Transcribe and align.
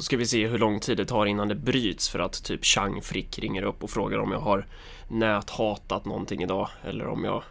Då 0.00 0.04
ska 0.04 0.16
vi 0.16 0.26
se 0.26 0.46
hur 0.46 0.58
lång 0.58 0.80
tid 0.80 0.96
det 0.96 1.04
tar 1.04 1.26
innan 1.26 1.48
det 1.48 1.54
bryts 1.54 2.08
för 2.08 2.18
att 2.18 2.44
typ 2.44 2.64
Chang 2.64 3.02
Frick 3.02 3.38
ringer 3.38 3.62
upp 3.62 3.84
och 3.84 3.90
frågar 3.90 4.18
om 4.18 4.32
jag 4.32 4.40
har 4.40 4.66
näthatat 5.08 6.04
någonting 6.04 6.42
idag 6.42 6.68
eller 6.84 7.06
om 7.06 7.24
jag 7.24 7.42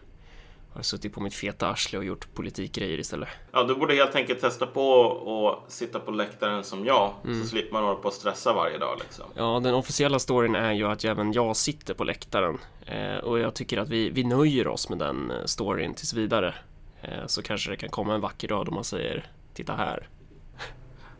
har 0.73 0.81
suttit 0.81 1.13
på 1.13 1.21
mitt 1.21 1.33
feta 1.33 1.69
arsle 1.69 1.97
och 1.97 2.03
gjort 2.05 2.33
politikgrejer 2.33 2.97
istället. 2.99 3.29
Ja, 3.51 3.63
du 3.63 3.75
borde 3.75 3.93
helt 3.95 4.15
enkelt 4.15 4.41
testa 4.41 4.65
på 4.65 5.61
att 5.65 5.71
sitta 5.71 5.99
på 5.99 6.11
läktaren 6.11 6.63
som 6.63 6.85
jag, 6.85 7.13
Mm. 7.25 7.41
så 7.41 7.47
slipper 7.49 7.73
man 7.73 7.83
hålla 7.83 7.95
på 7.95 8.07
och 8.07 8.13
stressa 8.13 8.53
varje 8.53 8.77
dag 8.77 8.97
liksom. 8.99 9.25
Ja, 9.35 9.59
den 9.63 9.73
officiella 9.73 10.19
storyn 10.19 10.55
är 10.55 10.73
ju 10.73 10.87
att 10.87 11.03
även 11.05 11.33
jag 11.33 11.55
sitter 11.55 11.93
på 11.93 12.03
läktaren 12.03 12.57
eh, 12.85 13.17
och 13.17 13.39
jag 13.39 13.53
tycker 13.53 13.77
att 13.77 13.89
vi, 13.89 14.09
vi 14.09 14.23
nöjer 14.23 14.67
oss 14.67 14.89
med 14.89 14.97
den 14.99 15.31
eh, 15.31 15.45
storyn 15.45 15.93
tills 15.93 16.13
vidare. 16.13 16.55
Eh, 17.01 17.25
så 17.27 17.41
kanske 17.41 17.69
det 17.71 17.77
kan 17.77 17.89
komma 17.89 18.13
en 18.15 18.21
vacker 18.21 18.47
dag 18.47 18.65
då 18.65 18.71
man 18.71 18.83
säger 18.83 19.25
Titta 19.53 19.75
här. 19.75 20.07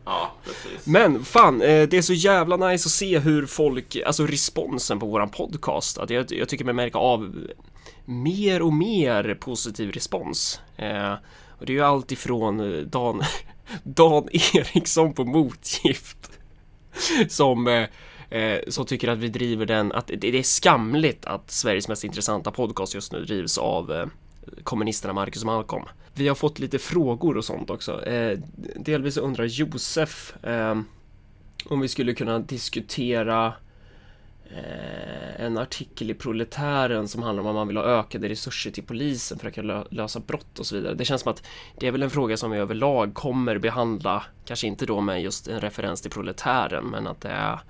Ja, 0.04 0.32
precis. 0.44 0.86
Men 0.86 1.24
fan, 1.24 1.62
eh, 1.62 1.88
det 1.88 1.96
är 1.96 2.02
så 2.02 2.12
jävla 2.12 2.56
nice 2.56 2.86
att 2.86 2.92
se 2.92 3.18
hur 3.18 3.46
folk, 3.46 3.96
alltså 4.06 4.26
responsen 4.26 4.98
på 4.98 5.06
våran 5.06 5.30
podcast, 5.30 5.98
att 5.98 6.10
jag, 6.10 6.32
jag 6.32 6.48
tycker 6.48 6.64
mig 6.64 6.74
märka 6.74 6.98
av 6.98 7.34
mer 8.04 8.62
och 8.62 8.72
mer 8.72 9.34
positiv 9.34 9.92
respons. 9.92 10.60
Eh, 10.76 11.12
och 11.58 11.66
det 11.66 11.72
är 11.72 11.74
ju 11.74 11.82
allt 11.82 12.12
ifrån 12.12 12.60
eh, 12.60 12.80
Dan, 12.80 13.22
Dan 13.82 14.28
Eriksson 14.32 15.12
på 15.12 15.24
motgift 15.24 16.30
som, 17.28 17.86
eh, 18.30 18.58
som 18.68 18.86
tycker 18.86 19.08
att 19.08 19.18
vi 19.18 19.28
driver 19.28 19.66
den, 19.66 19.92
att 19.92 20.10
det, 20.18 20.38
är 20.38 20.42
skamligt 20.42 21.24
att 21.24 21.50
Sveriges 21.50 21.88
mest 21.88 22.04
intressanta 22.04 22.50
podcast 22.50 22.94
just 22.94 23.12
nu 23.12 23.24
drivs 23.24 23.58
av 23.58 24.10
kommunisterna 24.64 25.14
Marcus 25.14 25.42
och 25.42 25.46
Malcolm. 25.46 25.84
Vi 26.14 26.28
har 26.28 26.34
fått 26.34 26.58
lite 26.58 26.78
frågor 26.78 27.36
och 27.36 27.44
sånt 27.44 27.70
också. 27.70 28.04
Eh, 28.04 28.38
delvis 28.76 29.16
undrar 29.16 29.44
Josef 29.44 30.44
eh, 30.44 30.80
om 31.64 31.80
vi 31.80 31.88
skulle 31.88 32.14
kunna 32.14 32.38
diskutera 32.38 33.52
eh, 34.50 35.44
en 35.44 35.58
artikel 35.58 36.10
i 36.10 36.14
Proletären 36.14 37.08
som 37.08 37.22
handlar 37.22 37.42
om 37.42 37.48
att 37.48 37.54
man 37.54 37.68
vill 37.68 37.76
ha 37.76 37.84
ökade 37.84 38.28
resurser 38.28 38.70
till 38.70 38.84
polisen 38.84 39.38
för 39.38 39.48
att 39.48 39.54
kunna 39.54 39.84
lösa 39.90 40.20
brott 40.20 40.58
och 40.58 40.66
så 40.66 40.76
vidare. 40.76 40.94
Det 40.94 41.04
känns 41.04 41.22
som 41.22 41.32
att 41.32 41.42
det 41.78 41.86
är 41.86 41.92
väl 41.92 42.02
en 42.02 42.10
fråga 42.10 42.36
som 42.36 42.50
vi 42.50 42.58
överlag 42.58 43.14
kommer 43.14 43.58
behandla, 43.58 44.24
kanske 44.44 44.66
inte 44.66 44.86
då 44.86 45.00
med 45.00 45.22
just 45.22 45.48
en 45.48 45.60
referens 45.60 46.02
till 46.02 46.10
Proletären, 46.10 46.84
men 46.84 47.06
att 47.06 47.20
det 47.20 47.28
är 47.28 47.60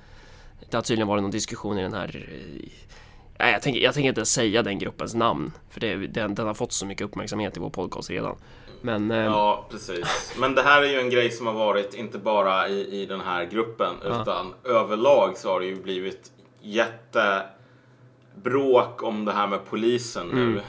det 0.70 0.76
har 0.76 0.82
tydligen 0.82 1.08
varit 1.08 1.22
någon 1.22 1.30
diskussion 1.30 1.78
i 1.78 1.82
den 1.82 1.92
här 1.92 2.28
Nej, 3.40 3.52
jag 3.52 3.62
tänker, 3.62 3.80
jag 3.80 3.94
tänker 3.94 4.08
inte 4.08 4.26
säga 4.26 4.62
den 4.62 4.78
gruppens 4.78 5.14
namn, 5.14 5.52
för 5.70 5.80
det, 5.80 5.94
den, 5.96 6.34
den 6.34 6.46
har 6.46 6.54
fått 6.54 6.72
så 6.72 6.86
mycket 6.86 7.04
uppmärksamhet 7.04 7.56
i 7.56 7.60
vår 7.60 7.70
podcast 7.70 8.10
redan. 8.10 8.36
Men 8.80 9.10
eh, 9.10 9.24
Ja, 9.24 9.66
precis. 9.70 10.34
Men 10.38 10.54
det 10.54 10.62
här 10.62 10.82
är 10.82 10.86
ju 10.86 11.00
en 11.00 11.10
grej 11.10 11.30
som 11.30 11.46
har 11.46 11.54
varit 11.54 11.94
inte 11.94 12.18
bara 12.18 12.68
i, 12.68 13.02
i 13.02 13.06
den 13.06 13.20
här 13.20 13.44
gruppen 13.44 13.94
utan 14.04 14.54
överlag 14.64 15.36
så 15.36 15.48
har 15.52 15.60
det 15.60 15.66
ju 15.66 15.82
blivit 15.82 16.30
jättebråk 18.34 19.02
om 19.02 19.24
det 19.24 19.32
här 19.32 19.46
med 19.46 19.58
polisen 19.70 20.28
nu. 20.28 20.60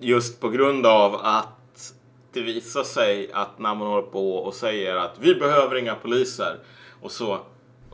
Just 0.00 0.40
på 0.40 0.48
grund 0.48 0.86
av 0.86 1.14
att 1.14 1.94
det 2.32 2.40
visar 2.40 2.82
sig 2.82 3.32
att 3.32 3.58
när 3.58 3.74
man 3.74 3.88
håller 3.88 4.02
på 4.08 4.36
och 4.36 4.54
säger 4.54 4.96
att 4.96 5.16
vi 5.20 5.34
behöver 5.34 5.76
inga 5.76 5.94
poliser 5.94 6.58
och 7.02 7.10
så 7.10 7.38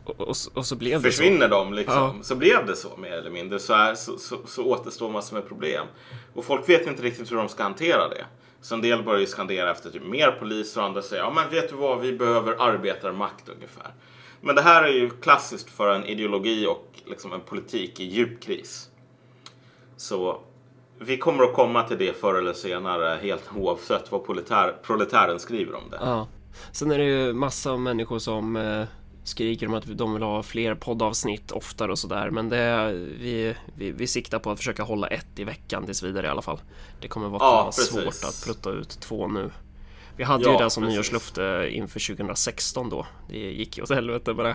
och, 0.04 0.20
och, 0.20 0.36
och 0.54 0.66
så 0.66 0.76
blev 0.76 1.02
det 1.02 1.12
så. 1.12 1.16
försvinner 1.16 1.48
de 1.48 1.72
liksom. 1.72 1.94
Ja. 1.94 2.14
Så 2.22 2.36
blev 2.36 2.66
det 2.66 2.76
så 2.76 2.96
mer 2.96 3.12
eller 3.12 3.30
mindre. 3.30 3.58
Så, 3.58 3.72
är, 3.72 3.94
så, 3.94 4.18
så, 4.18 4.36
så 4.46 4.64
återstår 4.64 5.10
massor 5.10 5.36
med 5.36 5.48
problem. 5.48 5.86
Och 6.34 6.44
folk 6.44 6.68
vet 6.68 6.86
inte 6.86 7.02
riktigt 7.02 7.32
hur 7.32 7.36
de 7.36 7.48
ska 7.48 7.62
hantera 7.62 8.08
det. 8.08 8.24
Så 8.60 8.74
en 8.74 8.82
del 8.82 9.02
börjar 9.02 9.20
ju 9.20 9.26
skandera 9.26 9.70
efter 9.70 9.90
typ 9.90 10.06
mer 10.06 10.30
poliser 10.30 10.80
och 10.80 10.86
andra 10.86 11.02
säger 11.02 11.22
ja 11.22 11.30
men 11.30 11.50
vet 11.50 11.68
du 11.68 11.76
vad, 11.76 12.00
vi 12.00 12.12
behöver 12.12 12.56
arbetarmakt 12.58 13.48
ungefär. 13.48 13.94
Men 14.40 14.54
det 14.54 14.62
här 14.62 14.84
är 14.84 14.92
ju 14.92 15.10
klassiskt 15.10 15.70
för 15.70 15.94
en 15.94 16.04
ideologi 16.04 16.66
och 16.66 16.86
liksom 17.06 17.32
en 17.32 17.40
politik 17.40 18.00
i 18.00 18.04
djup 18.04 18.42
kris. 18.42 18.88
Så 19.96 20.40
vi 20.98 21.18
kommer 21.18 21.44
att 21.44 21.54
komma 21.54 21.82
till 21.82 21.98
det 21.98 22.20
förr 22.20 22.34
eller 22.34 22.52
senare 22.52 23.18
helt 23.22 23.50
oavsett 23.56 24.12
vad 24.12 24.26
proletär, 24.26 24.76
proletären 24.82 25.40
skriver 25.40 25.74
om 25.74 25.90
det. 25.90 25.98
Ja. 26.00 26.28
Sen 26.72 26.90
är 26.90 26.98
det 26.98 27.04
ju 27.04 27.32
massa 27.32 27.76
människor 27.76 28.18
som 28.18 28.56
eh, 28.56 28.84
skriker 29.24 29.66
om 29.66 29.74
att 29.74 29.84
de 29.98 30.14
vill 30.14 30.22
ha 30.22 30.42
fler 30.42 30.74
poddavsnitt 30.74 31.52
oftare 31.52 31.90
och 31.92 31.98
sådär. 31.98 32.30
Men 32.30 32.48
det, 32.48 32.92
vi, 33.20 33.54
vi, 33.76 33.90
vi 33.92 34.06
siktar 34.06 34.38
på 34.38 34.50
att 34.50 34.58
försöka 34.58 34.82
hålla 34.82 35.06
ett 35.06 35.38
i 35.38 35.44
veckan 35.44 35.84
tills 35.86 36.02
vidare 36.02 36.26
i 36.26 36.30
alla 36.30 36.42
fall. 36.42 36.60
Det 37.00 37.08
kommer 37.08 37.28
vara 37.28 37.40
Ja, 37.42 37.72
svårt 37.72 38.24
att 38.24 38.42
prutta 38.46 38.70
ut 38.70 38.88
två 39.00 39.28
nu. 39.28 39.50
Vi 40.16 40.24
hade 40.24 40.44
Ja, 40.44 40.52
ju 40.52 40.58
det 40.64 40.70
som 40.70 40.82
precis. 40.82 40.94
nyårslöfte 40.96 41.68
inför 41.72 42.14
2016 42.14 42.90
då. 42.90 43.06
Det 43.28 43.38
gick 43.38 43.76
ju 43.76 43.82
åt 43.82 43.90
helvete 43.90 44.34
bara. 44.34 44.50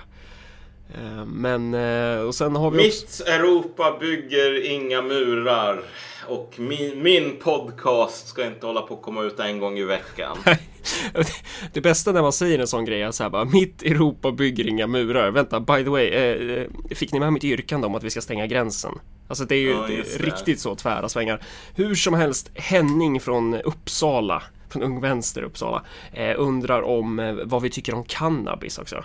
Eh, 0.94 1.26
Men, 1.26 1.74
eh, 1.74 2.20
och 2.20 2.36
sen 2.36 2.56
har 2.56 2.72
vi 2.72 2.78
också... 2.90 3.24
Mitt 3.24 3.28
Europa 3.28 3.98
bygger 4.00 4.66
inga 4.66 5.02
murar 5.02 5.82
och 6.28 6.54
min, 6.58 7.04
min 7.04 7.36
podcast 7.40 8.28
ska 8.28 8.46
inte 8.46 8.66
hålla 8.66 8.82
på 8.82 8.94
att 8.94 9.02
komma 9.02 9.24
ut 9.24 9.40
en 9.40 9.60
gång 9.60 9.78
i 9.78 9.84
veckan. 9.84 10.38
Det 11.74 11.82
bästa 11.82 12.12
när 12.12 12.22
man 12.22 12.34
säger 12.34 12.60
en 12.60 12.68
sån 12.68 12.86
grej 12.86 13.02
är 13.02 13.12
så 13.12 13.24
här 13.24 13.30
bara 13.30 13.46
Mitt 13.46 13.82
Europa 13.82 14.32
bygger 14.32 14.68
inga 14.68 14.88
murar. 14.88 15.32
Vänta, 15.32 15.60
by 15.60 15.84
the 15.84 15.90
way, 15.90 16.08
eh, 16.08 16.58
eh, 16.58 16.68
fick 16.96 17.14
ni 17.14 17.20
med 17.20 17.34
mitt 17.34 17.44
yrkande 17.44 17.88
om 17.88 17.96
att 17.96 18.04
vi 18.04 18.10
ska 18.10 18.22
stänga 18.22 18.48
gränsen? 18.48 19.00
Alltså 19.28 19.46
det 19.46 19.56
är 19.56 19.60
ju 19.60 19.96
just 19.98 20.18
det. 20.18 20.26
riktigt 20.26 20.60
så 20.60 20.76
tvära 20.76 21.10
svängar. 21.10 21.42
Hur 21.76 21.96
som 21.96 22.14
helst, 22.14 22.52
Henning 22.56 23.20
från 23.20 23.54
Uppsala, 23.54 24.44
från 24.70 24.84
Ung 24.84 25.02
Vänster 25.02 25.42
Uppsala, 25.42 25.84
eh, 26.14 26.34
undrar 26.38 26.82
om 26.82 27.20
eh, 27.20 27.34
vad 27.44 27.62
vi 27.62 27.70
tycker 27.70 27.94
om 27.94 28.04
cannabis 28.04 28.78
också. 28.78 29.04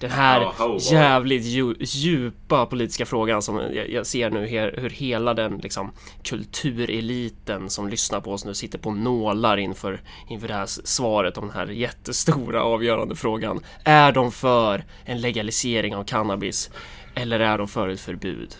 Den 0.00 0.10
här 0.10 0.40
Ja, 0.58 0.76
jävligt 0.80 1.42
dju- 1.44 1.76
djupa 1.78 2.66
politiska 2.66 3.06
frågan 3.06 3.42
som 3.42 3.56
jag, 3.56 3.90
jag 3.90 4.06
ser 4.06 4.30
nu 4.30 4.46
he- 4.46 4.80
hur 4.80 4.90
hela 4.90 5.34
den 5.34 5.58
liksom 5.58 5.92
kultureliten 6.22 7.70
som 7.70 7.88
lyssnar 7.88 8.20
på 8.20 8.32
oss 8.32 8.44
nu 8.44 8.54
sitter 8.54 8.78
på 8.78 8.90
nålar 8.90 9.56
inför, 9.56 10.00
inför 10.28 10.48
det 10.48 10.54
här 10.54 10.66
svaret 10.66 11.38
om 11.38 11.46
den 11.46 11.56
här 11.56 11.66
jättestora 11.66 12.62
avgörande 12.62 13.16
frågan. 13.16 13.60
Är 13.84 14.12
de 14.12 14.32
för 14.32 14.84
en 15.04 15.20
legalisering 15.20 15.96
av 15.96 16.04
cannabis 16.04 16.70
eller 17.14 17.40
är 17.40 17.58
de 17.58 17.68
för 17.68 17.88
ett 17.88 18.00
förbud? 18.00 18.54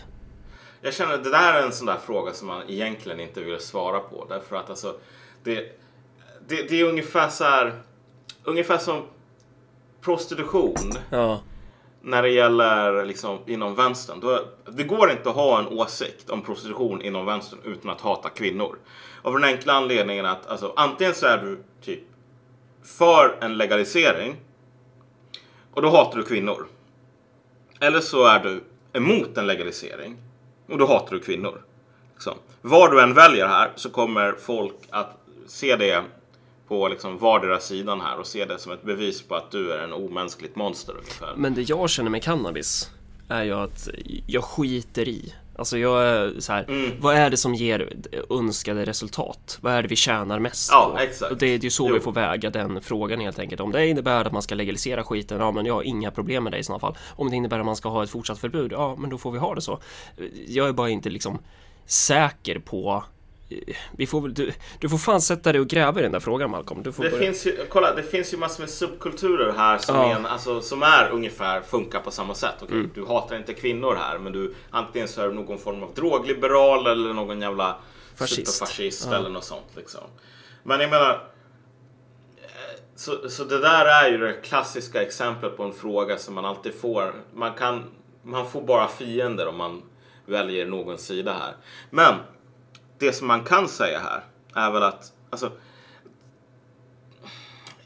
Jag 0.81 0.93
känner 0.93 1.13
att 1.13 1.23
det 1.23 1.31
där 1.31 1.53
är 1.53 1.63
en 1.65 1.71
sån 1.71 1.85
där 1.87 1.97
fråga 2.05 2.33
som 2.33 2.47
man 2.47 2.61
egentligen 2.69 3.19
inte 3.19 3.41
vill 3.41 3.59
svara 3.59 3.99
på. 3.99 4.25
Därför 4.29 4.55
att 4.55 4.69
alltså, 4.69 4.95
det, 5.43 5.55
det, 6.47 6.69
det 6.69 6.79
är 6.79 6.83
ungefär 6.83 7.29
så 7.29 7.43
här, 7.43 7.73
ungefär 8.43 8.77
som 8.77 9.01
prostitution. 10.01 10.91
Ja, 11.09 11.39
när 12.01 12.21
det 12.21 12.29
gäller 12.29 13.05
liksom 13.05 13.39
inom 13.45 13.75
vänstern. 13.75 14.19
Då, 14.19 14.45
det 14.71 14.83
går 14.83 15.11
inte 15.11 15.29
att 15.29 15.35
ha 15.35 15.59
en 15.59 15.67
åsikt 15.67 16.29
om 16.29 16.41
prostitution 16.41 17.01
inom 17.01 17.25
vänstern 17.25 17.59
utan 17.63 17.91
att 17.91 18.01
hata 18.01 18.29
kvinnor. 18.29 18.77
Av 19.21 19.33
den 19.33 19.43
enkla 19.43 19.73
anledningen 19.73 20.25
att 20.25 20.47
alltså, 20.47 20.73
antingen 20.75 21.13
så 21.13 21.25
är 21.25 21.37
du 21.37 21.63
typ 21.81 22.03
för 22.83 23.37
en 23.41 23.57
legalisering 23.57 24.35
och 25.73 25.81
då 25.81 25.89
hatar 25.89 26.17
du 26.17 26.23
kvinnor. 26.23 26.67
Eller 27.79 27.99
så 27.99 28.25
är 28.25 28.39
du 28.39 28.63
emot 28.93 29.37
en 29.37 29.47
legalisering 29.47 30.17
och 30.67 30.77
då 30.77 30.85
hatar 30.85 31.15
du 31.15 31.19
kvinnor. 31.19 31.61
Liksom. 32.13 32.33
Vad 32.61 32.91
du 32.91 33.01
än 33.01 33.13
väljer 33.13 33.47
här 33.47 33.71
så 33.75 33.89
kommer 33.89 34.31
folk 34.31 34.75
att 34.89 35.17
se 35.47 35.75
det 35.75 36.03
på 36.67 36.87
liksom 36.87 37.17
vardera 37.17 37.59
sidan 37.59 38.01
här 38.01 38.19
och 38.19 38.27
se 38.27 38.45
det 38.45 38.59
som 38.59 38.71
ett 38.71 38.83
bevis 38.83 39.21
på 39.21 39.35
att 39.35 39.51
du 39.51 39.73
är 39.73 39.79
en 39.83 39.93
omänskligt 39.93 40.55
monster 40.55 40.93
ungefär. 40.97 41.33
men 41.37 41.53
det 41.53 41.61
jag 41.69 41.89
känner 41.89 42.09
med 42.09 42.23
cannabis 42.23 42.91
är 43.29 43.43
ju 43.43 43.53
att 43.53 43.87
jag 44.27 44.43
skiter 44.43 45.07
i. 45.07 45.33
Alltså 45.59 45.77
jag 45.77 46.03
är 46.03 46.33
så 46.39 46.53
här, 46.53 46.65
Mm. 46.69 46.91
vad 46.99 47.15
är 47.15 47.29
det 47.29 47.37
som 47.37 47.55
ger 47.55 47.93
önskade 48.29 48.85
resultat? 48.85 49.57
Vad 49.61 49.73
är 49.73 49.81
det 49.81 49.87
vi 49.87 49.95
tjänar 49.95 50.39
mest 50.39 50.69
Ja, 50.71 50.91
på? 50.95 50.99
exakt. 51.01 51.31
Och 51.31 51.37
det 51.37 51.47
är 51.47 51.57
ju 51.57 51.69
så 51.69 51.87
Jo. 51.87 51.93
vi 51.93 51.99
får 51.99 52.11
väga 52.11 52.49
den 52.49 52.81
frågan 52.81 53.19
helt 53.19 53.39
enkelt. 53.39 53.61
Om 53.61 53.71
det 53.71 53.87
innebär 53.87 54.25
att 54.25 54.31
man 54.33 54.41
ska 54.41 54.55
legalisera 54.55 55.03
skiten, 55.03 55.39
ja 55.39 55.51
men 55.51 55.65
jag 55.65 55.73
har 55.73 55.83
inga 55.83 56.11
problem 56.11 56.43
med 56.43 56.53
det 56.53 56.57
i 56.57 56.63
sådana 56.63 56.79
fall. 56.79 56.97
Om 57.15 57.29
det 57.29 57.35
innebär 57.35 57.59
att 57.59 57.65
man 57.65 57.75
ska 57.75 57.89
ha 57.89 58.03
ett 58.03 58.09
fortsatt 58.09 58.39
förbud, 58.39 58.71
ja 58.71 58.95
men 58.99 59.09
då 59.09 59.17
får 59.17 59.31
vi 59.31 59.37
ha 59.39 59.55
det 59.55 59.61
så. 59.61 59.79
Jag 60.47 60.67
är 60.67 60.73
bara 60.73 60.89
inte 60.89 61.09
liksom 61.09 61.39
säker 61.85 62.59
på 62.59 63.03
vi 63.91 64.07
får 64.07 64.27
du, 64.27 64.51
du 64.79 64.89
får 64.89 64.97
fan 64.97 65.21
sätta 65.21 65.51
dig 65.51 65.61
och 65.61 65.67
gräva 65.67 65.99
i 65.99 66.03
den 66.03 66.11
där 66.11 66.19
frågan 66.19 66.51
Malcolm. 66.51 66.83
Det 66.83 66.97
börja. 66.97 67.17
finns, 67.19 67.47
ju, 67.47 67.57
kolla, 67.69 67.95
det 67.95 68.03
finns 68.03 68.33
ju 68.33 68.37
massor 68.37 68.61
med 68.63 68.69
subkulturer 68.69 69.53
här 69.57 69.77
som, 69.77 69.95
Ja. 69.95 70.11
är, 70.11 70.15
en, 70.15 70.25
alltså, 70.25 70.61
som 70.61 70.83
är 70.83 71.09
ungefär 71.11 71.61
funkar 71.61 71.99
på 71.99 72.11
samma 72.11 72.33
sätt. 72.35 72.55
Okej, 72.61 72.75
Mm. 72.77 72.91
Du 72.95 73.05
hatar 73.05 73.35
inte 73.37 73.53
kvinnor 73.53 73.95
här 73.95 74.17
men 74.19 74.33
du 74.33 74.53
antingen 74.69 75.07
så 75.07 75.21
är 75.21 75.27
du 75.27 75.33
någon 75.33 75.57
form 75.57 75.83
av 75.83 75.93
drogliberal 75.93 76.87
eller 76.87 77.13
någon 77.13 77.41
jävla 77.41 77.75
Fascist. 78.15 78.47
superfascist 78.53 79.07
Ja. 79.11 79.17
eller 79.17 79.29
något 79.29 79.43
sånt. 79.43 79.67
Liksom. 79.75 80.01
Men 80.63 80.79
jag 80.79 80.89
menar 80.89 81.11
eh, 82.37 82.79
så, 82.95 83.29
så 83.29 83.43
det 83.43 83.59
där 83.59 83.85
är 84.05 84.09
ju 84.11 84.17
det 84.17 84.33
klassiska 84.33 85.01
exemplet 85.01 85.57
på 85.57 85.63
en 85.63 85.73
fråga 85.73 86.17
som 86.17 86.35
man 86.35 86.45
alltid 86.45 86.73
får. 86.81 87.13
Man, 87.33 87.53
kan, 87.53 87.83
man 88.23 88.49
får 88.49 88.61
bara 88.61 88.87
fiender 88.87 89.47
om 89.47 89.57
man 89.57 89.81
väljer 90.25 90.65
någon 90.65 90.97
sida 90.97 91.33
här. 91.33 91.55
Men 91.89 92.15
det 92.99 93.13
som 93.13 93.27
man 93.27 93.43
kan 93.43 93.67
säga 93.67 93.99
här 93.99 94.23
är 94.53 94.71
väl 94.71 94.83
att 94.83 95.13
alltså, 95.29 95.51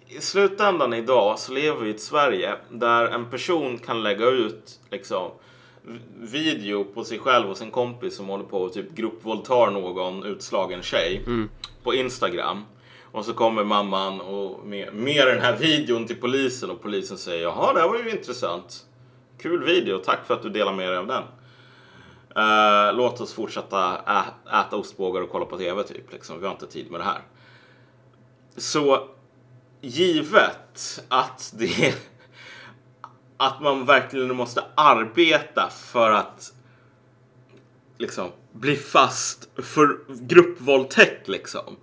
i 0.07 0.21
slutändan 0.21 0.93
idag 0.93 1.39
så 1.39 1.53
lever 1.53 1.79
vi 1.81 1.87
i 1.87 1.93
ett 1.93 2.01
Sverige 2.01 2.55
där 2.69 3.07
en 3.07 3.29
person 3.29 3.77
kan 3.77 4.03
lägga 4.03 4.25
ut 4.25 4.79
liksom 4.89 5.31
video 6.19 6.83
på 6.83 7.03
sig 7.03 7.19
själv 7.19 7.49
och 7.49 7.57
sin 7.57 7.71
kompis 7.71 8.15
som 8.15 8.27
håller 8.27 8.43
på 8.43 8.61
och 8.61 8.73
typ 8.73 8.91
gruppvåldtar 8.91 9.71
någon 9.71 10.23
utslagen 10.23 10.81
tjej 10.81 11.21
på 11.83 11.93
Instagram. 11.93 12.65
Och 13.11 13.25
så 13.25 13.33
kommer 13.33 13.63
mamman 13.63 14.21
och 14.21 14.67
med, 14.67 14.93
med 14.93 15.27
den 15.27 15.39
här 15.39 15.57
videon 15.57 16.07
till 16.07 16.15
polisen 16.15 16.69
och 16.69 16.81
polisen 16.81 17.17
säger 17.17 17.43
jaha 17.43 17.73
det 17.73 17.79
här 17.79 17.87
var 17.87 17.97
ju 17.97 18.09
intressant. 18.09 18.85
Kul 19.41 19.63
video, 19.63 19.97
tack 19.97 20.19
för 20.27 20.33
att 20.33 20.43
du 20.43 20.49
delar 20.49 20.73
med 20.73 20.89
dig 20.89 20.97
av 20.97 21.07
den. 21.07 21.23
Eh, 22.35 22.93
låt 22.95 23.21
oss 23.21 23.33
fortsätta 23.33 23.97
ä- 24.07 24.59
äta 24.59 24.75
ostbågar 24.77 25.21
och 25.21 25.29
kolla 25.29 25.45
på 25.45 25.57
TV 25.57 25.83
typ. 25.83 26.11
Liksom. 26.11 26.39
Vi 26.39 26.45
har 26.45 26.53
inte 26.53 26.67
tid 26.67 26.91
med 26.91 26.99
det 26.99 27.03
här. 27.03 27.21
Så 28.57 29.07
givet 29.81 31.03
att 31.09 31.53
det 31.57 31.95
att 33.37 33.61
man 33.61 33.85
verkligen 33.85 34.35
måste 34.35 34.63
arbeta 34.75 35.69
för 35.69 36.11
att 36.11 36.53
liksom 37.97 38.31
bli 38.51 38.75
fast 38.75 39.49
för 39.63 39.99
gruppvåldtäkt 40.27 41.27
liksom. 41.27 41.77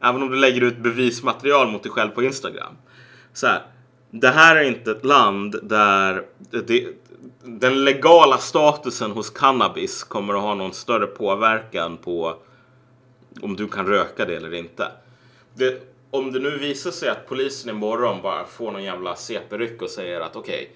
Även 0.00 0.22
om 0.22 0.30
du 0.30 0.36
lägger 0.36 0.60
ut 0.60 0.78
bevismaterial 0.78 1.70
mot 1.70 1.82
dig 1.82 1.92
själv 1.92 2.10
på 2.10 2.22
Instagram. 2.22 2.76
Så 3.32 3.46
här, 3.46 3.62
det 4.14 4.28
här 4.28 4.56
är 4.56 4.62
inte 4.62 4.90
ett 4.90 5.04
land 5.04 5.56
där 5.62 6.24
det, 6.50 6.86
den 7.44 7.84
legala 7.84 8.38
statusen 8.38 9.10
hos 9.10 9.30
cannabis 9.30 10.04
kommer 10.04 10.34
att 10.34 10.40
ha 10.40 10.54
någon 10.54 10.72
större 10.72 11.06
påverkan 11.06 11.96
på 11.96 12.36
om 13.42 13.56
du 13.56 13.68
kan 13.68 13.86
röka 13.86 14.24
det 14.24 14.36
eller 14.36 14.54
inte. 14.54 14.88
Det, 15.54 15.82
om 16.10 16.32
det 16.32 16.38
nu 16.38 16.58
visar 16.58 16.90
sig 16.90 17.08
att 17.08 17.28
polisen 17.28 17.70
imorgon 17.70 18.22
bara 18.22 18.44
får 18.44 18.70
någon 18.70 18.84
jävla 18.84 19.16
CP-ryck 19.16 19.82
och 19.82 19.90
säger 19.90 20.20
att 20.20 20.36
okej, 20.36 20.70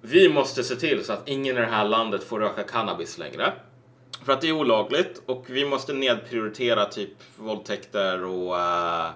vi 0.00 0.28
måste 0.28 0.64
se 0.64 0.76
till 0.76 1.04
så 1.04 1.12
att 1.12 1.28
ingen 1.28 1.56
i 1.56 1.60
det 1.60 1.66
här 1.66 1.84
landet 1.84 2.24
får 2.24 2.40
röka 2.40 2.62
cannabis 2.62 3.18
längre. 3.18 3.52
För 4.24 4.32
att 4.32 4.40
det 4.40 4.48
är 4.48 4.52
olagligt 4.52 5.22
och 5.26 5.44
vi 5.48 5.64
måste 5.64 5.92
nedprioritera 5.92 6.84
typ 6.84 7.10
våldtäkter 7.36 8.24
och 8.24 8.58
eh, 8.58 9.10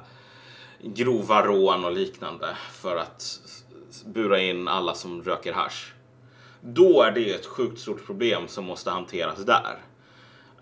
grova 0.82 1.46
rån 1.46 1.84
och 1.84 1.92
liknande 1.92 2.56
för 2.72 2.96
att 2.96 3.40
bura 4.04 4.40
in 4.40 4.68
alla 4.68 4.94
som 4.94 5.22
röker 5.22 5.52
hasch. 5.52 5.94
Då 6.60 7.02
är 7.02 7.12
det 7.12 7.30
ett 7.30 7.46
sjukt 7.46 7.80
stort 7.80 8.06
problem 8.06 8.48
som 8.48 8.64
måste 8.64 8.90
hanteras 8.90 9.44
där. 9.44 9.78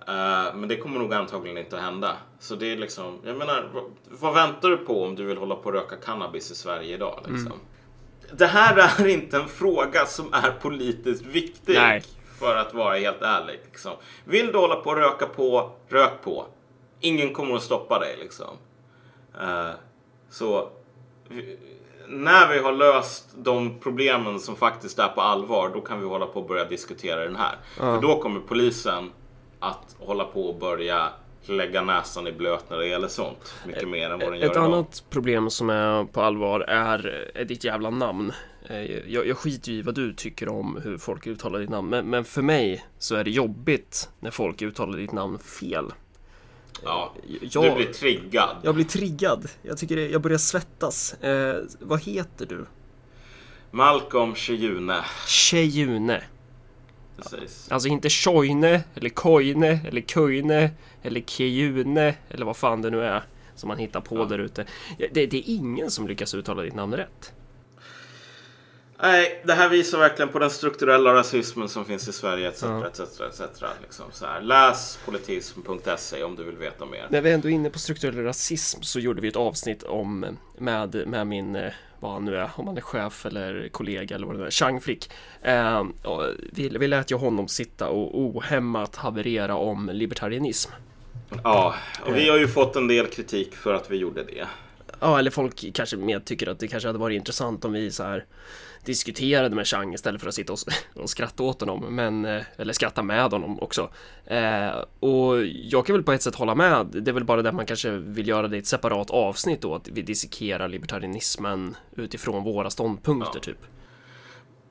Eh, 0.09 0.55
men 0.55 0.69
det 0.69 0.76
kommer 0.76 0.99
nog 0.99 1.15
antagligen 1.15 1.59
inte 1.59 1.76
att 1.76 1.82
hända. 1.82 2.17
Så 2.38 2.55
det 2.55 2.73
är 2.73 2.76
liksom, 2.76 3.19
jag 3.25 3.37
menar, 3.37 3.70
vad, 3.75 3.85
vad 4.20 4.35
väntar 4.35 4.69
du 4.69 4.76
på 4.76 5.05
om 5.05 5.15
du 5.15 5.25
vill 5.25 5.38
hålla 5.38 5.55
på 5.55 5.65
och 5.65 5.73
röka 5.73 5.97
cannabis 5.97 6.50
i 6.50 6.55
Sverige 6.55 6.94
idag? 6.94 7.21
Liksom? 7.29 7.53
Det 8.32 8.47
här 8.47 9.00
är 9.00 9.06
inte 9.06 9.37
en 9.37 9.49
fråga 9.49 10.06
som 10.06 10.32
är 10.32 10.50
politiskt 10.50 11.26
viktig. 11.26 11.75
Nej. 11.75 12.03
För 12.38 12.56
att 12.56 12.75
vara 12.75 12.97
helt 12.97 13.23
ärlig. 13.23 13.61
Liksom. 13.64 13.93
Vill 14.25 14.53
du 14.53 14.59
hålla 14.59 14.76
på 14.76 14.91
och 14.91 14.97
röka 14.97 15.26
på, 15.26 15.73
rök 15.88 16.23
på. 16.23 16.47
Ingen 17.00 17.35
kommer 17.35 17.55
att 17.55 17.62
stoppa 17.62 17.99
dig 17.99 18.17
liksom. 18.21 18.56
Eh, 19.41 19.71
så 20.31 20.69
när 22.09 22.53
vi 22.53 22.59
har 22.59 22.73
löst 22.73 23.29
de 23.37 23.79
problemen 23.81 24.41
som 24.41 24.57
faktiskt 24.57 24.99
är 24.99 25.09
på 25.09 25.21
allvar, 25.21 25.71
då 25.75 25.81
kan 25.81 26.01
vi 26.01 26.07
hålla 26.07 26.27
på 26.27 26.41
och 26.41 26.49
börja 26.49 26.65
diskutera 26.65 27.21
den 27.25 27.37
här. 27.37 27.57
För 27.77 28.01
då 28.01 28.21
kommer 28.23 28.41
polisen 28.41 29.11
att 29.59 29.97
hålla 29.99 30.25
på 30.25 30.49
och 30.49 30.59
börja 30.59 31.09
lägga 31.47 31.83
näsan 31.83 32.27
i 32.27 32.33
blöt 32.33 32.71
när 32.71 32.77
det 32.79 32.87
gäller 32.87 33.09
sånt. 33.09 33.55
Mycket 33.67 33.89
mer 33.89 34.11
än 34.11 34.19
vad 34.19 34.33
den 34.33 34.39
gör 34.39 34.47
Ett 34.47 34.53
idag. 34.53 34.65
annat 34.65 35.05
problem 35.11 35.51
som 35.51 35.71
är 35.71 36.05
på 36.05 36.21
allvar 36.23 36.61
är, 36.61 37.31
är 37.35 37.45
ditt 37.45 37.65
jävla 37.65 37.91
namn. 37.91 38.33
Eh, 38.69 38.83
Jag, 38.83 39.27
jag 39.27 39.39
skiter 39.39 39.73
ju 39.73 39.79
i 39.79 39.83
vad 39.83 39.95
du 39.95 40.13
tycker 40.15 40.49
om 40.49 40.81
hur 40.85 40.99
folk 40.99 41.27
uttalar 41.27 41.59
ditt 41.59 41.71
namn, 41.71 41.89
men, 41.89 42.07
men 42.11 42.25
för 42.25 42.43
mig 42.43 42.85
så 42.99 43.15
är 43.17 43.25
det 43.25 43.31
jobbigt 43.31 44.09
när 44.21 44.31
folk 44.31 44.63
uttalar 44.63 44.99
ditt 44.99 45.13
namn 45.13 45.39
fel. 45.39 45.93
Ja, 46.85 47.15
Jag, 47.41 47.65
du 47.65 47.75
blir 47.75 47.93
triggad. 47.93 48.57
jag 48.63 48.75
blir 48.75 48.85
triggad. 48.85 49.49
Jag 49.63 49.79
tycker 49.79 49.97
det, 49.97 50.09
jag 50.09 50.23
börjar 50.23 50.39
svettas. 50.39 51.15
Eh, 51.15 51.57
vad 51.81 52.03
heter 52.03 52.47
du? 52.47 52.67
Malcolm 53.71 54.35
Tjejune. 54.35 55.05
Tjejune. 55.27 56.23
Precis. 57.17 57.69
Alltså 57.73 57.89
inte 57.89 58.09
Tjoine, 58.09 58.81
eller 58.95 59.09
Koine, 59.11 59.65
eller 59.89 60.01
Köjne, 60.01 60.71
eller 61.03 61.21
Kejune, 61.21 62.15
eller 62.31 62.47
vad 62.47 62.57
fan 62.57 62.83
det 62.83 62.91
nu 62.91 63.03
är 63.05 63.23
som 63.55 63.69
man 63.69 63.79
hittar 63.79 64.01
på 64.01 64.17
Ja. 64.17 64.25
där 64.25 64.39
ute. 64.39 64.65
Det, 64.99 65.27
det 65.27 65.37
är 65.37 65.43
ingen 65.47 65.91
som 65.91 66.09
lyckas 66.09 66.35
uttala 66.35 66.63
ditt 66.63 66.75
namn 66.75 66.95
rätt. 66.97 67.33
Nej, 69.03 69.43
det 69.45 69.53
här 69.53 69.69
visar 69.69 69.99
verkligen 69.99 70.29
på 70.29 70.39
den 70.39 70.50
strukturella 70.50 71.15
rasismen 71.15 71.69
som 71.69 71.85
finns 71.85 72.09
i 72.09 72.12
Sverige 72.12 72.49
etc. 72.49 72.62
Ja. 72.62 72.87
etc, 72.87 73.00
etc 73.00 73.62
liksom 73.83 74.05
så 74.12 74.27
här. 74.27 74.41
Läs 74.41 74.99
politism.se 75.05 76.23
om 76.23 76.37
du 76.37 76.45
vill 76.45 76.56
veta 76.56 76.87
mer. 76.87 77.06
När 77.11 77.21
vi 77.21 77.33
ändå 77.33 77.49
är 77.49 77.53
inne 77.53 77.71
på 77.71 77.79
strukturell 77.79 78.25
rasism 78.25 78.83
så 78.83 79.00
gjorde 79.00 79.21
vi 79.21 79.29
ett 79.29 79.37
avsnitt 79.37 79.83
om 79.83 80.39
med, 80.59 81.03
med 81.06 81.27
min, 81.27 81.56
eh, 81.56 81.73
vad 82.00 82.12
han 82.12 82.25
nu 82.25 82.37
är, 82.37 82.50
om 82.55 82.67
han 82.67 82.77
är 82.77 82.81
chef 82.81 83.27
eller 83.27 83.69
kollega 83.69 84.15
eller 84.15 84.27
vad 84.27 84.39
det 84.39 84.47
är, 84.47 84.50
Chang 84.50 84.81
Frick. 84.81 85.11
Eh, 85.43 85.85
vi, 86.53 86.69
vi 86.69 86.89
lät 86.89 87.11
ju 87.11 87.17
honom 87.17 87.49
sitta 87.49 87.89
och 87.89 88.21
ohämmat 88.21 88.97
haverera 88.97 89.56
om 89.56 89.91
libertarianism. 89.93 90.71
Ja, 91.45 91.75
och 92.06 92.17
vi 92.17 92.29
har 92.29 92.39
ju 92.39 92.49
fått 92.49 92.77
en 92.77 92.89
del 92.89 93.06
kritik 93.06 93.55
för 93.56 93.75
att 93.75 93.91
vi 93.91 93.97
gjorde 93.97 94.25
det. 94.25 94.47
Ja, 95.00 95.19
eller 95.19 95.31
folk 95.31 95.75
kanske 95.75 95.97
mer 95.97 96.21
tycker 96.21 96.49
att 96.49 96.59
det 96.59 96.69
kanske 96.69 96.89
hade 96.89 96.99
varit 96.99 97.17
intressant 97.17 97.65
om 97.65 97.73
vi 97.73 97.91
så 97.91 98.03
här 98.03 98.25
diskuterade 98.88 99.55
med 99.56 99.67
Chang 99.67 99.94
istället 99.94 100.20
för 100.20 100.29
att 100.29 100.35
sitta 100.35 100.52
och, 100.52 100.58
och 101.02 101.11
skratta 101.11 101.43
åt 101.43 101.61
honom, 101.61 101.81
men, 101.96 102.25
eh, 102.25 102.43
eller 102.56 102.73
skratta 102.73 103.02
med 103.02 103.23
honom 103.32 103.61
också. 103.62 103.90
Eh, 104.26 104.69
och 105.00 105.44
jag 105.46 105.87
kan 105.87 105.94
väl 105.96 106.02
på 106.02 106.12
ett 106.12 106.23
sätt 106.23 106.35
hålla 106.35 106.55
med. 106.55 106.87
Det 106.93 107.11
är 107.11 107.12
väl 107.12 107.25
bara 107.25 107.43
det 107.43 107.52
man 107.52 107.67
kanske 107.67 107.90
vill 107.90 108.29
göra 108.29 108.49
det 108.49 108.56
i 108.56 108.58
ett 108.58 108.67
separat 108.67 109.11
avsnitt 109.11 109.61
då, 109.62 109.75
att 109.75 109.88
vi 109.88 110.02
dissekerar 110.02 110.69
libertarianismen 110.69 111.76
utifrån 111.96 112.44
våra 112.44 112.70
ståndpunkter 112.70 113.31
Ja. 113.35 113.40
typ. 113.40 113.58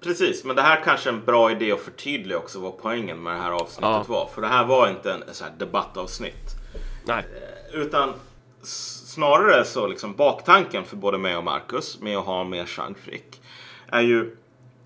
Precis, 0.03 0.43
men 0.45 0.55
det 0.55 0.61
här 0.61 0.81
kanske 0.83 1.09
är 1.09 1.13
en 1.13 1.25
bra 1.25 1.51
idé 1.51 1.71
att 1.71 1.79
förtydliga 1.79 2.37
också 2.37 2.59
vad 2.59 2.77
poängen 2.77 3.23
med 3.23 3.33
det 3.33 3.39
här 3.41 3.51
avsnittet 3.51 3.81
Ja. 3.81 4.05
var. 4.07 4.29
För 4.33 4.41
det 4.41 4.47
här 4.47 4.65
var 4.65 4.89
inte 4.89 5.11
en 5.13 5.23
så 5.31 5.43
här 5.43 5.53
debattavsnitt. 5.57 6.55
Nej, 7.05 7.25
Utan 7.73 8.13
s- 8.63 9.11
snarare 9.13 9.65
så 9.65 9.87
liksom 9.87 10.15
baktanken 10.15 10.83
för 10.83 10.95
både 10.95 11.17
mig 11.17 11.35
och 11.37 11.43
Marcus 11.43 12.01
med 12.01 12.17
att 12.17 12.25
ha 12.25 12.43
med 12.43 12.67
Chang 12.69 12.95
Frick 12.95 13.36
är 13.87 14.01
ju 14.01 14.37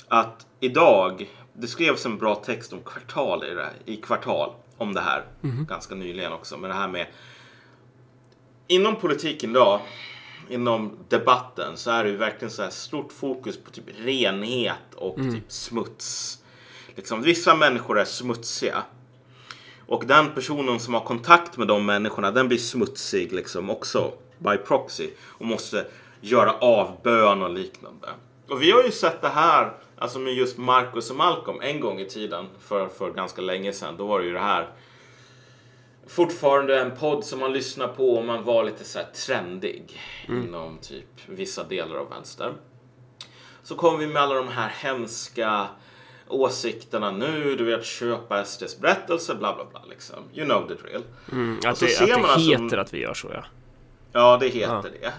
att 0.07 0.48
idag, 0.59 1.30
det 1.53 1.68
skrevs 1.68 2.05
en 2.05 2.17
bra 2.17 2.36
text 2.36 2.74
om 2.74 2.81
kvartal 2.81 3.43
i, 3.43 3.53
det, 3.53 3.70
i 3.86 3.96
kvartal 3.96 4.53
om 4.77 4.93
det 4.93 5.01
här 5.01 5.24
ganska 5.67 5.96
nyligen 5.96 6.34
också. 6.34 6.58
Men 6.58 6.70
det 6.70 6.75
här 6.75 6.88
med 6.88 7.08
inom 8.67 8.96
politiken 8.96 9.50
idag, 9.50 9.79
inom 10.50 10.98
debatten 11.10 11.77
så 11.77 11.91
är 11.91 12.03
det 12.03 12.10
ju 12.10 12.17
verkligen 12.17 12.51
så 12.51 12.63
här 12.63 12.70
stort 12.70 13.13
fokus 13.13 13.58
på 13.58 13.72
typ 13.72 13.86
renhet 13.98 14.93
och 14.96 15.15
typ 15.15 15.51
smuts. 15.51 16.38
Liksom, 16.96 17.22
vissa 17.22 17.55
människor 17.55 18.00
är 18.00 18.05
smutsiga. 18.05 18.84
Och 19.88 20.05
den 20.05 20.34
personen 20.34 20.79
som 20.79 20.93
har 20.93 21.01
kontakt 21.01 21.58
med 21.58 21.67
de 21.67 21.86
människorna, 21.86 22.31
den 22.31 22.48
blir 22.48 22.58
smutsig 22.58 23.34
liksom 23.34 23.70
också 23.70 24.12
by 24.38 24.58
proxy 24.58 25.10
och 25.22 25.46
måste 25.46 25.86
göra 26.22 26.53
avbön 26.53 27.41
och 27.41 27.50
liknande. 27.50 28.08
Och 28.51 28.62
vi 28.62 28.72
har 28.72 28.84
ju 28.84 28.91
sett 28.91 29.22
det 29.22 29.29
här, 29.29 29.74
alltså 29.98 30.20
med 30.20 30.34
just 30.34 30.58
Marcus 30.58 31.10
och 31.10 31.15
Malcolm 31.15 31.62
en 31.62 31.79
gång 31.79 32.00
i 32.00 32.05
tiden 32.05 32.48
för, 32.60 32.88
för 32.88 33.12
ganska 33.12 33.41
länge 33.41 33.74
sedan. 33.74 33.98
Då 33.98 34.05
var 34.05 34.20
det 34.20 34.25
ju 34.25 34.34
det 34.34 34.39
här 34.39 34.70
fortfarande 36.08 36.81
en 36.81 36.98
podd 36.98 37.24
som 37.24 37.39
man 37.39 37.53
lyssnar 37.53 37.88
på 37.88 38.17
om 38.17 38.27
man 38.27 38.43
var 38.43 38.63
lite 38.63 38.84
så 38.84 39.00
här 39.00 39.08
trendig 39.25 40.00
inom 40.27 40.77
typ 40.77 41.05
vissa 41.25 41.63
delar 41.63 41.96
av 41.96 42.10
vänster. 42.10 42.53
Så 43.63 43.75
kom 43.75 44.00
vi 44.00 44.08
med 44.08 44.22
alla 44.22 44.36
de 44.36 44.48
här 44.48 44.70
hemska 44.70 45.67
åsikterna 46.27 47.12
nu, 47.12 47.55
du 47.55 47.63
vet 47.63 47.86
köpa 47.86 48.46
SDs 48.46 48.79
berättelse, 48.79 49.36
bla 49.36 49.55
bla 49.55 49.65
bla 49.65 49.81
liksom. 49.89 50.17
You 50.34 50.46
know 50.46 50.67
the 50.67 50.74
drill. 50.74 51.03
mm, 51.31 51.60
att 51.65 51.79
det, 51.79 51.88
ser 51.88 52.03
att 52.03 52.10
det 52.10 52.17
man 52.17 52.29
alltså- 52.31 52.51
heter 52.51 52.77
att 52.77 52.93
vi 52.93 53.00
gör 53.00 53.13
så 53.13 53.27
ja. 53.34 53.43
Ja, 54.13 54.38
det 54.38 54.48
heter 54.48 54.91
det. 55.01 55.13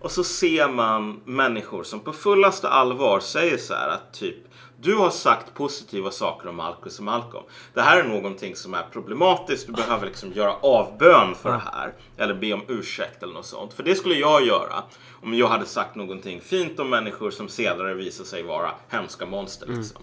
Och 0.00 0.10
så 0.10 0.24
ser 0.24 0.68
man 0.68 1.20
människor 1.24 1.82
som 1.82 2.00
på 2.00 2.12
fullaste 2.12 2.68
allvar 2.68 3.20
säger 3.20 3.58
så 3.58 3.74
här 3.74 3.88
att 3.88 4.12
typ 4.12 4.36
du 4.80 4.96
har 4.96 5.10
sagt 5.10 5.54
positiva 5.54 6.10
saker 6.10 6.48
om 6.48 6.56
Marcus 6.56 6.98
och 6.98 7.04
Malcolm. 7.04 7.44
Det 7.74 7.80
här 7.80 8.00
är 8.00 8.08
någonting 8.08 8.56
som 8.56 8.74
är 8.74 8.82
problematiskt. 8.92 9.66
Du 9.66 9.72
behöver 9.72 10.06
liksom 10.06 10.32
göra 10.32 10.54
avbön 10.62 11.34
för 11.34 11.50
det 11.50 11.62
här. 11.72 11.92
Eller 12.16 12.34
be 12.34 12.52
om 12.52 12.62
ursäkt 12.68 13.22
eller 13.22 13.34
något 13.34 13.46
sånt. 13.46 13.72
För 13.72 13.82
det 13.82 13.94
skulle 13.94 14.14
jag 14.14 14.46
göra 14.46 14.82
om 15.22 15.34
jag 15.34 15.48
hade 15.48 15.66
sagt 15.66 15.94
någonting 15.94 16.40
fint 16.40 16.80
om 16.80 16.90
människor 16.90 17.30
som 17.30 17.48
senare 17.48 17.94
visar 17.94 18.24
sig 18.24 18.42
vara 18.42 18.70
hemska 18.88 19.26
monster. 19.26 19.66
Liksom. 19.66 20.02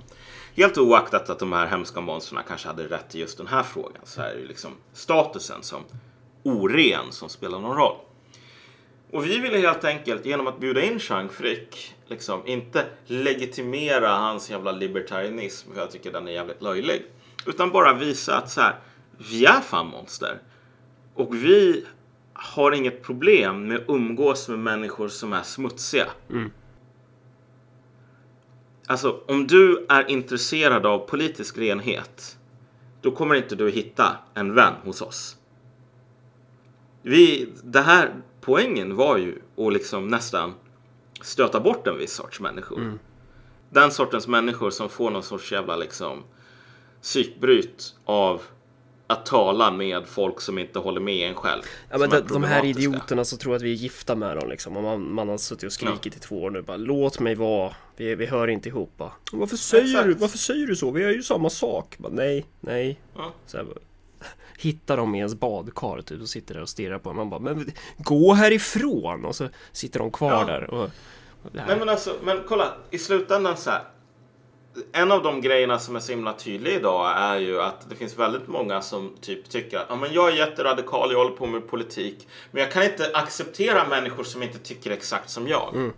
Helt 0.55 0.77
oaktat 0.77 1.29
att 1.29 1.39
de 1.39 1.53
här 1.53 1.67
hemska 1.67 2.01
monstren 2.01 2.41
kanske 2.47 2.67
hade 2.67 2.83
rätt 2.83 3.15
i 3.15 3.19
just 3.19 3.37
den 3.37 3.47
här 3.47 3.63
frågan 3.63 4.01
så 4.03 4.21
är 4.21 4.35
det 4.35 4.47
liksom 4.47 4.71
statusen 4.93 5.63
som 5.63 5.83
oren 6.43 7.11
som 7.11 7.29
spelar 7.29 7.59
någon 7.59 7.77
roll. 7.77 7.97
Och 9.13 9.25
vi 9.25 9.39
ville 9.39 9.57
helt 9.57 9.83
enkelt 9.83 10.25
genom 10.25 10.47
att 10.47 10.59
bjuda 10.59 10.81
in 10.81 10.99
Chang 10.99 11.29
Frick 11.29 11.95
liksom 12.07 12.47
inte 12.47 12.85
legitimera 13.05 14.09
hans 14.09 14.49
jävla 14.49 14.71
libertarianism 14.71 15.73
för 15.73 15.79
jag 15.79 15.91
tycker 15.91 16.11
den 16.11 16.27
är 16.27 16.31
jävligt 16.31 16.61
löjlig. 16.61 17.05
Utan 17.45 17.71
bara 17.71 17.93
visa 17.93 18.37
att 18.37 18.51
så 18.51 18.61
här, 18.61 18.75
vi 19.17 19.45
är 19.45 19.61
fan 19.61 19.87
monster. 19.87 20.41
Och 21.13 21.35
vi 21.35 21.85
har 22.33 22.71
inget 22.71 23.03
problem 23.03 23.67
med 23.67 23.77
att 23.77 23.89
umgås 23.89 24.49
med 24.49 24.59
människor 24.59 25.07
som 25.07 25.33
är 25.33 25.43
smutsiga. 25.43 26.07
Alltså, 28.87 29.19
om 29.27 29.47
du 29.47 29.85
är 29.89 30.09
intresserad 30.09 30.85
av 30.85 30.99
politisk 30.99 31.57
renhet, 31.57 32.37
då 33.01 33.11
kommer 33.11 33.35
inte 33.35 33.55
du 33.55 33.71
hitta 33.71 34.17
en 34.33 34.55
vän 34.55 34.73
hos 34.83 35.01
oss. 35.01 35.37
Vi, 37.01 37.49
det 37.63 37.81
här 37.81 38.11
poängen 38.45 38.95
var 38.95 39.17
ju 39.17 39.41
att 39.57 39.73
liksom 39.73 40.07
nästan 40.07 40.53
stöta 41.21 41.59
bort 41.59 41.87
en 41.87 41.97
viss 41.97 42.13
sorts 42.13 42.39
människor. 42.39 42.99
Den 43.69 43.91
sortens 43.91 44.27
människor 44.27 44.69
som 44.69 44.89
får 44.89 45.11
någon 45.11 45.23
sorts 45.23 45.51
jävla 45.51 45.75
liksom 45.75 46.23
psykbryt 47.01 47.95
av 48.05 48.41
att 49.07 49.25
tala 49.25 49.71
med 49.71 50.07
folk 50.07 50.41
som 50.41 50.57
inte 50.57 50.79
håller 50.79 51.01
med 51.01 51.29
en 51.29 51.35
själv. 51.35 51.61
Ja, 51.89 51.97
men 51.97 52.09
de, 52.09 52.19
de 52.19 52.43
här 52.43 52.65
idioterna 52.65 53.25
som 53.25 53.37
tror 53.37 53.55
att 53.55 53.61
vi 53.61 53.71
är 53.71 53.75
gifta 53.75 54.15
med 54.15 54.37
dem 54.37 54.49
liksom. 54.49 54.77
Och 54.77 54.83
man, 54.83 55.13
man 55.13 55.29
har 55.29 55.37
suttit 55.37 55.63
och 55.63 55.73
skrikit 55.73 56.15
i 56.15 56.19
två 56.19 56.43
år 56.43 56.49
nu 56.49 56.61
bara 56.61 56.77
Låt 56.77 57.19
mig 57.19 57.35
vara. 57.35 57.75
Vi, 57.97 58.15
vi 58.15 58.25
hör 58.25 58.47
inte 58.47 58.69
ihop 58.69 58.93
bara. 58.97 59.11
Varför 59.31 59.57
säger, 59.57 59.85
Exakt. 59.85 60.05
du, 60.05 60.13
varför 60.13 60.37
säger 60.37 60.67
du 60.67 60.75
så? 60.75 60.91
Vi 60.91 61.03
är 61.03 61.09
ju 61.09 61.23
samma 61.23 61.49
sak. 61.49 61.95
Bara, 61.97 62.13
nej, 62.13 62.45
nej. 62.59 62.99
Ja. 63.15 63.33
Så 63.45 63.57
här, 63.57 63.65
hittar 64.57 64.97
dem 64.97 65.15
i 65.15 65.17
ens 65.17 65.35
badkar 65.35 66.01
typ 66.01 66.21
och 66.21 66.29
sitter 66.29 66.53
där 66.53 66.61
och 66.61 66.69
stirrar 66.69 66.99
på 66.99 67.09
en. 67.09 67.15
Man 67.15 67.29
bara 67.29 67.39
Men 67.39 67.71
gå 67.97 68.33
härifrån! 68.33 69.25
Och 69.25 69.35
så 69.35 69.47
sitter 69.71 69.99
de 69.99 70.11
kvar 70.11 70.31
Ja. 70.31 70.45
där. 70.45 70.69
Och. 70.69 70.89
Nej 71.51 71.77
men 71.79 71.89
alltså, 71.89 72.15
men 72.23 72.41
kolla 72.47 72.73
i 72.91 72.97
slutändan 72.97 73.57
så 73.57 73.69
här. 73.69 73.83
En 74.91 75.11
av 75.11 75.23
de 75.23 75.41
grejerna 75.41 75.79
som 75.79 75.95
är 75.95 75.99
så 75.99 76.11
himla 76.11 76.33
tydlig 76.33 76.73
idag 76.73 77.13
är 77.17 77.37
ju 77.37 77.61
att 77.61 77.89
det 77.89 77.95
finns 77.95 78.19
väldigt 78.19 78.47
många 78.47 78.81
som 78.81 79.15
typ 79.21 79.49
tycker 79.49 79.77
att 79.77 79.85
ja, 79.89 79.95
men 79.95 80.13
jag 80.13 80.29
är 80.29 80.35
jätteradikal, 80.37 81.11
jag 81.11 81.17
håller 81.17 81.35
på 81.35 81.45
med 81.45 81.67
politik, 81.67 82.27
men 82.51 82.63
jag 82.63 82.71
kan 82.71 82.83
inte 82.83 83.11
acceptera 83.13 83.87
människor 83.87 84.23
som 84.23 84.43
inte 84.43 84.57
tycker 84.59 84.91
exakt 84.91 85.29
som 85.29 85.47
jag. 85.47 85.91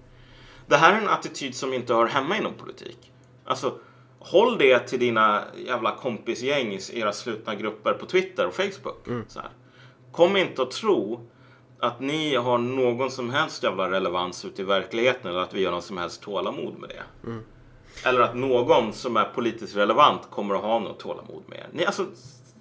Det 0.67 0.75
här 0.77 0.93
är 0.93 0.97
en 1.01 1.09
attityd 1.09 1.55
som 1.55 1.73
inte 1.73 1.93
hör 1.93 2.05
hemma 2.05 2.37
inom 2.37 2.53
politik. 2.53 3.11
Alltså, 3.45 3.79
håll 4.25 4.57
det 4.57 4.79
till 4.79 4.99
dina 4.99 5.43
jävla 5.67 5.95
kompisgäng 5.95 6.73
i 6.73 6.79
era 6.93 7.13
slutna 7.13 7.55
grupper 7.55 7.93
på 7.93 8.05
Twitter 8.05 8.47
och 8.47 8.53
Facebook. 8.53 9.07
Så 9.27 9.39
här. 9.39 9.49
Kom 10.11 10.37
inte 10.37 10.61
att 10.61 10.71
tro 10.71 11.29
att 11.79 11.99
ni 11.99 12.35
har 12.35 12.57
någon 12.57 13.11
som 13.11 13.29
helst 13.29 13.63
jävla 13.63 13.91
relevans 13.91 14.45
ute 14.45 14.61
i 14.61 14.65
verkligheten 14.65 15.31
eller 15.31 15.39
att 15.39 15.53
vi 15.53 15.65
har 15.65 15.71
någon 15.71 15.81
som 15.81 15.97
helst 15.97 16.21
tålamod 16.21 16.79
med 16.79 16.89
det. 16.89 17.31
Eller 18.09 18.21
att 18.21 18.35
någon 18.35 18.93
som 18.93 19.17
är 19.17 19.23
politiskt 19.23 19.75
relevant 19.75 20.21
kommer 20.29 20.55
att 20.55 20.61
ha 20.61 20.79
något 20.79 20.99
tålamod 20.99 21.43
med 21.47 21.57
er. 21.57 21.67
Ni, 21.71 21.85
alltså, 21.85 22.05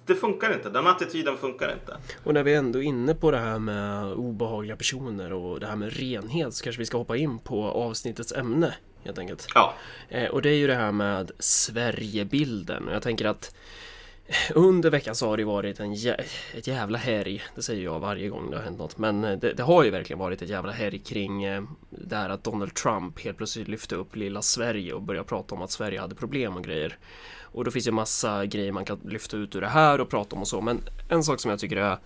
det 0.05 0.15
funkar 0.15 0.53
inte. 0.53 0.69
Den 0.69 0.87
attityden 0.87 1.37
funkar 1.37 1.73
inte. 1.73 1.97
Och 2.23 2.33
när 2.33 2.43
vi 2.43 2.55
ändå 2.55 2.79
är 2.79 2.83
inne 2.83 3.15
på 3.15 3.31
det 3.31 3.37
här 3.37 3.59
med 3.59 4.13
obehagliga 4.13 4.75
personer 4.75 5.33
och 5.33 5.59
det 5.59 5.67
här 5.67 5.75
med 5.75 5.93
renhet 5.93 6.53
så 6.53 6.63
kanske 6.63 6.79
vi 6.79 6.85
ska 6.85 6.97
hoppa 6.97 7.17
in 7.17 7.39
på 7.39 7.63
avsnittets 7.63 8.33
ämne 8.33 8.75
helt 9.05 9.17
enkelt. 9.17 9.47
Ja, 9.55 9.73
Eh, 10.09 10.29
och 10.29 10.41
det 10.41 10.49
är 10.49 10.55
ju 10.55 10.67
det 10.67 10.75
här 10.75 10.91
med 10.91 11.31
Sverigebilden. 11.39 12.89
Jag 12.91 13.01
tänker 13.01 13.25
att 13.25 13.55
under 14.53 14.89
veckan 14.89 15.15
så 15.15 15.29
har 15.29 15.37
det 15.37 15.43
varit 15.43 15.79
en 15.79 15.93
jä 15.93 16.23
ett 16.53 16.67
jävla 16.67 16.97
härj. 16.97 17.43
Det 17.55 17.61
säger 17.61 17.83
jag 17.83 17.99
varje 17.99 18.29
gång 18.29 18.51
det 18.51 18.57
har 18.57 18.63
hänt 18.63 18.79
något. 18.79 18.97
Men 18.97 19.23
eh, 19.23 19.37
det, 19.37 19.53
det 19.53 19.63
har 19.63 19.83
ju 19.83 19.89
verkligen 19.89 20.19
varit 20.19 20.41
ett 20.41 20.49
jävla 20.49 20.71
härj 20.71 20.99
kring 20.99 21.43
eh, 21.43 21.63
det 21.89 22.15
här 22.15 22.29
att 22.29 22.43
Donald 22.43 22.73
Trump 22.73 23.19
helt 23.19 23.37
plötsligt 23.37 23.67
lyfte 23.67 23.95
upp 23.95 24.15
lilla 24.15 24.41
Sverige 24.41 24.93
och 24.93 25.01
började 25.01 25.27
prata 25.27 25.55
om 25.55 25.61
att 25.61 25.71
Sverige 25.71 25.99
hade 25.99 26.15
problem 26.15 26.55
och 26.55 26.63
grejer. 26.63 26.97
Och 27.41 27.63
då 27.63 27.71
finns 27.71 27.87
ju 27.87 27.91
massa 27.91 28.45
grejer 28.45 28.71
man 28.71 28.85
kan 28.85 28.99
lyfta 29.03 29.37
ut 29.37 29.55
ur 29.55 29.61
det 29.61 29.67
här 29.67 30.01
och 30.01 30.09
prata 30.09 30.35
om 30.35 30.41
och 30.41 30.47
så. 30.47 30.61
Men 30.61 30.81
en 31.09 31.23
sak 31.23 31.39
som 31.39 31.51
jag 31.51 31.59
tycker 31.59 31.77
är 31.77 31.97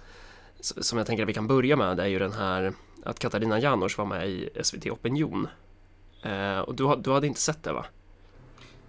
som 0.61 0.97
jag 0.97 1.07
tänker 1.07 1.23
att 1.23 1.29
vi 1.29 1.33
kan 1.33 1.47
börja 1.47 1.75
med 1.75 1.97
det 1.97 2.03
är 2.03 2.07
ju 2.07 2.19
den 2.19 2.33
här 2.33 2.73
att 3.03 3.19
Katarina 3.19 3.59
Janouch 3.59 3.97
var 3.97 4.05
med 4.05 4.29
i 4.29 4.49
SVT 4.63 4.85
Opinion. 4.85 5.47
Eh, 6.21 6.59
och 6.59 6.75
du, 6.75 6.95
du 6.95 7.11
hade 7.11 7.27
inte 7.27 7.39
sett 7.39 7.63
det 7.63 7.73
va? 7.73 7.85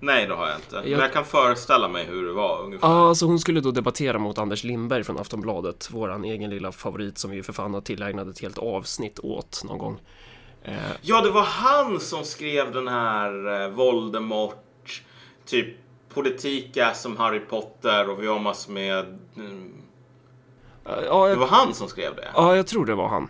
nej 0.03 0.27
det 0.27 0.35
har 0.35 0.47
jag 0.49 0.57
inte. 0.59 0.77
Men 0.81 0.91
Jag- 0.91 1.01
jag 1.01 1.13
kan 1.13 1.25
föreställa 1.25 1.89
mig 1.89 2.05
hur 2.05 2.27
det 2.27 2.33
var 2.33 2.63
ungefär. 2.63 2.89
Ja, 2.89 3.09
alltså 3.09 3.27
hon 3.27 3.39
skulle 3.39 3.61
då 3.61 3.71
debattera 3.71 4.19
mot 4.19 4.39
Anders 4.39 4.65
Lindberg 4.65 5.05
från 5.05 5.19
Aftonbladet, 5.19 5.91
våran 5.91 6.25
egen 6.25 6.51
lilla 6.51 6.73
favorit 6.73 7.19
som 7.19 7.31
vi 7.31 7.43
för 7.43 7.53
fan 7.53 7.75
har 7.75 7.81
tillägnat 7.81 8.29
ett 8.29 8.41
helt 8.41 8.59
avsnitt 8.59 9.19
åt 9.19 9.63
någon 9.65 9.79
gång. 9.79 10.01
Eh, 10.63 10.75
Ja, 11.03 11.21
det 11.21 11.31
var 11.31 11.43
han 11.43 12.01
som 12.01 12.25
skrev 12.25 12.73
den 12.73 12.89
här 12.89 13.63
eh, 13.63 13.69
Voldemort, 13.69 15.03
typ 15.47 15.77
politik 16.15 16.77
är 16.77 16.93
som 16.93 17.17
Harry 17.17 17.41
Potter 17.41 18.11
och 18.11 18.23
vi 18.23 18.27
har 18.27 18.39
massor 18.39 18.73
med... 18.73 19.19
Mm, 19.37 19.73
ja, 20.85 21.25
det 21.25 21.31
jag, 21.31 21.37
var 21.37 21.47
han 21.47 21.75
som 21.75 21.89
skrev 21.89 22.17
det? 22.17 22.29
ja, 22.35 22.57
jag 22.57 22.67
tror 22.67 22.87
det 22.87 22.95
var 22.95 23.09
han. 23.09 23.29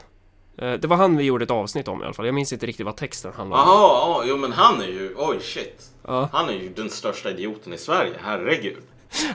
Eh, 0.61 0.73
det 0.73 0.87
var 0.87 0.97
han 0.97 1.17
vi 1.17 1.25
gjorde 1.25 1.45
ett 1.45 1.50
avsnitt 1.50 1.88
om 1.88 2.02
i 2.02 2.05
alla 2.05 2.14
fall. 2.14 2.26
Jag 2.26 2.35
minns 2.35 2.52
inte 2.52 2.67
riktigt 2.67 2.87
vad 2.87 2.97
texten 2.97 3.33
handlade 3.37 3.62
om. 3.62 3.69
Jaha, 3.69 3.79
ja, 3.81 4.25
jo 4.26 4.37
men 4.37 4.52
han 4.52 4.81
är 4.81 4.87
ju, 4.87 5.14
oj 5.17 5.40
shit. 5.40 5.90
Ja. 6.07 6.29
Han 6.33 6.49
är 6.49 6.52
ju 6.52 6.69
den 6.69 6.90
största 6.90 7.31
idioten 7.31 7.73
i 7.73 7.79
Sverige, 7.79 8.12
herregud. 8.23 8.83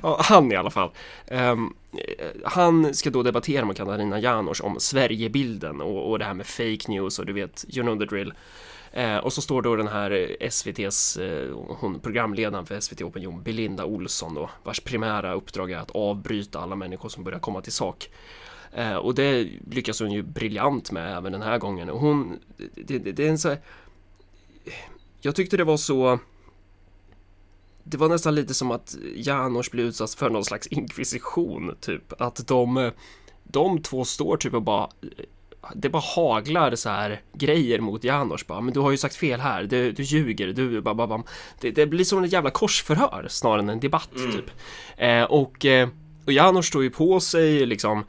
Ja, 0.04 0.20
han 0.24 0.52
i 0.52 0.56
alla 0.56 0.70
fall. 0.70 0.90
Eh, 1.28 1.56
han 2.44 2.94
ska 2.94 3.10
då 3.10 3.24
debattera 3.24 3.66
med 3.66 3.78
Katarina 3.78 4.20
Janouch 4.20 4.64
om 4.64 4.80
Sverigebilden 4.80 5.82
och, 5.82 6.10
och 6.10 6.20
det 6.20 6.26
här 6.26 6.34
med 6.34 6.46
fake 6.46 6.92
news 6.92 7.20
och 7.20 7.26
du 7.26 7.34
vet, 7.34 7.66
you 7.70 7.84
know 7.84 8.00
the 8.00 8.06
drill. 8.06 8.34
Eh, 8.92 9.18
och 9.18 9.34
så 9.34 9.42
står 9.42 9.62
då 9.62 9.76
den 9.76 9.88
här 9.88 10.12
eh, 10.12 10.48
SVTs, 10.48 11.18
eh, 11.18 11.50
hon 11.68 12.00
programledaren 12.00 12.66
för 12.66 12.80
SVT 12.80 13.02
Opinion, 13.02 13.44
Belinda 13.44 13.86
Olsson 13.86 14.34
då, 14.34 14.50
vars 14.64 14.80
primära 14.80 15.34
uppdrag 15.34 15.72
är 15.72 15.78
att 15.78 15.92
avbryta 15.92 16.60
alla 16.60 16.76
människor 16.76 17.10
som 17.10 17.24
börjar 17.24 17.40
komma 17.40 17.62
till 17.62 17.72
sak. 17.72 18.10
Eh, 18.76 18.96
och 18.96 19.16
det 19.16 19.50
lyckas 19.72 20.00
hon 20.00 20.12
ju 20.12 20.22
briljant 20.24 20.92
med 20.92 21.18
även 21.18 21.32
den 21.32 21.42
här 21.42 21.58
gången. 21.58 21.90
Och 21.90 22.00
hon, 22.00 22.40
det, 22.76 22.98
det, 22.98 23.12
det 23.12 23.26
är 23.26 23.30
en 23.30 23.40
så 23.40 23.50
här, 23.50 23.60
Jag 25.22 25.36
tyckte 25.36 25.58
det 25.58 25.64
var 25.64 25.78
så 25.78 26.20
det 27.88 27.98
var 27.98 28.10
nästan 28.10 28.36
lite 28.36 28.54
som 28.54 28.72
att 28.72 28.96
Janos 29.16 29.72
blev 29.72 29.86
utsatt 29.86 30.14
för 30.14 30.30
någon 30.30 30.46
slags 30.46 30.68
inkvisition, 30.68 31.76
typ. 31.82 32.22
Att 32.22 32.48
de, 32.48 32.92
de 33.44 33.82
två 33.82 34.06
står 34.06 34.38
typ 34.38 34.54
och 34.54 34.62
bara 34.62 34.90
det 35.76 35.90
bara 35.90 36.04
haglar 36.16 36.76
så 36.76 36.90
här 36.90 37.22
grejer 37.34 37.80
mot 37.80 38.04
Janos 38.04 38.48
bara, 38.48 38.62
men 38.62 38.74
du 38.74 38.80
har 38.80 38.92
ju 38.92 38.98
sagt 38.98 39.16
fel 39.16 39.40
här, 39.40 39.64
du, 39.64 39.92
du 39.92 40.04
ljuger, 40.04 40.48
du 40.48 40.82
bara. 40.82 41.24
Det, 41.60 41.72
det 41.72 41.86
blir 41.86 42.06
som 42.06 42.24
ett 42.24 42.32
jävla 42.32 42.50
korsförhör 42.50 43.28
snarare 43.30 43.60
än 43.60 43.70
en 43.70 43.80
debatt 43.80 44.10
typ. 44.14 44.52
Eh, 44.98 45.24
och, 45.24 45.66
eh, 45.66 45.90
och 46.26 46.32
Janos 46.32 46.68
står 46.68 46.84
ju 46.84 46.90
på 46.90 47.20
sig 47.20 47.66
liksom, 47.66 48.04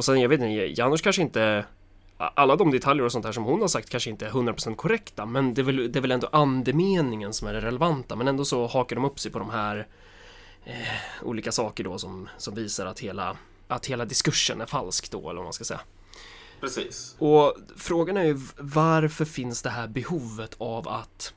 och 0.00 0.04
sen 0.04 0.20
jag 0.20 0.28
vet 0.28 0.40
inte, 0.40 0.80
Janos 0.80 1.00
kanske 1.00 1.22
inte 1.22 1.64
alla 2.16 2.56
de 2.56 2.70
detaljer 2.70 3.04
och 3.04 3.12
sånt 3.12 3.24
där 3.24 3.32
som 3.32 3.44
hon 3.44 3.60
har 3.60 3.68
sagt 3.68 3.90
kanske 3.90 4.10
inte 4.10 4.26
är 4.26 4.30
100% 4.30 4.74
korrekta 4.74 5.26
men 5.26 5.54
det 5.54 5.60
är, 5.60 5.62
väl, 5.62 5.92
det 5.92 5.98
är 5.98 6.00
väl 6.00 6.10
ändå 6.10 6.28
andemeningen 6.32 7.32
som 7.32 7.48
är 7.48 7.52
det 7.52 7.60
relevanta 7.60 8.16
men 8.16 8.28
ändå 8.28 8.44
så 8.44 8.66
hakar 8.66 8.96
de 8.96 9.04
upp 9.04 9.20
sig 9.20 9.32
på 9.32 9.38
de 9.38 9.50
här 9.50 9.86
eh, 10.64 10.74
olika 11.22 11.52
saker 11.52 11.84
då 11.84 11.98
som, 11.98 12.28
som 12.38 12.54
visar 12.54 12.86
att 12.86 13.00
hela, 13.00 13.36
att 13.68 13.86
hela 13.86 14.04
diskursen 14.04 14.60
är 14.60 14.66
falsk 14.66 15.10
då 15.10 15.30
eller 15.30 15.36
vad 15.36 15.44
man 15.44 15.52
ska 15.52 15.64
säga. 15.64 15.80
Precis. 16.60 17.16
Och 17.18 17.56
frågan 17.76 18.16
är 18.16 18.24
ju 18.24 18.40
varför 18.58 19.24
finns 19.24 19.62
det 19.62 19.70
här 19.70 19.88
behovet 19.88 20.54
av 20.58 20.88
att 20.88 21.34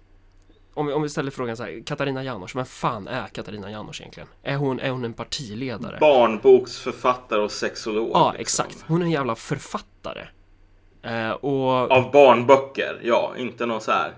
om 0.74 0.86
vi, 0.88 0.94
om 0.94 1.02
vi 1.04 1.10
ställer 1.10 1.32
frågan 1.32 1.58
så 1.58 1.64
här, 1.64 1.84
Katarina 1.86 2.24
Janouch, 2.24 2.56
vem 2.56 2.66
fan 2.66 3.08
är 3.08 3.28
Katarina 3.28 3.72
Janouch 3.72 4.02
egentligen? 4.02 4.30
Är 4.44 4.56
hon, 4.56 4.80
är 4.80 4.90
hon 4.90 5.06
en 5.06 5.14
partiledare? 5.14 5.98
Barnboksförfattare 6.00 7.42
och 7.42 7.52
sexolog. 7.52 8.12
ja, 8.14 8.34
liksom. 8.38 8.42
exakt. 8.66 8.86
Hon 8.88 9.02
är 9.02 9.06
en 9.06 9.12
jävla 9.12 9.36
författare. 9.36 10.28
Eh, 11.04 11.32
och 11.32 11.92
Av 11.92 12.12
barnböcker, 12.12 13.00
ja. 13.04 13.34
Inte 13.38 13.66
någon 13.66 13.82
så 13.82 13.92
här 13.92 14.14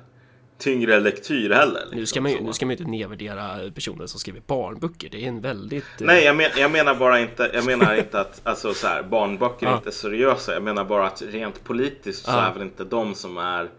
tyngre 0.58 1.00
lektyr 1.00 1.50
heller. 1.50 1.80
Liksom, 1.82 2.00
Nu 2.00 2.06
ska, 2.06 2.22
man 2.22 2.32
ju, 2.32 2.38
så. 2.38 2.44
nu 2.44 2.54
ska 2.54 2.66
man 2.66 2.76
ju 2.76 2.78
inte 2.78 2.92
nedvärdera 2.92 3.72
personer 3.72 4.06
som 4.06 4.20
skriver 4.20 4.42
barnböcker. 4.48 5.10
Det 5.10 5.24
är 5.24 5.28
en 5.28 5.42
väldigt... 5.42 5.84
eh, 6.02 6.08
Nej, 6.08 6.24
jag, 6.24 6.36
men, 6.36 6.50
jag 6.58 6.72
menar 6.72 6.96
bara 6.96 7.20
inte, 7.20 7.52
jag 7.54 7.66
menar 7.66 7.96
inte 7.96 8.20
att 8.20 8.42
alltså, 8.44 8.74
så 8.74 8.88
här, 8.88 9.04
barnböcker 9.04 9.68
är 9.68 9.76
inte 9.76 9.92
seriösa. 9.92 10.54
Jag 10.54 10.64
menar 10.64 10.86
bara 10.86 11.08
att 11.08 11.22
rent 11.22 11.64
politiskt 11.64 12.26
så 12.26 12.32
Ja. 12.32 12.42
är 12.42 12.54
väl 12.54 12.62
inte 12.62 12.84
de 12.84 13.16
som 13.16 13.38
är 13.38 13.70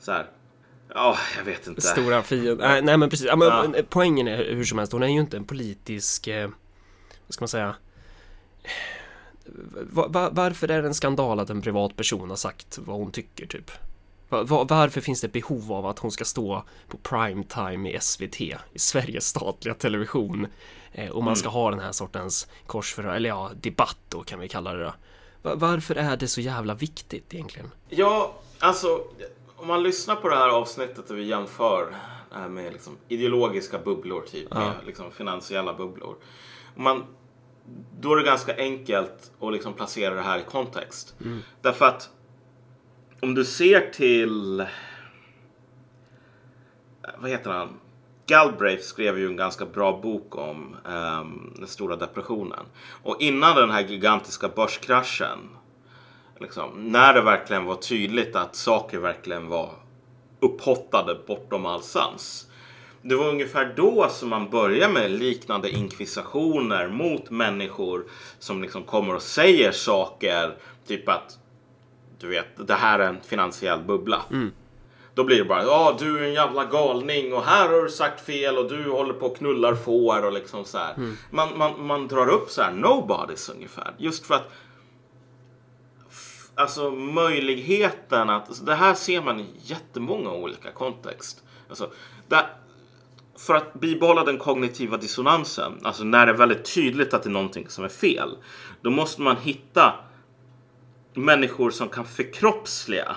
så 0.00 0.12
här. 0.12 0.26
Ja, 0.94 1.18
jag 1.36 1.44
vet 1.44 1.66
inte. 1.66 1.80
Stora 1.80 2.22
fienden. 2.22 2.56
Nej, 2.58 2.82
nej 2.82 2.96
men 2.96 3.10
precis. 3.10 3.26
Ja, 3.26 3.36
men, 3.36 3.48
Ja. 3.48 3.64
men 3.68 3.86
Poängen 3.88 4.28
är 4.28 4.36
hur 4.54 4.64
som 4.64 4.78
helst, 4.78 4.92
hon 4.92 5.02
är 5.02 5.06
ju 5.08 5.20
inte 5.20 5.36
en 5.36 5.44
politisk... 5.44 6.26
Eh, 6.26 6.50
vad 7.26 7.34
ska 7.34 7.42
man 7.42 7.48
säga? 7.48 7.74
Va, 9.90 10.06
va, 10.08 10.30
varför 10.32 10.70
är 10.70 10.82
det 10.82 10.88
en 10.88 10.94
skandal 10.94 11.40
att 11.40 11.50
en 11.50 11.62
privatperson 11.62 12.30
har 12.30 12.36
sagt 12.36 12.78
vad 12.78 12.96
hon 12.96 13.12
tycker 13.12 13.46
typ? 13.46 13.70
Va, 14.28 14.42
va, 14.42 14.64
varför 14.64 15.00
finns 15.00 15.20
det 15.20 15.28
behov 15.28 15.72
av 15.72 15.86
att 15.86 15.98
hon 15.98 16.10
ska 16.10 16.24
stå 16.24 16.64
på 16.88 16.96
primetime 16.98 17.90
i 17.90 17.98
SVT, 18.00 18.40
i 18.40 18.54
Sveriges 18.76 19.26
statliga 19.26 19.74
television 19.74 20.46
eh, 20.92 21.10
och 21.10 21.24
man 21.24 21.36
ska 21.36 21.48
ha 21.48 21.70
den 21.70 21.80
här 21.80 21.92
sortens 21.92 22.48
korsförhör, 22.66 23.14
eller 23.14 23.28
ja, 23.28 23.50
debatt 23.60 23.98
då 24.08 24.22
kan 24.22 24.38
vi 24.40 24.48
kalla 24.48 24.72
det 24.72 24.84
då. 24.84 24.94
Va, 25.42 25.54
varför 25.54 25.94
är 25.94 26.16
det 26.16 26.28
så 26.28 26.40
jävla 26.40 26.74
viktigt 26.74 27.34
egentligen? 27.34 27.70
Ja, 27.88 28.34
Alltså, 28.60 29.00
om 29.58 29.68
man 29.68 29.82
lyssnar 29.82 30.16
på 30.16 30.28
det 30.28 30.36
här 30.36 30.48
avsnittet 30.48 31.10
och 31.10 31.18
vi 31.18 31.24
jämför 31.24 31.94
det 32.30 32.36
här 32.36 32.48
med 32.48 32.72
liksom 32.72 32.96
ideologiska 33.08 33.78
bubblor, 33.78 34.20
typ, 34.20 34.54
med 34.54 34.72
liksom 34.86 35.10
finansiella 35.10 35.74
bubblor. 35.74 36.16
Man, 36.74 37.04
då 38.00 38.12
är 38.12 38.16
det 38.16 38.22
ganska 38.22 38.56
enkelt 38.56 39.32
att 39.40 39.52
liksom 39.52 39.72
placera 39.72 40.14
det 40.14 40.20
här 40.20 40.38
i 40.38 40.42
kontext. 40.42 41.14
Därför 41.62 41.86
att 41.86 42.10
om 43.20 43.34
du 43.34 43.44
ser 43.44 43.90
till... 43.90 44.66
Vad 47.18 47.30
heter 47.30 47.50
han? 47.50 47.80
Galbraith 48.26 48.82
skrev 48.82 49.18
ju 49.18 49.26
en 49.26 49.36
ganska 49.36 49.66
bra 49.66 50.00
bok 50.00 50.36
om 50.36 50.76
ehm, 50.88 51.54
den 51.56 51.66
stora 51.66 51.96
depressionen. 51.96 52.66
Och 53.02 53.16
innan 53.20 53.56
den 53.56 53.70
här 53.70 53.82
gigantiska 53.82 54.48
börskraschen, 54.48 55.38
liksom, 56.40 56.92
när 56.92 57.14
det 57.14 57.22
verkligen 57.22 57.64
var 57.64 57.76
tydligt 57.76 58.36
att 58.36 58.56
saker 58.56 58.98
verkligen 58.98 59.48
var 59.48 59.70
upphottade 60.40 61.14
bortom 61.26 61.66
all 61.66 61.82
sans. 61.82 62.46
Det 63.02 63.14
var 63.14 63.28
ungefär 63.28 63.74
då 63.76 64.08
som 64.10 64.28
man 64.28 64.50
började 64.50 64.92
med 64.92 65.10
liknande 65.10 65.70
inkvisitioner 65.70 66.88
mot 66.88 67.30
människor 67.30 68.04
som 68.38 68.62
liksom 68.62 68.82
kommer 68.82 69.14
och 69.14 69.22
säger 69.22 69.72
saker, 69.72 70.56
typ 70.86 71.08
att 71.08 71.38
du 72.20 72.28
vet, 72.28 72.66
det 72.68 72.74
här 72.74 72.98
är 72.98 73.08
en 73.08 73.20
finansiell 73.20 73.80
bubbla. 73.80 74.22
Då 75.14 75.24
blir 75.24 75.38
det 75.38 75.44
bara, 75.44 75.64
ja 75.64 75.96
du 75.98 76.18
är 76.18 76.22
en 76.22 76.32
jävla 76.32 76.64
galning 76.64 77.32
och 77.32 77.42
här 77.42 77.68
har 77.68 77.82
du 77.82 77.90
sagt 77.90 78.20
fel 78.26 78.58
och 78.58 78.68
du 78.68 78.90
håller 78.90 79.14
på 79.14 79.26
och 79.26 79.36
knullar 79.36 79.74
får 79.74 80.26
och 80.26 80.32
liksom 80.32 80.64
så 80.64 80.78
här. 80.78 80.94
Man, 81.30 81.58
man, 81.58 81.86
man 81.86 82.08
drar 82.08 82.28
upp 82.28 82.50
så 82.50 82.62
här 82.62 82.72
nobodies 82.72 83.48
ungefär. 83.48 83.94
Just 83.98 84.26
för 84.26 84.34
att 84.34 84.50
Alltså 86.58 86.90
möjligheten 86.90 88.30
att, 88.30 88.48
alltså, 88.48 88.64
det 88.64 88.74
här 88.74 88.94
ser 88.94 89.22
man 89.22 89.40
i 89.40 89.46
jättemånga 89.62 90.30
olika 90.30 90.72
kontext. 90.72 91.42
Alltså, 91.68 91.90
där, 92.28 92.46
för 93.36 93.54
att 93.54 93.74
bibehålla 93.74 94.24
den 94.24 94.38
kognitiva 94.38 94.96
dissonansen, 94.96 95.72
alltså 95.82 96.04
när 96.04 96.26
det 96.26 96.32
är 96.32 96.36
väldigt 96.36 96.74
tydligt 96.74 97.14
att 97.14 97.22
det 97.22 97.28
är 97.28 97.32
någonting 97.32 97.68
som 97.68 97.84
är 97.84 97.88
fel, 97.88 98.36
då 98.80 98.90
måste 98.90 99.22
man 99.22 99.36
hitta 99.36 99.94
människor 101.14 101.70
som 101.70 101.88
kan 101.88 102.04
förkroppsliga 102.04 103.16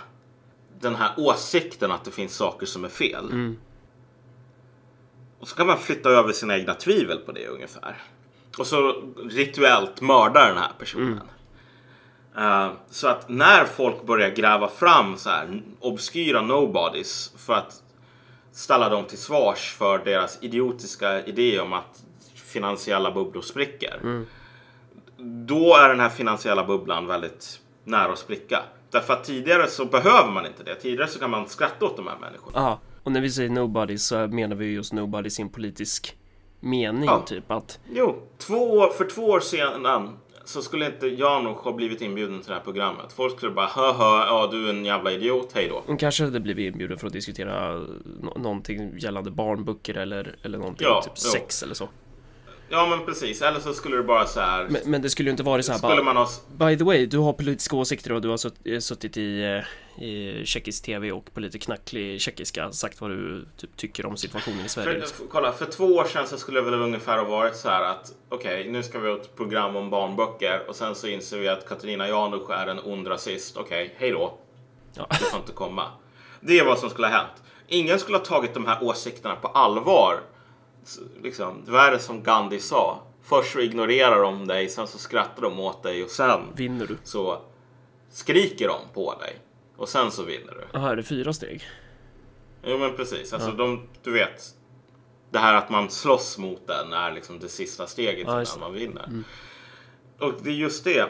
den 0.79 0.95
här 0.95 1.11
åsikten 1.17 1.91
att 1.91 2.03
det 2.05 2.11
finns 2.11 2.35
saker 2.35 2.65
som 2.65 2.85
är 2.85 2.89
fel. 2.89 3.25
Och 5.39 5.47
så 5.47 5.55
kan 5.55 5.67
man 5.67 5.77
flytta 5.77 6.09
över 6.09 6.33
sina 6.33 6.57
egna 6.57 6.73
tvivel 6.73 7.17
på 7.17 7.31
det 7.31 7.47
ungefär. 7.47 7.97
Och 8.57 8.67
så 8.67 9.03
rituellt 9.29 10.01
mörda 10.01 10.47
den 10.47 10.57
här 10.57 10.71
personen. 10.79 11.21
Eh, 12.37 12.69
så 12.89 13.07
att 13.07 13.29
när 13.29 13.65
folk 13.65 14.05
börjar 14.05 14.29
gräva 14.29 14.67
fram 14.67 15.17
så 15.17 15.29
här 15.29 15.61
obskyra 15.79 16.41
nobodies 16.41 17.33
för 17.37 17.53
att 17.53 17.83
ställa 18.51 18.89
dem 18.89 19.05
till 19.05 19.17
svars 19.17 19.73
för 19.77 19.97
deras 20.05 20.37
idiotiska 20.41 21.25
idé 21.25 21.59
om 21.59 21.73
att 21.73 22.03
finansiella 22.35 23.11
bubblor 23.11 23.41
spricker. 23.41 24.25
Då 25.47 25.75
är 25.77 25.89
den 25.89 25.99
här 25.99 26.09
finansiella 26.09 26.63
bubblan 26.65 27.07
väldigt 27.07 27.59
nära 27.83 28.11
att 28.11 28.19
spricka. 28.19 28.59
Därför 28.89 29.13
att 29.13 29.23
tidigare 29.23 29.67
så 29.67 29.85
behöver 29.85 30.31
man 30.31 30.45
inte 30.45 30.63
det. 30.63 30.75
Tidigare 30.75 31.07
så 31.07 31.19
kan 31.19 31.29
man 31.29 31.47
skratta 31.49 31.85
åt 31.85 31.97
de 31.97 32.07
här 32.07 32.17
människorna. 32.17 32.51
Ja, 32.59 32.79
och 33.03 33.11
när 33.11 33.21
vi 33.21 33.29
säger 33.29 33.49
nobody 33.49 33.97
så 33.97 34.27
menar 34.27 34.55
vi 34.55 34.65
just 34.73 34.93
nobody 34.93 35.29
en 35.39 35.49
politisk 35.49 36.17
mening, 36.59 37.05
Ja. 37.05 37.21
typ 37.25 37.51
att 37.51 37.79
Jo, 37.93 38.27
två 38.37 38.71
år, 38.77 38.89
för 38.89 39.05
två 39.05 39.21
år 39.25 39.39
sedan 39.39 39.85
så 40.51 40.61
skulle 40.61 40.85
inte 40.85 41.07
Janusz 41.07 41.57
ha 41.57 41.71
blivit 41.73 42.01
inbjuden 42.01 42.39
till 42.41 42.49
det 42.49 42.55
här 42.55 42.61
programmet. 42.63 43.13
Folk 43.13 43.37
skulle 43.37 43.51
bara 43.51 43.65
hö 43.65 43.91
hö, 43.91 44.25
ja 44.25 44.49
du 44.51 44.65
är 44.65 44.69
en 44.69 44.85
jävla 44.85 45.11
idiot, 45.11 45.49
hej 45.53 45.67
då. 45.69 45.83
hon 45.85 45.97
kanske 45.97 46.23
hade 46.23 46.39
blivit 46.39 46.73
inbjuden 46.73 46.97
för 46.97 47.07
att 47.07 47.13
diskutera 47.13 47.73
nå- 48.21 48.33
någonting 48.37 48.97
gällande 48.97 49.31
barnböcker 49.31 49.95
eller, 49.97 50.35
eller 50.43 50.57
någonting, 50.57 50.87
Ja, 50.87 51.01
typ 51.01 51.13
jo. 51.15 51.29
sex 51.31 51.63
eller 51.63 51.73
så. 51.73 51.89
Ja 52.71 52.87
men 52.87 53.05
precis, 53.05 53.41
eller 53.41 53.59
så 53.59 53.73
skulle 53.73 53.97
det 53.97 54.03
bara 54.03 54.25
så 54.25 54.39
här. 54.39 54.67
Men, 54.69 54.81
men 54.85 55.01
det 55.01 55.09
skulle 55.09 55.27
ju 55.29 55.31
inte 55.31 55.43
vara 55.43 55.63
så 55.63 55.71
här 55.71 55.79
skulle 55.79 55.95
bara, 55.95 56.03
man 56.03 56.17
ha... 56.17 56.27
By 56.57 56.77
the 56.77 56.83
way, 56.83 57.05
du 57.05 57.17
har 57.17 57.33
politiska 57.33 57.75
åsikter 57.75 58.11
och 58.11 58.21
du 58.21 58.29
har 58.29 58.37
sutt- 58.37 58.79
suttit 58.81 59.17
i, 59.17 59.41
eh, 59.97 60.03
i 60.03 60.41
tjeckisk 60.45 60.83
TV 60.85 61.11
och 61.11 61.33
på 61.33 61.39
lite 61.39 61.59
knacklig 61.59 62.21
tjeckiska 62.21 62.71
sagt 62.71 63.01
vad 63.01 63.09
du 63.09 63.45
typ, 63.57 63.77
tycker 63.77 64.05
om 64.05 64.17
situationen 64.17 64.65
i 64.65 64.69
Sverige. 64.69 65.01
För, 65.01 65.25
kolla, 65.31 65.51
för 65.51 65.65
två 65.65 65.85
år 65.85 66.03
sedan 66.05 66.27
så 66.27 66.37
skulle 66.37 66.59
det 66.61 66.69
väl 66.69 66.81
ungefär 66.81 67.17
ha 67.17 67.23
varit 67.25 67.55
så 67.55 67.69
här 67.69 67.83
att 67.83 68.13
okej, 68.29 68.69
nu 68.71 68.83
ska 68.83 68.99
vi 68.99 69.09
ha 69.09 69.15
ett 69.17 69.35
program 69.35 69.75
om 69.75 69.89
barnböcker 69.89 70.63
och 70.67 70.75
sen 70.75 70.95
så 70.95 71.07
inser 71.07 71.37
vi 71.37 71.47
att 71.47 71.69
Katarina 71.69 72.07
Janouch 72.07 72.51
är 72.51 72.67
en 72.67 72.79
ond 72.79 73.07
rasist. 73.07 73.57
Okej, 73.57 73.95
hej 73.97 74.11
då. 74.11 74.37
Ja. 74.93 75.07
Du 75.09 75.15
får 75.25 75.39
inte 75.39 75.51
komma. 75.53 75.83
Det 76.41 76.59
är 76.59 76.65
vad 76.65 76.79
som 76.79 76.89
skulle 76.89 77.07
ha 77.07 77.13
hänt. 77.17 77.43
Ingen 77.67 77.99
skulle 77.99 78.17
ha 78.17 78.25
tagit 78.25 78.53
de 78.53 78.65
här 78.65 78.83
åsikterna 78.83 79.35
på 79.35 79.47
allvar. 79.47 80.19
Liksom, 81.23 81.63
det 81.65 81.71
är 81.71 81.97
som 81.97 82.23
Gandhi 82.23 82.59
sa. 82.59 83.03
Först 83.21 83.53
så 83.53 83.59
ignorerar 83.59 84.21
de 84.21 84.47
dig, 84.47 84.69
sen 84.69 84.87
så 84.87 84.97
skrattar 84.97 85.41
de 85.41 85.59
åt 85.59 85.83
dig 85.83 86.03
och 86.03 86.09
sen 86.09 86.41
Vinner 86.55 86.87
du? 86.87 86.97
så 87.03 87.41
skriker 88.09 88.67
de 88.67 88.79
på 88.93 89.15
dig. 89.19 89.39
Och 89.77 89.89
sen 89.89 90.11
så 90.11 90.23
vinner 90.23 90.53
du. 90.53 90.63
Jaha, 90.73 90.91
är 90.91 90.95
det 90.95 91.03
fyra 91.03 91.33
steg? 91.33 91.63
Jo 92.63 92.77
men 92.77 92.95
precis. 92.95 93.33
Alltså 93.33 93.51
de, 93.51 93.87
du 94.03 94.11
vet. 94.11 94.43
Det 95.29 95.39
här 95.39 95.53
att 95.53 95.69
man 95.69 95.89
slåss 95.89 96.37
mot 96.37 96.67
den 96.67 96.93
är 96.93 97.11
liksom 97.11 97.39
det 97.39 97.49
sista 97.49 97.87
steget 97.87 98.27
Ja, 98.27 98.41
innan 98.41 98.59
man 98.59 98.73
vinner. 98.73 99.23
Och 100.19 100.33
det 100.43 100.49
är 100.49 100.53
just 100.53 100.83
det. 100.83 101.09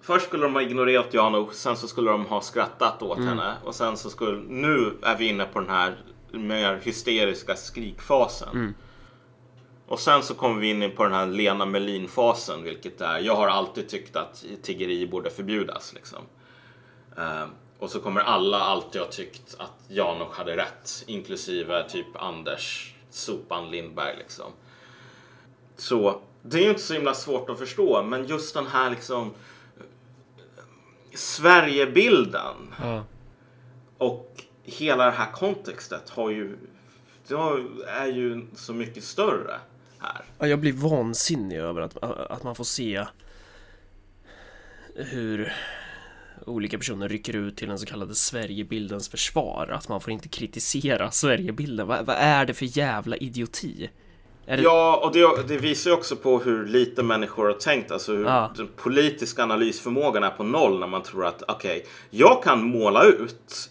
Först 0.00 0.26
skulle 0.26 0.42
de 0.42 0.54
ha 0.54 0.62
ignorerat 0.62 1.14
Jano, 1.14 1.50
sen 1.52 1.76
så 1.76 1.88
skulle 1.88 2.10
de 2.10 2.26
ha 2.26 2.40
skrattat 2.40 3.02
åt 3.02 3.18
henne. 3.18 3.54
Och 3.64 3.74
sen 3.74 3.96
så 3.96 4.10
skulle, 4.10 4.38
nu 4.48 4.98
är 5.02 5.16
vi 5.16 5.26
inne 5.28 5.44
på 5.44 5.60
den 5.60 5.70
här 5.70 5.96
mer 6.32 6.80
hysteriska 6.82 7.56
skrikfasen. 7.56 8.74
Och 9.88 10.00
sen 10.00 10.22
så 10.22 10.34
kommer 10.34 10.60
vi 10.60 10.70
in 10.70 10.96
på 10.96 11.04
den 11.04 11.12
här 11.12 11.26
Lena 11.26 11.66
Melin-fasen, 11.66 12.62
vilket 12.62 13.00
är, 13.00 13.18
jag 13.18 13.36
har 13.36 13.48
alltid 13.48 13.88
tyckt 13.88 14.16
att 14.16 14.44
tiggeri 14.62 15.06
borde 15.06 15.30
förbjudas. 15.30 15.94
Liksom. 15.94 16.18
Eh, 17.16 17.46
och 17.78 17.90
så 17.90 18.00
kommer 18.00 18.20
alla 18.20 18.58
alltid 18.58 19.00
ha 19.00 19.08
tyckt 19.08 19.56
att 19.58 19.72
Janok 19.88 20.36
hade 20.36 20.56
rätt, 20.56 21.04
inklusive 21.06 21.88
typ 21.88 22.06
Anders 22.14 22.94
Sopan 23.10 23.70
Lindberg. 23.70 24.16
Liksom. 24.16 24.52
Så 25.76 26.20
det 26.42 26.58
är 26.58 26.62
ju 26.62 26.68
inte 26.68 26.82
så 26.82 26.94
himla 26.94 27.14
svårt 27.14 27.50
att 27.50 27.58
förstå, 27.58 28.02
men 28.02 28.26
just 28.26 28.54
den 28.54 28.66
här 28.66 28.90
liksom 28.90 29.34
Sverigebilden 31.14 32.74
Ja. 32.82 33.04
och 33.98 34.44
hela 34.62 35.04
det 35.04 35.10
här 35.10 35.32
kontextet 35.32 36.10
har 36.10 36.30
ju, 36.30 36.56
det 37.28 37.34
har, 37.34 37.64
är 37.86 38.06
ju 38.06 38.46
så 38.54 38.72
mycket 38.72 39.04
större 39.04 39.60
här. 40.00 40.24
Ja, 40.38 40.46
jag 40.46 40.58
blir 40.58 40.72
vansinnig 40.72 41.56
över 41.56 41.80
att, 41.80 41.96
att 42.30 42.42
man 42.42 42.54
får 42.54 42.64
se 42.64 43.04
hur 44.94 45.52
olika 46.46 46.78
personer 46.78 47.08
rycker 47.08 47.36
ut 47.36 47.56
till 47.56 47.68
den 47.68 47.78
så 47.78 47.86
kallade 47.86 48.14
Sverigebildens 48.14 49.08
försvar. 49.08 49.68
Att 49.74 49.88
man 49.88 50.00
får 50.00 50.12
inte 50.12 50.28
kritisera 50.28 51.10
Sverigebilden. 51.10 51.86
Vad, 51.86 52.06
vad 52.06 52.16
är 52.16 52.46
det 52.46 52.54
för 52.54 52.78
jävla 52.78 53.16
idioti? 53.16 53.90
Det... 54.46 54.56
Ja, 54.62 55.00
och 55.04 55.12
det, 55.12 55.48
det 55.48 55.56
visar 55.58 55.90
ju 55.90 55.96
också 55.96 56.16
på 56.16 56.38
hur 56.38 56.66
lite 56.66 57.02
människor 57.02 57.44
har 57.46 57.52
tänkt. 57.52 57.90
Alltså 57.90 58.16
hur 58.16 58.24
Ja. 58.24 58.52
den 58.56 58.68
politiska 58.76 59.42
analysförmågan 59.42 60.24
är 60.24 60.30
på 60.30 60.42
noll 60.44 60.80
när 60.80 60.86
man 60.86 61.02
tror 61.02 61.26
att 61.26 61.42
okej, 61.48 61.86
jag 62.10 62.42
kan 62.44 62.64
måla 62.64 63.04
ut 63.04 63.36
s- 63.48 63.68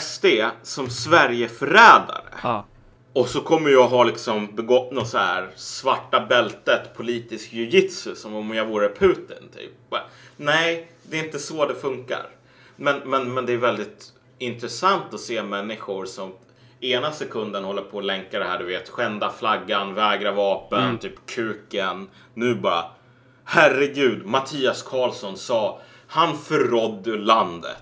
SD 0.00 0.26
som 0.62 0.90
Sverigeförrädare. 0.90 2.24
Ja, 2.42 2.64
Och 3.12 3.28
så 3.28 3.40
kommer 3.40 3.70
jag 3.70 3.88
ha 3.88 4.04
liksom 4.04 4.54
begått 4.54 4.92
något 4.92 5.08
så 5.08 5.18
här 5.18 5.48
svarta 5.56 6.20
bältet 6.20 6.96
politisk 6.96 7.52
jujitsu 7.52 8.14
som 8.14 8.34
om 8.34 8.54
jag 8.54 8.66
vore 8.66 8.88
Putin. 8.88 9.48
Typ. 9.56 9.72
Nej, 10.36 10.88
det 11.02 11.18
är 11.18 11.24
inte 11.24 11.38
så 11.38 11.66
det 11.66 11.74
funkar. 11.74 12.26
Men, 12.76 13.00
men, 13.04 13.34
men 13.34 13.46
det 13.46 13.52
är 13.52 13.56
väldigt 13.56 14.12
intressant 14.38 15.14
att 15.14 15.20
se 15.20 15.42
människor 15.42 16.06
som 16.06 16.32
ena 16.80 17.12
sekunden 17.12 17.64
håller 17.64 17.82
på 17.82 17.98
att 17.98 18.04
länka 18.04 18.38
det 18.38 18.44
här, 18.44 18.58
du 18.58 18.64
vet, 18.64 18.88
skända 18.88 19.32
flaggan, 19.38 19.94
vägra 19.94 20.32
vapen, 20.32 20.98
typ 20.98 21.26
kuken. 21.26 22.08
Nu 22.34 22.54
bara, 22.54 22.84
herregud, 23.44 24.26
Mattias 24.26 24.82
Karlsson 24.82 25.36
sa 25.36 25.80
han 26.06 26.38
förrådde 26.38 27.16
landet. 27.16 27.76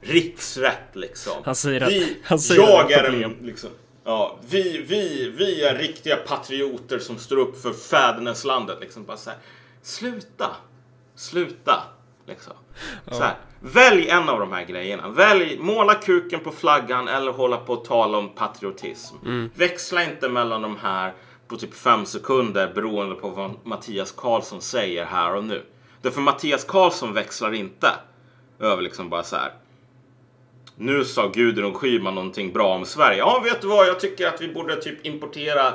Riksrätt 0.00 0.96
liksom. 0.96 1.32
Han 1.44 1.54
säger 1.54 1.80
att- 1.80 1.92
vi, 1.92 2.16
han 2.24 2.38
säger 2.38 2.60
jag 2.62 2.92
är 2.92 3.02
problem. 3.04 3.36
en 3.40 3.46
liksom, 3.46 3.70
ja, 4.04 4.38
vi, 4.48 4.78
vi, 4.88 5.30
vi 5.38 5.62
är 5.64 5.74
riktiga 5.78 6.16
patrioter 6.16 6.98
som 6.98 7.18
står 7.18 7.36
upp 7.36 7.62
för 7.62 7.72
fäderneslandet. 7.72 8.80
Liksom 8.80 9.04
bara 9.04 9.16
så 9.16 9.30
här, 9.30 9.38
sluta, 9.82 10.56
sluta. 11.14 11.82
Liksom. 12.26 12.52
Så 13.10 13.22
här, 13.22 13.34
välj 13.60 14.08
en 14.08 14.28
av 14.28 14.40
de 14.40 14.52
här 14.52 14.64
grejerna. 14.64 15.08
Välj, 15.08 15.58
måla 15.60 15.94
kuken 15.94 16.40
på 16.40 16.50
flaggan 16.50 17.08
eller 17.08 17.32
hålla 17.32 17.56
på 17.56 17.72
och 17.72 17.84
tala 17.84 18.18
om 18.18 18.28
patriotism. 18.28 19.16
Växla 19.54 20.04
inte 20.04 20.28
mellan 20.28 20.62
de 20.62 20.76
här 20.76 21.12
på 21.48 21.56
typ 21.56 21.74
fem 21.74 22.06
sekunder 22.06 22.72
beroende 22.74 23.14
på 23.14 23.28
vad 23.28 23.50
Mattias 23.64 24.12
Karlsson 24.12 24.60
säger 24.60 25.04
här 25.04 25.34
och 25.34 25.44
nu. 25.44 25.62
Därför 26.02 26.20
Mattias 26.20 26.64
Karlsson 26.64 27.14
växlar 27.14 27.54
inte 27.54 27.88
över 28.60 28.82
liksom 28.82 29.10
bara 29.10 29.22
så 29.22 29.36
här. 29.36 29.52
Nu 30.76 31.04
sa 31.04 31.28
Gudrun 31.28 31.74
Schyman 31.74 32.14
någonting 32.14 32.52
bra 32.52 32.74
om 32.74 32.86
Sverige. 32.86 33.18
Ja, 33.18 33.40
vet 33.44 33.60
du 33.60 33.68
vad? 33.68 33.86
Jag 33.86 34.00
tycker 34.00 34.26
att 34.26 34.40
vi 34.40 34.48
borde 34.48 34.76
typ 34.76 35.06
importera 35.06 35.68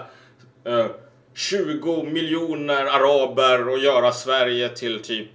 eh, 0.63 0.85
20 1.33 2.03
miljoner 2.03 2.85
araber 2.85 3.69
och 3.69 3.79
göra 3.79 4.11
Sverige 4.11 4.69
till 4.69 5.01
typ 5.03 5.29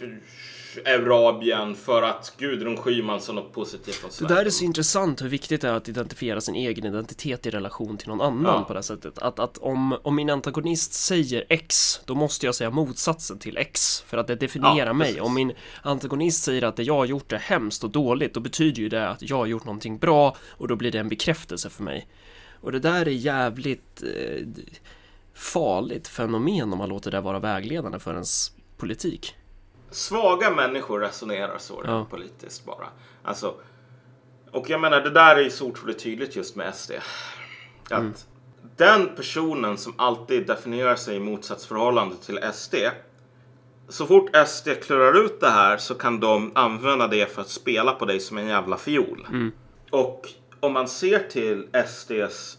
Eurabien 0.84 1.74
för 1.74 2.02
att 2.02 2.32
Gudrun 2.38 2.76
Schyman 2.76 3.20
sa 3.20 3.32
något 3.32 3.52
positivt 3.52 4.00
om 4.04 4.08
Det 4.10 4.14
Sverige. 4.14 4.34
där 4.34 4.44
är 4.44 4.50
så 4.50 4.64
intressant 4.64 5.22
hur 5.22 5.28
viktigt 5.28 5.60
det 5.60 5.68
är 5.68 5.72
att 5.72 5.88
identifiera 5.88 6.40
sin 6.40 6.54
egen 6.54 6.86
identitet 6.86 7.46
i 7.46 7.50
relation 7.50 7.96
till 7.96 8.08
någon 8.08 8.20
annan 8.20 8.44
Ja. 8.58 8.64
på 8.64 8.74
det 8.74 8.82
sättet. 8.82 9.18
Att, 9.18 9.38
att 9.38 9.58
om, 9.58 9.96
om 10.02 10.16
min 10.16 10.30
antagonist 10.30 10.92
säger 10.92 11.44
X, 11.48 12.00
då 12.04 12.14
måste 12.14 12.46
jag 12.46 12.54
säga 12.54 12.70
motsatsen 12.70 13.38
till 13.38 13.56
X 13.56 14.00
för 14.06 14.18
att 14.18 14.26
det 14.26 14.34
definierar 14.36 14.86
Ja, 14.86 14.92
mig. 14.92 15.20
Om 15.20 15.34
min 15.34 15.52
antagonist 15.82 16.42
säger 16.44 16.62
att 16.62 16.76
det 16.76 16.82
jag 16.82 16.94
har 16.96 17.04
gjort 17.06 17.32
är 17.32 17.38
hemskt 17.38 17.84
och 17.84 17.90
dåligt, 17.90 18.34
då 18.34 18.40
betyder 18.40 18.82
ju 18.82 18.88
det 18.88 19.08
att 19.08 19.22
jag 19.22 19.36
har 19.36 19.46
gjort 19.46 19.64
någonting 19.64 19.98
bra 19.98 20.36
och 20.50 20.68
då 20.68 20.76
blir 20.76 20.92
det 20.92 20.98
en 20.98 21.08
bekräftelse 21.08 21.70
för 21.70 21.82
mig. 21.82 22.08
Och 22.62 22.72
det 22.72 22.78
där 22.78 23.06
är 23.08 23.10
jävligt 23.10 24.02
eh, 24.02 24.46
farligt 25.34 26.08
fenomen 26.08 26.72
om 26.72 26.78
man 26.78 26.88
låter 26.88 27.10
det 27.10 27.20
vara 27.20 27.38
vägledande 27.38 27.98
för 27.98 28.12
ens 28.12 28.52
politik. 28.76 29.34
Svaga 29.90 30.50
människor 30.50 31.00
resonerar 31.00 31.58
så 31.58 31.82
Ja. 31.86 32.06
politiskt 32.10 32.64
bara. 32.64 32.86
Alltså, 33.22 33.54
och 34.52 34.70
jag 34.70 34.80
menar, 34.80 35.00
det 35.00 35.10
där 35.10 35.36
är 35.36 35.40
ju 35.40 35.50
så 35.50 35.66
otroligt 35.66 35.98
tydligt 35.98 36.36
just 36.36 36.56
med 36.56 36.74
SD. 36.74 36.92
Att 37.84 37.98
Mm. 38.00 38.12
den 38.76 39.08
personen 39.16 39.78
som 39.78 39.94
alltid 39.96 40.46
definierar 40.46 40.96
sig 40.96 41.16
i 41.16 41.20
motsatsförhållande 41.20 42.16
till 42.16 42.38
SD. 42.52 42.74
Så 43.88 44.06
fort 44.06 44.36
SD 44.46 44.68
klurar 44.82 45.24
ut 45.24 45.40
det 45.40 45.50
här 45.50 45.76
så 45.76 45.94
kan 45.94 46.20
de 46.20 46.52
använda 46.54 47.08
det 47.08 47.32
för 47.34 47.42
att 47.42 47.48
spela 47.48 47.92
på 47.92 48.04
dig 48.04 48.20
som 48.20 48.38
en 48.38 48.46
jävla 48.46 48.76
fiol. 48.76 49.26
Mm. 49.28 49.52
Och 49.90 50.28
om 50.60 50.72
man 50.72 50.88
ser 50.88 51.18
till 51.18 51.68
SDs 51.88 52.58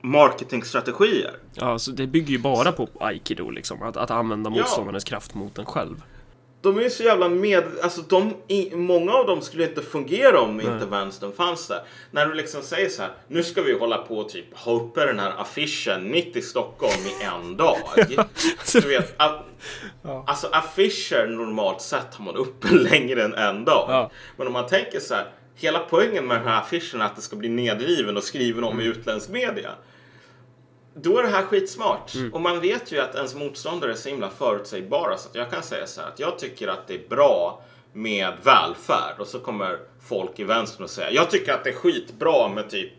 marketingstrategier. 0.00 1.30
Ja, 1.54 1.78
så 1.78 1.90
det 1.90 2.06
bygger 2.06 2.30
ju 2.30 2.38
bara 2.38 2.72
på 2.72 2.88
aikido 3.00 3.50
liksom, 3.50 3.82
att, 3.82 3.96
att 3.96 4.10
använda 4.10 4.50
Ja. 4.50 4.56
motståndarens 4.56 5.04
kraft 5.04 5.34
mot 5.34 5.58
en 5.58 5.64
själv. 5.66 6.02
De 6.62 6.78
är 6.78 6.82
ju 6.82 6.90
så 6.90 7.02
jävla 7.02 7.28
med... 7.28 7.64
Alltså 7.82 8.00
de, 8.02 8.34
i, 8.48 8.76
många 8.76 9.12
av 9.12 9.26
dem 9.26 9.40
skulle 9.40 9.64
inte 9.68 9.82
fungera 9.82 10.40
om 10.40 10.60
inte 10.60 10.86
vänstern 10.90 11.32
fanns 11.32 11.66
där. 11.68 11.82
När 12.10 12.26
du 12.26 12.34
liksom 12.34 12.62
säger 12.62 12.88
så 12.88 13.02
här, 13.02 13.10
nu 13.28 13.42
ska 13.42 13.62
vi 13.62 13.78
hålla 13.78 13.98
på 13.98 14.18
och 14.18 14.28
typ 14.28 14.56
ha 14.56 14.72
uppe 14.72 15.06
den 15.06 15.18
här 15.18 15.32
affischen 15.38 16.10
mitt 16.10 16.36
i 16.36 16.42
Stockholm 16.42 17.06
i 17.06 17.24
en 17.24 17.56
dag. 17.56 17.76
Du 18.72 18.80
vet, 18.80 19.14
att, 19.20 19.44
alltså 20.26 20.48
affischer 20.52 21.26
normalt 21.26 21.80
sett 21.80 22.14
har 22.14 22.24
man 22.24 22.36
uppe 22.36 22.68
längre 22.74 23.24
än 23.24 23.34
en 23.34 23.64
dag. 23.64 23.84
Ja. 23.88 24.10
Men 24.36 24.46
om 24.46 24.52
man 24.52 24.66
tänker 24.66 25.00
så 25.00 25.14
här, 25.14 25.26
hela 25.54 25.78
poängen 25.78 26.26
med 26.26 26.36
den 26.40 26.48
här 26.48 26.60
affischen 26.60 27.00
är 27.00 27.04
att 27.04 27.16
det 27.16 27.22
ska 27.22 27.36
bli 27.36 27.48
nedriven 27.48 28.16
och 28.16 28.24
skriven 28.24 28.64
om 28.64 28.80
i 28.80 28.84
utländsk 28.84 29.28
media. 29.28 29.70
Då 30.94 31.18
är 31.18 31.22
det 31.22 31.28
här 31.28 31.42
skitsmart. 31.42 32.12
Och 32.32 32.40
man 32.40 32.60
vet 32.60 32.92
ju 32.92 33.00
att 33.00 33.14
ens 33.14 33.34
motståndare 33.34 33.92
är 33.92 33.96
så 33.96 34.08
himla 34.08 34.30
förutsägbara 34.30 35.16
så 35.16 35.28
att 35.28 35.34
jag 35.34 35.50
kan 35.50 35.62
säga 35.62 35.86
så 35.86 36.00
här 36.00 36.08
att 36.08 36.20
jag 36.20 36.38
tycker 36.38 36.68
att 36.68 36.86
det 36.86 36.94
är 36.94 37.08
bra 37.08 37.62
med 37.92 38.32
välfärd 38.42 39.14
och 39.18 39.26
så 39.26 39.38
kommer 39.38 39.78
folk 40.00 40.38
i 40.38 40.44
vänstern 40.44 40.84
och 40.84 40.90
säga 40.90 41.10
jag 41.10 41.30
tycker 41.30 41.52
att 41.52 41.64
det 41.64 41.70
är 41.70 41.74
skitbra 41.74 42.48
med 42.48 42.70
typ 42.70 42.92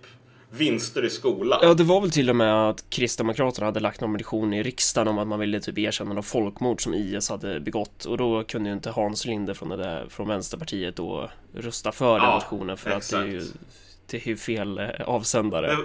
vinster 0.49 1.05
i 1.05 1.09
skolan. 1.09 1.59
Ja, 1.61 1.73
det 1.73 1.83
var 1.83 2.01
väl 2.01 2.11
till 2.11 2.29
och 2.29 2.35
med 2.35 2.69
att 2.69 2.89
Kristdemokraterna 2.89 3.65
hade 3.65 3.79
lagt 3.79 4.01
någon 4.01 4.11
motion 4.11 4.53
i 4.53 4.63
riksdagen 4.63 5.07
om 5.07 5.17
att 5.17 5.27
man 5.27 5.39
ville 5.39 5.59
typ 5.59 5.77
erkänna 5.77 6.13
något 6.13 6.25
folkmord 6.25 6.83
som 6.83 6.93
IS 6.93 7.29
hade 7.29 7.59
begått 7.59 8.05
och 8.05 8.17
då 8.17 8.43
kunde 8.43 8.69
ju 8.69 8.73
inte 8.75 8.91
Hans 8.91 9.25
Linde 9.25 9.53
från, 9.53 9.69
det 9.69 9.77
där, 9.77 10.05
från 10.09 10.27
Vänsterpartiet 10.27 10.95
då 10.95 11.29
rösta 11.55 11.91
för 11.91 12.19
den 12.19 12.27
Ja, 12.27 12.33
motionen 12.33 12.77
för 12.77 12.91
att 12.91 13.09
det 13.09 13.17
är 13.17 13.25
ju, 13.25 13.37
exakt. 13.37 13.59
det 14.07 14.17
är 14.17 14.27
ju 14.27 14.37
fel 14.37 14.77
eh, 14.77 14.87
avsändare. 15.05 15.77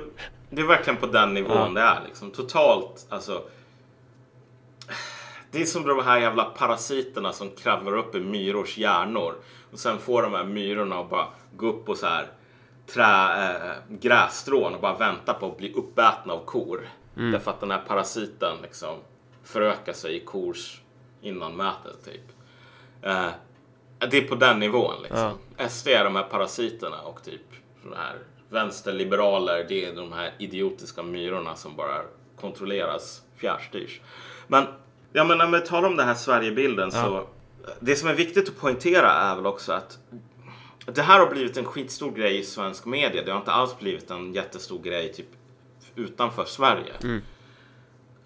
Det, 0.50 0.62
är 0.62 0.66
verkligen 0.66 1.00
på 1.00 1.06
den 1.06 1.34
nivån 1.34 1.56
Ja. 1.56 1.68
det 1.68 1.80
är 1.80 2.00
liksom. 2.06 2.30
Totalt, 2.30 3.06
alltså. 3.08 3.42
Det 5.50 5.62
är 5.62 5.66
som 5.66 5.86
de 5.86 6.04
här 6.04 6.18
jävla 6.18 6.44
parasiterna 6.44 7.32
som 7.32 7.50
kravlar 7.50 7.96
upp 7.96 8.14
i 8.14 8.20
myrors 8.20 8.78
hjärnor. 8.78 9.34
Och 9.72 9.78
sen 9.78 9.98
får 9.98 10.22
de 10.22 10.32
här 10.34 10.44
myrorna 10.44 10.98
att 11.00 11.10
bara 11.10 11.26
gå 11.56 11.66
upp 11.66 11.86
på 11.86 11.94
så 11.94 12.06
här 12.06 12.26
trä, 12.86 13.56
äh, 13.66 13.72
grässtrån 13.88 14.74
och 14.74 14.80
bara 14.80 14.96
vänta 14.96 15.34
på 15.34 15.46
att 15.46 15.56
bli 15.58 15.72
uppätna 15.72 16.32
av 16.32 16.44
kor. 16.44 16.88
Därför 17.32 17.50
att 17.50 17.60
den 17.60 17.70
här 17.70 17.82
parasiten 17.88 18.56
liksom 18.62 18.96
förökar 19.44 19.92
sig 19.92 20.16
i 20.16 20.20
kors 20.20 20.80
innanmäte 21.20 21.88
typ. 22.04 22.22
Eh, 23.02 23.28
det 24.10 24.16
är 24.16 24.28
på 24.28 24.34
den 24.34 24.58
nivån 24.58 25.02
liksom. 25.02 25.38
SD 25.68 25.88
är 25.88 26.04
de 26.04 26.16
här 26.16 26.22
parasiterna 26.22 27.00
och 27.00 27.22
typ 27.22 27.42
såna 27.82 27.96
här 27.96 28.16
vänsterliberaler, 28.48 29.66
det 29.68 29.84
är 29.84 29.94
de 29.94 30.12
här 30.12 30.34
idiotiska 30.38 31.02
myrorna 31.02 31.56
som 31.56 31.76
bara 31.76 32.02
kontrolleras, 32.40 33.22
fjärrstyrs. 33.36 34.00
Men, 34.46 34.66
ja 35.12 35.24
men 35.24 35.38
när 35.38 35.46
vi 35.46 35.60
talar 35.60 35.88
om 35.88 35.96
den 35.96 36.06
här 36.06 36.14
Sverigebilden 36.14 36.92
så, 36.92 37.26
det 37.80 37.96
som 37.96 38.08
är 38.08 38.14
viktigt 38.14 38.48
att 38.48 38.58
poängtera 38.58 39.12
är 39.12 39.36
väl 39.36 39.46
också 39.46 39.72
att 39.72 39.98
det 40.86 41.02
här 41.02 41.18
har 41.18 41.30
blivit 41.30 41.56
en 41.56 41.64
skitstor 41.64 42.12
grej 42.12 42.38
i 42.38 42.44
svensk 42.44 42.84
media. 42.86 43.22
Det 43.24 43.30
har 43.30 43.38
inte 43.38 43.52
alls 43.52 43.78
blivit 43.78 44.10
en 44.10 44.34
jättestor 44.34 44.82
grej 44.82 45.12
typ 45.12 45.28
utanför 45.94 46.44
Sverige. 46.44 46.92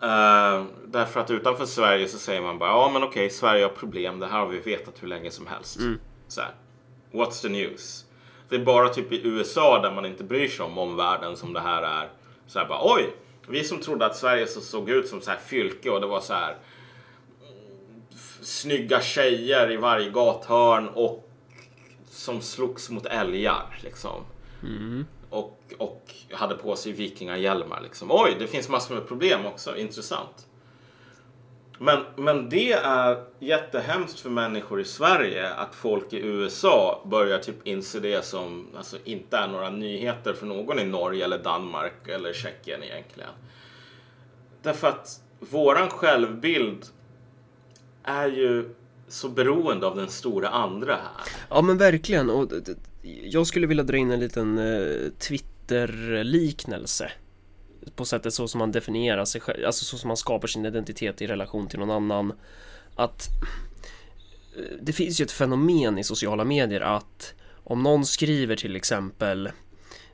Eh, 0.02 0.64
därför 0.86 1.20
att 1.20 1.30
utanför 1.30 1.66
Sverige 1.66 2.08
så 2.08 2.18
säger 2.18 2.42
man 2.42 2.58
bara 2.58 2.70
ja 2.70 2.90
men 2.92 3.02
okej 3.02 3.30
Sverige 3.30 3.64
har 3.64 3.70
problem. 3.70 4.18
Det 4.18 4.26
här 4.26 4.38
har 4.38 4.46
vi 4.46 4.58
vetat 4.58 5.02
hur 5.02 5.08
länge 5.08 5.30
som 5.30 5.46
helst. 5.46 5.80
Så 6.28 6.40
här, 6.40 6.50
What's 7.12 7.42
the 7.42 7.48
news? 7.48 8.04
Det 8.50 8.56
är 8.56 8.64
bara 8.64 8.88
typ 8.88 9.12
i 9.12 9.20
USA 9.24 9.82
där 9.82 9.92
man 9.92 10.06
inte 10.06 10.24
bryr 10.24 10.48
sig 10.48 10.64
om 10.64 10.78
omvärlden 10.78 11.36
som 11.36 11.52
det 11.52 11.60
här 11.60 11.82
är. 11.82 12.08
Så 12.46 12.58
här 12.58 12.68
bara 12.68 12.94
oj, 12.94 13.14
vi 13.48 13.64
som 13.64 13.78
trodde 13.80 14.06
att 14.06 14.16
Sverige 14.16 14.46
så 14.46 14.60
såg 14.60 14.90
ut 14.90 15.08
som 15.08 15.20
så 15.20 15.30
här 15.30 15.38
fylke 15.38 15.90
och 15.90 16.00
det 16.00 16.06
var 16.06 16.20
så 16.20 16.32
här 16.32 16.50
mm, 16.50 18.02
snygga 18.42 19.00
tjejer 19.00 19.70
i 19.72 19.76
varje 19.76 20.10
gathörn 20.10 20.88
och 20.88 21.30
som 22.10 22.40
slogs 22.40 22.90
mot 22.90 23.06
älgar 23.06 23.78
liksom. 23.82 24.24
Och, 25.30 25.62
och 25.78 26.14
hade 26.32 26.54
på 26.54 26.76
sig 26.76 26.92
vikingahjälmar 26.92 27.80
liksom. 27.80 28.08
Oj, 28.10 28.36
det 28.38 28.46
finns 28.46 28.68
massor 28.68 28.94
med 28.94 29.08
problem 29.08 29.46
också. 29.46 29.76
Intressant. 29.76 30.46
Men, 31.82 32.04
men 32.16 32.48
det 32.48 32.72
är 32.72 33.24
jättehemskt 33.38 34.20
för 34.20 34.30
människor 34.30 34.80
i 34.80 34.84
Sverige 34.84 35.54
att 35.54 35.74
folk 35.74 36.12
i 36.12 36.16
USA 36.26 37.02
börjar 37.06 37.38
typ 37.38 37.66
inse 37.66 38.00
det 38.00 38.24
som 38.24 38.66
alltså, 38.76 38.96
inte 39.04 39.36
är 39.36 39.48
några 39.48 39.70
nyheter 39.70 40.32
för 40.32 40.46
någon 40.46 40.78
i 40.78 40.84
Norge 40.84 41.24
eller 41.24 41.38
Danmark 41.38 42.08
eller 42.08 42.32
Tjeckien 42.32 42.82
egentligen. 42.82 43.30
Därför 44.62 44.88
att 44.88 45.20
våran 45.38 45.88
självbild 45.88 46.86
är 48.02 48.28
ju 48.28 48.74
så 49.08 49.28
beroende 49.28 49.86
av 49.86 49.96
den 49.96 50.08
stora 50.08 50.48
andra 50.48 50.92
här. 50.92 51.32
Ja 51.50 51.62
men 51.62 51.78
verkligen 51.78 52.30
och 52.30 52.52
jag 53.22 53.46
skulle 53.46 53.66
vilja 53.66 53.84
dra 53.84 53.96
in 53.96 54.10
en 54.10 54.20
liten 54.20 54.58
eh, 54.58 55.10
Twitter-liknelse 55.18 57.10
på 57.96 58.04
sättet 58.04 58.34
så 58.34 58.48
som 58.48 58.58
man 58.58 58.72
definierar 58.72 59.24
sig 59.24 59.40
själv, 59.40 59.66
alltså 59.66 59.84
så 59.84 59.98
som 59.98 60.08
man 60.08 60.16
skapar 60.16 60.48
sin 60.48 60.66
identitet 60.66 61.22
i 61.22 61.26
relation 61.26 61.68
till 61.68 61.78
någon 61.78 61.90
annan. 61.90 62.32
Att 62.94 63.28
eh, 64.56 64.76
det 64.80 64.92
finns 64.92 65.20
ju 65.20 65.24
ett 65.24 65.32
fenomen 65.32 65.98
i 65.98 66.04
sociala 66.04 66.44
medier 66.44 66.80
att 66.80 67.34
om 67.64 67.82
någon 67.82 68.04
skriver 68.04 68.56
till 68.56 68.76
exempel 68.76 69.50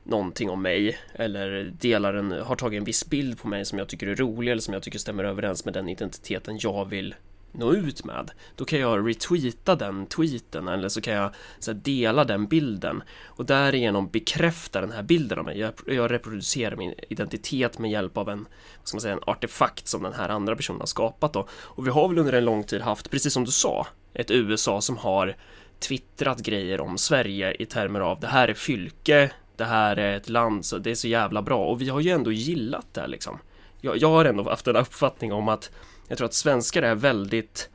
någonting 0.02 0.50
om 0.50 0.62
mig 0.62 0.98
eller 1.14 1.72
delar 1.81 2.14
en, 2.14 2.33
har 2.33 2.57
tagit 2.57 2.79
en 2.79 2.85
viss 2.85 3.07
bild 3.07 3.38
på 3.38 3.48
mig 3.48 3.64
som 3.64 3.79
jag 3.79 3.88
tycker 3.88 4.07
är 4.07 4.16
rolig 4.16 4.52
eller 4.52 4.62
som 4.62 4.74
jag 4.74 4.83
tycker 4.83 4.98
stämmer 4.98 5.24
överens 5.24 5.64
med 5.64 5.74
den 5.74 5.88
identiteten 5.88 6.59
jag 6.61 6.85
vill 6.85 7.14
nå 7.57 7.73
ut 7.73 8.05
med. 8.05 8.31
Då 8.57 8.64
kan 8.64 8.79
jag 8.79 9.09
retweeta 9.09 9.77
den 9.77 10.07
tweeten 10.07 10.69
eller 10.69 10.88
så 10.88 11.01
kan 11.01 11.14
jag 11.14 11.31
så 11.59 11.73
här, 11.73 11.79
dela 11.79 12.25
den 12.25 12.47
bilden 12.47 13.03
och 13.27 13.47
därigenom 13.47 14.09
bekräfta 14.09 14.81
den 14.81 14.92
här 14.92 15.03
bilden 15.03 15.38
av 15.38 15.45
mig. 15.45 15.59
Jag, 15.59 15.73
jag 15.87 16.11
reproducerar 16.11 16.77
min 16.77 16.95
identitet 17.09 17.79
med 17.79 17.90
hjälp 17.90 18.16
av 18.16 18.29
en, 18.29 18.38
vad 18.79 18.88
ska 18.88 18.97
man 18.97 19.01
säga, 19.01 19.14
en 19.14 19.21
artefakt 19.27 19.88
som 19.88 20.03
den 20.03 20.12
här 20.12 20.29
andra 20.29 20.57
personen 20.57 20.81
har 20.81 20.87
skapat 20.87 21.33
då. 21.33 21.49
Och 21.51 21.87
vi 21.87 21.90
har 21.90 22.09
väl 22.09 22.19
under 22.19 22.33
en 22.33 22.45
lång 22.45 22.64
tid 22.64 22.81
haft, 22.81 23.11
precis 23.11 23.33
som 23.33 23.45
du 23.45 23.51
sa, 23.51 23.87
ett 24.14 24.31
USA 24.31 24.81
som 24.81 24.97
har 24.97 25.37
twittrat 25.79 26.38
grejer 26.38 26.81
om 26.81 26.99
Sverige 26.99 27.57
i 27.62 27.66
termer 27.66 28.01
av 28.01 28.21
det 28.21 28.27
här 28.27 28.49
är 28.49 28.55
fylke, 28.55 29.31
det 29.57 29.64
här 29.64 29.97
är 29.97 30.16
ett 30.16 30.29
land, 30.29 30.64
så 30.64 30.79
det 30.79 30.90
är 30.90 30.95
så 30.95 31.09
jävla 31.09 31.42
bra 31.42 31.66
och 31.66 31.81
vi 31.81 31.88
har 31.88 32.01
ju 32.01 32.11
ändå 32.11 32.33
gillat 32.33 32.95
det 32.95 33.07
liksom. 33.07 33.38
Jag, 33.81 33.97
jag 33.97 34.09
har 34.09 34.25
ändå 34.25 34.51
haft 34.51 34.66
en 34.66 34.77
uppfattning 34.77 35.33
om 35.33 35.49
att 35.49 35.71
jag 36.09 36.19
tror 36.19 36.27
att 36.27 36.35
svenskar 36.35 36.83
är 36.83 36.95
väldigt 36.95 37.71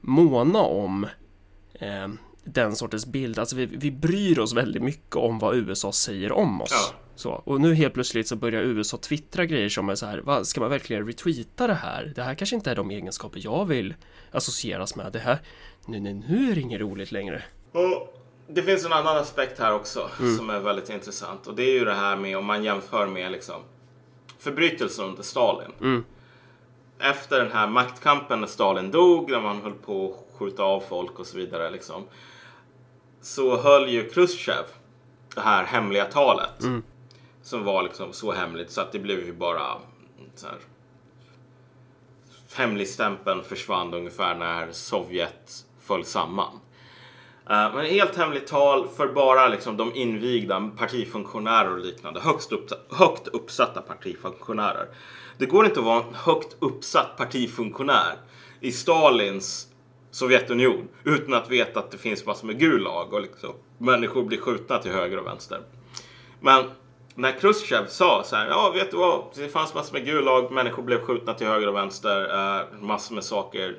måna 0.00 0.58
om 0.58 1.06
eh, 1.72 2.08
den 2.44 2.76
sortens 2.76 3.06
bild. 3.06 3.38
Alltså 3.38 3.56
vi, 3.56 3.66
vi 3.66 3.90
bryr 3.90 4.38
oss 4.38 4.52
väldigt 4.52 4.82
mycket 4.82 5.16
om 5.16 5.38
vad 5.38 5.56
USA 5.56 5.92
säger 5.92 6.32
om 6.32 6.62
oss. 6.62 6.90
Ja. 6.92 6.96
Så, 7.14 7.30
och 7.30 7.60
nu 7.60 7.74
helt 7.74 7.94
plötsligt 7.94 8.28
så 8.28 8.36
börjar 8.36 8.62
USA 8.62 8.96
twittra 8.96 9.44
grejer 9.44 9.68
som 9.68 9.88
är 9.88 9.94
så 9.94 10.06
här, 10.06 10.18
vad, 10.18 10.46
ska 10.46 10.60
man 10.60 10.70
verkligen 10.70 11.06
retweeta 11.06 11.66
det 11.66 11.74
här? 11.74 12.12
Det 12.16 12.22
här 12.22 12.34
kanske 12.34 12.56
inte 12.56 12.70
är 12.70 12.76
de 12.76 12.90
egenskaper 12.90 13.40
jag 13.44 13.64
vill 13.66 13.94
associeras 14.30 14.96
med. 14.96 15.12
Det 15.12 15.18
här, 15.18 15.38
nu, 15.86 16.00
nu, 16.00 16.12
nu 16.12 16.50
är 16.50 16.54
det 16.54 16.60
inget 16.60 16.80
roligt 16.80 17.12
längre. 17.12 17.42
Och 17.72 18.16
det 18.48 18.62
finns 18.62 18.84
en 18.84 18.92
annan 18.92 19.16
aspekt 19.16 19.58
här 19.58 19.74
också 19.74 20.10
som 20.38 20.50
är 20.50 20.60
väldigt 20.60 20.90
intressant 20.90 21.46
och 21.46 21.54
det 21.54 21.62
är 21.62 21.72
ju 21.72 21.84
det 21.84 21.94
här 21.94 22.16
med 22.16 22.38
om 22.38 22.46
man 22.46 22.64
jämför 22.64 23.06
med 23.06 23.32
liksom 23.32 23.62
förbrytelser 24.38 25.04
under 25.04 25.22
Stalin. 25.22 26.04
Efter 27.00 27.38
den 27.38 27.52
här 27.52 27.66
maktkampen 27.66 28.40
när 28.40 28.46
Stalin 28.46 28.90
dog, 28.90 29.30
när 29.30 29.40
man 29.40 29.62
höll 29.62 29.72
på 29.72 30.06
att 30.06 30.38
skjuta 30.38 30.62
av 30.62 30.80
folk 30.80 31.18
och 31.18 31.26
så 31.26 31.36
vidare 31.36 31.70
liksom. 31.70 32.04
Så 33.20 33.56
höll 33.56 33.88
ju 33.88 34.08
Khrushchev 34.08 34.64
det 35.34 35.40
här 35.40 35.64
hemliga 35.64 36.04
talet. 36.04 36.62
Som 37.42 37.64
var 37.64 37.82
liksom 37.82 38.12
så 38.12 38.32
hemligt 38.32 38.70
så 38.70 38.80
att 38.80 38.92
det 38.92 38.98
blev 38.98 39.18
ju 39.18 39.32
bara 39.32 39.76
så 40.34 40.46
här, 40.46 40.56
hemligstämpeln 42.54 43.44
försvann 43.44 43.94
ungefär 43.94 44.34
när 44.34 44.72
Sovjet 44.72 45.64
föll 45.80 46.04
samman. 46.04 46.60
Eh, 47.50 47.74
Men 47.74 47.86
helt 47.86 48.16
hemligt 48.16 48.46
tal 48.46 48.88
för 48.88 49.08
bara 49.08 49.48
liksom 49.48 49.76
de 49.76 49.94
invigda 49.94 50.70
partifunktionärer 50.76 51.72
och 51.72 51.78
liknande. 51.78 52.20
Högst, 52.20 52.52
upp, 52.52 52.92
högt 52.92 53.28
uppsatta 53.28 53.80
partifunktionärer. 53.80 54.88
Det 55.40 55.46
går 55.46 55.66
inte 55.66 55.80
att 55.80 55.86
vara 55.86 56.02
en 56.02 56.14
högt 56.14 56.56
uppsatt 56.58 57.16
partifunktionär 57.16 58.16
i 58.60 58.72
Stalins 58.72 59.68
Sovjetunion 60.10 60.88
utan 61.04 61.34
att 61.34 61.50
veta 61.50 61.80
att 61.80 61.90
det 61.90 61.98
finns 61.98 62.26
massor 62.26 62.46
med 62.46 62.58
Gulag 62.58 63.12
och 63.12 63.20
liksom 63.20 63.50
människor 63.78 64.24
blir 64.24 64.38
skjutna 64.38 64.78
till 64.78 64.90
höger 64.92 65.18
och 65.18 65.26
vänster. 65.26 65.60
Men 66.40 66.64
när 67.14 67.32
Khrushchev 67.32 67.86
sa 67.86 68.22
så 68.24 68.36
här, 68.36 68.48
ja 68.48 68.70
vet 68.74 68.90
du 68.90 68.96
vad, 68.96 69.24
det 69.34 69.48
fanns 69.48 69.74
massor 69.74 69.92
med 69.92 70.06
Gulag, 70.06 70.52
människor 70.52 70.82
blev 70.82 71.00
skjutna 71.00 71.34
till 71.34 71.46
höger 71.46 71.68
och 71.68 71.74
vänster, 71.74 72.22
eh, 72.22 72.80
massor 72.80 73.14
med 73.14 73.24
saker 73.24 73.78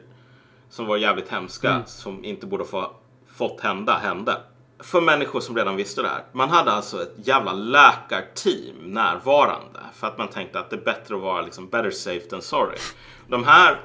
som 0.69 0.85
var 0.85 0.97
jävligt 0.97 1.29
hemska 1.29 1.83
som 1.85 2.25
inte 2.25 2.45
borde 2.45 2.65
få 2.65 2.91
fått 3.27 3.61
hända 3.61 3.93
hände. 3.93 4.37
För 4.83 5.01
människor 5.01 5.39
som 5.39 5.57
redan 5.57 5.75
visste 5.75 6.01
det 6.01 6.07
här. 6.07 6.23
Man 6.31 6.49
hade 6.49 6.71
alltså 6.71 7.01
ett 7.01 7.13
jävla 7.15 7.53
läkarteam 7.53 8.75
närvarande 8.83 9.79
för 9.95 10.07
att 10.07 10.17
man 10.17 10.27
tänkte 10.27 10.59
att 10.59 10.69
det 10.69 10.75
är 10.75 10.81
bättre 10.81 11.15
att 11.15 11.21
vara 11.21 11.41
liksom 11.41 11.69
better 11.69 11.91
safe 11.91 12.25
than 12.25 12.41
sorry. 12.41 12.77
De 13.27 13.43
här 13.43 13.79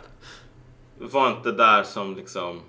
var 0.98 1.28
inte 1.28 1.52
där 1.52 1.82
som 1.82 2.16
liksom 2.16 2.62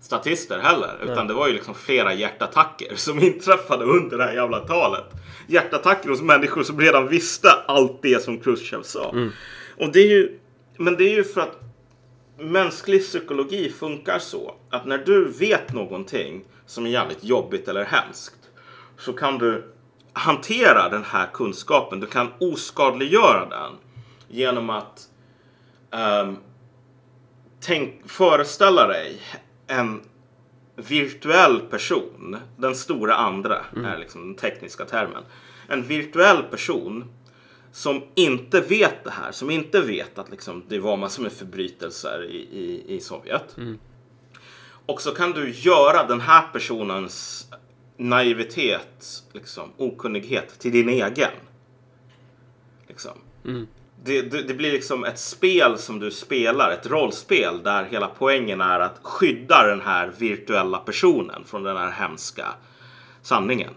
statister 0.00 0.58
heller. 0.58 0.98
Utan 1.02 1.26
det 1.26 1.34
var 1.34 1.48
ju 1.48 1.54
liksom 1.54 1.74
flera 1.74 2.14
hjärtattacker 2.14 2.96
som 2.96 3.18
inträffade 3.22 3.84
under 3.84 4.18
det 4.18 4.24
här 4.24 4.34
jävla 4.34 4.60
talet. 4.60 5.04
Hjärtattacker 5.46 6.08
hos 6.08 6.22
människor 6.22 6.62
som 6.62 6.80
redan 6.80 7.08
visste 7.08 7.50
allt 7.50 8.02
det 8.02 8.22
som 8.22 8.38
Khrushchev 8.38 8.82
sa. 8.82 9.14
Och 9.78 9.92
det 9.92 10.00
är 10.00 10.08
ju, 10.08 10.38
men 10.76 10.96
det 10.96 11.04
är 11.04 11.14
ju 11.14 11.24
för 11.24 11.40
att 11.40 11.60
mänsklig 12.38 13.02
psykologi 13.02 13.70
funkar 13.70 14.18
så 14.18 14.54
att 14.70 14.86
när 14.86 14.98
du 14.98 15.28
vet 15.28 15.72
någonting 15.72 16.44
som 16.66 16.86
är 16.86 16.90
jävligt 16.90 17.24
jobbigt 17.24 17.68
eller 17.68 17.84
hemskt 17.84 18.50
så 18.98 19.12
kan 19.12 19.38
du 19.38 19.74
hantera 20.12 20.88
den 20.88 21.04
här 21.04 21.26
kunskapen. 21.32 22.00
Du 22.00 22.06
kan 22.06 22.28
oskadliggöra 22.40 23.46
den 23.48 23.72
genom 24.28 24.70
att 24.70 25.08
ehm, 25.90 26.36
tänk, 27.60 28.10
föreställa 28.10 28.86
dig 28.86 29.20
en 29.66 30.00
virtuell 30.76 31.60
person, 31.60 32.36
den 32.56 32.74
stora 32.74 33.14
andra 33.14 33.64
är 33.94 33.98
liksom 33.98 34.20
den 34.20 34.34
tekniska 34.34 34.84
termen. 34.84 35.22
En 35.68 35.82
virtuell 35.82 36.42
person 36.42 37.04
som 37.72 38.02
inte 38.14 38.60
vet 38.60 39.04
det 39.04 39.10
här, 39.10 39.32
som 39.32 39.50
inte 39.50 39.80
vet 39.80 40.18
att 40.18 40.30
liksom, 40.30 40.62
det 40.68 40.78
var 40.78 40.96
massor 40.96 41.22
med 41.22 41.32
förbrytelser 41.32 42.24
i, 42.24 42.36
i, 42.36 42.96
i 42.96 43.00
Sovjet. 43.00 43.56
Och 44.86 45.02
så 45.02 45.10
kan 45.10 45.32
du 45.32 45.50
göra 45.50 46.06
den 46.06 46.20
här 46.20 46.42
personens 46.52 47.46
naivitet, 47.96 49.22
liksom, 49.32 49.72
okunnighet 49.76 50.58
till 50.58 50.72
din 50.72 50.88
egen. 50.88 51.30
Liksom. 52.88 53.12
Det, 54.04 54.22
det, 54.22 54.42
det 54.42 54.54
blir 54.54 54.72
liksom 54.72 55.04
ett 55.04 55.18
spel 55.18 55.78
som 55.78 55.98
du 55.98 56.10
spelar, 56.10 56.70
ett 56.70 56.86
rollspel 56.86 57.62
där 57.62 57.84
hela 57.84 58.06
poängen 58.18 58.60
är 58.60 58.80
att 58.80 58.98
skydda 59.02 59.66
den 59.66 59.80
här 59.80 60.12
virtuella 60.18 60.78
personen 60.78 61.44
från 61.44 61.62
den 61.62 61.76
här 61.76 61.90
hemska 61.90 62.46
sanningen. 63.22 63.74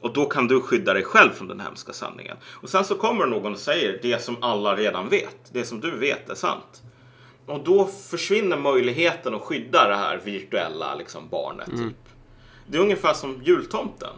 Och 0.00 0.12
då 0.12 0.24
kan 0.24 0.48
du 0.48 0.60
skydda 0.60 0.94
dig 0.94 1.04
själv 1.04 1.30
från 1.30 1.48
den 1.48 1.60
hemska 1.60 1.92
sanningen. 1.92 2.36
Och 2.44 2.68
sen 2.68 2.84
så 2.84 2.94
kommer 2.94 3.26
någon 3.26 3.52
och 3.52 3.58
säger 3.58 3.98
det 4.02 4.22
som 4.22 4.36
alla 4.42 4.76
redan 4.76 5.08
vet. 5.08 5.36
Det 5.52 5.64
som 5.64 5.80
du 5.80 5.98
vet 5.98 6.30
är 6.30 6.34
sant. 6.34 6.82
Och 7.46 7.64
då 7.64 7.86
försvinner 7.86 8.56
möjligheten 8.56 9.34
att 9.34 9.42
skydda 9.42 9.88
det 9.88 9.96
här 9.96 10.20
virtuella 10.24 10.94
liksom, 10.94 11.28
barnet. 11.28 11.66
Typ. 11.66 11.96
Det 12.66 12.78
är 12.78 12.82
ungefär 12.82 13.14
som 13.14 13.42
jultomten. 13.44 14.14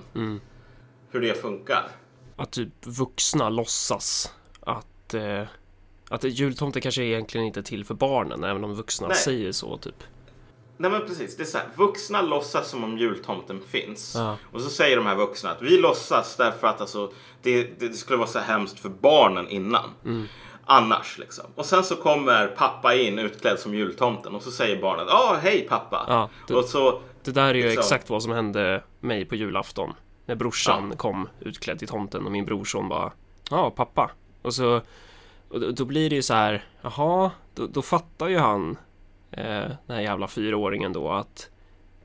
Hur 1.11 1.21
det 1.21 1.41
funkar. 1.41 1.89
Att 2.37 2.53
typ 2.53 2.87
vuxna 2.87 3.49
låtsas 3.49 4.33
att, 4.61 5.15
eh, 5.15 5.43
att 6.09 6.25
jultomten 6.25 6.83
kanske 6.83 7.03
egentligen 7.03 7.47
inte 7.47 7.61
är 7.61 7.65
till 7.65 7.85
för 7.85 7.95
barnen, 7.95 8.45
även 8.45 8.65
om 8.65 8.75
vuxna 8.75 9.09
Nej. 9.09 9.17
säger 9.17 9.53
så 9.53 9.77
typ. 9.77 10.03
Nej 10.77 10.91
men 10.91 11.07
precis, 11.07 11.37
det 11.37 11.43
är 11.43 11.47
så 11.47 11.59
här. 11.59 11.67
Vuxna 11.77 12.23
låtsas 12.23 12.71
som 12.71 12.85
om 12.85 12.99
jultomten 12.99 13.61
finns. 13.69 14.15
Ja. 14.15 14.37
Och 14.53 14.61
så 14.61 14.71
säger 14.71 14.97
de 14.97 15.07
här 15.07 15.17
vuxna 15.17 15.51
att 15.51 15.63
vi 15.63 15.79
låtsas 15.79 16.37
därför 16.37 16.67
att 16.67 16.81
alltså, 16.81 17.13
det, 17.43 17.81
det 17.81 17.93
skulle 17.93 18.17
vara 18.17 18.29
så 18.29 18.39
hemskt 18.39 18.79
för 18.79 18.89
barnen 18.89 19.49
innan. 19.49 19.91
Mm. 20.05 20.27
Annars 20.65 21.19
liksom. 21.19 21.45
Och 21.55 21.67
sen 21.67 21.85
så 21.85 21.97
kommer 21.97 22.47
pappa 22.47 22.95
in 22.95 23.19
utklädd 23.19 23.59
som 23.59 23.75
jultomten 23.75 24.35
och 24.35 24.43
så 24.43 24.51
säger 24.51 24.81
barnet 24.83 25.07
ja 25.09 25.37
hej 25.43 25.67
pappa. 25.69 26.05
Ja, 26.09 26.29
det- 26.49 26.55
Och 26.55 26.65
så, 26.65 27.01
Det 27.25 27.31
där 27.31 27.45
är 27.49 27.55
ju 27.55 27.63
Liksom. 27.63 27.81
exakt 27.81 28.11
vad 28.11 28.23
som 28.23 28.33
hände 28.33 28.83
mig 29.01 29.25
på 29.25 29.35
julafton. 29.35 29.93
När 30.27 30.35
brorsan 30.35 30.97
kom 30.97 31.29
utklädd 31.41 31.79
till 31.79 31.89
tomten 31.89 32.27
och 32.27 32.33
min 32.33 32.45
brorson 32.45 32.89
bara 32.89 33.13
Ja, 33.51 33.71
pappa. 33.71 34.11
Och 34.43 34.55
så 34.55 34.81
och 35.49 35.61
då, 35.61 35.71
då 35.71 35.85
blir 35.85 36.11
det 36.11 36.17
ju 36.17 36.23
så 36.23 36.35
här 36.35 36.65
Jaha, 36.83 37.31
då, 37.55 37.67
då 37.67 37.83
fattar 37.83 38.29
ju 38.29 38.39
han 38.39 38.77
eh, 39.31 39.45
Den 39.87 39.97
här 39.97 40.01
jävla 40.01 40.29
fyraåringen 40.29 40.93
då 40.93 41.11
att 41.13 41.49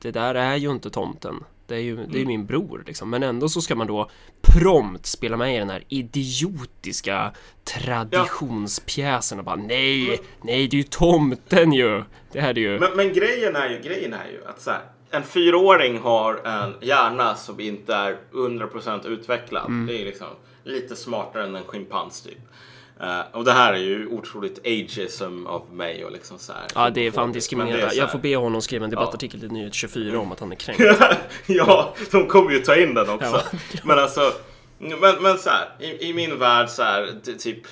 Det 0.00 0.10
där 0.10 0.34
är 0.34 0.56
ju 0.56 0.70
inte 0.70 0.90
tomten. 0.90 1.44
Det 1.70 1.76
är 1.76 1.80
ju 1.80 1.96
det 1.96 2.16
är 2.16 2.20
ju 2.20 2.26
min 2.26 2.46
bror 2.46 2.84
liksom. 2.86 3.10
Men 3.10 3.22
ändå 3.22 3.48
så 3.48 3.60
ska 3.60 3.74
man 3.74 3.86
då 3.86 4.10
prompt 4.40 5.06
spela 5.06 5.36
med 5.36 5.56
i 5.56 5.58
den 5.58 5.70
här 5.70 5.84
idiotiska 5.88 7.32
traditionspjäsen 7.64 9.38
och 9.38 9.44
bara 9.44 9.56
nej, 9.56 10.20
nej 10.42 10.68
det 10.68 10.76
är 10.76 10.78
ju 10.78 10.82
tomten 10.82 11.72
ju. 11.72 12.02
Det 12.32 12.40
här 12.40 12.50
är 12.50 12.60
ju 12.60 12.78
men, 12.78 12.96
men 12.96 13.12
grejen, 13.12 13.56
är 13.56 13.68
ju, 13.70 13.80
grejen 13.80 14.12
är 14.12 14.30
ju 14.32 14.44
att 14.46 14.60
så 14.60 14.70
här, 14.70 14.80
en 15.10 15.22
fyraåring 15.22 15.98
har 15.98 16.46
en 16.46 16.74
hjärna 16.80 17.34
som 17.34 17.60
inte 17.60 17.94
är 17.94 18.16
100% 18.32 19.06
utvecklad. 19.06 19.66
Mm. 19.66 19.86
Det 19.86 20.02
är 20.02 20.04
liksom 20.04 20.28
lite 20.64 20.96
smartare 20.96 21.44
än 21.44 21.56
en 21.56 21.64
schimpans 21.64 22.22
typ. 22.22 22.38
Eh, 23.02 23.20
och 23.32 23.44
det 23.44 23.52
här 23.52 23.72
är 23.72 23.78
ju 23.78 24.06
otroligt 24.06 24.58
ageism 24.66 25.46
av 25.46 25.74
mig 25.74 26.04
och 26.04 26.12
liksom 26.12 26.38
så 26.38 26.52
här. 26.52 26.62
Ja, 26.74 26.90
det 26.90 27.06
är 27.06 27.10
fan 27.10 27.32
diskriminerande. 27.32 27.94
Jag 27.94 28.12
får 28.12 28.18
be 28.18 28.36
honom 28.36 28.62
skriva 28.62 28.84
en 28.84 28.90
debattartikel 28.90 29.40
till 29.40 29.52
Nyhet 29.52 29.74
24 29.74 30.18
om 30.18 30.32
att 30.32 30.40
han 30.40 30.52
är 30.52 30.56
kränkt. 30.56 30.82
ja, 31.46 31.94
de 32.10 32.26
kommer 32.26 32.50
ju 32.50 32.58
ta 32.58 32.76
in 32.76 32.94
den 32.94 33.10
också. 33.10 33.42
Ja. 33.52 33.58
Men 33.84 33.98
alltså, 33.98 34.32
men, 34.78 35.22
men 35.22 35.38
så 35.38 35.50
här, 35.50 35.68
i, 35.78 36.08
i 36.08 36.14
min 36.14 36.38
värld 36.38 36.68
så 36.68 36.82
här, 36.82 37.12
det, 37.24 37.34
typ 37.34 37.66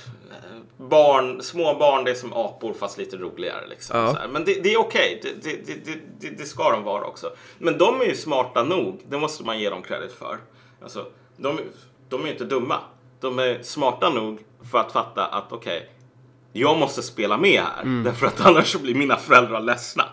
barn, 0.77 1.43
små 1.43 1.75
barn 1.75 2.05
det 2.05 2.11
är 2.11 2.15
som 2.15 2.33
apor 2.33 2.75
fast 2.75 2.99
lite 2.99 3.17
roligare 3.17 3.67
liksom. 3.69 3.97
Ja. 3.97 4.17
Men 4.31 4.45
det, 4.45 4.63
det 4.63 4.75
är 4.75 4.81
okej, 4.81 5.21
det, 5.23 5.67
det, 5.67 5.83
det, 6.21 6.31
det 6.39 6.45
ska 6.45 6.71
de 6.71 6.83
vara 6.83 7.05
också. 7.05 7.31
Men 7.59 7.79
de 7.79 8.01
är 8.01 8.05
ju 8.05 8.15
smarta 8.15 8.63
nog, 8.63 9.01
det 9.09 9.19
måste 9.19 9.45
man 9.45 9.61
ge 9.61 9.71
dem 9.71 9.83
credit 9.83 10.13
för. 10.13 10.39
Alltså, 10.83 11.07
de, 11.37 11.61
de 12.09 12.21
är 12.21 12.25
ju 12.25 12.33
inte 12.33 12.45
dumma. 12.45 12.81
De 13.21 13.39
är 13.39 13.63
smarta 13.63 14.11
nog 14.11 14.39
för 14.71 14.79
att 14.79 14.93
fatta 14.93 15.27
att 15.27 15.53
okej, 15.53 15.91
jag 16.53 16.79
måste 16.79 17.03
spela 17.03 17.37
med 17.39 17.61
här. 17.63 17.85
Därför 18.05 18.27
att 18.27 18.41
annars 18.47 18.77
blir 18.77 18.95
mina 18.95 19.17
föräldrar 19.17 19.61
ledsna. 19.61 20.05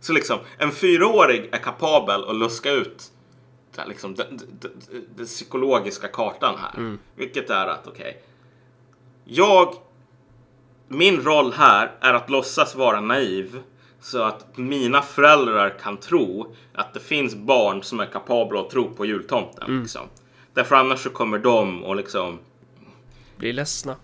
Så 0.00 0.12
liksom, 0.12 0.38
en 0.58 0.70
fyraåring 0.72 1.46
är 1.52 1.58
kapabel 1.58 2.24
att 2.28 2.36
luska 2.36 2.70
ut 2.72 3.10
det 3.74 3.80
här, 3.80 3.88
liksom, 3.88 4.14
den, 4.14 4.26
den, 4.36 4.48
den, 4.60 5.04
den 5.16 5.26
psykologiska 5.26 6.08
kartan 6.08 6.54
här. 6.58 6.96
Vilket 7.16 7.50
är 7.50 7.66
att, 7.66 7.86
okej, 7.86 8.22
jag, 9.24 9.74
min 10.88 11.20
roll 11.20 11.52
här 11.52 11.92
är 12.00 12.14
att 12.14 12.30
låtsas 12.30 12.74
vara 12.74 13.00
naiv 13.00 13.62
så 14.00 14.22
att 14.22 14.56
mina 14.56 15.02
föräldrar 15.02 15.78
kan 15.82 15.96
tro 15.96 16.54
att 16.74 16.94
det 16.94 17.00
finns 17.00 17.34
barn 17.34 17.82
som 17.82 18.00
är 18.00 18.06
kapabla 18.06 18.60
att 18.60 18.70
tro 18.70 18.94
på 18.94 19.04
jultomten. 19.06 19.80
Liksom. 19.80 20.02
Därför 20.54 20.74
annars 20.76 21.02
så 21.02 21.10
kommer 21.10 21.38
de 21.38 21.84
och 21.84 21.96
liksom 21.96 22.38
Blir 23.36 23.52
ledsna. 23.52 23.96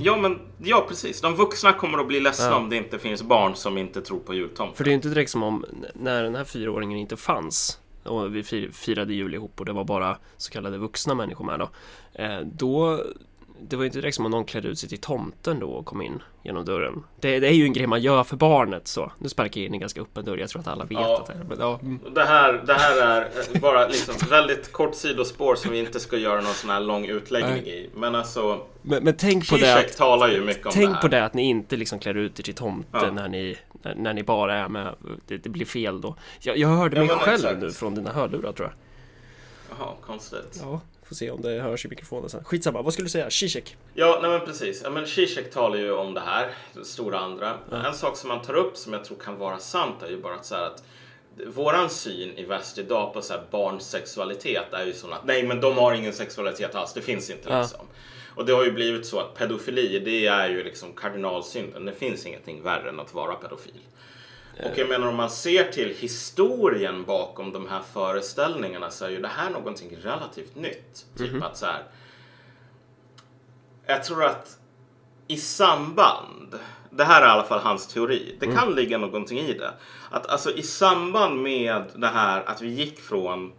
Ja, 0.00 0.16
men 0.16 0.38
ja, 0.58 0.84
precis. 0.88 1.20
De 1.20 1.34
vuxna 1.34 1.72
kommer 1.72 1.98
att 1.98 2.08
bli 2.08 2.20
ledsna 2.20 2.46
Ja. 2.46 2.56
om 2.56 2.68
det 2.70 2.76
inte 2.76 2.98
finns 2.98 3.22
barn 3.22 3.54
som 3.54 3.78
inte 3.78 4.00
tror 4.02 4.18
på 4.18 4.34
jultomten. 4.34 4.76
För 4.76 4.84
det 4.84 4.88
är 4.88 4.92
ju 4.92 4.96
inte 4.96 5.08
direkt 5.08 5.30
som 5.30 5.42
om 5.42 5.64
när 5.94 6.22
den 6.22 6.34
här 6.34 6.44
fyraåringen 6.44 6.98
inte 6.98 7.16
fanns. 7.16 7.80
och 8.04 8.34
vi 8.36 8.42
fir- 8.42 8.70
firade 8.72 9.14
jul 9.14 9.34
ihop 9.34 9.60
och 9.60 9.64
det 9.66 9.72
var 9.72 9.84
bara 9.84 10.18
så 10.36 10.50
kallade 10.52 10.78
vuxna 10.78 11.14
människor 11.14 11.44
med 11.44 11.58
då. 11.58 11.70
Eh, 12.22 12.40
då 12.40 13.02
det 13.60 13.76
var 13.76 13.82
ju 13.82 13.86
inte 13.86 13.98
direkt 13.98 14.16
som 14.16 14.24
om 14.24 14.30
någon 14.30 14.44
klädde 14.44 14.68
ut 14.68 14.78
sig 14.78 14.88
till 14.88 14.98
tomten 14.98 15.60
då 15.60 15.66
och 15.70 15.86
kom 15.86 16.02
in 16.02 16.22
genom 16.44 16.64
dörren. 16.64 17.04
Det, 17.20 17.40
det 17.40 17.46
är 17.48 17.52
ju 17.52 17.64
en 17.64 17.72
grej 17.72 17.86
man 17.86 18.00
gör 18.00 18.24
för 18.24 18.36
barnet 18.36 18.88
så. 18.88 19.12
Nu 19.18 19.28
sparkar 19.28 19.60
jag 19.60 19.66
in 19.66 19.74
en 19.74 19.80
ganska 19.80 20.00
öppen 20.00 20.24
dörr. 20.24 20.36
Jag 20.36 20.48
tror 20.48 20.60
att 20.60 20.68
alla 20.68 20.84
vet 20.84 20.98
Ja. 20.98 21.18
att 21.20 21.26
det 21.26 21.32
är. 21.32 21.44
Men, 21.48 21.58
ja. 21.60 21.78
mm. 21.82 22.00
Det 22.14 22.24
här, 22.24 22.52
det 22.66 22.74
här 22.74 22.96
är 23.02 23.20
eh, 23.54 23.60
bara 23.60 23.88
liksom 23.88 24.14
väldigt 24.30 24.72
kort 24.72 24.94
sidospår 24.94 25.54
som 25.54 25.70
vi 25.72 25.78
inte 25.78 26.00
ska 26.00 26.16
göra 26.16 26.40
någon 26.40 26.54
sån 26.54 26.70
här 26.70 26.80
lång 26.80 27.04
utläggning 27.06 27.66
i. 27.66 27.90
Men 27.94 28.14
alltså, 28.14 28.60
men, 28.82 29.04
men 29.04 29.16
tänk 29.16 29.50
på 29.50 29.56
det 29.56 29.78
att, 29.78 29.96
talar 29.96 30.28
ju 30.28 30.44
mycket 30.44 30.66
om 30.66 30.72
det 30.74 30.78
Tänk 30.80 30.94
här. 30.94 31.00
på 31.02 31.08
det 31.08 31.24
att 31.24 31.34
ni 31.34 31.42
inte 31.42 31.76
liksom 31.76 31.98
klär 31.98 32.14
ut 32.14 32.38
er 32.38 32.42
till 32.42 32.54
tomte 32.54 32.88
Ja. 32.92 33.10
när, 33.10 33.28
ni, 33.28 33.56
när, 33.82 33.94
när 33.94 34.14
ni 34.14 34.22
bara 34.22 34.54
är 34.54 34.68
med. 34.68 34.94
Det, 35.26 35.36
det 35.36 35.48
blir 35.48 35.66
fel 35.66 36.00
då. 36.00 36.16
Jag, 36.40 36.56
jag 36.58 36.68
hörde 36.68 36.98
mig 36.98 37.08
själv 37.08 37.34
exakt. 37.34 37.58
nu 37.60 37.70
från 37.70 37.94
dina 37.94 38.12
hörlurar 38.12 38.52
tror 38.52 38.68
jag. 38.68 38.76
Jaha, 39.78 39.88
konstigt. 40.06 40.60
Ja, 40.62 40.80
får 41.08 41.14
se 41.14 41.30
om 41.30 41.42
det 41.42 41.60
hörs 41.60 41.84
i 41.84 41.88
mikrofonen 41.88 42.28
sen. 42.30 42.44
Skitsamma, 42.44 42.82
vad 42.82 42.92
skulle 42.92 43.06
du 43.06 43.10
säga? 43.10 43.30
Zizek? 43.30 43.76
Ja, 43.94 44.18
nej 44.22 44.30
men 44.30 44.40
precis. 44.40 44.80
Ja, 44.84 44.90
men 44.90 45.06
Zizek 45.06 45.50
talar 45.50 45.76
ju 45.78 45.92
om 45.92 46.14
det 46.14 46.20
här, 46.20 46.50
det 46.74 46.84
stora 46.84 47.18
andra. 47.18 47.58
En 47.86 47.94
sak 47.94 48.16
som 48.16 48.30
han 48.30 48.42
tar 48.42 48.54
upp 48.54 48.76
som 48.76 48.92
jag 48.92 49.04
tror 49.04 49.16
kan 49.18 49.38
vara 49.38 49.58
sant 49.58 50.02
är 50.02 50.08
ju 50.10 50.20
bara 50.22 50.34
att, 50.34 50.46
så 50.46 50.54
här 50.54 50.62
att 50.66 50.82
våran 51.46 51.90
syn 51.90 52.32
i 52.38 52.44
väst 52.44 52.78
idag 52.78 53.12
på 53.14 53.22
så 53.22 53.32
här 53.32 53.42
barns 53.50 53.90
sexualitet 53.90 54.72
är 54.72 54.86
ju 54.86 54.92
sån 54.92 55.12
att 55.12 55.24
nej, 55.24 55.42
men 55.42 55.60
de 55.60 55.76
har 55.78 55.94
ingen 55.94 56.12
sexualitet 56.12 56.74
alls. 56.74 56.92
Det 56.92 57.00
finns 57.02 57.30
inte 57.30 57.48
Ja. 57.50 57.60
liksom. 57.60 57.86
Och 58.34 58.46
det 58.46 58.52
har 58.52 58.64
ju 58.64 58.72
blivit 58.72 59.06
så 59.06 59.20
att 59.20 59.34
pedofili, 59.34 59.98
det 59.98 60.26
är 60.26 60.48
ju 60.48 60.64
liksom 60.64 60.92
kardinalsynden. 60.92 61.84
Det 61.84 61.92
finns 61.92 62.26
ingenting 62.26 62.62
värre 62.62 62.88
än 62.88 63.00
att 63.00 63.14
vara 63.14 63.34
pedofil. 63.34 63.80
Och 64.64 64.78
jag 64.78 64.88
menar 64.88 65.08
om 65.08 65.16
man 65.16 65.30
ser 65.30 65.64
till 65.72 65.94
historien 65.98 67.04
bakom 67.04 67.52
de 67.52 67.68
här 67.68 67.82
föreställningarna 67.92 68.90
så 68.90 69.04
är 69.04 69.10
ju 69.10 69.20
det 69.20 69.28
här 69.28 69.50
någonting 69.50 69.96
relativt 70.02 70.56
nytt. 70.56 71.06
Typ 71.16 71.42
att 71.42 71.56
så 71.56 71.66
här. 71.66 71.84
Jag 73.86 74.04
tror 74.04 74.24
att 74.24 74.58
i 75.26 75.36
samband, 75.36 76.58
det 76.90 77.04
här 77.04 77.22
är 77.22 77.26
i 77.26 77.30
alla 77.30 77.44
fall 77.44 77.60
hans 77.60 77.86
teori, 77.86 78.36
det 78.40 78.46
kan 78.46 78.74
ligga 78.74 78.98
någonting 78.98 79.38
i 79.38 79.52
det. 79.52 79.74
Att 80.10 80.26
alltså 80.26 80.50
i 80.50 80.62
samband 80.62 81.42
med 81.42 81.84
det 81.94 82.06
här 82.06 82.42
att 82.46 82.62
vi 82.62 82.68
gick 82.68 83.00
från 83.00 83.52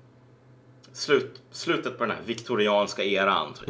slut, 0.93 1.41
slutet 1.51 1.97
på 1.97 2.05
den 2.05 2.15
här 2.15 2.23
viktorianska 2.25 3.03
eran 3.03 3.53
typ. 3.53 3.67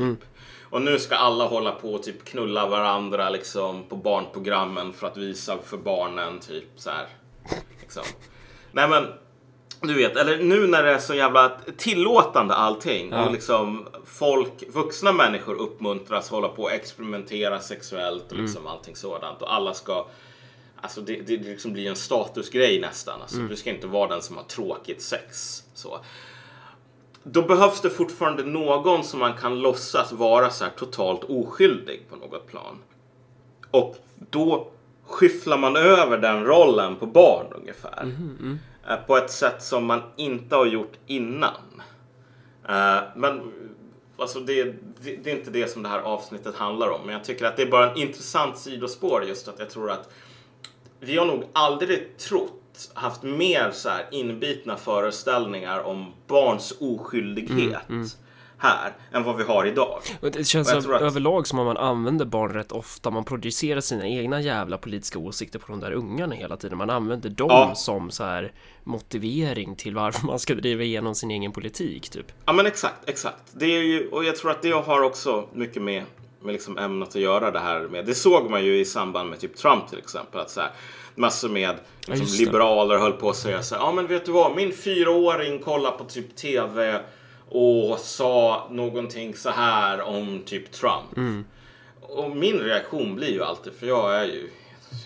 Och 0.69 0.82
nu 0.82 0.99
ska 0.99 1.15
alla 1.15 1.45
hålla 1.45 1.71
på 1.71 1.93
och 1.93 2.03
typ 2.03 2.25
knulla 2.25 2.67
varandra 2.67 3.30
liksom 3.30 3.84
på 3.84 3.95
barnprogrammen 3.95 4.93
för 4.93 5.08
att 5.08 5.17
visa 5.17 5.58
för 5.63 5.77
barnen 5.77 6.39
typ 6.39 6.65
så 6.75 6.89
här. 6.89 7.08
Liksom. 7.82 8.03
Nej 8.71 8.89
men 8.89 9.08
du 9.82 9.93
vet, 9.93 10.17
eller 10.17 10.38
nu 10.38 10.67
när 10.67 10.84
det 10.84 10.91
är 10.93 10.99
så 10.99 11.13
jävla 11.13 11.51
tillåtande 11.77 12.53
allting 12.53 13.10
Ja. 13.12 13.25
och 13.25 13.32
liksom 13.32 13.88
folk, 14.06 14.63
vuxna 14.69 15.12
människor 15.12 15.56
uppmuntras 15.56 16.30
hålla 16.30 16.47
på 16.47 16.63
och 16.63 16.71
experimentera 16.71 17.60
sexuellt 17.60 18.32
och 18.32 18.38
liksom 18.38 18.67
allting 18.67 18.95
sådant 18.95 19.41
och 19.41 19.53
alla 19.53 19.73
ska 19.73 20.06
Alltså 20.82 21.01
det, 21.01 21.13
det, 21.13 21.38
det 21.38 21.49
liksom 21.49 21.73
blir 21.73 21.89
en 21.89 21.95
statusgrej 21.95 22.80
nästan. 22.80 23.21
Alltså, 23.21 23.38
Du 23.38 23.56
ska 23.56 23.69
inte 23.69 23.88
vara 23.88 24.10
den 24.10 24.21
som 24.21 24.38
har 24.38 24.43
tråkigt 24.43 25.01
sex. 25.01 25.63
Så. 25.73 25.99
Då 27.31 27.41
behövs 27.41 27.81
det 27.81 27.89
fortfarande 27.89 28.43
någon 28.43 29.03
som 29.03 29.19
man 29.19 29.33
kan 29.33 29.59
låtsas 29.59 30.11
vara 30.11 30.49
så 30.49 30.63
här 30.63 30.71
totalt 30.71 31.23
oskyldig 31.23 32.01
på 32.09 32.15
något 32.15 32.47
plan. 32.47 32.77
Och 33.71 33.95
då 34.29 34.67
skyfflar 35.05 35.57
man 35.57 35.75
över 35.75 36.17
den 36.17 36.45
rollen 36.45 36.95
på 36.95 37.05
barn 37.05 37.45
ungefär. 37.55 38.11
Eh, 38.89 38.95
På 39.07 39.17
ett 39.17 39.31
sätt 39.31 39.63
som 39.63 39.85
man 39.85 40.01
inte 40.15 40.55
har 40.55 40.65
gjort 40.65 40.93
innan. 41.05 41.81
Eh, 42.69 42.97
Men 43.15 43.51
alltså 44.17 44.39
det, 44.39 44.63
det, 45.01 45.15
det 45.23 45.31
är 45.31 45.35
inte 45.35 45.51
det 45.51 45.67
som 45.67 45.83
det 45.83 45.89
här 45.89 45.99
avsnittet 45.99 46.55
handlar 46.55 46.89
om. 46.89 47.01
Men 47.05 47.13
jag 47.13 47.23
tycker 47.23 47.45
att 47.45 47.57
det 47.57 47.63
är 47.63 47.71
bara 47.71 47.91
en 47.91 47.97
intressant 47.97 48.57
sidospår 48.57 49.23
just 49.23 49.47
att 49.47 49.59
jag 49.59 49.69
tror 49.69 49.91
att 49.91 50.09
vi 50.99 51.17
har 51.17 51.25
nog 51.25 51.43
aldrig 51.53 52.17
trott, 52.17 52.53
haft 52.93 53.23
mer 53.23 53.71
så 53.73 53.89
här 53.89 54.05
inbitna 54.11 54.77
föreställningar 54.77 55.79
om 55.79 56.13
barns 56.27 56.73
oskyldighet 56.79 57.81
här 58.59 58.91
än 59.11 59.23
vad 59.23 59.37
vi 59.37 59.43
har 59.43 59.65
idag. 59.65 59.99
Och 60.21 60.31
Det 60.31 60.43
känns 60.43 60.73
Och 60.73 60.83
tror 60.83 60.95
att- 60.95 61.01
överlag 61.01 61.47
som 61.47 61.59
om 61.59 61.65
man 61.65 61.77
använder 61.77 62.25
barn 62.25 62.53
rätt 62.53 62.71
ofta. 62.71 63.11
Man 63.11 63.23
producerar 63.23 63.81
sina 63.81 64.07
egna 64.07 64.41
jävla 64.41 64.77
politiska 64.77 65.19
åsikter 65.19 65.59
på 65.59 65.65
de 65.71 65.79
där 65.79 65.91
ungarna 65.91 66.35
hela 66.35 66.57
tiden. 66.57 66.77
Man 66.77 66.89
använder 66.89 67.29
dem 67.29 67.47
Ja. 67.49 67.75
som 67.75 68.11
så 68.11 68.23
här 68.23 68.51
motivering 68.83 69.75
till 69.75 69.95
varför 69.95 70.25
man 70.25 70.39
ska 70.39 70.55
driva 70.55 70.83
igenom 70.83 71.15
sin 71.15 71.31
egen 71.31 71.51
politik 71.51 72.09
typ. 72.09 72.25
Ja 72.45 72.53
men 72.53 72.65
exakt, 72.65 73.09
exakt. 73.09 73.43
Det 73.53 73.65
är 73.65 73.81
ju, 73.83 74.07
och 74.09 74.23
jag 74.25 74.35
tror 74.35 74.51
att 74.51 74.61
det 74.61 74.71
har 74.71 75.01
också 75.01 75.47
mycket 75.53 75.81
med, 75.81 76.03
med 76.41 76.53
liksom 76.53 76.77
ämnet 76.77 77.09
att 77.09 77.15
göra 77.15 77.51
det 77.51 77.59
här 77.59 77.79
med. 77.79 78.05
Det 78.05 78.15
såg 78.15 78.49
man 78.49 78.65
ju 78.65 78.79
i 78.79 78.85
samband 78.85 79.29
med 79.29 79.39
typ 79.39 79.55
Trump 79.57 79.89
till 79.89 79.97
exempel. 79.99 80.39
Att 80.41 80.49
så 80.49 80.61
här, 80.61 80.71
massor 81.17 81.49
med 81.49 81.75
liksom, 82.06 82.25
det. 82.25 82.45
liberaler 82.45 82.97
höll 82.97 83.13
på 83.13 83.30
att 83.30 83.36
säga 83.36 83.63
så 83.63 83.75
här, 83.75 83.82
ja 83.82 83.91
men 83.91 84.08
vet 84.08 84.25
du 84.25 84.32
vad, 84.32 84.56
min 84.56 84.73
fyraåring 84.73 85.60
kollar 85.60 85.91
på 85.91 86.03
typ 86.03 86.36
TV 86.36 86.99
och 87.49 87.99
sa 87.99 88.67
någonting 88.71 89.36
så 89.36 89.49
här 89.49 90.01
om 90.01 90.41
typ 90.45 90.71
Trump. 90.71 91.45
Och 92.01 92.36
min 92.36 92.60
reaktion 92.60 93.15
blir 93.15 93.32
ju 93.32 93.43
alltid, 93.43 93.73
för 93.73 93.88
jag 93.88 94.15
är 94.15 94.25
ju 94.25 94.49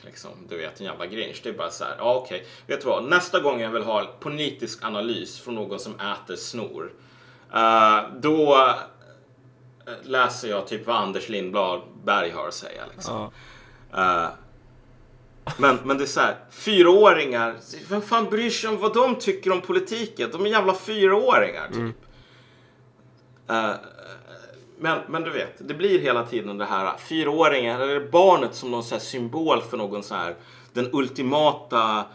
liksom, 0.05 0.29
du 0.49 0.57
vet 0.57 0.79
en 0.79 0.85
jävla 0.85 1.05
grinch. 1.05 1.39
Det 1.43 1.49
är 1.49 1.53
bara 1.53 1.71
så 1.71 1.83
här, 1.83 1.95
ja 1.97 2.15
okej, 2.15 2.45
vet 2.67 2.81
du 2.81 2.87
vad, 2.87 3.03
nästa 3.03 3.39
gång 3.39 3.61
jag 3.61 3.69
vill 3.71 3.83
ha 3.83 4.05
politisk 4.19 4.83
analys 4.83 5.39
från 5.39 5.55
någon 5.55 5.79
som 5.79 5.93
äter 5.99 6.35
snor. 6.35 6.93
eh, 7.53 7.99
då 8.21 8.55
eh, 9.87 9.93
läser 10.03 10.49
jag 10.49 10.67
typ 10.67 10.87
vad 10.87 10.95
Anders 10.95 11.29
Lindblad 11.29 11.81
Berg 12.03 12.29
har 12.29 12.47
att 12.47 12.53
säga. 12.53 12.83
Liksom. 12.95 13.31
Ja. 13.91 14.23
Eh, 14.23 14.29
men, 15.57 15.77
men 15.83 15.97
det 15.97 16.03
är 16.03 16.07
så 16.07 16.19
här, 16.19 16.35
fyraåringar, 16.51 17.55
vem 17.89 18.01
fan 18.01 18.25
bryr 18.29 18.49
sig 18.49 18.69
om 18.69 18.77
vad 18.77 18.93
de 18.93 19.15
tycker 19.15 19.51
om 19.51 19.61
politiken? 19.61 20.29
De 20.31 20.45
är 20.45 20.49
jävla 20.49 20.73
fyraåringar 20.73 21.67
typ. 21.67 21.95
Eh, 23.49 23.71
men, 24.79 24.99
men 25.09 25.23
du 25.23 25.29
vet, 25.29 25.67
det 25.67 25.73
blir 25.73 25.99
hela 25.99 26.25
tiden 26.25 26.57
det 26.57 26.65
här 26.65 26.97
fyraåringen, 26.97 27.81
eller 27.81 28.11
barnet 28.11 28.55
som 28.55 28.71
någon 28.71 28.83
så 28.83 28.99
symbol 28.99 29.61
för 29.61 29.77
någon 29.77 30.03
så 30.03 30.15
här, 30.15 30.35
den 30.73 30.89
ultimata 30.93 32.05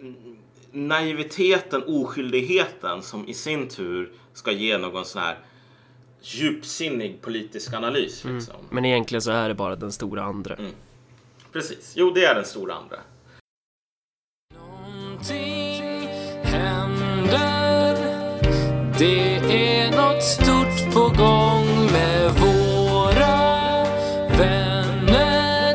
mm, 0.00 0.14
naiviteten, 0.72 1.82
oskyldigheten 1.86 3.02
som 3.02 3.28
i 3.28 3.34
sin 3.34 3.68
tur 3.68 4.12
ska 4.32 4.52
ge 4.52 4.78
någon 4.78 5.04
sån 5.04 5.22
här 5.22 5.38
djupsinnig 6.22 7.22
politisk 7.22 7.74
analys. 7.74 8.24
Liksom. 8.24 8.54
Men 8.70 8.84
egentligen 8.84 9.22
så 9.22 9.30
är 9.30 9.48
det 9.48 9.54
bara 9.54 9.76
den 9.76 9.92
stora 9.92 10.22
andra. 10.22 10.56
Precis, 11.54 11.92
jo 11.96 12.10
det 12.10 12.24
är 12.24 12.34
den 12.34 12.44
stora 12.44 12.74
andra. 12.74 12.96
Någonting 14.54 16.08
händer. 16.42 17.96
Det 18.98 19.36
är 19.78 19.90
något 19.90 20.22
stort 20.22 20.94
på 20.94 21.00
gång 21.00 21.92
med 21.92 22.30
våra 22.32 23.36
vänner. 24.38 25.74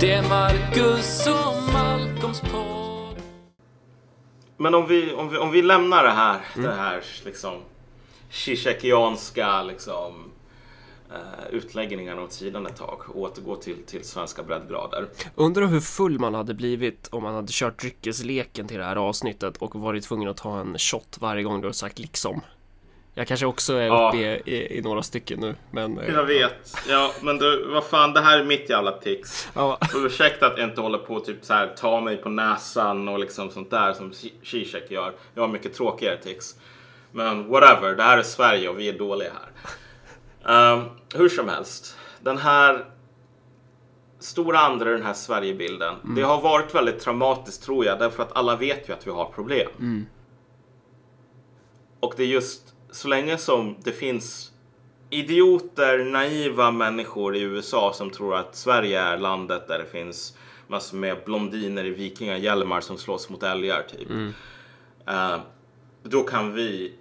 Det 0.00 0.12
är 0.12 0.28
Marcus 0.28 1.26
och 1.26 1.72
Malcolms 1.72 2.40
podd 2.40 3.22
Men 4.56 4.74
om 4.74 4.86
vi, 4.86 5.12
om 5.12 5.28
vi, 5.28 5.38
om 5.38 5.50
vi 5.50 5.62
lämnar 5.62 6.04
det 6.04 6.10
här, 6.10 6.40
det 6.54 6.74
här 6.74 7.04
liksom 7.24 7.60
Zizekianska 8.30 9.62
liksom 9.62 10.32
utläggningarna 11.50 12.22
åt 12.22 12.32
sidan 12.32 12.66
ett 12.66 12.76
tag 12.76 13.00
och 13.08 13.16
återgår 13.20 13.56
till, 13.56 13.76
till 13.86 14.04
svenska 14.04 14.42
breddgrader. 14.42 15.06
Undrar 15.34 15.66
hur 15.66 15.80
full 15.80 16.18
man 16.18 16.34
hade 16.34 16.54
blivit 16.54 17.08
om 17.12 17.22
man 17.22 17.34
hade 17.34 17.48
kört 17.50 17.80
dryckesleken 17.80 18.68
till 18.68 18.78
det 18.78 18.84
här 18.84 18.96
avsnittet 18.96 19.56
och 19.56 19.74
varit 19.74 20.04
tvungen 20.04 20.28
att 20.28 20.36
ta 20.36 20.60
en 20.60 20.78
shot 20.78 21.16
varje 21.20 21.42
gång 21.42 21.60
du 21.60 21.68
har 21.68 21.72
sagt 21.72 21.98
liksom. 21.98 22.40
Jag 23.14 23.26
kanske 23.26 23.46
också 23.46 23.74
är 23.74 23.86
Ja. 23.86 24.08
uppe 24.08 24.18
i, 24.18 24.54
i, 24.56 24.78
i 24.78 24.82
några 24.82 25.02
stycken 25.02 25.40
nu, 25.40 25.54
men... 25.70 25.98
eh, 25.98 26.14
Jag 26.14 26.24
vet. 26.24 26.74
Ja, 26.88 27.12
men 27.22 27.38
du, 27.38 27.68
vad 27.72 27.84
fan, 27.84 28.12
det 28.12 28.20
här 28.20 28.38
är 28.38 28.44
mitt 28.44 28.70
jävla 28.70 28.92
tics. 28.92 29.48
Ja, 29.54 29.78
ursäkta 29.94 30.46
att 30.46 30.58
jag 30.58 30.68
inte 30.68 30.80
håller 30.80 30.98
på 30.98 31.16
att 31.16 31.24
typ 31.24 31.44
så 31.44 31.52
här, 31.54 31.74
ta 31.76 32.00
mig 32.00 32.16
på 32.16 32.28
näsan 32.28 33.08
och 33.08 33.18
liksom 33.18 33.50
sånt 33.50 33.70
där 33.70 33.92
som 33.92 34.12
Zizek 34.44 34.90
gör. 34.90 35.12
Jag 35.34 35.42
har 35.42 35.48
mycket 35.48 35.74
tråkigare 35.74 36.16
tics. 36.16 36.54
Men 37.12 37.48
whatever, 37.48 37.94
det 37.96 38.02
här 38.02 38.18
är 38.18 38.22
Sverige 38.22 38.68
och 38.68 38.78
vi 38.78 38.88
är 38.88 38.98
dåliga 38.98 39.30
här. 39.30 39.72
Ehm, 40.48 40.80
hur 41.14 41.28
som 41.28 41.48
helst, 41.48 41.96
den 42.20 42.38
här 42.38 42.84
stora 44.18 44.58
andra 44.58 44.90
den 44.90 45.02
här 45.02 45.14
Sverigebilden. 45.14 45.94
Det 46.16 46.22
har 46.22 46.40
varit 46.40 46.74
väldigt 46.74 47.00
traumatiskt 47.00 47.64
tror 47.64 47.84
jag, 47.84 47.98
därför 47.98 48.22
att 48.22 48.36
alla 48.36 48.56
vet 48.56 48.88
ju 48.88 48.92
att 48.92 49.06
vi 49.06 49.10
har 49.10 49.24
problem. 49.24 49.70
Och 52.00 52.14
det 52.16 52.22
är 52.22 52.26
just 52.26 52.74
så 52.90 53.08
länge 53.08 53.38
som 53.38 53.76
det 53.84 53.92
finns 53.92 54.52
idioter, 55.10 56.04
naiva 56.04 56.70
människor 56.70 57.36
i 57.36 57.40
USA 57.40 57.92
som 57.94 58.10
tror 58.10 58.36
att 58.36 58.56
Sverige 58.56 59.00
är 59.00 59.18
landet 59.18 59.68
där 59.68 59.78
det 59.78 59.86
finns 59.86 60.36
massor 60.66 60.96
med 60.96 61.16
blondiner 61.24 61.84
i 61.84 61.90
vikingahjälmar 61.90 62.80
som 62.80 62.98
slåss 62.98 63.30
mot 63.30 63.42
älgar 63.42 63.82
typ. 63.82 64.10
Eh, 65.06 65.38
då 66.02 66.22
kan 66.22 66.54
vi 66.54 66.94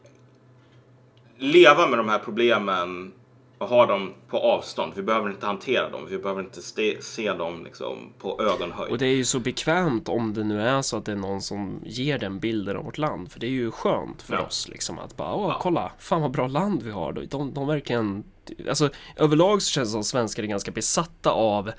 leva 1.38 1.88
med 1.88 2.00
de 2.00 2.10
här 2.10 2.20
problemen 2.20 3.14
och 3.58 3.68
ha 3.68 3.86
dem 3.86 4.14
på 4.28 4.38
avstånd. 4.39 4.93
Vi 4.95 5.01
behöver 5.03 5.30
inte 5.30 5.45
hantera 5.45 5.89
dem. 5.89 6.08
Vi 6.10 6.18
behöver 6.18 6.41
inte 6.41 6.62
se 7.01 7.34
dem 7.34 7.64
liksom 7.64 8.14
på 8.20 8.41
ögonhöjd. 8.41 8.91
Och 8.91 8.97
det 8.97 9.05
är 9.05 9.16
ju 9.16 9.26
så 9.26 9.39
bekvämt 9.39 10.10
om 10.10 10.34
det 10.34 10.43
nu 10.43 10.62
är 10.62 10.82
så 10.82 10.97
att 10.97 11.05
det 11.05 11.12
är 11.12 11.16
någon 11.16 11.41
som 11.41 11.82
ger 11.86 12.18
den 12.20 12.39
bilden 12.39 12.78
av 12.78 12.84
vårt 12.86 12.97
land. 12.97 13.32
För 13.32 13.39
det 13.39 13.47
är 13.47 13.51
ju 13.51 13.72
skönt 13.72 14.22
för 14.22 14.34
Ja. 14.34 14.45
oss 14.45 14.68
liksom 14.70 14.99
att 14.99 15.18
bara, 15.18 15.34
åh, 15.36 15.58
kolla, 15.62 15.91
fan 15.99 16.22
vad 16.22 16.32
bra 16.32 16.47
land 16.47 16.84
vi 16.84 16.91
har. 16.91 17.14
De, 17.30 17.53
de 17.53 17.68
verkligen, 17.68 18.24
alltså 18.70 18.89
överlag 19.16 19.62
så 19.62 19.72
känns 19.72 19.89
det 19.89 19.91
som 19.91 19.99
att 19.99 20.05
svenskar 20.05 20.43
är 20.43 20.47
ganska 20.47 20.72
besatta 20.72 21.32
av 21.32 21.68
eh, 21.68 21.74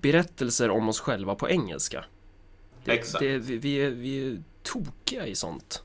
berättelser 0.00 0.70
om 0.70 0.88
oss 0.88 1.00
själva 1.00 1.34
på 1.34 1.48
engelska. 1.50 2.04
Det, 2.84 2.92
Exakt. 2.92 3.20
Det, 3.20 3.38
vi, 3.38 3.56
vi, 3.56 3.74
är, 3.76 3.90
vi 3.90 4.28
är 4.28 4.42
tokiga 4.62 5.26
i 5.26 5.34
sånt. 5.34 5.82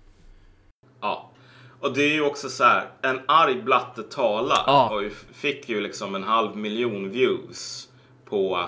Ja. 1.02 1.30
Och 1.84 1.94
det 1.94 2.02
är 2.04 2.14
ju 2.14 2.22
också 2.22 2.50
så 2.50 2.64
här, 2.64 2.86
en 3.02 3.20
arg 3.28 3.62
blatte 3.62 4.04
talar 4.04 4.64
Ja. 4.68 4.90
och 4.96 5.12
fick 5.34 5.70
ju 5.70 5.82
liksom 5.82 6.16
en 6.16 6.24
halv 6.24 6.58
miljon 6.58 7.10
views 7.10 7.88
på 8.30 8.66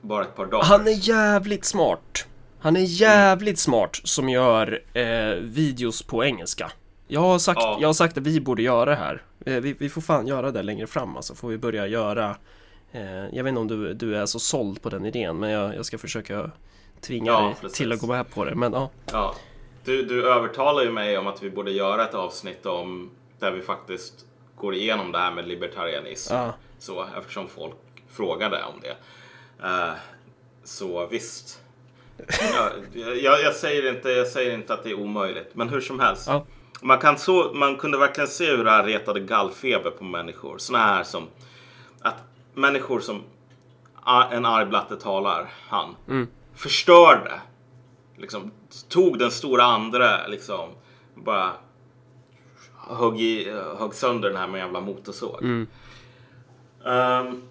bara 0.00 0.22
ett 0.24 0.36
par 0.36 0.46
dagar. 0.46 0.64
Han 0.64 0.86
är 0.86 1.08
jävligt 1.08 1.64
smart. 1.64 2.26
Han 2.60 2.76
är 2.76 2.80
jävligt 2.80 3.58
smart 3.58 4.00
som 4.04 4.28
gör 4.28 4.82
eh, 4.94 5.34
videos 5.40 6.02
på 6.02 6.24
engelska. 6.24 6.70
Jag 7.08 7.20
har, 7.20 7.38
sagt, 7.38 7.60
Ja. 7.62 7.78
jag 7.80 7.88
har 7.88 7.92
sagt 7.92 8.18
att 8.18 8.22
vi 8.26 8.40
borde 8.40 8.62
göra 8.62 8.90
det 8.90 8.96
här. 8.96 9.22
Eh, 9.46 9.54
vi, 9.54 9.72
vi 9.78 9.88
får 9.88 10.00
fan 10.00 10.26
göra 10.26 10.50
det 10.50 10.62
längre 10.62 10.86
fram 10.86 11.16
alltså. 11.16 11.34
Får 11.34 11.48
vi 11.48 11.58
börja 11.58 11.86
göra. 11.86 12.36
Eh, 12.92 13.02
jag 13.32 13.44
vet 13.44 13.48
inte 13.48 13.60
om 13.60 13.68
du, 13.68 13.94
du 13.94 14.16
är 14.16 14.26
så 14.26 14.38
såld 14.38 14.82
på 14.82 14.88
den 14.88 15.06
idén 15.06 15.38
men 15.38 15.50
jag, 15.50 15.74
jag 15.74 15.86
ska 15.86 15.98
försöka 15.98 16.50
tvinga 17.00 17.30
Ja, 17.32 17.40
dig 17.40 17.54
precis. 17.60 17.78
till 17.78 17.92
att 17.92 18.00
gå 18.00 18.06
med 18.06 18.30
på 18.34 18.44
det. 18.44 18.54
Men 18.54 18.72
ja, 18.72 18.90
Ja. 19.12 19.34
Du, 19.88 20.02
du 20.02 20.28
övertalar 20.28 20.82
ju 20.82 20.90
mig 20.90 21.18
om 21.18 21.26
att 21.26 21.42
vi 21.42 21.50
borde 21.50 21.70
göra 21.70 22.04
ett 22.04 22.14
avsnitt 22.14 22.66
om 22.66 23.10
där 23.38 23.50
vi 23.50 23.62
faktiskt 23.62 24.14
går 24.56 24.74
igenom 24.74 25.12
det 25.12 25.18
här 25.18 25.30
med 25.30 25.48
libertarianism. 25.48 26.34
ja. 26.34 26.54
Så, 26.78 27.06
eftersom 27.18 27.48
folk 27.48 27.74
frågade 28.10 28.64
om 28.64 28.80
det. 28.80 28.96
Eh, 29.66 29.92
så 30.64 31.06
visst. 31.06 31.60
Ja, 32.54 32.70
jag, 32.92 33.40
jag, 33.40 33.54
säger 33.54 33.90
inte, 33.90 34.10
jag 34.10 34.26
säger 34.26 34.54
inte 34.54 34.74
att 34.74 34.82
det 34.82 34.90
är 34.90 35.00
omöjligt, 35.00 35.50
men 35.54 35.68
hur 35.68 35.80
som 35.80 36.00
helst. 36.00 36.26
Ja. 36.26 36.46
Man, 36.82 36.98
kan 36.98 37.18
så, 37.18 37.52
man 37.54 37.76
kunde 37.76 37.98
verkligen 37.98 38.28
se 38.28 38.56
hur 38.56 38.64
det 38.64 38.70
här 38.70 38.84
retade 38.84 39.20
gallfeber 39.20 39.90
på 39.90 40.04
människor. 40.04 40.58
Såna 40.58 40.78
här 40.78 41.04
som 41.04 41.28
att 42.00 42.16
människor 42.54 43.00
som 43.00 43.22
en 44.30 44.44
arg 44.44 44.66
blatte 44.66 44.96
talar, 44.96 45.50
han, 45.68 45.96
förstörde. 46.54 47.40
Liksom, 48.18 48.50
tog 48.88 49.18
den 49.18 49.30
stora 49.30 49.62
andra, 49.64 50.26
liksom, 50.26 50.68
bara 51.14 51.52
högg, 52.88 53.20
i, 53.20 53.50
högg 53.78 53.94
sönder 53.94 54.28
den 54.28 54.38
här 54.38 54.46
med 54.46 54.60
en 54.60 54.66
jävla 54.66 54.80
motorsåg. 54.80 55.42
Ehm, 56.86 57.42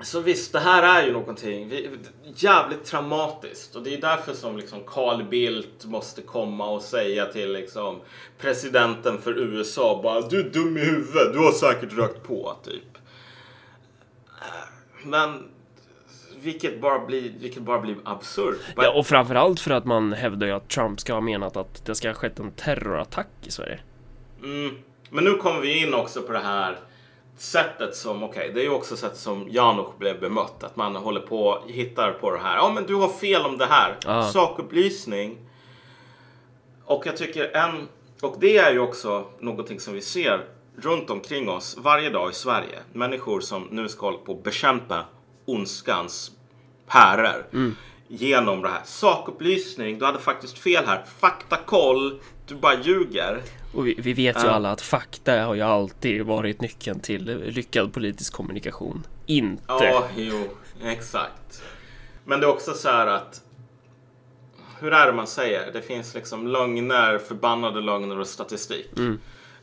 så 0.00 0.20
visst, 0.20 0.52
det 0.52 0.58
här 0.58 0.82
är 0.82 1.06
ju 1.06 1.12
någonting 1.12 1.68
vi, 1.68 1.90
jävligt 2.34 2.84
traumatiskt 2.84 3.76
och 3.76 3.82
det 3.82 3.94
är 3.94 4.00
därför 4.00 4.34
som 4.34 4.56
liksom 4.56 4.80
Carl 4.86 5.24
Bildt 5.24 5.84
måste 5.84 6.22
komma 6.22 6.68
och 6.68 6.82
säga 6.82 7.26
till 7.26 7.52
liksom 7.52 8.00
presidenten 8.38 9.18
för 9.22 9.38
USA 9.38 10.00
bara 10.02 10.20
du 10.20 10.40
är 10.40 10.50
dum 10.50 10.76
i 10.76 10.80
huvudet, 10.80 11.32
du 11.32 11.38
har 11.38 11.52
säkert 11.52 11.92
rökt 11.92 12.22
på 12.22 12.56
typ. 12.64 12.98
Eh, 14.40 14.68
Men 15.04 15.48
vilket 16.42 16.80
bara 16.80 16.98
blir, 17.06 17.32
vilket 17.40 17.62
bara 17.62 17.80
blir 17.80 17.96
absurt. 18.04 18.56
ja 18.76 18.92
och 18.92 19.06
framförallt 19.06 19.60
för 19.60 19.70
att 19.70 19.84
man 19.84 20.12
hävdar 20.12 20.46
ju 20.46 20.52
att 20.52 20.68
Trump 20.68 21.00
ska 21.00 21.14
ha 21.14 21.20
menat 21.20 21.56
att 21.56 21.84
det 21.86 21.94
ska 21.94 22.08
ha 22.08 22.14
skett 22.14 22.38
en 22.38 22.50
terrorattack 22.50 23.28
i 23.42 23.50
Sverige. 23.50 23.78
Mm. 24.42 24.76
Men 25.10 25.24
nu 25.24 25.34
kommer 25.34 25.60
vi 25.60 25.82
in 25.82 25.94
också 25.94 26.22
på 26.22 26.32
det 26.32 26.38
här 26.38 26.78
sättet 27.36 27.96
som, 27.96 28.22
okej, 28.22 28.50
det 28.54 28.60
är 28.60 28.64
ju 28.64 28.70
också 28.70 28.96
sättet 28.96 29.18
som 29.18 29.48
Janosch 29.50 29.98
blev 29.98 30.20
bemött. 30.20 30.64
Att 30.64 30.76
man 30.76 30.96
håller 30.96 31.20
på, 31.20 31.62
hittar 31.66 32.12
på 32.12 32.30
det 32.30 32.38
här. 32.38 32.56
Ja, 32.56 32.72
men 32.74 32.86
du 32.86 32.94
har 32.94 33.08
fel 33.08 33.42
om 33.42 33.58
det 33.58 33.66
här. 33.66 33.96
Ja. 34.04 34.22
Sakupplysning. 34.22 35.38
Och 36.84 37.06
jag 37.06 37.16
tycker 37.16 37.56
en, 37.56 37.88
och 38.22 38.36
det 38.40 38.58
är 38.58 38.72
ju 38.72 38.78
också 38.78 39.26
någonting 39.40 39.80
som 39.80 39.94
vi 39.94 40.00
ser 40.00 40.44
runt 40.76 41.10
omkring 41.10 41.48
oss 41.48 41.76
varje 41.78 42.10
dag 42.10 42.30
i 42.30 42.34
Sverige. 42.34 42.78
Människor 42.92 43.40
som 43.40 43.68
nu 43.70 43.88
ska 43.88 44.06
hålla 44.06 44.18
på 44.18 44.32
att 44.32 44.42
bekämpa 44.42 45.04
ondskans 45.46 46.30
päror. 46.86 47.46
Genom 48.08 48.62
det 48.62 48.68
här. 48.68 48.80
Sakupplysning, 48.84 49.98
du 49.98 50.04
hade 50.04 50.18
faktiskt 50.18 50.58
fel 50.58 50.84
här. 50.86 51.04
Faktakoll, 51.18 52.20
du 52.46 52.54
bara 52.54 52.82
ljuger. 52.82 53.42
Och 53.74 53.86
vi, 53.86 53.94
vi 53.98 54.12
vet 54.12 54.36
ju 54.36 54.46
Ja. 54.46 54.50
alla 54.52 54.70
att 54.70 54.80
fakta 54.80 55.32
har 55.44 55.54
ju 55.54 55.60
alltid 55.62 56.22
varit 56.22 56.60
nyckeln 56.60 57.00
till 57.00 57.24
lyckad 57.46 57.92
politisk 57.92 58.32
kommunikation. 58.32 59.06
Inte. 59.26 59.62
Ja, 59.68 60.08
jo, 60.16 60.48
exakt. 60.84 61.62
Men 62.24 62.40
det 62.40 62.46
är 62.46 62.50
också 62.50 62.74
så 62.74 62.88
här 62.88 63.06
att 63.06 63.40
hur 64.80 64.92
är 64.92 65.06
det 65.06 65.12
man 65.12 65.26
säger? 65.26 65.72
Det 65.72 65.82
finns 65.82 66.14
liksom 66.14 66.46
lögner, 66.48 67.18
förbannade 67.18 67.80
lögner 67.80 68.18
och 68.20 68.26
statistik. 68.26 68.90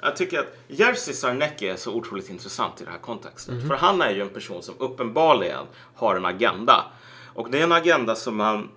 Jag 0.06 0.16
tycker 0.16 0.40
att 0.40 0.56
Jerzy 0.68 1.14
Sarnecki 1.14 1.70
är 1.70 1.76
så 1.76 1.94
otroligt 1.94 2.30
intressant 2.30 2.82
i 2.82 2.86
det 2.86 2.92
här 2.92 2.98
kontextet. 2.98 3.68
För 3.68 3.76
han 3.76 4.02
är 4.02 4.10
ju 4.12 4.22
en 4.22 4.30
person 4.30 4.64
som 4.64 4.76
uppenbarligen 4.80 5.66
har 5.96 6.16
en 6.16 6.26
agenda. 6.26 6.86
Och 7.34 7.52
det 7.52 7.60
är 7.60 7.64
en 7.64 7.72
agenda 7.72 8.16
som 8.16 8.36
man 8.36 8.70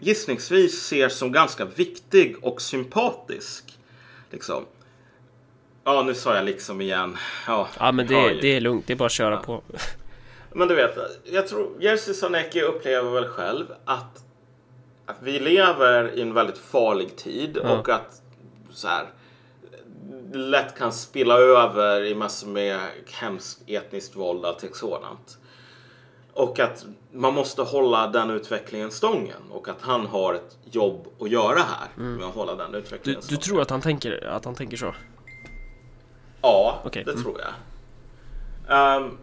gissningsvis 0.00 0.82
ser 0.82 1.08
som 1.08 1.32
ganska 1.32 1.64
viktig 1.64 2.36
och 2.42 2.62
sympatisk. 2.62 3.78
Liksom. 4.30 4.64
Ja, 5.84 6.02
nu 6.02 6.14
sa 6.14 6.36
jag 6.36 6.44
liksom 6.44 6.80
igen. 6.80 7.16
Ja, 7.46 7.68
Ja 7.78 7.92
men 7.92 8.06
det, 8.06 8.40
det 8.40 8.56
är 8.56 8.60
lugnt, 8.60 8.86
det 8.86 8.92
är 8.92 8.96
bara 8.96 9.06
att 9.06 9.12
köra 9.12 9.36
på. 9.36 9.62
men 10.52 10.68
du 10.68 10.74
vet, 10.74 10.96
jag 11.24 11.48
tror 11.48 11.70
Jerzy 11.80 12.14
Sarnecki 12.14 12.62
upplever 12.62 13.10
väl 13.10 13.28
själv 13.28 13.66
att, 13.84 14.24
att 15.06 15.16
vi 15.22 15.38
lever 15.38 16.14
i 16.18 16.20
en 16.22 16.34
väldigt 16.34 16.58
farlig 16.58 17.16
tid 17.16 17.58
Ja. 17.62 17.78
och 17.78 17.88
att 17.88 18.22
så 18.70 18.88
här, 18.88 19.06
lätt 20.32 20.78
kan 20.78 20.92
spilla 20.92 21.38
över 21.38 22.04
i 22.04 22.14
massor 22.14 22.48
med 22.48 22.80
hemskt 23.12 23.62
etniskt 23.66 24.16
våld 24.16 24.44
och 24.44 24.48
allting 24.48 24.74
sådant. 24.74 25.38
Och 26.32 26.58
att 26.58 26.86
man 27.12 27.34
måste 27.34 27.62
hålla 27.62 28.06
den 28.06 28.30
utvecklingen 28.30 28.90
stången 28.90 29.42
och 29.50 29.68
att 29.68 29.82
han 29.82 30.06
har 30.06 30.34
ett 30.34 30.58
jobb 30.70 31.06
att 31.20 31.30
göra 31.30 31.58
här 31.58 31.88
med 31.96 32.26
att 32.26 32.34
hålla 32.34 32.54
den 32.54 32.60
Mm. 32.60 32.72
Du, 32.72 32.78
utvecklingen 32.78 33.20
du 33.20 33.26
stången. 33.26 33.40
tror 33.40 33.60
att 33.60 33.70
han 33.70 33.80
tänker, 33.80 34.26
att 34.26 34.44
han 34.44 34.54
tänker 34.54 34.76
så? 34.76 34.94
Ja, 36.42 36.82
Okej, 36.84 37.04
det 37.04 37.10
mm. 37.10 37.22
tror 37.22 37.40
jag. 37.40 37.52
Ehm, 38.68 39.18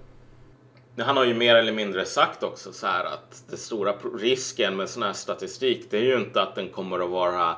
han 0.97 1.17
har 1.17 1.23
ju 1.25 1.33
mer 1.33 1.55
eller 1.55 1.73
mindre 1.73 2.05
sagt 2.05 2.43
också 2.43 2.73
så 2.73 2.87
här 2.87 3.05
att 3.05 3.43
det 3.49 3.57
stora 3.57 3.93
risken 4.17 4.75
med 4.75 4.89
sån 4.89 5.03
här 5.03 5.13
statistik 5.13 5.87
det 5.89 5.97
är 5.97 6.03
ju 6.03 6.15
inte 6.15 6.41
att 6.41 6.55
den 6.55 6.69
kommer 6.69 6.99
att 6.99 7.09
vara 7.09 7.55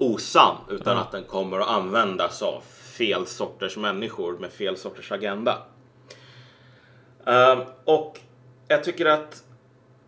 osann 0.00 0.56
utan 0.70 0.98
att 0.98 1.12
den 1.12 1.24
kommer 1.24 1.60
att 1.60 1.68
användas 1.68 2.42
av 2.42 2.62
fel 2.98 3.26
sorters 3.26 3.76
människor 3.76 4.38
med 4.38 4.52
fel 4.52 4.76
sorters 4.76 5.12
agenda. 5.12 5.58
Ehm, 7.26 7.58
och 7.84 8.20
jag 8.68 8.84
tycker 8.84 9.06
att 9.06 9.42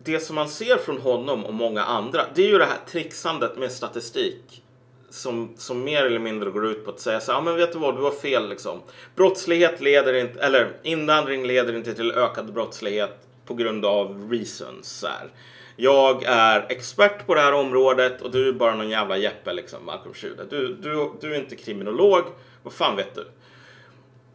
det 0.03 0.19
som 0.19 0.35
man 0.35 0.49
ser 0.49 0.77
från 0.77 1.01
honom 1.01 1.45
och 1.45 1.53
många 1.53 1.83
andra 1.83 2.25
det 2.35 2.43
är 2.43 2.47
ju 2.47 2.57
det 2.57 2.65
här 2.65 2.79
trixandet 2.87 3.57
med 3.57 3.71
statistik 3.71 4.63
som, 5.09 5.53
som 5.57 5.83
mer 5.83 6.05
eller 6.05 6.19
mindre 6.19 6.49
går 6.49 6.65
ut 6.65 6.85
på 6.85 6.91
att 6.91 6.99
säga 6.99 7.19
så 7.19 7.31
ja 7.31 7.41
men 7.41 7.55
vet 7.55 7.73
du 7.73 7.79
vad, 7.79 7.95
du 7.95 8.01
har 8.01 8.11
fel 8.11 8.49
liksom. 8.49 8.81
Brottslighet 9.15 9.81
leder 9.81 10.13
inte, 10.13 10.39
eller 10.39 10.77
invandring 10.83 11.47
leder 11.47 11.75
inte 11.75 11.93
till 11.93 12.11
ökad 12.11 12.53
brottslighet 12.53 13.27
på 13.45 13.53
grund 13.53 13.85
av 13.85 14.31
reasons. 14.31 14.87
Så 14.87 15.07
här. 15.07 15.29
Jag 15.75 16.23
är 16.23 16.65
expert 16.69 17.27
på 17.27 17.35
det 17.35 17.41
här 17.41 17.53
området 17.53 18.21
och 18.21 18.31
du 18.31 18.49
är 18.49 18.53
bara 18.53 18.75
någon 18.75 18.89
jävla 18.89 19.17
jeppe 19.17 19.53
liksom, 19.53 19.85
Malcolm 19.85 20.13
Schuder. 20.13 20.45
Du, 20.49 20.73
du, 20.73 21.11
du 21.21 21.35
är 21.35 21.39
inte 21.39 21.55
kriminolog, 21.55 22.23
vad 22.63 22.73
fan 22.73 22.95
vet 22.95 23.15
du? 23.15 23.27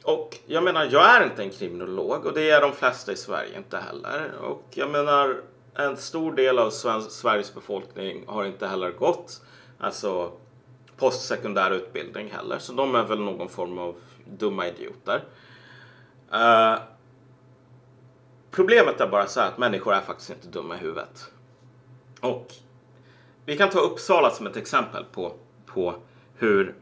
Och 0.03 0.39
jag 0.47 0.65
menar, 0.65 0.89
jag 0.91 1.17
är 1.17 1.25
inte 1.25 1.43
en 1.43 1.51
kriminolog 1.51 2.27
och 2.27 2.33
det 2.35 2.51
är 2.51 2.61
de 2.61 2.73
flesta 2.73 3.13
i 3.13 3.17
Sverige 3.17 3.57
inte 3.57 3.79
heller. 3.79 4.31
Och 4.41 4.65
jag 4.71 4.91
menar, 4.91 5.41
en 5.75 5.97
stor 5.97 6.33
del 6.33 6.59
av 6.59 6.71
svensk, 6.71 7.11
Sveriges 7.11 7.55
befolkning 7.55 8.25
har 8.27 8.45
inte 8.45 8.67
heller 8.67 8.91
gått 8.91 9.41
alltså 9.79 10.33
postsekundär 10.97 11.71
utbildning 11.71 12.31
heller. 12.31 12.59
Så 12.59 12.73
de 12.73 12.95
är 12.95 13.03
väl 13.03 13.21
någon 13.21 13.49
form 13.49 13.79
av 13.79 13.97
dumma 14.25 14.69
idioter. 14.69 15.25
Uh, 16.33 16.79
problemet 18.51 19.01
är 19.01 19.07
bara 19.07 19.27
så 19.27 19.41
här 19.41 19.49
att 19.49 19.59
människor 19.59 19.95
är 19.95 20.01
faktiskt 20.01 20.31
inte 20.31 20.49
dumma 20.49 20.75
i 20.75 20.79
huvudet. 20.79 21.31
Och 22.21 22.53
vi 23.45 23.57
kan 23.57 23.71
ta 23.71 23.79
Uppsala 23.79 24.31
som 24.31 24.47
ett 24.47 24.57
exempel 24.57 25.05
på, 25.05 25.33
på 25.67 25.95
hur 26.35 26.75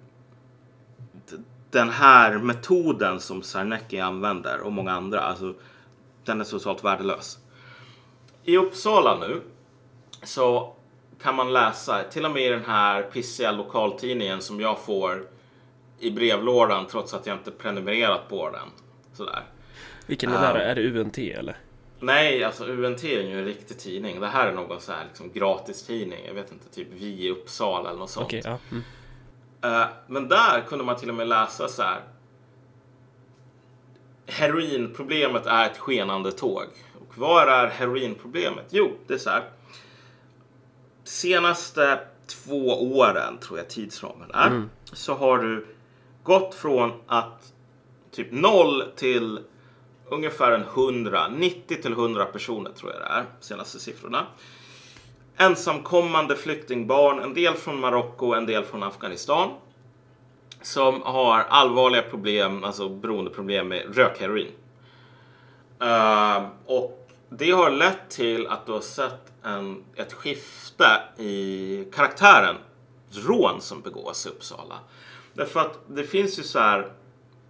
den 1.71 1.91
här 1.91 2.39
metoden 2.39 3.21
som 3.21 3.43
Sarnecki 3.43 4.01
använder 4.01 4.61
och 4.61 4.73
många 4.73 4.93
andra, 4.93 5.21
alltså 5.21 5.55
den 6.25 6.41
är 6.41 6.45
socialt 6.45 6.85
värdelös. 6.85 7.39
I 8.45 8.57
Uppsala 8.57 9.19
nu 9.19 9.41
så 10.23 10.75
kan 11.23 11.35
man 11.35 11.53
läsa, 11.53 12.03
till 12.03 12.25
och 12.25 12.31
med 12.31 12.43
i 12.43 12.49
den 12.49 12.65
här 12.65 13.03
pissiga 13.03 13.53
lokaltidningen 13.53 14.41
som 14.41 14.61
jag 14.61 14.79
får 14.79 15.29
i 15.99 16.11
brevlådan 16.11 16.87
trots 16.87 17.15
att 17.15 17.27
jag 17.27 17.37
inte 17.37 17.51
prenumererat 17.51 18.29
på 18.29 18.51
den. 18.51 18.69
Sådär. 19.13 19.43
Vilken 20.07 20.33
är 20.33 20.55
det? 20.55 20.63
Är 20.63 20.75
det 20.75 21.01
UNT 21.01 21.19
eller? 21.19 21.57
Nej, 22.01 22.45
alltså 22.45 22.65
UNT 22.65 23.05
är 23.05 23.23
ju 23.23 23.39
en 23.39 23.45
riktig 23.45 23.79
tidning. 23.79 24.21
Det 24.21 24.27
här 24.27 24.47
är 24.47 24.53
någon 24.53 24.81
så 24.81 24.93
här 24.93 25.05
liksom 25.05 25.33
gratis 25.33 25.83
tidning. 25.83 26.27
Jag 26.27 26.35
vet 26.35 26.53
inte, 26.53 26.69
typ 26.69 26.89
Vi 26.91 27.27
i 27.27 27.31
Uppsala 27.31 27.89
eller 27.89 27.99
något 27.99 28.11
sånt. 28.11 28.27
Okej, 28.27 28.43
ja. 28.45 28.59
Mm. 28.71 28.83
Eh, 29.63 29.87
men 30.07 30.29
där 30.29 30.61
kunde 30.61 30.85
man 30.85 30.97
till 30.97 31.09
och 31.09 31.15
med 31.15 31.29
läsa 31.29 31.69
så 31.69 31.83
här. 31.83 32.01
Heroinproblemet 34.27 35.47
är 35.47 35.67
ett 35.67 35.79
skenande 35.79 36.33
tåg. 36.33 36.67
Och 36.95 37.19
vad 37.19 37.49
är 37.49 37.67
heroinproblemet? 37.67 38.67
Jo, 38.71 38.93
det 39.07 39.15
är 39.15 39.19
så 39.19 39.31
här. 39.31 39.43
Senaste 41.05 42.01
två 42.27 42.93
åren, 42.99 43.39
tror 43.39 43.59
jag 43.59 43.69
tidsramen 43.69 44.31
är, 44.35 44.69
så 44.93 45.15
har 45.15 45.39
du 45.39 45.67
gått 46.23 46.55
från 46.55 46.93
att 47.07 47.53
typ 48.11 48.29
noll 48.31 48.85
till 48.97 49.41
ungefär 50.09 50.53
en 50.53 50.63
100, 50.63 51.29
90 51.29 51.83
till 51.83 51.93
100 51.93 52.25
personer 52.25 52.71
tror 52.71 52.93
jag 52.93 53.01
det 53.01 53.07
är, 53.07 53.25
senaste 53.41 53.79
siffrorna. 53.79 54.27
Ensamkommande 55.37 56.37
flyktingbarn, 56.37 57.23
en 57.23 57.35
del 57.35 57.55
från 57.55 57.81
Marocko, 57.81 58.33
en 58.33 58.47
del 58.47 58.65
från 58.65 58.83
Afghanistan. 58.83 59.51
Som 60.63 61.03
har 61.03 61.41
allvarliga 61.41 62.03
problem, 62.03 62.65
alltså 62.65 62.89
beroendeproblem 62.89 63.69
med 63.69 63.97
rökheroin. 63.97 64.53
Uh, 65.83 66.49
och 66.67 67.11
det 67.29 67.51
har 67.51 67.71
lett 67.71 68.11
till 68.11 68.47
att 68.47 68.67
du 68.67 68.73
har 68.73 68.81
sett 68.81 69.33
en, 69.43 69.85
ett 69.95 70.13
skifte 70.13 71.03
i 71.19 71.85
karaktären 71.93 72.57
rån 73.11 73.61
som 73.61 73.81
begås 73.81 74.27
i 74.27 74.29
Uppsala. 74.29 74.79
Därför 75.35 75.61
att 75.61 75.79
det 75.89 76.05
finns 76.05 76.39
ju 76.39 76.43
så 76.43 76.59
här 76.59 76.93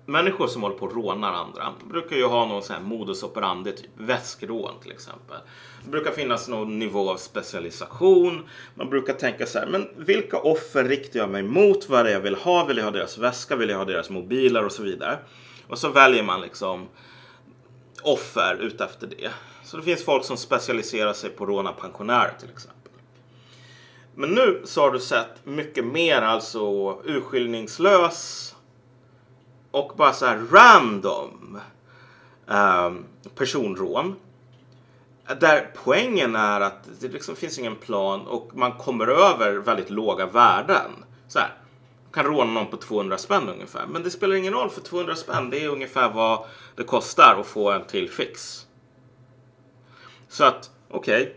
människor 0.07 0.46
som 0.46 0.62
håller 0.62 0.76
på 0.76 0.86
och 0.86 0.94
rånar 0.94 1.32
andra 1.32 1.72
brukar 1.84 2.16
ju 2.16 2.26
ha 2.26 2.46
någon 2.46 2.62
sån 2.62 2.76
här 2.76 2.82
modus 2.82 3.22
operandi, 3.22 3.72
typ 3.72 3.90
väskrån 3.96 4.80
till 4.82 4.92
exempel. 4.92 5.36
Det 5.84 5.90
brukar 5.90 6.11
finnas 6.11 6.48
någon 6.48 6.78
nivå 6.78 7.11
av 7.11 7.16
specialisation. 7.16 8.48
Man 8.74 8.90
brukar 8.90 9.14
tänka 9.14 9.46
så 9.46 9.59
här, 9.59 9.66
men 9.66 9.88
vilka 9.96 10.38
offer 10.38 10.84
riktar 10.84 11.20
jag 11.20 11.30
mig 11.30 11.42
mot? 11.42 11.88
Vad 11.88 12.00
är 12.00 12.04
det 12.04 12.11
jag 12.11 12.20
vill 12.20 12.34
ha? 12.34 12.64
Vill 12.64 12.76
jag 12.76 12.84
ha 12.84 12.90
deras 12.90 13.18
väska? 13.18 13.57
Vill 13.57 13.68
jag 13.68 13.78
ha 13.78 13.84
deras 13.84 14.11
mobiler 14.11 14.64
och 14.64 14.72
så 14.72 14.82
vidare? 14.82 15.18
Och 15.68 15.78
så 15.78 15.88
väljer 15.88 16.22
man 16.22 16.40
liksom 16.40 16.88
offer 18.02 18.57
utefter 18.61 19.07
det. 19.07 19.30
Så 19.64 19.76
det 19.76 19.82
finns 19.82 20.04
folk 20.04 20.24
som 20.24 20.36
specialiserar 20.36 21.12
sig 21.12 21.30
på 21.30 21.46
råna 21.46 21.72
pensionärer 21.72 22.32
till 22.40 22.50
exempel. 22.50 22.92
Men 24.14 24.30
nu 24.30 24.62
så 24.64 24.80
har 24.80 24.90
du 24.90 25.00
sett 25.00 25.44
mycket 25.44 25.84
mer 25.84 26.22
alltså 26.22 26.61
urskiljningslös 27.04 28.45
och 29.76 29.92
bara 29.96 30.12
så 30.12 30.26
här 30.26 30.38
random 30.50 31.60
um, 32.46 33.04
personrån. 33.34 34.16
Där 35.40 35.70
poängen 35.84 36.36
är 36.36 36.60
att 36.60 37.00
det 37.00 37.08
liksom 37.08 37.36
finns 37.36 37.58
ingen 37.58 37.76
plan 37.76 38.26
och 38.26 38.50
man 38.54 38.72
kommer 38.72 39.06
över 39.06 39.52
väldigt 39.52 39.90
låga 39.90 40.26
värden. 40.26 40.90
Så 41.28 41.38
här, 41.38 41.54
man 42.04 42.12
kan 42.12 42.24
råna 42.24 42.52
någon 42.52 42.66
på 42.66 42.76
200 42.76 43.18
spänn 43.18 43.48
ungefär. 43.48 43.86
Men 43.86 44.02
det 44.02 44.10
spelar 44.10 44.36
ingen 44.36 44.52
roll 44.52 44.70
för 44.70 44.80
200 44.80 45.14
spänn 45.16 45.50
det 45.50 45.64
är 45.64 45.68
ungefär 45.68 46.10
vad 46.10 46.46
det 46.76 46.84
kostar 46.84 47.36
att 47.40 47.46
få 47.46 47.70
en 47.70 47.84
till 47.84 48.10
fix. 48.10 48.66
Så 50.28 50.44
att, 50.44 50.70
okej. 50.90 51.22
Okay. 51.22 51.34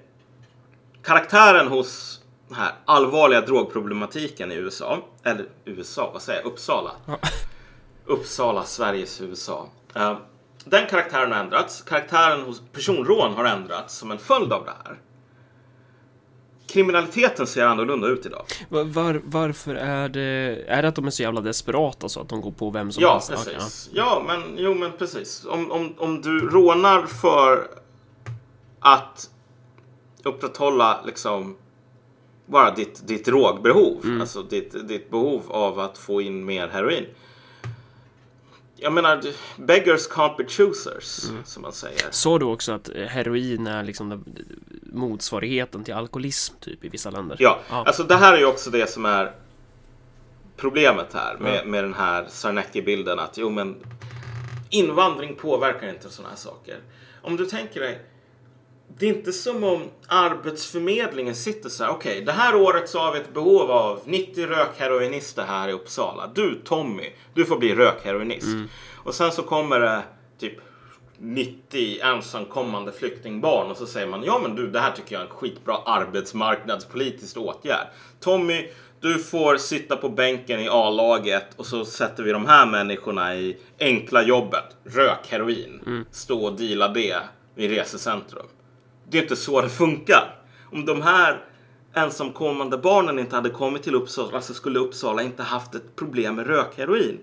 Karaktären 1.04 1.68
hos 1.68 2.22
den 2.48 2.58
här 2.58 2.72
allvarliga 2.86 3.42
drogproblematiken 3.42 4.52
i 4.52 4.56
USA, 4.56 5.00
eller 5.24 5.46
USA, 5.66 6.10
vad 6.14 6.22
säger 6.22 6.42
jag, 6.42 6.52
Uppsala. 6.52 6.92
Uppsala, 8.10 8.64
Sveriges 8.64 9.22
USA. 9.22 9.70
Uh, 9.98 10.18
den 10.66 10.88
karaktären 10.88 11.32
har 11.32 11.40
ändrats. 11.40 11.82
Karaktären 11.82 12.42
hos 12.42 12.62
personrån 12.72 13.34
har 13.34 13.46
ändrats 13.46 13.98
som 13.98 14.12
en 14.12 14.18
följd 14.18 14.54
av 14.54 14.66
det 14.66 14.74
här. 14.86 14.98
Kriminaliteten 16.68 17.48
ser 17.48 17.66
annorlunda 17.66 18.08
ut 18.08 18.26
idag. 18.26 18.46
Var, 18.70 18.84
var, 18.84 19.22
varför 19.26 19.76
är 19.76 20.10
det... 20.10 20.64
Är 20.68 20.82
det 20.82 20.88
att 20.88 20.96
de 20.96 21.08
är 21.08 21.12
så 21.12 21.24
jävla 21.24 21.42
desperata 21.42 22.10
så 22.10 22.22
att 22.22 22.30
de 22.30 22.42
går 22.42 22.52
på 22.52 22.70
vem 22.70 22.92
som 22.92 23.04
ja, 23.04 23.12
helst? 23.12 23.30
Precis. 23.30 23.90
Ja, 23.94 24.04
ja, 24.04 24.24
men 24.28 24.58
jo, 24.58 24.74
men 24.74 24.92
precis. 24.92 25.46
Om, 25.46 25.72
om, 25.72 25.94
om 25.98 26.22
du 26.22 26.40
rånar 26.50 27.06
för 27.06 27.68
att 28.80 29.30
upprätthålla 30.24 31.02
liksom 31.06 31.58
bara 32.46 32.76
ditt, 32.76 33.08
ditt 33.08 33.26
drogbehov, 33.26 33.98
mm. 34.04 34.22
alltså 34.22 34.44
ditt, 34.44 34.88
ditt 34.88 35.12
behov 35.12 35.42
av 35.50 35.80
att 35.80 35.98
få 35.98 36.22
in 36.22 36.46
mer 36.46 36.68
heroin 36.68 37.06
jag 38.82 38.94
menar, 38.94 39.22
beggars 39.58 40.10
can't 40.10 40.38
be 40.38 40.46
choosers, 40.48 41.30
mm. 41.30 41.44
som 41.46 41.62
man 41.62 41.74
säger. 41.74 42.08
Sa 42.12 42.40
du 42.40 42.46
också 42.46 42.72
att 42.72 42.90
eh, 42.90 43.04
heroin 43.04 43.68
är 43.68 43.84
liksom 43.84 44.26
motsvarigheten 44.84 45.84
till 45.84 45.94
alkoholism 45.94 46.56
typ 46.60 46.86
i 46.86 46.90
vissa 46.90 47.10
länder? 47.10 47.38
Ja, 47.40 47.60
ah. 47.70 47.84
alltså 47.84 48.04
det 48.04 48.16
här 48.16 48.34
är 48.34 48.38
ju 48.38 48.46
också 48.46 48.70
det 48.70 48.90
som 48.90 49.06
är 49.06 49.32
problemet 50.58 51.14
här 51.14 51.38
med, 51.38 51.56
mm. 51.56 51.72
med 51.72 51.84
den 51.84 51.94
här 51.94 52.26
Sarnecki-bilden 52.30 53.20
att 53.20 53.38
jo 53.38 53.50
men 53.50 53.76
invandring 54.70 55.36
påverkar 55.36 55.90
inte 55.90 56.10
sådana 56.10 56.30
här 56.30 56.38
saker. 56.38 56.78
Om 57.22 57.38
du 57.38 57.46
tänker 57.46 57.80
dig 57.80 58.02
det 59.00 59.06
är 59.06 59.10
inte 59.10 59.34
som 59.34 59.64
om 59.64 59.84
Arbetsförmedlingen 60.08 61.36
sitter 61.36 61.70
så 61.70 61.84
här. 61.84 61.92
Okej, 61.92 62.12
okay, 62.12 62.26
det 62.26 62.32
här 62.32 62.56
året 62.56 62.90
så 62.90 63.00
har 63.00 63.14
vi 63.14 63.20
ett 63.20 63.34
behov 63.34 63.72
av 63.72 64.00
90 64.06 64.46
rökheroinister 64.46 65.44
här 65.44 65.70
i 65.70 65.72
Uppsala. 65.72 66.32
Du 66.36 66.62
Tommy, 66.66 67.10
du 67.34 67.46
får 67.46 67.58
bli 67.58 67.76
rökheroinist. 67.76 68.48
Mm. 68.48 68.68
Och 68.96 69.16
sen 69.16 69.32
så 69.32 69.44
kommer 69.44 69.80
det 69.80 70.04
typ 70.40 70.54
90 71.18 72.00
ensamkommande 72.02 72.92
flyktingbarn 72.92 73.72
och 73.72 73.78
så 73.78 73.86
säger 73.86 74.08
man 74.08 74.24
ja 74.24 74.40
men 74.44 74.56
du 74.56 74.68
det 74.68 74.80
här 74.80 74.92
tycker 74.92 75.16
jag 75.16 75.22
är 75.22 75.26
en 75.26 75.32
skitbra 75.32 75.78
arbetsmarknadspolitisk 75.86 77.38
åtgärd. 77.38 77.88
Tommy, 78.20 78.68
du 79.02 79.20
får 79.20 79.58
sitta 79.58 79.96
på 79.98 80.10
bänken 80.10 80.60
i 80.60 80.70
A-laget 80.70 81.48
och 81.56 81.66
så 81.66 81.86
sätter 81.86 82.24
vi 82.24 82.32
de 82.32 82.46
här 82.46 82.66
människorna 82.66 83.36
i 83.36 83.58
enkla 83.80 84.24
jobbet. 84.24 84.66
Rök 84.84 85.28
heroin. 85.28 85.82
Mm. 85.86 86.06
Stå 86.12 86.46
och 86.46 86.58
deala 86.58 86.88
det 86.88 87.18
vid 87.56 87.72
resecentrum. 87.72 88.46
Det 89.10 89.18
är 89.18 89.22
inte 89.22 89.36
så 89.36 89.62
det 89.62 89.70
funkar. 89.70 90.36
Om 90.72 90.86
de 90.86 91.02
här 91.02 91.44
ensamkommande 91.94 92.78
barnen 92.78 93.20
inte 93.20 93.36
hade 93.36 93.50
kommit 93.50 93.84
till 93.84 93.96
Uppsala 93.96 94.42
så 94.42 94.54
skulle 94.54 94.80
Uppsala 94.80 95.24
inte 95.24 95.44
haft 95.44 95.76
ett 95.76 95.96
problem 95.96 96.36
med 96.36 96.48
rökheroin. 96.48 97.20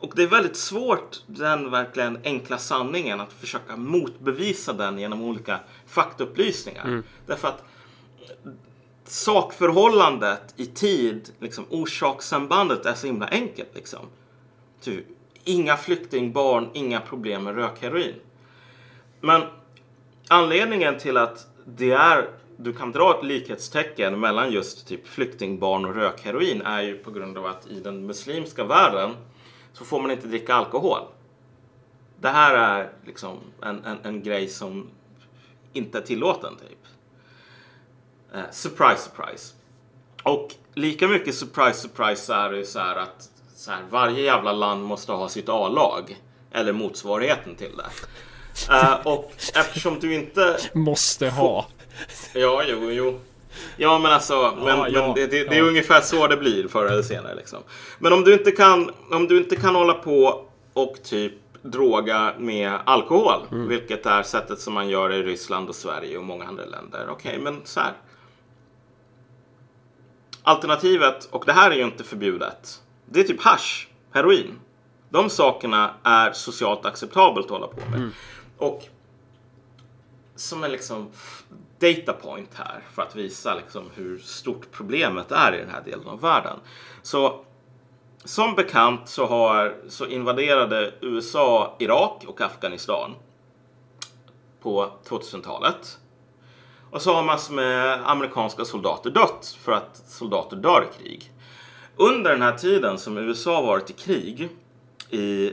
Och 0.00 0.12
det 0.16 0.22
är 0.22 0.26
väldigt 0.26 0.56
svårt, 0.56 1.22
den 1.26 1.70
verkligen 1.70 2.18
enkla 2.24 2.58
sanningen, 2.58 3.20
att 3.20 3.32
försöka 3.32 3.76
motbevisa 3.76 4.72
den 4.72 4.98
genom 4.98 5.22
olika 5.22 5.60
faktaupplysningar. 5.86 6.84
Mm. 6.84 7.02
Därför 7.26 7.48
att 7.48 7.64
sakförhållandet 9.04 10.54
i 10.56 10.66
tid, 10.66 11.30
liksom, 11.38 11.64
orsakssambandet 11.70 12.86
är 12.86 12.94
så 12.94 13.06
himla 13.06 13.26
enkelt. 13.26 13.70
Liksom. 13.74 14.00
Typ, 14.80 15.06
inga 15.44 15.76
flyktingbarn, 15.76 16.68
inga 16.72 17.00
problem 17.00 17.44
med 17.44 17.54
rökheroin. 17.54 18.14
Men 19.20 19.42
anledningen 20.28 20.98
till 20.98 21.16
att 21.16 21.46
det 21.64 21.90
är 21.90 22.28
du 22.56 22.72
kan 22.72 22.92
dra 22.92 23.18
ett 23.18 23.24
likhetstecken 23.24 24.20
mellan 24.20 24.52
just 24.52 24.86
typ 24.86 25.08
flyktingbarn 25.08 25.84
och 25.84 25.94
rökheroin 25.94 26.62
är 26.62 26.82
ju 26.82 26.98
på 26.98 27.10
grund 27.10 27.38
av 27.38 27.46
att 27.46 27.66
i 27.66 27.80
den 27.80 28.06
muslimska 28.06 28.64
världen 28.64 29.16
så 29.72 29.84
får 29.84 30.02
man 30.02 30.10
inte 30.10 30.26
dricka 30.26 30.54
alkohol. 30.54 31.00
Det 32.20 32.28
här 32.28 32.54
är 32.54 32.92
liksom 33.06 33.38
en, 33.62 33.84
en, 33.84 33.98
en 34.02 34.22
grej 34.22 34.48
som 34.48 34.90
inte 35.72 35.98
är 35.98 36.02
tillåten 36.02 36.56
typ. 36.56 36.78
Eh, 38.34 38.50
surprise, 38.50 39.10
surprise. 39.10 39.54
Och 40.22 40.54
lika 40.74 41.08
mycket 41.08 41.34
surprise, 41.34 41.80
surprise 41.80 42.26
så 42.26 42.32
är 42.32 42.50
det 42.50 42.56
ju 42.56 42.64
så 42.64 42.78
här 42.78 42.96
att 42.96 43.30
så 43.54 43.70
här, 43.70 43.82
varje 43.90 44.22
jävla 44.22 44.52
land 44.52 44.84
måste 44.84 45.12
ha 45.12 45.28
sitt 45.28 45.48
A-lag. 45.48 46.20
Eller 46.50 46.72
motsvarigheten 46.72 47.54
till 47.54 47.76
det. 47.76 47.90
Uh, 48.70 49.06
och 49.06 49.32
eftersom 49.54 50.00
du 50.00 50.14
inte... 50.14 50.58
Måste 50.72 51.28
ha. 51.28 51.66
Ja, 52.34 52.62
jo, 52.68 52.90
jo. 52.90 53.20
Ja, 53.76 53.98
men 53.98 54.12
alltså, 54.12 54.54
men, 54.56 54.66
ja, 54.66 54.88
ja, 54.88 55.06
men 55.06 55.14
det, 55.14 55.26
det, 55.26 55.44
det, 55.44 55.56
är 55.56 55.62
ungefär 55.62 56.00
så 56.00 56.26
det 56.26 56.36
blir 56.36 56.68
förr 56.68 56.86
eller 56.86 57.02
senare. 57.02 57.34
Liksom. 57.34 57.58
Men 57.98 58.12
om 58.12 58.24
du, 58.24 58.32
inte 58.32 58.50
kan, 58.50 58.90
om 59.10 59.26
du 59.26 59.38
inte 59.38 59.56
kan 59.56 59.74
hålla 59.74 59.94
på 59.94 60.46
och 60.72 61.02
typ 61.02 61.32
droga 61.62 62.34
med 62.38 62.78
alkohol, 62.84 63.40
mm. 63.52 63.68
vilket 63.68 64.06
är 64.06 64.22
sättet 64.22 64.60
som 64.60 64.74
man 64.74 64.88
gör 64.88 65.12
i 65.12 65.22
Ryssland 65.22 65.68
och 65.68 65.74
Sverige 65.74 66.18
och 66.18 66.24
många 66.24 66.44
andra 66.44 66.64
länder. 66.64 67.06
Okej, 67.10 67.30
okay, 67.30 67.42
men 67.42 67.60
så 67.64 67.80
här. 67.80 67.92
Alternativet, 70.42 71.28
och 71.30 71.44
det 71.46 71.52
här 71.52 71.70
är 71.70 71.74
ju 71.74 71.84
inte 71.84 72.04
förbjudet, 72.04 72.82
det 73.06 73.20
är 73.20 73.24
typ 73.24 73.42
hash, 73.42 73.86
heroin. 74.12 74.58
De 75.08 75.30
sakerna 75.30 75.90
är 76.02 76.32
socialt 76.32 76.86
acceptabelt 76.86 77.46
att 77.46 77.52
hålla 77.52 77.66
på 77.66 77.80
med. 77.90 77.98
Mm. 77.98 78.12
Och 78.58 78.88
som 80.36 80.64
en 80.64 80.72
liksom 80.72 81.10
data 81.78 82.12
point 82.12 82.54
här 82.54 82.80
för 82.92 83.02
att 83.02 83.16
visa 83.16 83.54
liksom 83.54 83.90
hur 83.94 84.18
stort 84.18 84.70
problemet 84.70 85.32
är 85.32 85.54
i 85.54 85.58
den 85.58 85.70
här 85.70 85.82
delen 85.84 86.08
av 86.08 86.20
världen. 86.20 86.56
Så 87.02 87.44
som 88.24 88.54
bekant 88.54 89.08
så, 89.08 89.26
har, 89.26 89.76
så 89.88 90.06
invaderade 90.06 90.94
USA 91.00 91.76
Irak 91.78 92.24
och 92.26 92.40
Afghanistan 92.40 93.14
på 94.62 94.90
2000-talet. 95.08 95.98
Och 96.90 97.02
så 97.02 97.14
har 97.14 97.22
massor 97.22 97.54
med 97.54 98.10
amerikanska 98.10 98.64
soldater 98.64 99.10
dött 99.10 99.58
för 99.60 99.72
att 99.72 99.96
soldater 100.06 100.56
dör 100.56 100.86
i 100.90 101.02
krig. 101.02 101.32
Under 101.96 102.30
den 102.30 102.42
här 102.42 102.58
tiden 102.58 102.98
som 102.98 103.18
USA 103.18 103.60
varit 103.60 103.90
i 103.90 103.92
krig 103.92 104.48
i 105.10 105.52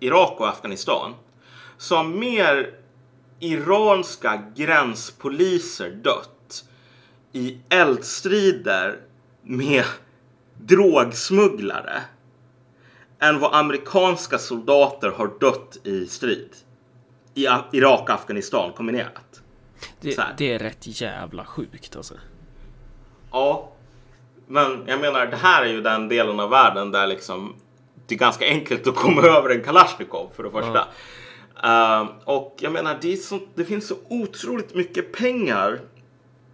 Irak 0.00 0.40
och 0.40 0.48
Afghanistan 0.48 1.14
har 1.90 2.04
mer 2.04 2.74
iranska 3.40 4.42
gränspoliser 4.56 5.90
dött 5.90 6.64
i 7.32 7.58
eldstrider 7.68 9.00
med 9.42 9.84
drogsmugglare 10.56 12.02
än 13.18 13.40
vad 13.40 13.54
amerikanska 13.54 14.38
soldater 14.38 15.10
har 15.10 15.30
dött 15.40 15.78
i 15.84 16.06
strid 16.06 16.50
i 17.34 17.46
Irak 17.72 18.02
och 18.02 18.10
Afghanistan 18.10 18.72
kombinerat. 18.72 19.42
Det, 20.00 20.20
det 20.36 20.52
är 20.52 20.58
rätt 20.58 21.00
jävla 21.00 21.44
sjukt 21.44 21.96
alltså. 21.96 22.14
Ja, 23.30 23.72
men 24.46 24.84
jag 24.86 25.00
menar 25.00 25.26
det 25.26 25.36
här 25.36 25.62
är 25.62 25.68
ju 25.68 25.80
den 25.80 26.08
delen 26.08 26.40
av 26.40 26.50
världen 26.50 26.90
där 26.90 27.06
liksom 27.06 27.54
det 28.06 28.14
är 28.14 28.18
ganska 28.18 28.46
enkelt 28.46 28.86
att 28.86 28.94
komma 28.94 29.22
över 29.36 29.50
en 29.50 29.62
Kalashnikov 29.62 30.30
för 30.36 30.42
det 30.42 30.50
första. 30.50 30.88
Ehm, 31.62 32.06
och 32.24 32.56
jag 32.60 32.72
menar 32.72 32.98
det, 33.00 33.12
är 33.12 33.16
så, 33.16 33.40
det 33.54 33.64
finns 33.64 33.88
så 33.88 33.96
otroligt 34.08 34.74
mycket 34.74 35.12
pengar 35.12 35.80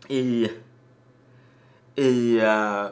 i, 0.09 0.51
i, 1.95 2.39
eh, 2.39 2.87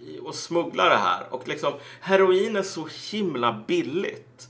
i 0.00 0.20
att 0.28 0.34
smuggla 0.34 0.84
det 0.88 0.96
här. 0.96 1.22
Och 1.30 1.48
liksom 1.48 1.72
heroin 2.00 2.56
är 2.56 2.62
så 2.62 2.88
himla 3.10 3.64
billigt. 3.66 4.48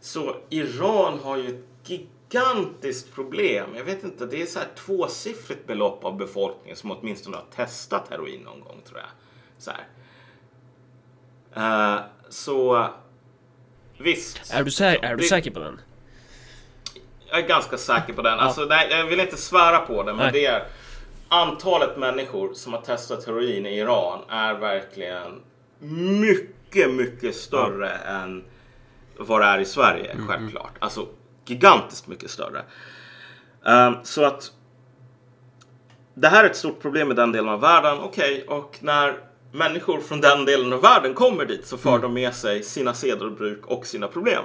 Så 0.00 0.36
Iran 0.48 1.18
har 1.22 1.36
ju 1.36 1.48
ett 1.48 1.64
gigantiskt 1.90 3.14
problem. 3.14 3.68
Jag 3.76 3.84
vet 3.84 4.04
inte, 4.04 4.26
det 4.26 4.42
är 4.42 4.46
så 4.46 4.58
här 4.58 4.68
tvåsiffrigt 4.76 5.66
belopp 5.66 6.04
av 6.04 6.16
befolkningen 6.16 6.76
som 6.76 6.90
åtminstone 6.90 7.36
har 7.36 7.44
testat 7.56 8.08
heroin 8.10 8.40
någon 8.40 8.60
gång 8.60 8.80
tror 8.88 8.98
jag. 8.98 9.08
Så. 9.58 9.70
Eh, 11.60 12.00
så 12.28 12.88
visst. 13.98 14.52
Är 14.52 14.64
du, 14.64 14.70
sä- 14.70 14.98
är 15.02 15.10
du 15.10 15.16
Det- 15.16 15.28
säker 15.28 15.50
på 15.50 15.58
den? 15.58 15.80
Jag 17.30 17.40
är 17.40 17.46
ganska 17.48 17.78
säker 17.78 18.12
på 18.12 18.22
den. 18.22 18.38
Alltså, 18.38 18.64
nej, 18.64 18.88
jag 18.90 19.04
vill 19.04 19.20
inte 19.20 19.36
svära 19.36 19.78
på 19.78 20.02
det, 20.02 20.14
men 20.14 20.22
Nej. 20.22 20.32
det 20.32 20.46
är 20.46 20.64
antalet 21.28 21.96
människor 21.96 22.54
som 22.54 22.72
har 22.72 22.80
testat 22.80 23.26
heroin 23.26 23.66
i 23.66 23.78
Iran 23.78 24.18
är 24.28 24.54
verkligen 24.54 25.40
mycket, 26.20 26.90
mycket 26.90 27.36
större 27.36 27.90
än 27.90 28.44
vad 29.18 29.40
det 29.40 29.46
är 29.46 29.58
i 29.58 29.64
Sverige, 29.64 30.16
självklart. 30.28 30.72
Alltså 30.78 31.06
gigantiskt 31.46 32.06
mycket 32.06 32.30
större. 32.30 32.62
Ehm, 33.66 33.94
så 34.02 34.24
att 34.24 34.52
det 36.14 36.28
här 36.28 36.44
är 36.44 36.50
ett 36.50 36.56
stort 36.56 36.80
problem 36.80 37.10
i 37.10 37.14
den 37.14 37.32
delen 37.32 37.48
av 37.48 37.60
världen. 37.60 37.98
Okej, 37.98 38.44
och 38.48 38.78
när 38.80 39.18
människor 39.52 40.00
från 40.00 40.20
den 40.20 40.44
delen 40.44 40.72
av 40.72 40.82
världen 40.82 41.14
kommer 41.14 41.44
dit 41.44 41.66
så 41.66 41.78
för 41.78 41.98
de 41.98 42.14
med 42.14 42.34
sig 42.34 42.62
sina 42.62 42.94
seder 42.94 43.26
och 43.26 43.32
bruk 43.32 43.66
och 43.66 43.86
sina 43.86 44.08
problem. 44.08 44.44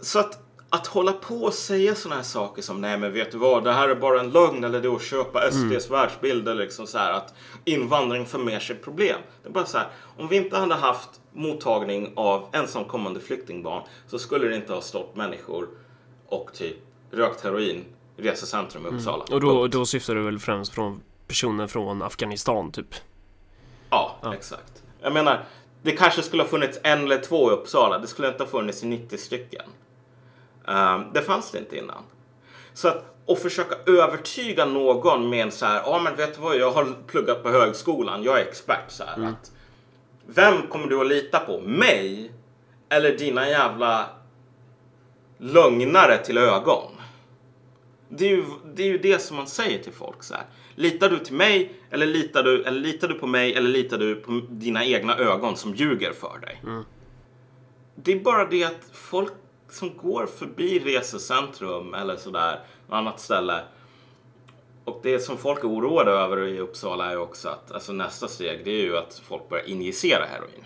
Så 0.00 0.18
att, 0.18 0.38
att 0.70 0.86
hålla 0.86 1.12
på 1.12 1.34
och 1.34 1.54
säga 1.54 1.94
sådana 1.94 2.16
här 2.16 2.22
saker 2.22 2.62
som 2.62 2.80
nej 2.80 2.98
men 2.98 3.12
vet 3.12 3.32
du 3.32 3.38
vad, 3.38 3.64
det 3.64 3.72
här 3.72 3.88
är 3.88 3.94
bara 3.94 4.20
en 4.20 4.30
lögn 4.30 4.64
eller 4.64 4.80
det 4.80 4.88
är 4.88 4.94
att 4.94 5.02
köpa 5.02 5.50
SDs 5.50 5.90
världsbild 5.90 6.48
eller 6.48 6.62
liksom 6.62 6.86
så 6.86 6.98
här 6.98 7.12
att 7.12 7.34
invandring 7.64 8.26
för 8.26 8.38
med 8.38 8.62
sig 8.62 8.76
problem. 8.76 9.20
Det 9.42 9.48
är 9.48 9.52
bara 9.52 9.66
så 9.66 9.78
här, 9.78 9.86
om 10.18 10.28
vi 10.28 10.36
inte 10.36 10.56
hade 10.56 10.74
haft 10.74 11.08
mottagning 11.32 12.12
av 12.16 12.48
ensamkommande 12.52 13.20
flyktingbarn 13.20 13.82
så 14.06 14.18
skulle 14.18 14.48
det 14.48 14.56
inte 14.56 14.72
ha 14.72 14.80
stått 14.80 15.16
människor 15.16 15.68
och 16.26 16.50
typ 16.54 16.76
rökt 17.10 17.44
heroin 17.44 17.84
i 18.16 18.22
resecentrum 18.22 18.86
i 18.86 18.88
Uppsala. 18.88 19.24
Och 19.30 19.40
då, 19.40 19.66
då 19.66 19.86
syftar 19.86 20.14
du 20.14 20.22
väl 20.22 20.38
främst 20.38 20.74
från 20.74 21.00
personer 21.26 21.66
från 21.66 22.02
Afghanistan 22.02 22.72
typ? 22.72 22.94
Ja, 23.90 24.16
exakt. 24.34 24.82
Jag 25.02 25.12
menar, 25.12 25.44
det 25.82 25.92
kanske 25.92 26.22
skulle 26.22 26.42
ha 26.42 26.48
funnits 26.48 26.78
en 26.82 27.04
eller 27.04 27.18
två 27.18 27.50
i 27.50 27.54
Uppsala. 27.54 27.98
Det 27.98 28.06
skulle 28.06 28.28
inte 28.28 28.42
ha 28.42 28.50
funnits 28.50 28.82
i 28.82 28.86
90 28.86 29.18
stycken. 29.18 29.62
Ehm, 30.70 31.04
det 31.14 31.22
fanns 31.22 31.50
det 31.50 31.58
inte 31.58 31.76
innan. 31.76 32.02
Så 32.72 32.88
att 32.88 33.04
och 33.26 33.38
försöka 33.38 33.74
övertyga 33.86 34.64
någon 34.64 35.30
med 35.30 35.42
en 35.42 35.50
så 35.52 35.66
här, 35.66 35.82
ja 35.84 36.00
men 36.04 36.16
vet 36.16 36.34
du 36.34 36.40
vad, 36.40 36.56
jag 36.56 36.70
har 36.70 36.86
pluggat 37.06 37.42
på 37.42 37.48
högskolan, 37.48 38.22
jag 38.22 38.40
är 38.40 38.44
expert 38.44 38.84
så 38.88 39.04
här. 39.04 39.26
Att, 39.28 39.52
vem 40.26 40.62
kommer 40.66 40.86
du 40.86 41.00
att 41.00 41.06
lita 41.06 41.38
på? 41.38 41.60
Mig? 41.60 42.32
Eller 42.88 43.18
dina 43.18 43.48
jävla 43.48 44.06
lögnare 45.38 46.18
till 46.18 46.38
ögon? 46.38 46.92
Det 48.08 48.24
är, 48.24 48.30
ju, 48.30 48.44
det 48.74 48.82
är 48.82 48.86
ju 48.86 48.98
det 48.98 49.22
som 49.22 49.36
man 49.36 49.46
säger 49.46 49.82
till 49.82 49.92
folk 49.92 50.22
så 50.22 50.34
här. 50.34 50.44
Litar 50.74 51.10
du 51.10 51.18
till 51.18 51.34
mig 51.34 51.72
eller 51.90 52.06
litar 52.06 52.42
du, 52.42 52.64
eller 52.64 52.80
litar 52.80 53.08
du 53.08 53.14
på 53.14 53.26
mig 53.26 53.54
eller 53.54 53.68
litar 53.68 53.98
du 53.98 54.14
på 54.14 54.40
dina 54.48 54.84
egna 54.84 55.16
ögon 55.16 55.56
som 55.56 55.74
ljuger 55.74 56.12
för 56.12 56.38
dig? 56.38 56.60
Det 57.94 58.12
är 58.12 58.20
bara 58.20 58.44
det 58.44 58.64
att 58.64 58.80
folk 58.92 59.32
som 59.72 59.96
går 59.96 60.26
förbi 60.26 60.78
resecentrum 60.78 61.94
eller 61.94 62.16
sådär, 62.16 62.60
något 62.86 62.96
annat 62.96 63.20
ställe. 63.20 63.60
Och 64.84 65.00
det 65.02 65.18
som 65.18 65.38
folk 65.38 65.64
är 65.64 65.68
oroade 65.68 66.10
över 66.10 66.48
i 66.48 66.58
Uppsala 66.58 67.12
är 67.12 67.18
också 67.18 67.48
att 67.48 67.72
alltså 67.72 67.92
nästa 67.92 68.28
steg 68.28 68.64
det 68.64 68.70
är 68.70 68.82
ju 68.82 68.96
att 68.96 69.22
folk 69.24 69.48
börjar 69.48 69.68
injicera 69.68 70.24
heroin. 70.24 70.64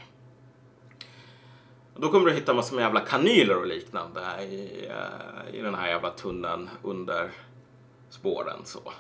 Och 1.94 2.00
då 2.00 2.09
kommer 2.09 2.26
du 2.26 2.32
hitta 2.32 2.55
massor 2.55 2.76
med 2.76 2.82
jävla 2.82 3.00
kanyler 3.00 3.57
och 3.57 3.66
liknande 3.66 4.20
i, 4.42 4.86
eh, 4.88 5.59
i 5.59 5.61
den 5.61 5.74
här 5.74 5.88
jävla 5.88 6.11
tunneln 6.11 6.70
under 6.82 7.30
spåren. 8.11 8.61
Så. 8.64 8.92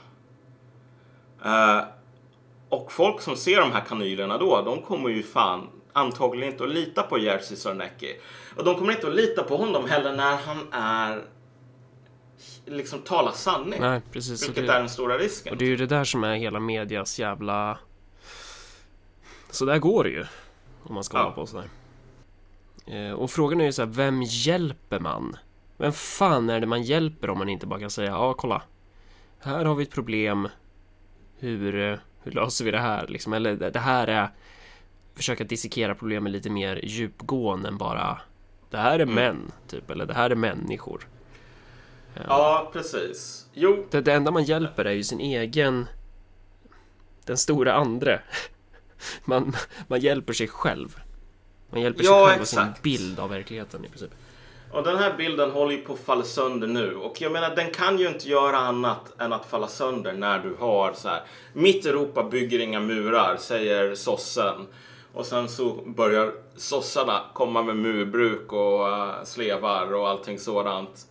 Eh, 1.44 1.80
och 2.68 2.92
folk 2.92 3.20
som 3.20 3.36
ser 3.36 3.60
de 3.60 3.72
här 3.72 3.84
kanylerna 3.84 4.38
då, 4.38 4.62
de 4.62 4.82
kommer 4.82 5.10
ju 5.10 5.22
fan 5.22 5.68
antagligen 5.94 6.52
inte 6.52 6.64
att 6.64 6.70
lita 6.70 7.02
på 7.02 7.18
Jerzy 7.18 7.56
Sarnecki. 7.56 8.16
Och 8.56 8.64
de 8.64 8.74
kommer 8.74 8.92
inte 8.92 9.06
att 9.08 9.14
lita 9.14 9.42
på 9.42 9.56
honom 9.56 9.88
heller 9.88 10.16
när 10.16 10.36
han 10.36 10.58
är 10.72 11.22
liksom 12.66 12.98
talar 12.98 13.32
sanning. 13.32 13.80
Nej, 13.80 14.00
precis. 14.12 14.48
Vilket 14.48 14.66
det, 14.66 14.72
är 14.72 14.78
den 14.78 14.88
stora 14.88 15.18
risken. 15.18 15.52
och 15.52 15.58
det 15.58 15.64
är 15.64 15.68
ju 15.68 15.76
det 15.76 15.86
där 15.86 16.04
som 16.04 16.24
är 16.24 16.34
hela 16.34 16.60
medias 16.60 17.18
jävla... 17.18 17.78
Så 19.50 19.64
där 19.64 19.78
går 19.78 20.04
det 20.04 20.10
ju. 20.10 20.24
Om 20.82 20.94
man 20.94 21.04
ska 21.04 21.16
Ja. 21.16 21.22
hålla 21.22 21.34
på 21.34 21.46
sådär. 21.46 21.68
Eh, 22.86 23.12
Och 23.12 23.30
frågan 23.30 23.60
är 23.60 23.64
ju 23.64 23.72
så 23.72 23.82
här, 23.82 23.88
vem 23.88 24.22
hjälper 24.22 25.00
man? 25.00 25.36
Vem 25.76 25.92
fan 25.92 26.50
är 26.50 26.60
det 26.60 26.66
man 26.66 26.82
hjälper 26.82 27.30
om 27.30 27.38
man 27.38 27.48
inte 27.48 27.66
bara 27.66 27.80
kan 27.80 27.90
säga 27.90 28.10
ja, 28.10 28.34
kolla. 28.34 28.62
Här 29.40 29.64
har 29.64 29.74
vi 29.74 29.82
ett 29.82 29.90
problem. 29.90 30.48
Hur, 31.38 31.90
eh, 31.90 31.98
hur 32.22 32.32
löser 32.32 32.64
vi 32.64 32.70
det 32.70 32.78
här 32.78 33.06
liksom? 33.08 33.32
Eller 33.32 33.70
det 33.70 33.78
här 33.78 34.06
är 34.06 34.28
försöka 35.16 35.44
dissekera 35.44 35.94
problemet 35.94 36.32
lite 36.32 36.50
mer 36.50 36.80
djupgående 36.84 37.68
än 37.68 37.78
bara 37.78 38.20
det 38.70 38.76
här 38.76 38.98
är 38.98 39.02
Mm. 39.02 39.14
män, 39.14 39.52
typ, 39.68 39.90
eller 39.90 40.06
det 40.06 40.14
här 40.14 40.30
är 40.30 40.34
människor. 40.34 41.08
Ja, 42.28 42.70
precis. 42.72 43.46
Jo, 43.52 43.86
Det, 43.90 44.00
det 44.00 44.12
enda 44.12 44.30
man 44.30 44.44
hjälper 44.44 44.84
är 44.84 44.92
ju 44.92 45.04
sin 45.04 45.20
egen 45.20 45.86
Den 47.24 47.36
stora 47.38 47.72
andre 47.74 48.20
Man, 49.24 49.56
man 49.88 50.00
hjälper 50.00 50.32
sig 50.32 50.48
själv 50.48 50.96
Man 51.70 51.80
hjälper 51.80 52.02
sig 52.02 52.12
Ja, 52.12 52.26
själv 52.26 52.40
och 52.42 52.48
sin 52.48 52.58
exakt. 52.58 52.82
bild 52.82 53.20
av 53.20 53.30
verkligheten 53.30 53.84
i 53.84 53.88
princip 53.88 54.10
Och 54.72 54.82
den 54.84 54.98
här 54.98 55.14
bilden 55.16 55.50
håller 55.50 55.72
ju 55.72 55.78
på 55.82 55.92
att 55.92 55.98
falla 55.98 56.22
sönder 56.24 56.66
nu. 56.68 56.94
Och 56.94 57.20
jag 57.20 57.32
menar, 57.32 57.56
den 57.56 57.70
kan 57.70 57.98
ju 57.98 58.08
inte 58.08 58.28
göra 58.28 58.56
annat 58.56 59.20
än 59.20 59.32
att 59.32 59.46
falla 59.46 59.68
sönder 59.68 60.12
när 60.12 60.38
du 60.38 60.56
har 60.58 60.92
så 60.92 61.08
här. 61.08 61.22
Mitt 61.52 61.86
Europa 61.86 62.22
bygger 62.22 62.58
inga 62.58 62.80
murar, 62.80 63.36
säger 63.36 63.94
sossen. 63.94 64.66
Och 65.14 65.26
sen 65.26 65.48
så 65.48 65.72
börjar 65.86 66.32
sossarna 66.56 67.20
komma 67.32 67.62
med 67.62 67.76
murbruk 67.76 68.52
och 68.52 68.88
uh, 68.88 69.24
slevar 69.24 69.94
och 69.94 70.08
allting 70.08 70.38
sådant. 70.38 71.06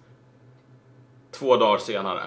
Två 1.32 1.56
dagar 1.58 1.78
senare. 1.78 2.24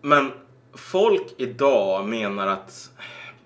Men 0.00 0.32
folk 0.74 1.34
idag 1.36 2.08
menar 2.08 2.46
att 2.46 2.90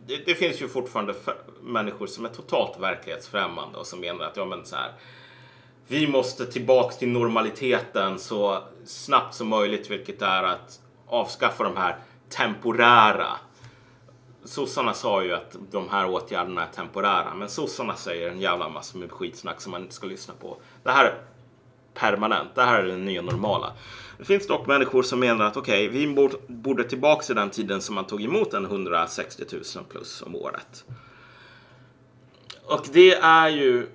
det, 0.07 0.17
det 0.27 0.35
finns 0.35 0.63
ju 0.63 0.69
fortfarande 0.69 1.15
människor 1.63 2.07
som 2.07 2.25
är 2.25 2.29
totalt 2.29 2.81
verklighetsfrämmande 2.81 3.79
och 3.79 3.87
som 3.87 4.01
menar 4.01 4.25
att 4.25 4.37
ja, 4.37 4.45
men 4.45 4.67
så 4.67 4.77
här, 4.77 4.93
vi 5.89 6.09
måste 6.09 6.47
tillbaks 6.47 6.99
till 6.99 7.09
normaliteten 7.09 8.19
så 8.19 8.63
snabbt 8.85 9.35
som 9.35 9.49
möjligt, 9.49 9.91
vilket 9.91 10.23
är 10.23 10.43
att 10.43 10.81
avskaffa 11.07 11.65
de 11.65 11.77
här 11.77 11.99
temporära. 12.29 13.27
Sossarna 14.47 14.95
sa 14.95 15.25
ju 15.25 15.33
att 15.33 15.57
de 15.71 15.89
här 15.89 16.11
åtgärderna 16.11 16.63
är 16.63 16.73
temporära, 16.73 17.35
men 17.35 17.49
sossarna 17.49 17.97
säger 17.97 18.31
en 18.31 18.41
jävla 18.41 18.69
massa 18.69 18.99
med 18.99 19.13
skitsnack 19.13 19.61
som 19.61 19.73
man 19.73 19.83
inte 19.83 19.95
ska 19.95 20.07
lyssna 20.07 20.35
på. 20.41 20.57
Det 20.83 20.91
här 20.91 21.05
är 21.05 21.15
permanent. 21.95 22.55
Det 22.55 22.63
här 22.63 22.83
är 22.83 22.87
det 22.87 22.97
nya 22.97 23.23
normala. 23.23 23.73
Det 24.19 24.25
finns 24.25 24.47
dock 24.47 24.67
människor 24.67 25.03
som 25.03 25.21
menar 25.21 25.45
att 25.45 25.57
okej, 25.57 25.89
vi 25.89 26.15
borde, 26.15 26.37
borde 26.47 26.85
tillbaka 26.85 27.23
till 27.23 27.35
den 27.37 27.51
tiden 27.51 27.81
som 27.81 27.95
man 27.95 28.05
tog 28.05 28.23
emot 28.23 28.55
en 28.55 28.65
160 28.65 29.45
000 29.53 29.85
plus 29.89 30.23
om 30.23 30.37
året. 30.37 30.85
Och 32.65 32.87
det 32.93 33.15
är 33.15 33.49
ju 33.49 33.87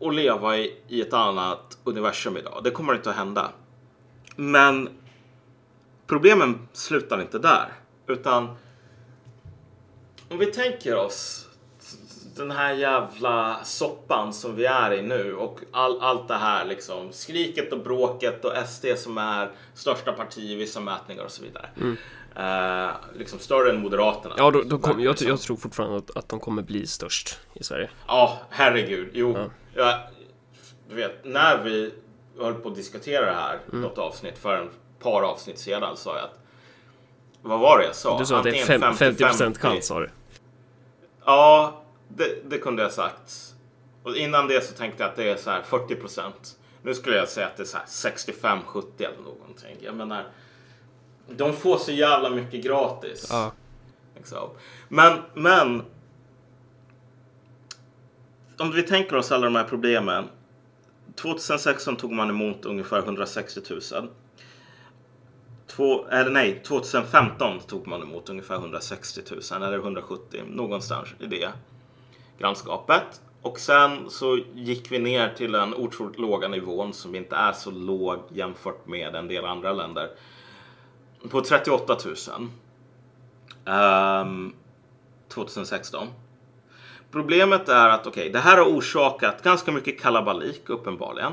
att 0.00 0.14
leva 0.14 0.56
i, 0.56 0.76
i 0.88 1.00
ett 1.00 1.12
annat 1.12 1.78
universum 1.84 2.36
idag. 2.36 2.60
Det 2.64 2.70
kommer 2.70 2.94
inte 2.94 3.10
att 3.10 3.16
hända. 3.16 3.50
Men 4.36 4.88
problemen 6.06 6.68
slutar 6.72 7.20
inte 7.20 7.38
där. 7.38 7.72
Utan 8.06 8.56
om 10.30 10.38
vi 10.38 10.46
tänker 10.46 10.96
oss 10.96 11.44
den 12.36 12.50
här 12.50 12.72
jävla 12.74 13.60
soppan 13.64 14.32
som 14.32 14.56
vi 14.56 14.64
är 14.64 14.92
i 14.92 15.02
nu 15.02 15.34
och 15.34 15.60
all, 15.72 16.00
allt 16.00 16.28
det 16.28 16.34
här 16.34 16.64
liksom 16.64 17.12
skriket 17.12 17.72
och 17.72 17.78
bråket 17.82 18.44
och 18.44 18.52
SD 18.68 18.86
som 18.96 19.18
är 19.18 19.50
största 19.74 20.12
parti 20.12 20.38
i 20.38 20.54
vissa 20.54 20.80
mätningar 20.80 21.24
och 21.24 21.30
så 21.30 21.42
vidare. 21.42 21.68
Eh, 22.36 22.90
liksom 23.18 23.38
större 23.38 23.70
än 23.70 23.80
Moderaterna. 23.80 24.34
Ja, 24.38 24.50
då, 24.50 24.62
då 24.62 24.78
kom, 24.78 25.00
jag, 25.00 25.10
Liksom. 25.10 25.28
jag 25.28 25.40
tror 25.40 25.56
fortfarande 25.56 25.96
att, 25.98 26.16
att 26.16 26.28
de 26.28 26.40
kommer 26.40 26.62
bli 26.62 26.86
störst 26.86 27.38
i 27.54 27.64
Sverige. 27.64 27.90
Ja, 28.06 28.38
herregud. 28.50 29.10
Jo, 29.12 29.34
Ja. 29.38 29.44
jag, 29.74 29.98
du 30.88 30.94
vet, 30.94 31.24
när 31.24 31.58
vi 31.64 31.94
höll 32.38 32.54
på 32.54 32.68
att 32.68 32.74
diskutera 32.74 33.26
det 33.26 33.32
här 33.36 33.58
något 33.72 33.98
avsnitt 33.98 34.38
för 34.38 34.56
en 34.56 34.70
par 35.02 35.22
avsnitt 35.22 35.58
sedan 35.58 35.96
sa 35.96 36.16
jag 36.16 36.24
att 36.24 36.38
vad 37.42 37.60
var 37.60 37.78
det 37.78 37.84
jag 37.84 37.94
sa? 37.94 38.18
Du 38.18 38.26
sa 38.26 38.36
att 38.36 38.44
det 38.44 38.50
är 38.50 38.60
Antingen 38.72 38.94
fem, 38.96 39.14
50% 39.16 39.52
50-50. 39.54 39.58
chans, 39.58 39.86
sa 39.86 40.00
du. 40.00 40.10
Ja, 41.28 41.82
det, 42.08 42.50
det 42.50 42.58
kunde 42.58 42.82
jag 42.82 42.92
sagt. 42.92 43.54
Och 44.02 44.16
innan 44.16 44.48
det 44.48 44.64
så 44.64 44.74
tänkte 44.74 45.02
jag 45.02 45.10
att 45.10 45.16
det 45.16 45.30
är 45.30 45.36
så 45.36 45.50
här 45.50 45.62
40 45.62 45.94
procent. 45.94 46.58
Nu 46.82 46.94
skulle 46.94 47.16
jag 47.16 47.28
säga 47.28 47.46
att 47.46 47.56
det 47.56 47.62
är 47.62 47.64
så 47.64 47.76
här 47.76 47.86
65-70 47.86 48.84
eller 48.98 49.22
någonting. 49.22 49.76
Jag 49.80 49.94
menar, 49.94 50.26
de 51.28 51.52
får 51.52 51.78
så 51.78 51.92
jävla 51.92 52.30
mycket 52.30 52.64
gratis. 52.64 53.26
Ja. 53.30 53.52
Liksom. 54.16 54.50
Men, 54.88 55.18
men. 55.34 55.82
Om 58.58 58.72
vi 58.72 58.82
tänker 58.82 59.16
oss 59.16 59.32
alla 59.32 59.44
de 59.44 59.54
här 59.54 59.64
problemen. 59.64 60.28
2016 61.14 61.96
tog 61.96 62.12
man 62.12 62.30
emot 62.30 62.64
ungefär 62.64 62.98
160 62.98 63.60
000. 63.70 64.08
Två, 65.68 66.06
eller 66.06 66.30
nej, 66.30 66.62
2015 66.66 67.60
tog 67.60 67.86
man 67.86 68.02
emot 68.02 68.28
ungefär 68.28 68.54
160 68.54 69.20
000 69.52 69.62
eller 69.62 69.78
170 69.78 70.42
någonstans 70.48 71.08
i 71.18 71.26
det 71.26 71.48
grannskapet. 72.38 73.20
Och 73.42 73.58
sen 73.58 74.10
så 74.10 74.38
gick 74.54 74.92
vi 74.92 74.98
ner 74.98 75.34
till 75.34 75.52
den 75.52 75.74
otroligt 75.74 76.18
låga 76.18 76.48
nivån 76.48 76.92
som 76.92 77.14
inte 77.14 77.36
är 77.36 77.52
så 77.52 77.70
låg 77.70 78.18
jämfört 78.28 78.86
med 78.86 79.14
en 79.14 79.28
del 79.28 79.44
andra 79.44 79.72
länder. 79.72 80.10
På 81.30 81.40
38 81.40 81.96
000. 82.36 82.48
Um, 84.24 84.54
2016. 85.28 86.08
Problemet 87.10 87.68
är 87.68 87.88
att 87.88 88.06
okej, 88.06 88.30
det 88.30 88.38
här 88.38 88.56
har 88.56 88.64
orsakat 88.64 89.42
ganska 89.42 89.72
mycket 89.72 90.00
kalabalik 90.00 90.68
uppenbarligen. 90.68 91.32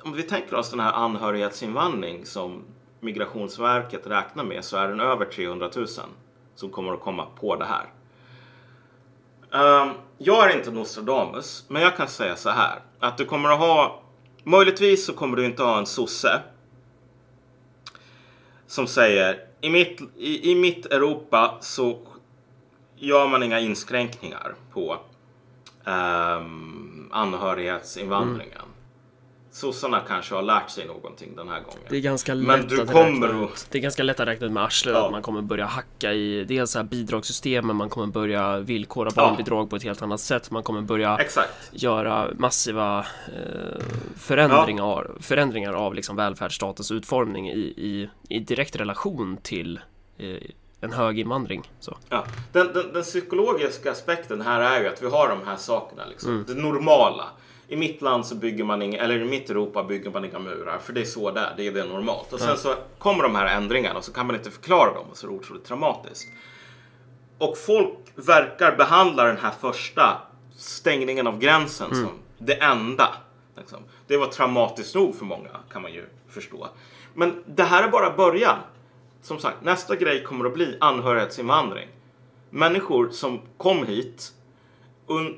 Om 0.00 0.12
vi 0.12 0.22
tänker 0.22 0.54
oss 0.54 0.70
den 0.70 0.80
här 0.80 0.92
anhörighetsinvandring 0.92 2.26
som 2.26 2.64
Migrationsverket 3.00 4.06
räknar 4.06 4.44
med 4.44 4.64
så 4.64 4.76
är 4.76 4.88
den 4.88 5.00
över 5.00 5.24
300 5.24 5.70
000 5.76 5.86
som 6.54 6.70
kommer 6.70 6.92
att 6.92 7.00
komma 7.00 7.26
på 7.40 7.56
det 7.56 7.64
här. 7.64 7.86
Ehm, 9.52 9.90
jag 10.18 10.50
är 10.50 10.56
inte 10.56 10.70
Nostradamus, 10.70 11.64
men 11.68 11.82
jag 11.82 11.96
kan 11.96 12.08
säga 12.08 12.36
så 12.36 12.50
här 12.50 12.78
att 12.98 13.18
du 13.18 13.24
kommer 13.24 13.48
att 13.48 13.58
ha 13.58 14.02
möjligtvis 14.44 15.06
så 15.06 15.12
kommer 15.12 15.36
du 15.36 15.44
inte 15.44 15.62
ha 15.62 15.78
en 15.78 15.86
sosse 15.86 16.40
som 18.66 18.86
säger 18.86 19.44
i 19.60 19.70
mitt, 19.70 20.00
i, 20.16 20.50
i 20.50 20.54
mitt 20.54 20.86
Europa 20.86 21.58
så 21.60 21.98
gör 22.96 23.28
man 23.28 23.42
inga 23.42 23.60
inskränkningar 23.60 24.54
på 24.72 24.98
um, 25.84 27.08
anhörighetsinvandringen. 27.12 28.58
Mm. 28.58 28.77
Sossarna 29.58 30.00
kanske 30.08 30.34
har 30.34 30.42
lärt 30.42 30.70
sig 30.70 30.86
någonting 30.86 31.36
den 31.36 31.48
här 31.48 31.60
gången. 31.60 31.80
Det 31.88 31.96
är 31.96 32.00
ganska 32.00 32.34
Men 32.34 32.60
lätt 32.60 32.68
du 32.68 32.82
att 32.82 32.92
kommer 32.92 33.28
räkna 33.28 33.44
ut. 33.44 33.66
Det 33.70 33.78
är 33.78 33.82
ganska 33.82 34.02
lätt 34.02 34.20
att 34.20 34.28
räkna 34.28 34.46
ut 34.46 34.52
med 34.52 34.62
arslet 34.64 34.94
Ja. 34.94 35.06
att 35.06 35.12
man 35.12 35.22
kommer 35.22 35.42
börja 35.42 35.66
hacka 35.66 36.12
i 36.12 36.44
dels 36.44 36.70
så 36.70 36.78
här 36.78 36.84
bidragssystemen, 36.86 37.76
man 37.76 37.88
kommer 37.88 38.06
börja 38.06 38.58
villkora 38.58 39.10
Ja. 39.16 39.22
barnbidrag 39.22 39.70
på 39.70 39.76
ett 39.76 39.82
helt 39.82 40.02
annat 40.02 40.20
sätt, 40.20 40.50
man 40.50 40.62
kommer 40.62 40.80
börja 40.80 41.18
Exakt. 41.18 41.52
göra 41.70 42.28
massiva 42.38 42.98
eh, 42.98 43.82
förändringar, 44.16 45.10
förändringar 45.20 45.72
av 45.72 45.94
liksom 45.94 46.16
välfärdsstatens 46.16 46.90
utformning 46.90 47.48
i, 47.50 47.58
i, 47.58 48.10
i 48.28 48.38
direkt 48.38 48.76
relation 48.76 49.36
till 49.42 49.80
eh, 50.18 50.36
en 50.80 50.92
hög 50.92 51.18
invandring. 51.18 51.70
Så. 51.80 51.98
Ja. 52.08 52.24
Den, 52.52 52.72
den, 52.72 52.92
den 52.92 53.02
psykologiska 53.02 53.92
aspekten 53.92 54.40
här 54.40 54.60
är 54.60 54.80
ju 54.82 54.88
att 54.88 55.02
vi 55.02 55.06
har 55.10 55.28
de 55.28 55.46
här 55.46 55.56
sakerna. 55.56 56.02
Liksom. 56.06 56.30
Mm. 56.30 56.44
Det 56.48 56.54
normala. 56.54 57.24
I 57.68 57.76
mitt 57.76 58.02
land 58.02 58.26
så 58.26 58.34
bygger 58.34 58.64
man 58.64 58.82
inga, 58.82 59.02
eller 59.02 59.20
i 59.20 59.24
mitt 59.24 59.50
Europa 59.50 59.82
bygger 59.82 60.10
man 60.10 60.24
inga 60.24 60.38
murar. 60.38 60.78
För 60.78 60.92
det 60.92 61.00
är 61.00 61.04
så 61.04 61.30
det 61.30 61.40
är. 61.40 61.54
Det 61.56 61.66
är 61.66 61.72
det 61.72 61.84
normalt. 61.84 62.32
Och 62.32 62.40
sen 62.40 62.56
så 62.56 62.74
kommer 62.98 63.22
de 63.22 63.34
här 63.34 63.56
ändringarna 63.56 63.98
och 63.98 64.04
så 64.04 64.12
kan 64.12 64.26
man 64.26 64.36
inte 64.36 64.50
förklara 64.50 64.94
dem. 64.94 65.06
Och 65.10 65.16
så 65.16 65.26
är 65.26 65.30
det 65.30 65.36
otroligt 65.36 65.64
traumatiskt. 65.64 66.28
Och 67.38 67.58
folk 67.58 67.98
verkar 68.14 68.76
behandla 68.76 69.24
den 69.24 69.36
här 69.36 69.52
första 69.60 70.18
stängningen 70.56 71.26
av 71.26 71.38
gränsen 71.38 71.94
som 71.94 72.10
det 72.38 72.54
enda. 72.54 73.08
Liksom. 73.56 73.78
Det 74.06 74.16
var 74.16 74.26
traumatiskt 74.26 74.94
nog 74.94 75.14
för 75.14 75.24
många 75.24 75.50
kan 75.72 75.82
man 75.82 75.92
ju 75.92 76.06
förstå. 76.28 76.68
Men 77.14 77.44
det 77.46 77.62
här 77.62 77.82
är 77.82 77.88
bara 77.88 78.16
början. 78.16 78.58
Som 79.22 79.38
sagt, 79.38 79.56
nästa 79.62 79.96
grej 79.96 80.22
kommer 80.22 80.44
att 80.44 80.54
bli 80.54 80.76
anhörighetsinvandring. 80.80 81.88
Människor 82.50 83.10
som 83.10 83.40
kom 83.56 83.86
hit 83.86 84.32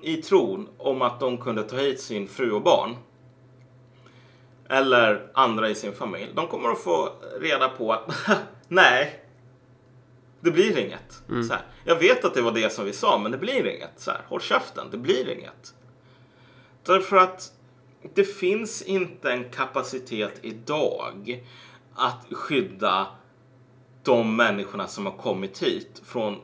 i 0.03 0.23
tron 0.23 0.69
om 0.79 1.03
att 1.03 1.21
de 1.21 1.39
kunde 1.39 1.63
ta 1.63 1.77
hit 1.77 2.01
sin 2.01 2.29
fru 2.29 2.51
och 2.51 2.63
barn. 2.63 2.97
Eller 4.69 5.31
andra 5.35 5.69
i 5.69 5.75
sin 5.75 5.93
familj. 5.93 6.33
De 6.35 6.47
kommer 6.47 6.69
att 6.69 6.81
få 6.81 7.13
reda 7.41 7.69
på 7.69 7.93
att 7.93 8.11
nej, 8.69 9.25
det 10.41 10.51
blir 10.51 10.79
inget. 10.79 11.23
Så 11.27 11.53
här, 11.55 11.63
jag 11.85 11.97
vet 11.97 12.25
att 12.25 12.35
det 12.35 12.43
var 12.43 12.53
det 12.53 12.73
som 12.73 12.85
vi 12.85 12.93
sa, 12.93 13.19
men 13.19 13.33
det 13.33 13.39
blir 13.39 13.67
inget. 13.67 13.93
Så 13.97 14.11
här, 14.11 14.21
håll 14.29 14.41
käften, 14.41 14.87
det 14.91 14.99
blir 14.99 15.31
inget. 15.31 15.75
Därför 16.83 17.17
att 17.17 17.53
det 18.15 18.25
finns 18.25 18.83
inte 18.83 19.33
en 19.33 19.45
kapacitet 19.51 20.39
idag 20.43 21.45
att 21.95 22.27
skydda 22.31 23.07
de 24.03 24.37
människorna 24.37 24.87
som 24.87 25.07
har 25.07 25.13
kommit 25.13 25.63
hit 25.63 26.03
från 26.05 26.37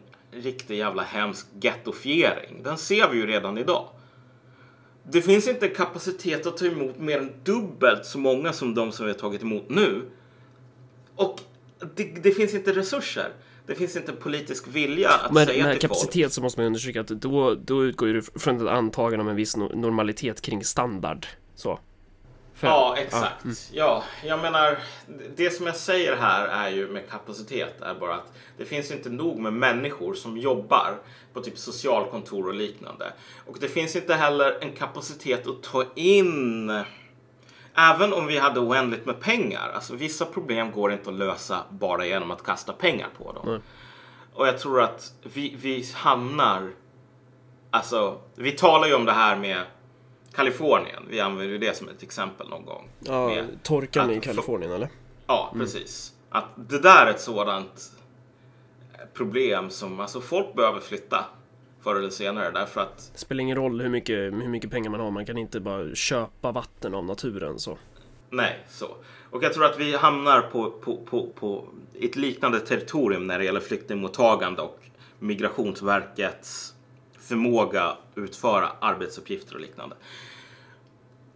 riktig 0.43 0.77
jävla 0.79 1.03
hemsk 1.03 1.47
gettofiering. 1.61 2.63
Den 2.63 2.79
ser 2.79 3.09
vi 3.09 3.17
ju 3.19 3.27
redan 3.27 3.59
idag. 3.59 3.89
Det 5.11 5.23
finns 5.23 5.49
inte 5.49 5.69
kapacitet 5.69 6.47
att 6.47 6.57
ta 6.57 6.67
emot 6.67 6.99
mer 6.99 7.19
än 7.19 7.33
dubbelt 7.45 8.05
så 8.07 8.19
många 8.19 8.53
som 8.53 8.75
de 8.75 8.93
som 8.93 9.07
vi 9.07 9.13
har 9.13 9.19
tagit 9.19 9.43
emot 9.43 9.69
nu. 9.69 10.03
Och 11.17 11.41
det, 11.95 12.05
det 12.05 12.31
finns 12.31 12.55
inte 12.55 12.73
resurser. 12.73 13.29
Det 13.67 13.75
finns 13.75 13.97
inte 13.97 14.13
politisk 14.13 14.69
vilja 14.69 15.09
att 15.11 15.33
Med, 15.33 15.47
säga 15.49 15.63
till 15.65 15.65
folk. 15.73 15.81
kapacitet 15.81 16.33
så 16.33 16.43
måste 16.43 16.61
man 16.61 16.67
understryka 16.67 17.01
att 17.01 17.07
då, 17.09 17.55
då 17.55 17.85
utgår 17.85 18.07
det 18.07 18.41
från 18.41 18.57
ett 18.57 18.69
antagande 18.73 19.23
om 19.23 19.29
en 19.29 19.37
viss 19.37 19.57
no- 19.57 19.77
normalitet 19.77 20.41
kring 20.41 20.65
standard. 20.65 21.27
Så. 21.55 21.79
För- 22.57 22.67
Ja, 22.67 22.97
exakt. 22.99 23.45
Ja, 23.73 24.05
jag 24.25 24.43
menar, 24.43 24.79
det 25.37 25.51
som 25.51 25.67
jag 25.67 25.77
säger 25.77 26.17
här 26.17 26.49
är 26.49 26.69
ju 26.69 26.89
med 26.89 27.11
kapacitet 27.11 27.81
är 27.81 27.95
bara 27.95 28.15
att 28.15 28.33
det 28.59 28.65
finns 28.65 28.91
inte 28.91 29.09
nog 29.11 29.39
med 29.39 29.53
människor 29.53 30.15
som 30.15 30.39
jobbar 30.39 30.99
på 31.33 31.41
typ 31.41 31.59
socialkontor 31.59 32.47
och 32.49 32.55
liknande. 32.55 33.13
Och 33.47 33.57
det 33.61 33.69
finns 33.69 33.97
inte 33.97 34.15
heller 34.15 34.59
en 34.61 34.73
kapacitet 34.73 35.47
att 35.47 35.63
ta 35.63 35.85
in 35.95 36.71
Även 37.79 38.13
om 38.13 38.27
vi 38.27 38.39
hade 38.39 38.61
oändligt 38.61 39.07
med 39.07 39.21
pengar, 39.21 39.71
alltså 39.75 39.95
vissa 39.95 40.25
problem 40.25 40.73
går 40.73 40.93
inte 40.93 41.11
att 41.11 41.17
lösa 41.17 41.65
bara 41.71 42.07
genom 42.07 42.31
att 42.31 42.43
kasta 42.43 42.73
pengar 42.73 43.09
på 43.19 43.33
dem. 43.33 43.43
Nej. 43.47 43.61
Och 44.35 44.47
jag 44.47 44.59
tror 44.59 44.83
att 44.83 45.13
vi, 45.23 45.57
vi 45.59 45.87
hamnar, 45.95 46.71
alltså 47.71 48.21
vi 48.35 48.53
talar 48.53 48.87
ju 48.89 48.95
om 48.95 49.05
det 49.05 49.13
här 49.13 49.37
med 49.37 49.63
Kalifornien, 50.37 51.03
vi 51.11 51.21
använder 51.21 51.53
ju 51.53 51.59
det 51.59 51.77
som 51.77 51.89
ett 51.89 52.03
exempel 52.03 52.49
någon 52.49 52.65
gång. 52.65 52.89
Ja, 53.01 53.29
Med- 53.29 53.63
torkan 53.63 54.11
i 54.11 54.21
Kalifornien 54.21 54.73
eller? 54.73 54.89
Ja, 55.27 55.53
precis. 55.59 56.13
Att 56.31 56.45
det 56.57 56.79
där 56.79 57.07
är 57.07 57.11
ett 57.11 57.21
sådant 57.21 57.91
problem 59.15 59.71
som, 59.71 60.01
alltså 60.01 60.21
folk 60.21 60.55
behöver 60.55 60.81
flytta 60.81 61.25
förr 61.83 61.95
eller 61.97 62.11
senare 62.11 62.51
därför 62.51 62.81
att 62.81 63.11
Det 63.13 63.19
spelar 63.19 63.43
ingen 63.43 63.57
roll 63.57 63.81
hur 63.81 63.89
mycket, 63.89 64.17
hur 64.17 64.49
mycket 64.49 64.71
pengar 64.71 64.91
man 64.91 65.01
har, 65.01 65.11
man 65.11 65.27
kan 65.27 65.39
inte 65.39 65.61
bara 65.61 65.95
köpa 65.95 66.53
vatten 66.53 66.95
av 66.95 67.05
naturen 67.05 67.59
så. 67.59 67.79
Nej, 68.31 68.65
så. 68.69 68.87
Och 69.31 69.45
jag 69.45 69.55
tror 69.55 69.65
att 69.65 69.79
vi 69.79 69.97
hamnar 69.97 70.41
på, 70.43 70.71
på, 70.71 70.97
på, 70.97 71.29
på 71.35 71.65
ett 72.01 72.17
liknande 72.17 72.61
territorium 72.61 73.27
när 73.27 73.39
det 73.39 73.45
gäller 73.45 73.61
flyktingmottagande 73.61 74.63
och 74.63 74.81
Migrationsverkets 75.19 76.75
förmåga 77.19 77.83
att 77.83 77.99
utföra 78.15 78.69
arbetsuppgifter 78.81 79.55
och 79.55 79.61
liknande. 79.61 79.97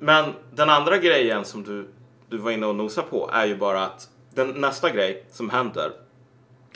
Men 0.03 0.35
den 0.53 0.71
andra 0.71 0.99
grejen 0.99 1.45
som 1.45 1.63
du, 1.63 1.89
du 2.29 2.37
var 2.37 2.51
inne 2.51 2.67
och 2.67 2.75
nosade 2.75 3.07
på 3.09 3.31
är 3.33 3.47
ju 3.47 3.57
bara 3.57 3.85
att 3.85 4.09
den 4.35 4.49
nästa 4.49 4.91
grej 4.91 5.25
som 5.31 5.51
händer 5.51 5.93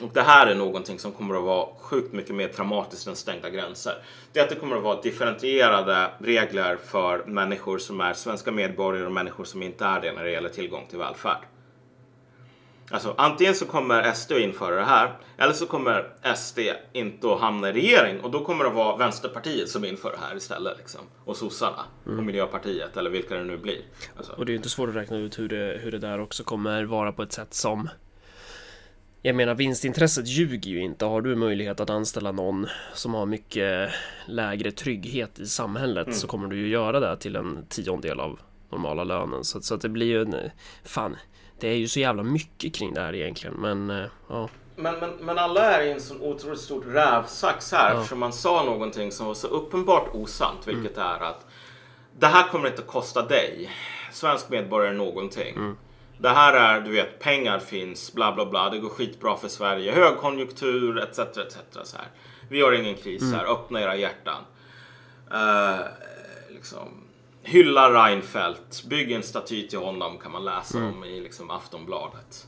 och 0.01 0.09
det 0.13 0.21
här 0.21 0.47
är 0.47 0.55
någonting 0.55 0.99
som 0.99 1.11
kommer 1.11 1.35
att 1.35 1.43
vara 1.43 1.67
sjukt 1.79 2.13
mycket 2.13 2.35
mer 2.35 2.47
traumatiskt 2.47 3.07
än 3.07 3.15
stängda 3.15 3.49
gränser. 3.49 3.93
Det 4.33 4.39
är 4.39 4.43
att 4.43 4.49
det 4.49 4.55
kommer 4.55 4.75
att 4.75 4.83
vara 4.83 5.01
differentierade 5.01 6.11
regler 6.19 6.77
för 6.85 7.23
människor 7.25 7.77
som 7.77 8.01
är 8.01 8.13
svenska 8.13 8.51
medborgare 8.51 9.05
och 9.05 9.11
människor 9.11 9.43
som 9.43 9.63
inte 9.63 9.85
är 9.85 10.01
det 10.01 10.11
när 10.11 10.23
det 10.23 10.31
gäller 10.31 10.49
tillgång 10.49 10.85
till 10.89 10.99
välfärd. 10.99 11.37
Alltså 12.91 13.15
antingen 13.17 13.55
så 13.55 13.65
kommer 13.65 14.13
SD 14.13 14.31
att 14.31 14.39
införa 14.39 14.75
det 14.75 14.83
här 14.85 15.17
eller 15.37 15.53
så 15.53 15.65
kommer 15.65 16.13
SD 16.35 16.59
inte 16.93 17.33
att 17.33 17.39
hamna 17.39 17.69
i 17.69 17.73
regering 17.73 18.19
och 18.21 18.31
då 18.31 18.45
kommer 18.45 18.63
det 18.63 18.69
vara 18.69 18.97
Vänsterpartiet 18.97 19.69
som 19.69 19.85
inför 19.85 20.11
det 20.11 20.17
här 20.27 20.35
istället. 20.35 20.77
Liksom. 20.77 21.01
Och 21.25 21.37
sossarna 21.37 21.85
och 22.05 22.23
Miljöpartiet 22.23 22.97
eller 22.97 23.09
vilka 23.09 23.35
det 23.35 23.43
nu 23.43 23.57
blir. 23.57 23.81
Alltså. 24.17 24.31
Och 24.31 24.45
det 24.45 24.49
är 24.49 24.53
ju 24.53 24.57
inte 24.57 24.69
svårt 24.69 24.89
att 24.89 24.95
räkna 24.95 25.17
ut 25.17 25.39
hur 25.39 25.49
det, 25.49 25.79
hur 25.83 25.91
det 25.91 25.99
där 25.99 26.19
också 26.19 26.43
kommer 26.43 26.83
vara 26.83 27.11
på 27.11 27.23
ett 27.23 27.33
sätt 27.33 27.53
som 27.53 27.89
jag 29.21 29.35
menar 29.35 29.55
vinstintresset 29.55 30.27
ljuger 30.27 30.71
ju 30.71 30.79
inte. 30.81 31.05
Har 31.05 31.21
du 31.21 31.35
möjlighet 31.35 31.79
att 31.79 31.89
anställa 31.89 32.31
någon 32.31 32.67
som 32.93 33.13
har 33.13 33.25
mycket 33.25 33.89
lägre 34.25 34.71
trygghet 34.71 35.39
i 35.39 35.45
samhället 35.45 36.07
Mm. 36.07 36.17
så 36.17 36.27
kommer 36.27 36.47
du 36.47 36.57
ju 36.59 36.67
göra 36.67 36.99
det 36.99 37.17
till 37.17 37.35
en 37.35 37.65
tiondel 37.69 38.19
av 38.19 38.39
normala 38.71 39.03
lönen. 39.03 39.43
Så, 39.43 39.61
så 39.61 39.75
att 39.75 39.81
det 39.81 39.89
blir 39.89 40.05
ju 40.05 40.21
en... 40.21 40.35
Fan, 40.83 41.15
det 41.59 41.67
är 41.67 41.75
ju 41.75 41.87
så 41.87 41.99
jävla 41.99 42.23
mycket 42.23 42.75
kring 42.75 42.93
det 42.93 43.01
här 43.01 43.15
egentligen. 43.15 43.55
Men 43.55 43.89
eh, 43.89 44.05
ja, 44.29 44.49
Men, 44.75 44.99
men, 44.99 45.09
men 45.21 45.37
alla 45.37 45.61
är 45.61 45.81
i 45.85 45.91
en 45.91 46.01
sån 46.01 46.21
otroligt 46.21 46.59
stort 46.59 46.83
rävsax 46.87 47.71
här 47.71 47.89
Ja. 47.93 47.95
eftersom 47.97 48.19
man 48.19 48.33
sa 48.33 48.63
någonting 48.63 49.11
som 49.11 49.27
var 49.27 49.33
så 49.33 49.47
uppenbart 49.47 50.09
osant, 50.13 50.67
Mm. 50.67 50.81
vilket 50.81 50.97
är 50.97 51.19
att 51.23 51.45
det 52.19 52.27
här 52.27 52.47
kommer 52.47 52.67
inte 52.67 52.81
att 52.81 52.87
kosta 52.87 53.21
dig, 53.21 53.69
svensk 54.11 54.49
medborgare, 54.49 54.93
någonting. 54.93 55.55
Mm. 55.55 55.77
Det 56.17 56.29
här 56.29 56.53
är, 56.53 56.81
du 56.81 56.91
vet, 56.91 57.19
pengar 57.19 57.59
finns, 57.59 58.13
bla 58.13 58.31
bla 58.35 58.45
bla, 58.45 58.69
det 58.69 58.77
går 58.79 58.89
skitbra 58.89 59.37
för 59.37 59.47
Sverige, 59.47 59.91
högkonjunktur, 59.91 60.99
etc. 60.99 61.19
etc. 61.19 61.57
Så 61.83 61.97
här. 61.97 62.07
Vi 62.49 62.61
har 62.61 62.71
ingen 62.71 62.95
kris 62.95 63.21
Mm. 63.21 63.33
här, 63.35 63.45
öppna 63.45 63.81
era 63.81 63.95
hjärtan. 63.95 64.41
Eh, 65.31 65.85
liksom, 66.49 67.04
hylla 67.45 68.05
Reinfeldt, 68.07 68.83
bygg 68.83 69.11
en 69.11 69.23
staty 69.23 69.67
till 69.67 69.79
honom 69.79 70.17
kan 70.17 70.31
man 70.31 70.45
läsa 70.45 70.77
Mm. 70.77 70.93
om 70.93 71.03
i 71.03 71.21
liksom, 71.21 71.49
Aftonbladet. 71.51 72.47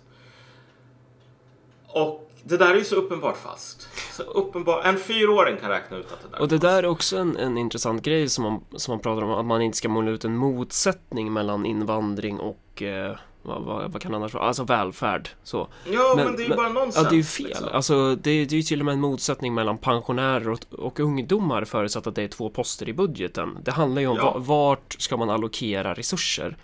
Och 1.88 2.32
det 2.43 2.58
där 2.58 2.72
är 2.72 2.76
ju 2.76 2.84
så 2.84 2.95
uppenbart 2.95 3.38
fast. 3.38 3.89
Så 4.14 4.24
uppenbar, 4.24 4.82
en 4.84 4.98
fyraåring 4.98 5.58
kan 5.58 5.70
räkna 5.70 5.98
ut 5.98 6.12
att 6.12 6.22
det 6.22 6.28
där 6.32 6.41
Och 6.41 6.48
det 6.48 6.56
är 6.56 6.60
där 6.60 6.84
är 6.84 6.86
också 6.86 7.18
en, 7.18 7.38
en 7.38 7.58
intressant 7.58 8.02
grej 8.02 8.30
som 8.30 8.43
man, 8.43 8.66
som 8.76 8.91
man 8.91 9.00
pratar 9.00 9.22
om, 9.22 9.32
att 9.32 9.45
man 9.45 9.62
inte 9.62 9.78
ska 9.78 9.89
måla 9.89 10.12
ut 10.12 10.26
en 10.26 10.38
motsättning 10.38 11.34
mellan 11.34 11.66
invandring 11.66 12.39
och 12.39 12.82
eh, 12.82 13.18
vad, 13.48 13.62
vad, 13.62 13.91
vad 13.91 14.02
kan 14.02 14.16
annars 14.16 14.34
vara? 14.34 14.43
Alltså 14.43 14.64
välfärd. 14.64 15.30
Så. 15.43 15.68
Ja, 15.91 16.14
men, 16.16 16.36
det 16.36 16.43
är 16.43 16.50
ju 16.50 16.56
bara 16.56 16.70
nonsens. 16.70 16.95
Ja, 16.95 17.10
det 17.10 17.16
är 17.16 17.18
ju 17.18 17.24
fel. 17.24 17.48
liksom. 17.48 17.68
Alltså, 17.74 18.16
det, 18.16 18.45
det 18.45 18.56
är 18.56 18.58
ju 18.58 18.62
till 18.62 18.80
och 18.80 18.86
med 18.86 18.93
en 18.93 19.02
motsättning 19.02 19.54
mellan 19.54 19.78
pensionärer 19.78 20.50
och, 20.50 20.60
och 20.72 21.00
ungdomar 21.00 21.66
förutsatt 21.66 22.08
att 22.08 22.16
det 22.16 22.24
är 22.24 22.28
två 22.28 22.50
poster 22.50 22.89
i 22.89 22.93
budgeten. 22.93 23.58
Det 23.64 23.72
handlar 23.72 24.02
ju 24.02 24.08
om 24.08 24.18
Ja. 24.18 24.24
va, 24.32 24.38
vart 24.38 24.95
ska 25.02 25.18
man 25.18 25.30
allokera 25.30 25.93
resurser. 25.93 26.58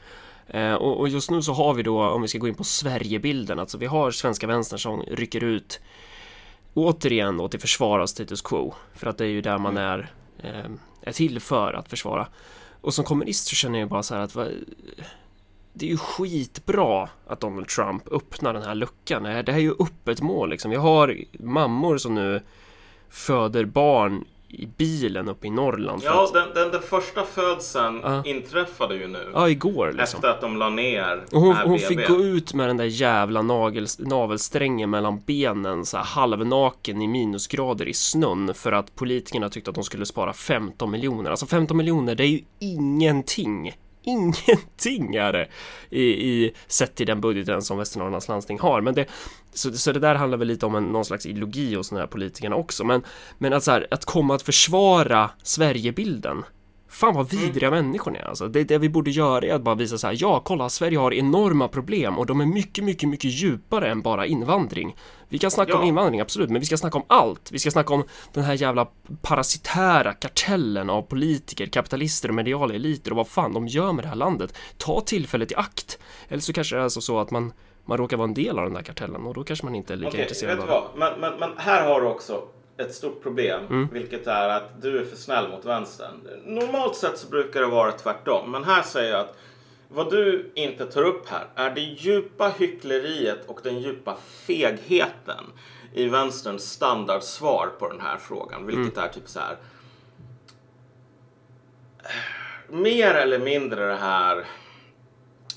Eh, 0.47 0.73
och, 0.73 0.99
och 0.99 1.09
just 1.09 1.31
nu 1.31 1.41
så 1.41 1.53
har 1.53 1.73
vi 1.73 1.83
då, 1.83 2.01
om 2.09 2.21
vi 2.21 2.27
ska 2.27 2.37
gå 2.37 2.47
in 2.47 2.55
på 2.55 2.63
Sverigebilden, 2.63 3.59
alltså 3.59 3.77
vi 3.77 3.85
har 3.85 4.11
svenska 4.11 4.47
vänstern 4.47 4.79
som 4.79 5.01
rycker 5.01 5.43
ut 5.43 5.79
återigen 6.73 7.37
då 7.37 7.47
till 7.47 7.59
försvar 7.59 7.99
av 7.99 8.07
status 8.07 8.41
quo. 8.41 8.73
För 8.95 9.07
att 9.07 9.17
det 9.17 9.25
är 9.25 9.29
ju 9.29 9.41
där 9.41 9.57
man 9.57 9.77
är, 9.77 10.11
eh, 10.43 10.71
är 11.01 11.11
till 11.11 11.39
för 11.39 11.73
att 11.73 11.89
försvara. 11.89 12.27
Och 12.81 12.93
som 12.93 13.05
kommunist 13.05 13.47
så 13.47 13.55
känner 13.55 13.79
jag 13.79 13.89
bara 13.89 14.03
så 14.03 14.15
här 14.15 14.21
att 14.21 14.35
det 15.73 15.85
är 15.85 15.89
ju 15.89 15.97
skitbra 15.97 17.09
att 17.27 17.39
Donald 17.39 17.67
Trump 17.67 18.13
öppnar 18.13 18.53
den 18.53 18.63
här 18.63 18.75
luckan. 18.75 19.23
Det 19.23 19.29
här 19.29 19.43
det 19.43 19.51
här 19.51 19.59
är 19.59 19.63
ju 19.63 19.75
öppet 19.79 20.21
mål 20.21 20.49
liksom. 20.49 20.71
Vi 20.71 20.77
har 20.77 21.17
mammor 21.39 21.97
som 21.97 22.15
nu 22.15 22.41
föder 23.09 23.65
barn 23.65 24.25
i 24.47 24.65
bilen 24.77 25.29
uppe 25.29 25.47
i 25.47 25.49
Norrland. 25.49 26.01
Ja, 26.05 26.23
att, 26.23 26.33
den, 26.33 26.53
den, 26.55 26.71
den 26.71 26.81
första 26.81 27.23
födseln 27.23 27.99
Ja. 28.03 28.23
inträffade 28.25 28.95
ju 28.95 29.07
nu. 29.07 29.31
ja 29.33 29.49
igår 29.49 29.93
liksom. 29.97 30.17
Efter 30.17 30.29
att 30.29 30.41
de 30.41 30.57
la 30.57 30.69
ner 30.69 31.23
Och 31.31 31.41
hon, 31.41 31.55
hon 31.55 31.79
fick 31.79 32.07
gå 32.07 32.15
ut 32.19 32.53
med 32.53 32.69
den 32.69 32.77
där 32.77 32.85
jävla 32.85 33.41
nagel, 33.41 33.87
navelsträngen 33.99 34.89
mellan 34.89 35.21
benen 35.25 35.85
så 35.85 35.97
här 35.97 36.03
halvnaken 36.03 37.01
i 37.01 37.07
minusgrader 37.07 37.87
i 37.87 37.93
snön 37.93 38.53
för 38.53 38.71
att 38.71 38.95
politikerna 38.95 39.49
tyckte 39.49 39.69
att 39.69 39.75
de 39.75 39.83
skulle 39.83 40.05
spara 40.05 40.33
15 40.33 40.91
miljoner. 40.91 41.29
Alltså 41.29 41.45
15 41.45 41.77
miljoner, 41.77 42.15
det 42.15 42.23
är 42.23 42.27
ju 42.27 42.41
ingenting. 42.59 43.73
Ingenting 44.03 45.15
är 45.15 45.33
det 45.33 45.47
i, 45.89 46.03
i 46.03 46.53
sett 46.67 46.95
till 46.95 47.07
den 47.07 47.21
budgeten 47.21 47.61
som 47.61 47.77
Västernorrlands 47.77 48.27
landsting 48.27 48.59
har. 48.59 48.81
Men 48.81 48.95
det, 48.95 49.05
så, 49.53 49.71
så 49.71 49.91
det 49.91 49.99
där 49.99 50.15
handlar 50.15 50.37
väl 50.37 50.47
lite 50.47 50.65
om 50.65 50.75
en, 50.75 50.83
någon 50.83 51.05
slags 51.05 51.25
ideologi 51.25 51.75
hos 51.75 51.89
de 51.89 51.95
här 51.95 52.07
politikerna 52.07 52.55
också. 52.55 52.83
Men, 52.83 53.03
men 53.37 53.53
att, 53.53 53.63
så 53.63 53.71
här, 53.71 53.87
att 53.91 54.05
komma 54.05 54.35
att 54.35 54.41
försvara 54.41 55.29
Sverigebilden 55.43 56.43
Fan 56.93 57.15
vad 57.15 57.31
vidriga 57.31 57.71
människor 57.71 58.11
ni 58.11 58.19
är 58.19 58.23
alltså. 58.23 58.47
Det, 58.47 58.63
det 58.63 58.77
vi 58.77 58.89
borde 58.89 59.11
göra 59.11 59.45
är 59.45 59.53
att 59.53 59.61
bara 59.61 59.75
visa 59.75 59.97
så 59.97 60.07
här, 60.07 60.17
ja 60.19 60.41
kolla 60.45 60.69
Sverige 60.69 60.97
har 60.97 61.13
enorma 61.13 61.67
problem 61.67 62.17
och 62.17 62.25
de 62.25 62.41
är 62.41 62.45
mycket, 62.45 62.83
mycket, 62.83 63.09
mycket 63.09 63.31
djupare 63.31 63.91
än 63.91 64.01
bara 64.01 64.25
invandring. 64.25 64.95
Vi 65.33 65.39
kan 65.39 65.51
snacka 65.51 65.71
Ja. 65.71 65.77
om 65.77 65.83
invandring, 65.83 66.21
absolut, 66.21 66.49
men 66.49 66.59
vi 66.59 66.65
ska 66.65 66.77
snacka 66.77 66.97
om 66.97 67.03
allt. 67.07 67.51
Vi 67.51 67.59
ska 67.59 67.71
snacka 67.71 67.93
om 67.93 68.03
den 68.33 68.43
här 68.43 68.53
jävla 68.53 68.87
parasitära 69.21 70.13
kartellen 70.13 70.89
av 70.89 71.01
politiker, 71.01 71.65
kapitalister 71.65 72.29
och 72.29 72.35
mediala 72.35 72.73
eliter 72.73 73.11
och 73.11 73.17
vad 73.17 73.27
fan 73.27 73.53
de 73.53 73.67
gör 73.67 73.91
med 73.91 74.03
det 74.05 74.09
här 74.09 74.15
landet. 74.15 74.53
Ta 74.77 75.01
tillfället 75.01 75.51
i 75.51 75.55
akt. 75.55 75.99
Eller 76.29 76.41
så 76.41 76.53
kanske 76.53 76.75
det 76.75 76.79
är 76.79 76.83
alltså 76.83 77.01
så 77.01 77.19
att 77.19 77.31
man, 77.31 77.53
man 77.85 77.97
råkar 77.97 78.17
vara 78.17 78.27
en 78.27 78.33
del 78.33 78.59
av 78.59 78.65
den 78.65 78.75
här 78.75 78.83
kartellen 78.83 79.25
och 79.25 79.33
då 79.33 79.43
kanske 79.43 79.65
man 79.65 79.75
inte 79.75 79.93
är 79.93 79.97
lika 79.97 80.09
Okej, 80.09 80.21
intresserad 80.21 80.57
vet 80.57 80.67
du 80.67 80.71
av 80.73 80.83
vad? 80.83 80.99
Men, 80.99 81.19
men, 81.21 81.39
men 81.39 81.49
här 81.57 81.87
har 81.87 82.01
du 82.01 82.07
också 82.07 82.41
ett 82.77 82.93
stort 82.95 83.23
problem, 83.23 83.65
Mm. 83.69 83.87
vilket 83.93 84.27
är 84.27 84.49
att 84.49 84.81
du 84.81 84.99
är 84.99 85.05
för 85.05 85.17
snäll 85.17 85.49
mot 85.49 85.65
vänstern. 85.65 86.13
Normalt 86.45 86.95
sett 86.95 87.17
så 87.17 87.27
brukar 87.27 87.61
det 87.61 87.67
vara 87.67 87.91
tvärtom, 87.91 88.51
men 88.51 88.63
här 88.63 88.81
säger 88.81 89.11
jag 89.11 89.19
att 89.19 89.37
vad 89.93 90.09
du 90.11 90.51
inte 90.55 90.85
tar 90.85 91.03
upp 91.03 91.29
här 91.29 91.47
är 91.55 91.69
det 91.69 91.81
djupa 91.81 92.49
hyckleriet 92.57 93.45
och 93.47 93.59
den 93.63 93.79
djupa 93.81 94.17
fegheten 94.47 95.43
i 95.93 96.05
vänsterns 96.09 96.63
standardsvar 96.71 97.69
på 97.79 97.87
den 97.89 98.01
här 98.01 98.17
frågan, 98.17 98.65
vilket 98.65 98.97
Mm. 98.97 99.09
är 99.09 99.13
typ 99.13 99.27
så 99.29 99.39
här. 99.39 99.57
Mer 102.69 103.13
eller 103.13 103.39
mindre 103.39 103.87
det 103.87 103.95
här. 103.95 104.45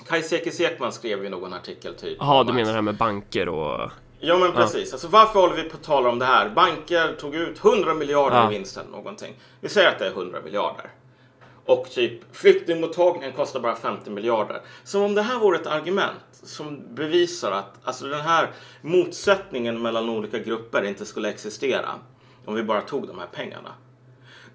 Kajsa 0.07 0.35
Ekis 0.35 0.59
Ekman 0.61 0.91
skrev 0.91 1.23
ju 1.23 1.29
någon 1.29 1.53
artikel 1.53 1.95
typ. 1.95 2.21
Om 2.21 2.45
du 2.47 2.53
menar 2.53 2.67
det 2.67 2.73
här 2.75 2.81
med 2.81 2.95
banker 2.97 3.49
och... 3.49 3.91
Ja 4.19 4.37
men 4.37 4.51
precis. 4.51 4.93
Alltså, 4.93 5.07
varför 5.07 5.39
håller 5.39 5.55
vi 5.55 5.63
på 5.69 5.77
att 5.77 5.83
tala 5.83 6.09
om 6.09 6.19
det 6.19 6.25
här? 6.25 6.49
Banker 6.49 7.13
tog 7.19 7.35
ut 7.35 7.59
100 7.65 7.93
miljarder 7.93 8.37
Ja. 8.37 8.51
i 8.51 8.55
vinst 8.55 8.77
eller 8.77 8.89
någonting. 8.89 9.35
Vi 9.61 9.69
säger 9.69 9.89
att 9.89 9.99
det 9.99 10.05
är 10.07 10.11
100 10.11 10.39
miljarder. 10.43 10.91
Och 11.67 11.89
typ 11.91 12.35
flyktingmottagningen 12.35 13.31
kostar 13.33 13.59
bara 13.59 13.75
50 13.75 14.09
miljarder. 14.09 14.61
Som 14.83 15.01
om 15.01 15.15
det 15.15 15.21
här 15.21 15.39
vore 15.39 15.57
ett 15.57 15.67
argument 15.67 16.17
som 16.43 16.95
bevisar 16.95 17.51
att 17.51 17.73
alltså, 17.83 18.05
den 18.07 18.21
här 18.21 18.51
motsättningen 18.81 19.81
mellan 19.81 20.09
olika 20.09 20.39
grupper 20.39 20.83
inte 20.85 21.05
skulle 21.05 21.29
existera. 21.29 21.89
Om 22.45 22.55
vi 22.55 22.63
bara 22.63 22.81
tog 22.81 23.07
de 23.07 23.19
här 23.19 23.27
pengarna. 23.33 23.69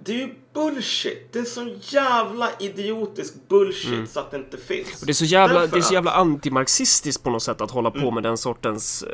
Det 0.05 0.13
är 0.13 0.17
ju 0.17 0.35
bullshit! 0.55 1.29
Det 1.33 1.39
är 1.39 1.45
så 1.45 1.69
jävla 1.81 2.49
idiotisk 2.59 3.35
bullshit 3.49 4.11
så 4.11 4.21
att 4.21 4.31
det 4.31 4.37
inte 4.37 4.57
finns. 4.57 4.87
Mm. 4.87 4.97
Och 5.01 5.07
det 5.07 5.13
är 5.13 5.15
så 5.15 5.25
jävla, 5.25 5.61
Därför 5.61 5.77
det 5.77 5.81
är 5.81 5.83
så 5.83 5.87
att- 5.87 5.93
jävla 5.93 6.11
antimarxistiskt 6.13 7.25
på 7.25 7.31
något 7.31 7.43
sätt 7.43 7.61
att 7.61 7.71
hålla 7.71 7.91
på 7.91 8.11
med 8.11 8.23
den 8.23 8.37
sortens... 8.37 9.05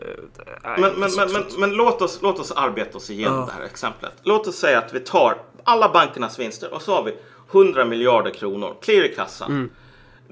nej, 0.65 0.81
Men, 0.81 0.93
men, 1.01 1.11
men, 1.17 1.33
men, 1.33 1.43
men 1.59 1.71
låt, 1.71 2.03
oss, 2.03 2.19
låt 2.23 2.39
oss 2.39 2.53
arbeta 2.53 2.99
oss 2.99 3.11
igenom 3.11 3.39
Ja. 3.39 3.45
det 3.47 3.53
här 3.53 3.63
exemplet. 3.63 4.13
Låt 4.23 4.47
oss 4.47 4.57
säga 4.57 4.79
att 4.79 4.95
vi 4.95 5.01
tar 5.01 5.43
alla 5.65 5.89
bankernas 5.93 6.39
vinster 6.39 6.75
och 6.75 6.83
så 6.83 6.95
har 6.95 7.03
vi 7.03 7.17
100 7.53 7.85
miljarder 7.85 8.31
kronor 8.31 8.75
clear 8.83 9.05
i 9.05 9.15
kassan. 9.15 9.51
Mm. 9.51 9.71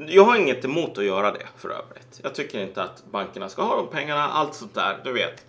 Jag 0.09 0.25
har 0.25 0.37
inget 0.37 0.65
emot 0.65 0.99
att 0.99 1.05
göra 1.05 1.31
det 1.33 1.47
för 1.57 1.69
övrigt. 1.69 2.21
Jag 2.23 2.35
tycker 2.35 2.61
inte 2.63 2.83
att 2.83 3.03
bankerna 3.11 3.49
ska 3.49 3.63
ha 3.63 3.77
de 3.77 3.87
pengarna, 3.87 4.29
allt 4.29 4.55
sånt 4.55 4.75
där, 4.75 5.01
du 5.05 5.13
vet. 5.13 5.45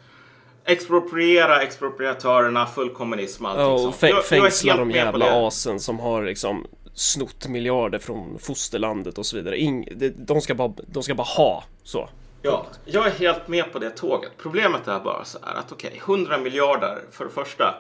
Expropriera 0.66 1.62
expropriatörerna, 1.62 2.66
full 2.66 2.90
kommunism, 2.90 3.46
allting 3.46 3.62
Ja, 3.66 3.74
och 3.74 3.80
sånt. 3.80 3.98
Jag- 4.02 4.12
jag 4.12 4.26
fängsla 4.26 4.74
helt 4.74 4.82
de 4.82 4.92
jävla 4.92 5.48
asen 5.48 5.80
som 5.80 6.00
har 6.00 6.24
liksom 6.24 6.68
snott 6.94 7.48
miljarder 7.48 8.00
från 8.00 8.40
fosterlandet 8.40 9.18
och 9.18 9.26
så 9.26 9.36
vidare. 9.38 9.58
Ing, 9.58 9.88
de, 10.18 10.42
ska 10.42 10.56
bara, 10.56 10.74
de 10.88 11.04
ska 11.04 11.16
bara 11.16 11.24
ha 11.24 11.64
så. 11.84 12.10
Ja, 12.42 12.66
jag 12.86 13.08
är 13.08 13.12
helt 13.12 13.48
med 13.48 13.74
på 13.74 13.80
det 13.80 13.90
tåget. 13.90 14.32
Problemet 14.38 14.88
är 14.88 15.00
bara 15.00 15.26
så 15.26 15.38
här 15.44 15.56
att 15.56 15.72
okej, 15.72 16.02
100 16.06 16.38
miljarder 16.38 16.98
för 17.12 17.26
det 17.26 17.32
första. 17.32 17.76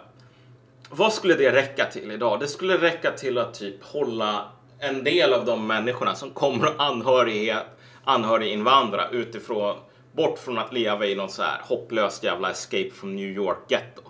Vad 0.89 1.13
skulle 1.13 1.33
det 1.33 1.51
räcka 1.51 1.85
till 1.85 2.11
idag? 2.11 2.39
Det 2.39 2.47
skulle 2.47 2.77
räcka 2.77 3.11
till 3.11 3.37
att 3.37 3.53
typ 3.53 3.83
hålla 3.83 4.51
en 4.79 5.03
del 5.03 5.33
av 5.33 5.45
de 5.45 5.67
människorna 5.67 6.15
som 6.15 6.31
kommer 6.31 6.73
anhörighet, 6.77 7.65
anhöriginvandra 8.03 9.09
utifrån, 9.09 9.75
bort 10.11 10.39
från 10.39 10.57
att 10.57 10.73
leva 10.73 11.05
i 11.05 11.15
någon 11.15 11.29
så 11.29 11.41
här 11.43 11.61
hopplöst 11.63 12.23
jävla 12.23 12.51
escape 12.51 12.89
from 12.89 13.15
New 13.15 13.29
York 13.29 13.57
ghetto. 13.67 14.01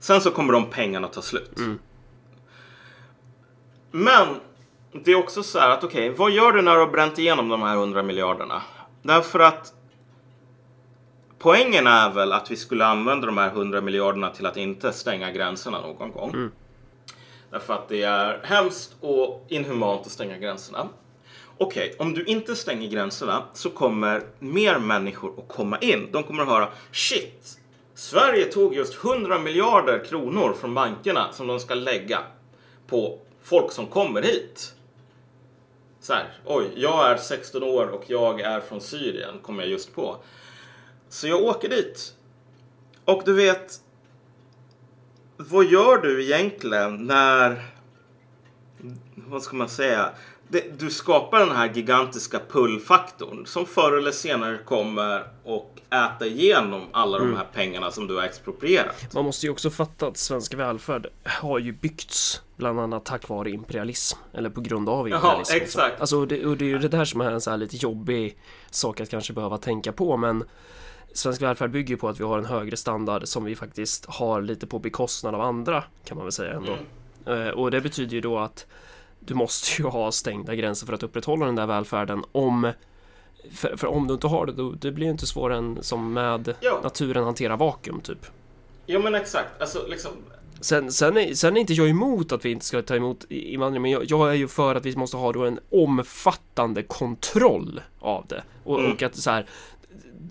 Sen 0.00 0.20
så 0.20 0.30
kommer 0.30 0.52
de 0.52 0.70
pengarna 0.70 1.08
ta 1.08 1.22
slut. 1.22 1.58
Men 3.90 4.26
det 4.92 5.12
är 5.12 5.16
också 5.16 5.42
så 5.42 5.58
här 5.58 5.70
att 5.70 5.84
okej, 5.84 6.10
vad 6.10 6.30
gör 6.30 6.52
du 6.52 6.62
när 6.62 6.74
du 6.74 6.80
har 6.80 6.86
bränt 6.86 7.18
igenom 7.18 7.48
de 7.48 7.62
här 7.62 7.76
100 7.76 8.02
miljarderna? 8.02 8.62
Därför 9.02 9.40
att 9.40 9.72
poängen 11.42 11.86
är 11.86 12.10
väl 12.10 12.32
att 12.32 12.50
vi 12.50 12.56
skulle 12.56 12.86
använda 12.86 13.26
de 13.26 13.38
här 13.38 13.48
100 13.48 13.80
miljarderna 13.80 14.30
till 14.30 14.46
att 14.46 14.56
inte 14.56 14.92
stänga 14.92 15.30
gränserna 15.30 15.80
någon 15.80 16.12
gång. 16.12 16.50
Därför 17.50 17.74
att 17.74 17.88
det 17.88 18.02
är 18.02 18.40
hemskt 18.44 18.96
och 19.00 19.46
inhumant 19.48 20.06
att 20.06 20.12
stänga 20.12 20.38
gränserna. 20.38 20.88
Okej, 21.58 21.96
om 21.98 22.14
du 22.14 22.24
inte 22.24 22.56
stänger 22.56 22.88
gränserna 22.88 23.42
så 23.52 23.70
kommer 23.70 24.22
mer 24.38 24.78
människor 24.78 25.34
att 25.38 25.48
komma 25.48 25.78
in. 25.78 26.08
De 26.12 26.22
kommer 26.22 26.42
att 26.42 26.48
höra 26.48 26.68
shit, 26.92 27.58
Sverige 27.94 28.44
tog 28.44 28.74
just 28.74 29.04
100 29.04 29.38
miljarder 29.38 30.04
kronor 30.04 30.54
från 30.60 30.74
bankerna 30.74 31.32
som 31.32 31.46
de 31.46 31.60
ska 31.60 31.74
lägga 31.74 32.18
på 32.86 33.18
folk 33.42 33.72
som 33.72 33.86
kommer 33.86 34.22
hit. 34.22 34.74
Så 36.00 36.12
här, 36.12 36.24
oj, 36.44 36.64
jag 36.76 37.10
är 37.10 37.16
16 37.16 37.62
år 37.62 37.86
och 37.86 38.04
jag 38.06 38.40
är 38.40 38.60
från 38.60 38.80
Syrien, 38.80 39.38
kom 39.42 39.58
jag 39.58 39.68
just 39.68 39.94
på. 39.94 40.16
Så 41.12 41.28
jag 41.28 41.42
åker 41.42 41.68
dit. 41.68 42.14
Och 43.04 43.22
du 43.24 43.32
vet, 43.32 43.80
vad 45.36 45.64
gör 45.64 45.98
du 45.98 46.24
egentligen 46.24 47.06
när, 47.06 47.62
vad 49.14 49.42
ska 49.42 49.56
man 49.56 49.68
säga, 49.68 50.10
det, 50.48 50.78
du 50.78 50.90
skapar 50.90 51.38
den 51.38 51.56
här 51.56 51.72
gigantiska 51.74 52.40
pullfaktorn 52.48 53.46
som 53.46 53.66
förr 53.66 53.98
eller 53.98 54.10
senare 54.10 54.58
kommer 54.58 55.24
och 55.44 55.80
äta 55.90 56.26
igenom 56.26 56.82
alla 56.92 57.18
de 57.18 57.36
här 57.36 57.46
pengarna 57.52 57.90
som 57.90 58.06
du 58.06 58.16
har 58.16 58.22
exproprierat. 58.22 59.14
Man 59.14 59.24
måste 59.24 59.46
ju 59.46 59.52
också 59.52 59.70
fatta 59.70 60.06
att 60.06 60.16
svensk 60.16 60.54
välfärd 60.54 61.06
har 61.24 61.58
ju 61.58 61.72
byggts 61.72 62.40
bland 62.56 62.80
annat 62.80 63.04
tack 63.04 63.28
vare 63.28 63.50
imperialism 63.50 64.18
eller 64.34 64.50
på 64.50 64.60
grund 64.60 64.88
av 64.88 65.08
imperialism. 65.08 65.56
exakt. 65.56 66.00
Alltså, 66.00 66.16
och 66.16 66.28
det, 66.28 66.46
och 66.46 66.56
det 66.56 66.64
är 66.64 66.68
ju 66.68 66.78
det 66.78 66.88
där 66.88 67.04
som 67.04 67.20
är 67.20 67.30
en 67.30 67.40
så 67.40 67.50
här 67.50 67.56
lite 67.56 67.76
jobbig 67.76 68.38
sak 68.70 69.00
att 69.00 69.10
kanske 69.10 69.32
behöva 69.32 69.58
tänka 69.58 69.92
på, 69.92 70.16
men 70.16 70.44
svensk 71.14 71.42
välfärd 71.42 71.70
bygger 71.70 71.88
ju 71.90 71.96
på 71.96 72.08
att 72.08 72.20
vi 72.20 72.24
har 72.24 72.38
en 72.38 72.44
högre 72.44 72.76
standard 72.76 73.28
som 73.28 73.44
vi 73.44 73.56
faktiskt 73.56 74.06
har 74.06 74.42
lite 74.42 74.66
på 74.66 74.78
bekostnad 74.78 75.34
av 75.34 75.40
andra 75.40 75.84
kan 76.04 76.16
man 76.16 76.26
väl 76.26 76.32
säga 76.32 76.52
ändå. 76.54 76.76
Eh, 77.32 77.48
Och 77.48 77.70
det 77.70 77.80
betyder 77.80 78.14
ju 78.14 78.20
då 78.20 78.38
att 78.38 78.66
du 79.20 79.34
måste 79.34 79.82
ju 79.82 79.88
ha 79.88 80.12
stängda 80.12 80.54
gränser 80.54 80.86
för 80.86 80.92
att 80.94 81.02
upprätthålla 81.02 81.46
den 81.46 81.56
där 81.56 81.66
välfärden 81.66 82.24
om 82.32 82.72
för, 83.52 83.76
för 83.76 83.86
om 83.86 84.06
du 84.06 84.14
inte 84.14 84.26
har 84.26 84.46
det, 84.46 84.52
då 84.52 84.70
det 84.72 84.92
blir 84.92 85.06
ju 85.06 85.12
inte 85.12 85.26
svårare 85.26 85.58
än 85.58 85.78
som 85.82 86.12
med 86.12 86.54
Ja. 86.60 86.80
naturen 86.82 87.24
hanterar 87.24 87.56
vakuum 87.56 88.00
typ. 88.00 88.26
Ja 88.86 88.98
men 88.98 89.14
exakt, 89.14 89.60
alltså 89.62 89.86
liksom 89.88 90.10
Sen, 90.60 90.92
sen, 90.92 91.16
är, 91.16 91.34
sen 91.34 91.56
är 91.56 91.60
inte 91.60 91.72
jag 91.72 91.88
emot 91.88 92.32
att 92.32 92.44
vi 92.44 92.50
inte 92.50 92.64
ska 92.64 92.82
ta 92.82 92.96
emot 92.96 93.24
i- 93.28 93.52
invandring, 93.54 93.82
men 93.82 93.90
jag, 93.90 94.04
jag 94.10 94.30
är 94.30 94.34
ju 94.34 94.48
för 94.48 94.74
att 94.74 94.86
vi 94.86 94.96
måste 94.96 95.16
ha 95.16 95.32
då 95.32 95.44
en 95.44 95.58
omfattande 95.70 96.82
kontroll 96.82 97.80
av 98.00 98.26
det. 98.28 98.42
Och, 98.64 98.78
Mm. 98.80 98.92
och 98.92 99.02
att 99.02 99.16
så 99.16 99.30
här, 99.30 99.46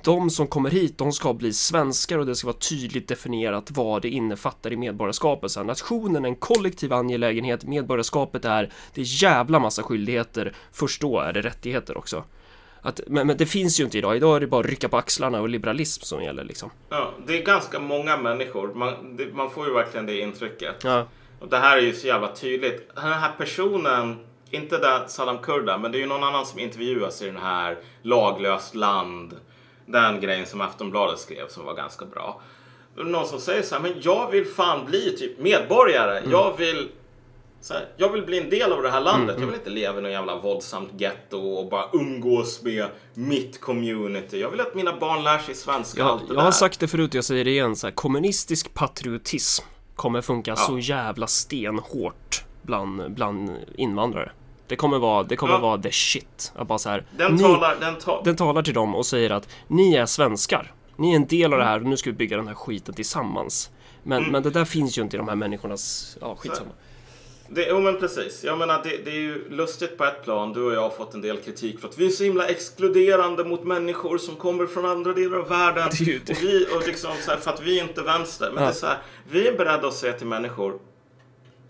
de 0.03 0.30
som 0.30 0.47
kommer 0.47 0.70
hit, 0.70 0.97
de 0.97 1.12
ska 1.12 1.34
bli 1.34 1.53
svenskar 1.53 2.18
och 2.18 2.26
det 2.26 2.36
ska 2.36 2.47
vara 2.47 2.57
tydligt 2.57 3.07
definierat 3.07 3.72
vad 3.72 4.01
det 4.01 4.09
innefattar 4.09 4.74
i 4.74 4.78
medborgarskapet. 4.78 5.51
Så 5.51 5.64
nationen 5.64 6.26
är 6.26 6.30
en 6.30 6.36
kollektiv 6.36 6.93
angelägenhet, 6.93 7.64
medborgarskapet 7.64 8.45
är, 8.45 8.72
det 8.93 9.01
är 9.01 9.24
jävla 9.24 9.59
massa 9.59 9.84
skyldigheter, 9.84 10.53
först 10.72 11.01
då 11.01 11.20
är 11.20 11.34
det 11.34 11.41
rättigheter 11.41 11.97
också. 11.97 12.24
Att, 12.82 13.01
men, 13.07 13.28
men 13.28 13.38
det 13.38 13.45
finns 13.45 13.80
ju 13.80 13.84
inte 13.84 13.97
idag, 13.97 14.16
idag 14.16 14.36
är 14.36 14.39
det 14.39 14.47
bara 14.47 14.59
att 14.59 14.66
rycka 14.66 14.89
på 14.89 14.97
axlarna 14.97 15.41
och 15.41 15.49
liberalism 15.49 16.01
som 16.03 16.24
gäller 16.24 16.43
liksom. 16.43 16.70
Ja, 16.89 17.12
det 17.28 17.38
är 17.38 17.45
ganska 17.45 17.80
många 17.80 18.18
människor. 18.18 18.74
Man, 18.74 19.18
det, 19.18 19.34
man 19.34 19.49
får 19.49 19.68
ju 19.68 19.74
verkligen 19.74 20.05
det 20.05 20.20
intrycket. 20.20 20.76
Ja, 20.84 21.07
Och 21.39 21.47
det 21.47 21.57
här 21.57 21.78
är 21.78 21.82
ju 21.82 21.93
så 21.93 22.07
jävla 22.07 22.36
tydligt. 22.36 22.95
Den 22.95 23.03
här 23.03 23.32
personen, 23.38 24.20
inte 24.51 24.78
där 24.78 25.07
Saddam 25.07 25.38
Kurda, 25.38 25.78
men 25.78 25.91
det 25.91 25.97
är 25.97 25.99
ju 25.99 26.05
någon 26.05 26.24
annan 26.24 26.45
som 26.45 26.59
intervjuas 26.59 27.22
i 27.22 27.26
den 27.26 27.38
här 27.38 27.78
Laglöst 28.01 28.76
land. 28.76 29.36
Den 29.91 30.21
grejen 30.21 30.45
som 30.45 30.61
Aftonbladet 30.61 31.19
skrev 31.19 31.47
som 31.47 31.65
var 31.65 31.73
ganska 31.73 32.05
bra. 32.05 32.41
Någon 32.95 33.27
som 33.27 33.39
säger 33.39 33.63
så 33.63 33.75
här, 33.75 33.81
men 33.81 33.93
jag 34.01 34.31
vill 34.31 34.45
fan 34.45 34.85
bli 34.85 35.17
typ 35.17 35.39
medborgare. 35.39 36.23
Jag 36.31 36.57
vill 36.57 36.89
så 37.61 37.73
här, 37.73 37.87
jag 37.97 38.09
vill 38.09 38.25
bli 38.25 38.37
en 38.37 38.49
del 38.49 38.71
av 38.71 38.81
det 38.81 38.89
här 38.89 39.01
landet. 39.01 39.35
Jag 39.39 39.45
vill 39.45 39.55
inte 39.55 39.69
leva 39.69 39.99
i 39.99 40.01
någon 40.01 40.11
jävla 40.11 40.35
våldsamt 40.35 41.01
getto 41.01 41.37
och 41.37 41.69
bara 41.69 41.85
umgås 41.93 42.63
med 42.63 42.85
mitt 43.13 43.61
community. 43.61 44.39
Jag 44.39 44.49
vill 44.49 44.61
att 44.61 44.75
mina 44.75 44.95
barn 44.99 45.23
lär 45.23 45.37
sig 45.39 45.55
svenska. 45.55 46.01
Jag, 46.01 46.19
jag 46.29 46.41
har 46.41 46.51
sagt 46.51 46.79
det 46.79 46.87
förut, 46.87 47.13
jag 47.13 47.23
säger 47.23 47.45
det 47.45 47.51
igen. 47.51 47.75
Så 47.75 47.87
här, 47.87 47.91
kommunistisk 47.91 48.73
patriotism 48.73 49.65
kommer 49.95 50.21
funka 50.21 50.55
så 50.55 50.79
jävla 50.79 51.27
stenhårt 51.27 52.43
bland, 52.61 53.13
bland 53.13 53.51
invandrare. 53.75 54.31
Det 54.72 54.76
kommer 54.76 54.99
vara, 54.99 55.24
det 55.24 55.36
kommer 55.36 55.53
Ja. 55.53 55.59
vara 55.59 55.82
the 55.82 55.91
shit. 55.91 56.51
Att 56.55 56.67
bara 56.67 56.80
så 56.80 56.89
här, 56.89 57.03
Den 57.17 57.36
ni, 57.36 57.41
talar, 57.43 57.76
den 57.80 57.95
tar... 57.95 58.22
den 58.24 58.36
talar 58.36 58.61
till 58.63 58.74
dem 58.74 58.95
och 58.95 59.05
säger 59.05 59.30
att 59.30 59.47
ni 59.67 59.95
är 59.95 60.05
svenskar. 60.05 60.74
Ni 60.95 61.11
är 61.11 61.15
en 61.15 61.28
del 61.28 61.53
av 61.53 61.59
det 61.59 61.65
här 61.65 61.80
och 61.80 61.86
nu 61.86 61.97
ska 61.97 62.09
vi 62.09 62.15
bygga 62.15 62.38
den 62.38 62.47
här 62.47 62.55
skiten 62.55 62.93
tillsammans. 62.95 63.69
Men, 64.03 64.17
Mm. 64.17 64.32
men 64.32 64.43
det 64.43 64.49
där 64.49 64.65
finns 64.65 64.97
ju 64.97 65.01
inte 65.01 65.15
i 65.15 65.17
de 65.17 65.28
här 65.28 65.36
människornas... 65.36 66.17
Ja, 66.22 66.36
skitsamma. 66.36 66.69
Det, 67.49 67.65
jo 67.69 67.80
men 67.80 67.99
precis. 67.99 68.43
Jag 68.43 68.57
menar 68.57 68.82
det, 68.84 68.89
det 69.05 69.11
är 69.11 69.15
ju 69.19 69.49
lustigt 69.49 69.97
på 69.97 70.03
ett 70.05 70.24
plan. 70.24 70.53
Du 70.53 70.63
och 70.63 70.74
jag 70.74 70.82
har 70.82 70.89
fått 70.89 71.13
en 71.13 71.22
del 71.22 71.38
kritik 71.38 71.80
för 71.80 71.88
att 71.88 71.97
vi 71.97 72.05
är 72.05 72.09
så 72.09 72.24
himla 72.24 72.47
exkluderande 72.47 73.43
mot 73.43 73.63
människor 73.63 74.17
som 74.17 74.36
kommer 74.36 74.65
från 74.65 74.86
andra 74.86 75.13
delar 75.13 75.38
av 75.38 75.47
världen. 75.49 75.89
Det 75.99 76.26
det. 76.26 76.34
Och 76.34 76.43
vi, 76.43 76.65
och 76.76 76.88
liksom 76.88 77.11
så 77.26 77.32
här, 77.32 77.38
för 77.38 77.51
att 77.51 77.61
vi 77.61 77.80
är 77.80 77.84
inte 77.84 78.01
vänster. 78.01 78.51
Men 78.53 78.63
Ja. 78.63 78.69
det 78.69 78.76
är 78.76 78.80
så 78.80 78.86
här, 78.86 78.97
vi 79.32 79.47
är 79.47 79.57
beredda 79.57 79.88
att 79.88 79.93
säga 79.93 80.13
till 80.13 80.28
människor. 80.28 80.80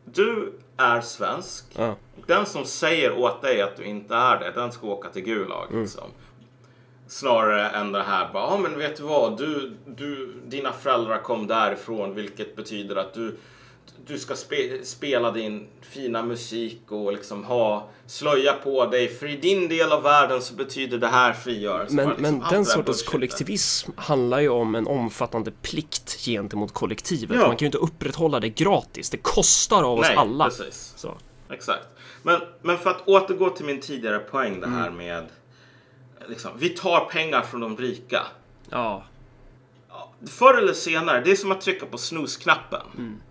Du 0.05 0.53
är 0.77 1.01
svensk. 1.01 1.65
Ja. 1.77 1.95
Och 2.17 2.23
den 2.27 2.45
som 2.45 2.65
säger 2.65 3.17
åt 3.17 3.41
dig 3.41 3.61
att 3.61 3.77
du 3.77 3.83
inte 3.83 4.15
är 4.15 4.39
det, 4.39 4.51
den 4.51 4.71
ska 4.71 4.87
åka 4.87 5.09
till 5.09 5.23
Gulag. 5.23 5.67
Mm. 5.69 5.81
Liksom. 5.81 6.09
Snarare 7.07 7.69
än 7.69 7.91
det 7.91 8.03
här 8.03 8.33
bara, 8.33 8.43
ja 8.43 8.57
men 8.57 8.77
vet 8.77 8.97
du 8.97 9.03
vad, 9.03 9.37
du, 9.37 9.77
du, 9.85 10.33
dina 10.45 10.71
föräldrar 10.71 11.17
kom 11.17 11.47
därifrån 11.47 12.15
vilket 12.15 12.55
betyder 12.55 12.95
att 12.95 13.13
du, 13.13 13.37
du 14.07 14.19
ska 14.19 14.35
spe, 14.35 14.85
spela 14.85 15.31
din 15.31 15.67
fina 15.81 16.23
musik 16.23 16.81
och 16.87 17.13
liksom 17.13 17.43
ha 17.43 17.89
slöja 18.05 18.53
på 18.53 18.85
dig 18.85 19.07
för 19.07 19.27
i 19.27 19.35
din 19.35 19.67
del 19.67 19.91
av 19.91 20.03
världen 20.03 20.41
så 20.41 20.53
betyder 20.53 20.97
det 20.97 21.07
här 21.07 21.33
frigörelse. 21.33 21.95
Men, 21.95 22.09
liksom 22.09 22.37
men 22.37 22.43
den 22.49 22.65
sortens 22.65 23.03
kollektivism 23.03 23.91
handlar 23.95 24.39
ju 24.39 24.49
om 24.49 24.75
en 24.75 24.87
omfattande 24.87 25.51
plikt 25.51 26.17
gentemot 26.25 26.73
kollektivet. 26.73 27.37
Ja. 27.37 27.47
Man 27.47 27.57
kan 27.57 27.59
ju 27.59 27.65
inte 27.65 27.77
upprätthålla 27.77 28.39
det 28.39 28.49
gratis. 28.49 29.09
Det 29.09 29.17
kostar 29.17 29.83
av 29.83 29.99
oss 29.99 30.05
Nej, 30.07 30.15
alla. 30.15 30.45
precis. 30.45 30.93
Så. 30.97 31.17
Exakt. 31.49 31.87
Men, 32.23 32.41
men 32.61 32.77
för 32.77 32.89
att 32.89 33.07
återgå 33.07 33.49
till 33.49 33.65
min 33.65 33.81
tidigare 33.81 34.19
poäng 34.19 34.59
det 34.59 34.65
Mm. 34.65 34.79
här 34.79 34.89
med 34.89 35.25
liksom, 36.29 36.51
vi 36.57 36.69
tar 36.69 36.99
pengar 36.99 37.41
från 37.41 37.61
de 37.61 37.77
rika. 37.77 38.21
Ja. 38.69 39.03
Förr 40.27 40.57
eller 40.57 40.73
senare, 40.73 41.21
det 41.25 41.31
är 41.31 41.35
som 41.35 41.51
att 41.51 41.61
trycka 41.61 41.85
på 41.85 41.97
snusknappen. 41.97 42.81
Mm. 42.97 43.21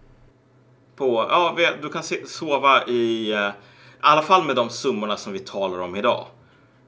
På, 1.00 1.26
ja, 1.30 1.56
du 1.82 1.88
kan 1.88 2.02
sova 2.26 2.86
i, 2.86 3.32
eh, 3.32 3.38
i 3.38 3.52
alla 4.00 4.22
fall 4.22 4.44
med 4.44 4.56
de 4.56 4.70
summorna 4.70 5.16
som 5.16 5.32
vi 5.32 5.38
talar 5.38 5.78
om 5.78 5.96
idag. 5.96 6.26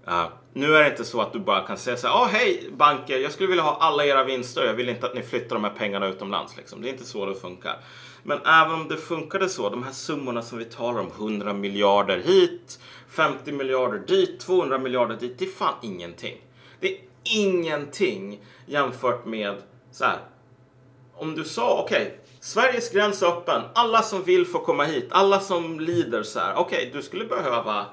Uh, 0.09 0.27
nu 0.53 0.77
är 0.77 0.83
det 0.83 0.91
inte 0.91 1.05
så 1.05 1.21
att 1.21 1.33
du 1.33 1.39
bara 1.39 1.67
kan 1.67 1.77
säga 1.77 1.97
så 1.97 2.09
här, 2.09 2.15
oh, 2.15 2.27
hej 2.27 2.71
banker, 2.77 3.19
jag 3.19 3.33
skulle 3.33 3.49
vilja 3.49 3.63
ha 3.63 3.77
alla 3.81 4.05
era 4.05 4.25
vinster, 4.25 4.65
jag 4.65 4.75
vill 4.75 4.89
inte 4.89 5.07
att 5.07 5.15
ni 5.15 5.23
flyttar 5.23 5.57
de 5.57 5.65
här 5.65 5.71
pengarna 5.71 6.07
utomlands. 6.07 6.57
Liksom. 6.57 6.83
Det 6.83 6.89
är 6.89 6.93
inte 6.93 7.05
så 7.05 7.27
det 7.27 7.35
funkar. 7.35 7.77
Men 8.23 8.39
även 8.39 8.73
om 8.73 8.89
det 8.89 8.97
funkade 8.97 9.49
så, 9.49 9.69
de 9.69 9.83
här 9.83 9.93
summorna 9.93 10.43
som 10.43 10.59
vi 10.59 10.65
talar 10.65 11.01
om, 11.01 11.11
100 11.19 11.53
miljarder 11.53 12.19
hit, 12.19 12.81
50 13.09 13.53
miljarder 13.53 13.99
dit, 13.99 14.41
200 14.41 14.79
miljarder 14.79 15.17
dit, 15.17 15.39
det 15.39 15.45
är 15.45 15.51
fan 15.51 15.75
ingenting. 15.83 16.37
Det 16.81 16.93
är 16.93 16.99
ingenting 17.25 18.41
jämfört 18.67 19.25
med 19.25 19.55
så 19.93 20.05
här, 20.05 20.19
om 21.15 21.35
du 21.35 21.45
sa 21.45 21.83
okej, 21.85 22.19
Sveriges 22.45 22.91
gräns 22.91 23.23
är 23.23 23.27
öppen, 23.27 23.63
alla 23.75 24.03
som 24.03 24.25
vill 24.25 24.47
får 24.47 24.59
komma 24.59 24.85
hit, 24.85 25.09
alla 25.11 25.41
som 25.41 25.81
lider 25.81 26.23
så 26.23 26.41
här, 26.41 26.55
okej, 26.57 26.91
du 26.95 27.03
skulle 27.03 27.25
behöva 27.25 27.87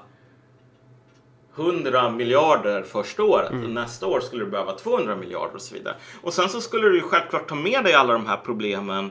100 1.56 2.10
miljarder 2.10 2.82
första 2.82 3.22
året 3.22 3.50
och 3.50 3.70
nästa 3.70 4.06
år 4.06 4.20
skulle 4.20 4.44
du 4.44 4.50
behöva 4.50 4.72
200 4.72 5.16
miljarder 5.16 5.54
och 5.54 5.62
så 5.62 5.74
vidare. 5.74 5.96
Och 6.22 6.34
sen 6.34 6.48
så 6.48 6.60
skulle 6.60 6.88
du 6.88 6.94
ju 6.94 7.02
självklart 7.02 7.48
ta 7.48 7.54
med 7.54 7.84
dig 7.84 7.94
alla 7.94 8.12
de 8.12 8.26
här 8.26 8.36
problemen 8.36 9.10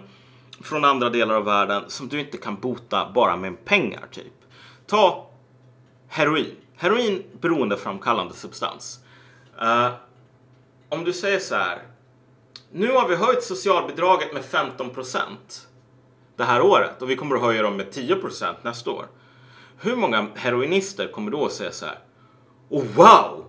från 0.62 0.86
andra 0.86 1.10
delar 1.10 1.36
av 1.36 1.46
världen 1.46 1.84
som 1.88 2.08
du 2.08 2.20
inte 2.20 2.38
kan 2.38 2.56
bota 2.56 3.12
bara 3.16 3.36
med 3.36 3.66
pengar 3.66 4.08
typ. 4.12 4.34
Ta 4.88 5.30
heroin. 6.08 6.56
Heroin 6.76 7.24
beroendeframkallande 7.42 8.34
substans. 8.34 9.00
Eh, 9.62 9.90
om 10.90 11.04
du 11.04 11.14
säger 11.14 11.40
så 11.40 11.56
här. 11.56 11.89
Nu 12.72 12.92
har 12.92 13.08
vi 13.08 13.16
höjt 13.16 13.44
socialbidraget 13.44 14.34
med 14.34 14.44
15% 14.44 15.26
det 16.36 16.44
här 16.44 16.62
året 16.62 17.02
och 17.02 17.10
vi 17.10 17.16
kommer 17.16 17.36
att 17.36 17.42
höja 17.42 17.62
dem 17.62 17.78
med 17.78 17.88
10% 17.92 18.56
nästa 18.62 18.92
år. 18.92 19.06
Hur 19.78 19.96
många 19.96 20.28
heroinister 20.36 21.08
kommer 21.08 21.32
då 21.32 21.46
att 21.46 21.52
säga 21.52 21.72
så 21.72 21.86
här? 21.86 22.00
Oh, 22.70 22.86
wow! 22.96 23.46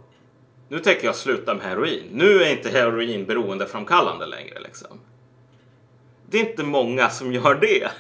Nu 0.68 0.79
tänker 0.79 1.07
jag 1.07 1.16
sluta 1.16 1.55
med 1.55 1.64
heroin. 1.64 2.05
Nu 2.12 2.43
är 2.43 2.51
inte 2.51 2.71
heroin 2.71 3.25
beroendeframkallande 3.25 4.27
längre 4.27 4.61
liksom. 4.61 5.01
Det 6.27 6.39
är 6.39 6.51
inte 6.51 6.62
många 6.62 7.11
som 7.11 7.33
gör 7.33 7.55
det. 7.55 7.91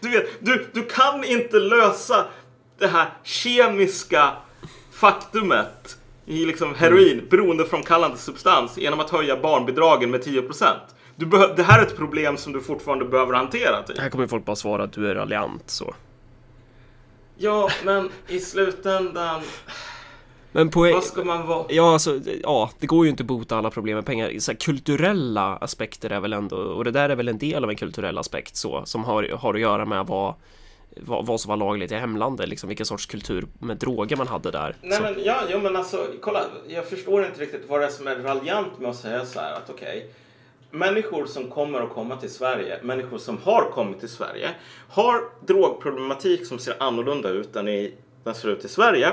Du 0.00 0.10
vet, 0.10 0.26
du, 0.40 0.66
du 0.72 0.82
kan 0.82 1.24
inte 1.24 1.58
lösa 1.58 2.26
det 2.78 2.86
här 2.86 3.10
kemiska 3.22 4.32
faktumet 4.92 5.98
i 6.26 6.46
liksom 6.46 6.74
heroin, 6.74 7.26
beroendeframkallande 7.30 8.16
substans, 8.16 8.78
genom 8.78 9.00
att 9.00 9.10
höja 9.10 9.36
barnbidragen 9.40 10.10
med 10.10 10.20
10%. 10.24 10.64
Du 11.16 11.26
behö- 11.26 11.56
det 11.56 11.62
här 11.62 11.78
är 11.78 11.86
ett 11.86 11.96
problem 11.96 12.36
som 12.36 12.52
du 12.52 12.60
fortfarande 12.60 13.04
behöver 13.04 13.34
hantera. 13.34 13.82
Typ. 13.82 13.98
Här 13.98 14.10
kommer 14.10 14.26
folk 14.26 14.44
bara 14.44 14.56
svara 14.56 14.84
att 14.84 14.92
du 14.92 15.10
är 15.10 15.14
raljant 15.14 15.70
så. 15.70 15.94
Ja, 17.38 17.68
men 17.84 18.10
i 18.28 18.40
slutändan, 18.40 19.42
Men 20.52 20.70
poäng... 20.70 20.94
vad 20.94 21.04
ska 21.04 21.24
man 21.24 21.46
vara? 21.46 21.64
Ja, 21.68 21.92
alltså, 21.92 22.20
ja, 22.42 22.70
det 22.80 22.86
går 22.86 23.04
ju 23.04 23.10
inte 23.10 23.22
att 23.22 23.26
bota 23.26 23.56
alla 23.56 23.70
problem 23.70 23.94
med 23.96 24.06
pengar. 24.06 24.38
Så 24.38 24.52
här, 24.52 24.58
kulturella 24.58 25.56
aspekter 25.56 26.10
är 26.10 26.20
väl 26.20 26.32
ändå, 26.32 26.56
och 26.56 26.84
det 26.84 26.90
där 26.90 27.08
är 27.08 27.16
väl 27.16 27.28
en 27.28 27.38
del 27.38 27.64
av 27.64 27.70
en 27.70 27.76
kulturell 27.76 28.18
aspekt 28.18 28.56
så, 28.56 28.82
som 28.84 29.04
har, 29.04 29.28
har 29.38 29.54
att 29.54 29.60
göra 29.60 29.84
med 29.84 30.06
vad, 30.06 30.34
vad, 30.96 31.26
vad 31.26 31.40
som 31.40 31.48
var 31.48 31.56
lagligt 31.56 31.92
i 31.92 31.94
hemlandet, 31.94 32.48
liksom 32.48 32.68
vilken 32.68 32.86
sorts 32.86 33.06
kultur 33.06 33.46
med 33.58 33.76
droger 33.76 34.16
man 34.16 34.28
hade 34.28 34.50
där. 34.50 34.76
Nej 34.82 34.96
så, 34.96 35.02
men 35.02 35.14
ja, 35.24 35.40
jo, 35.48 35.58
men 35.58 35.76
alltså 35.76 36.06
kolla, 36.20 36.44
jag 36.68 36.88
förstår 36.88 37.26
inte 37.26 37.40
riktigt 37.40 37.64
vad 37.68 37.80
det 37.80 37.86
är 37.86 37.90
som 37.90 38.06
är 38.06 38.16
raljant 38.16 38.78
med 38.78 38.90
att 38.90 38.96
säga 38.96 39.26
så 39.26 39.40
här 39.40 39.52
att 39.52 39.70
okej, 39.70 40.10
människor 40.70 41.26
som 41.26 41.50
kommer 41.50 41.80
att 41.80 41.90
komma 41.90 42.16
till 42.16 42.30
Sverige, 42.30 42.78
människor 42.82 43.18
som 43.18 43.38
har 43.44 43.70
kommit 43.70 44.00
till 44.00 44.08
Sverige, 44.08 44.50
har 44.88 45.20
drogproblematik 45.46 46.46
som 46.46 46.58
ser 46.58 46.82
annorlunda 46.82 47.28
ut 47.28 47.56
än 47.56 47.68
i, 47.68 47.94
den 48.24 48.34
ser 48.34 48.48
ut 48.48 48.64
i 48.64 48.68
Sverige. 48.68 49.12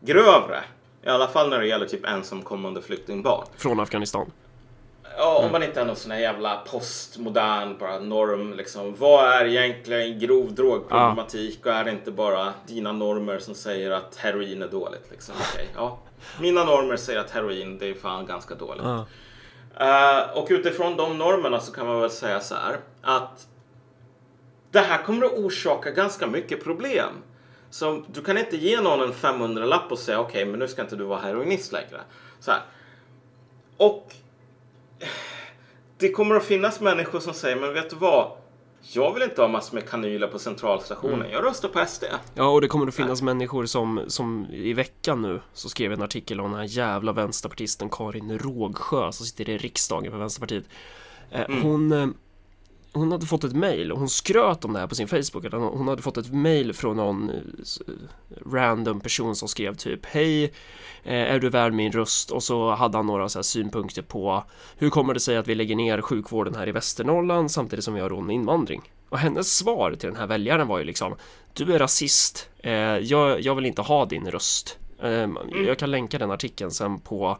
Grövre, 0.00 0.60
i 1.02 1.08
alla 1.08 1.28
fall 1.28 1.50
när 1.50 1.58
det 1.58 1.66
gäller 1.66 1.86
typ 1.86 2.06
ensamkommande 2.06 2.82
flyktingbarn. 2.82 3.46
från 3.56 3.80
Afghanistan. 3.80 4.30
Ja, 5.16 5.36
om 5.36 5.52
man 5.52 5.62
inte 5.62 5.80
är 5.80 5.84
någon 5.84 5.96
sån 5.96 6.10
här 6.10 6.18
jävla 6.18 6.56
postmodern 6.56 7.78
bara 7.78 7.98
norm 7.98 8.54
liksom. 8.54 8.94
Vad 8.98 9.28
är 9.28 9.44
egentligen 9.44 10.18
grov 10.18 10.54
drogproblematik 10.54 11.66
och 11.66 11.72
är 11.72 11.84
det 11.84 11.90
inte 11.90 12.10
bara 12.10 12.54
dina 12.66 12.92
normer 12.92 13.38
som 13.38 13.54
säger 13.54 13.90
att 13.90 14.16
heroin 14.16 14.62
är 14.62 14.68
dåligt 14.68 15.10
liksom? 15.10 15.34
Okej, 15.50 15.68
ja. 15.74 15.98
Mina 16.40 16.64
normer 16.64 16.96
säger 16.96 17.20
att 17.20 17.30
heroin, 17.30 17.78
det 17.78 17.86
är 17.86 17.94
fan 17.94 18.26
ganska 18.26 18.54
dåligt. 18.54 18.84
Ja. 18.84 19.06
Eh, 19.80 20.38
och 20.38 20.46
utifrån 20.50 20.96
de 20.96 21.18
normerna 21.18 21.60
så 21.60 21.72
kan 21.72 21.86
man 21.86 22.00
väl 22.00 22.10
säga 22.10 22.40
så 22.40 22.54
här 22.54 22.76
att 23.02 23.46
det 24.70 24.80
här 24.80 25.02
kommer 25.02 25.26
att 25.26 25.32
orsaka 25.32 25.90
ganska 25.90 26.26
mycket 26.26 26.64
problem. 26.64 27.14
Så 27.70 28.02
du 28.06 28.22
kan 28.22 28.38
inte 28.38 28.56
ge 28.56 28.80
någon 28.80 29.00
en 29.00 29.12
500-lapp 29.12 29.92
och 29.92 29.98
säga 29.98 30.20
okej, 30.20 30.44
men 30.44 30.58
nu 30.58 30.68
ska 30.68 30.82
inte 30.82 30.96
du 30.96 31.04
vara 31.04 31.20
heroinist 31.20 31.72
längre. 31.72 32.00
Så 32.40 32.50
här. 32.50 32.60
Och 33.76 34.14
det 36.00 36.08
kommer 36.10 36.34
att 36.34 36.44
finnas 36.44 36.80
människor 36.80 37.20
som 37.20 37.34
säger, 37.34 37.56
men 37.56 37.74
vet 37.74 37.90
du 37.90 37.96
vad? 37.96 38.32
Jag 38.82 39.14
vill 39.14 39.22
inte 39.22 39.40
ha 39.40 39.48
massor 39.48 39.74
med 39.74 39.88
kanyler 39.88 40.26
på 40.26 40.38
centralstationen. 40.38 41.30
Jag 41.30 41.44
röstar 41.44 41.68
på 41.68 41.86
SD. 41.86 42.04
Ja, 42.34 42.48
och 42.48 42.60
det 42.60 42.68
kommer 42.68 42.86
att 42.86 42.94
finnas 42.94 43.22
människor 43.22 43.66
som, 43.66 44.00
som 44.06 44.46
i 44.50 44.72
veckan 44.72 45.22
nu 45.22 45.40
så 45.52 45.68
skrev 45.68 45.92
en 45.92 46.02
artikel 46.02 46.40
om 46.40 46.50
den 46.50 46.60
här 46.60 46.66
jävla 46.66 47.12
vänsterpartisten 47.12 47.88
Karin 47.90 48.38
Rågsjö 48.38 49.12
som 49.12 49.26
sitter 49.26 49.48
i 49.48 49.58
riksdagen 49.58 50.10
för 50.12 50.18
Vänsterpartiet. 50.18 50.64
Eh, 51.30 51.62
Hon, 51.62 51.92
eh, 51.92 52.06
hon 52.92 53.12
hade 53.12 53.26
fått 53.26 53.44
ett 53.44 53.56
mail 53.56 53.92
och 53.92 53.98
hon 53.98 54.08
skröt 54.08 54.64
om 54.64 54.72
det 54.72 54.78
här 54.78 54.86
på 54.86 54.94
sin 54.94 55.08
Facebook. 55.08 55.44
Att 55.44 55.52
hon 55.52 55.88
hade 55.88 56.02
fått 56.02 56.16
ett 56.16 56.32
mail 56.32 56.72
från 56.72 56.96
någon 56.96 57.30
eh, 57.30 57.36
random 58.52 59.00
person 59.00 59.36
som 59.36 59.48
skrev 59.48 59.74
typ 59.74 60.06
Hej, 60.06 60.44
eh, 61.02 61.14
är 61.14 61.38
du 61.38 61.48
värd 61.48 61.72
min 61.72 61.92
röst? 61.92 62.30
Och 62.30 62.42
så 62.42 62.70
hade 62.70 62.98
han 62.98 63.06
några 63.06 63.28
så 63.28 63.42
synpunkter 63.42 64.02
på 64.02 64.44
hur 64.76 64.90
kommer 64.90 65.14
det 65.14 65.20
sig 65.20 65.36
att 65.36 65.48
vi 65.48 65.54
lägger 65.54 65.76
ner 65.76 66.00
sjukvården 66.00 66.54
här 66.54 66.68
i 66.68 66.72
Västernorrland 66.72 67.50
samtidigt 67.50 67.84
som 67.84 67.94
vi 67.94 68.00
har 68.00 68.08
råd 68.08 68.24
med 68.24 68.34
invandring? 68.34 68.92
Och 69.08 69.18
hennes 69.18 69.56
svar 69.56 69.94
till 69.94 70.08
den 70.08 70.18
här 70.18 70.26
väljaren 70.26 70.68
var 70.68 70.78
ju 70.78 70.84
liksom 70.84 71.14
Du 71.52 71.74
är 71.74 71.78
rasist, 71.78 72.48
eh, 72.58 72.72
jag, 72.72 73.40
jag 73.40 73.54
vill 73.54 73.66
inte 73.66 73.82
ha 73.82 74.04
din 74.04 74.30
röst. 74.30 74.78
Eh, 75.02 75.28
Jag 75.66 75.78
kan 75.78 75.90
länka 75.90 76.18
den 76.18 76.30
artikeln 76.30 76.70
sen 76.70 77.00
på 77.00 77.38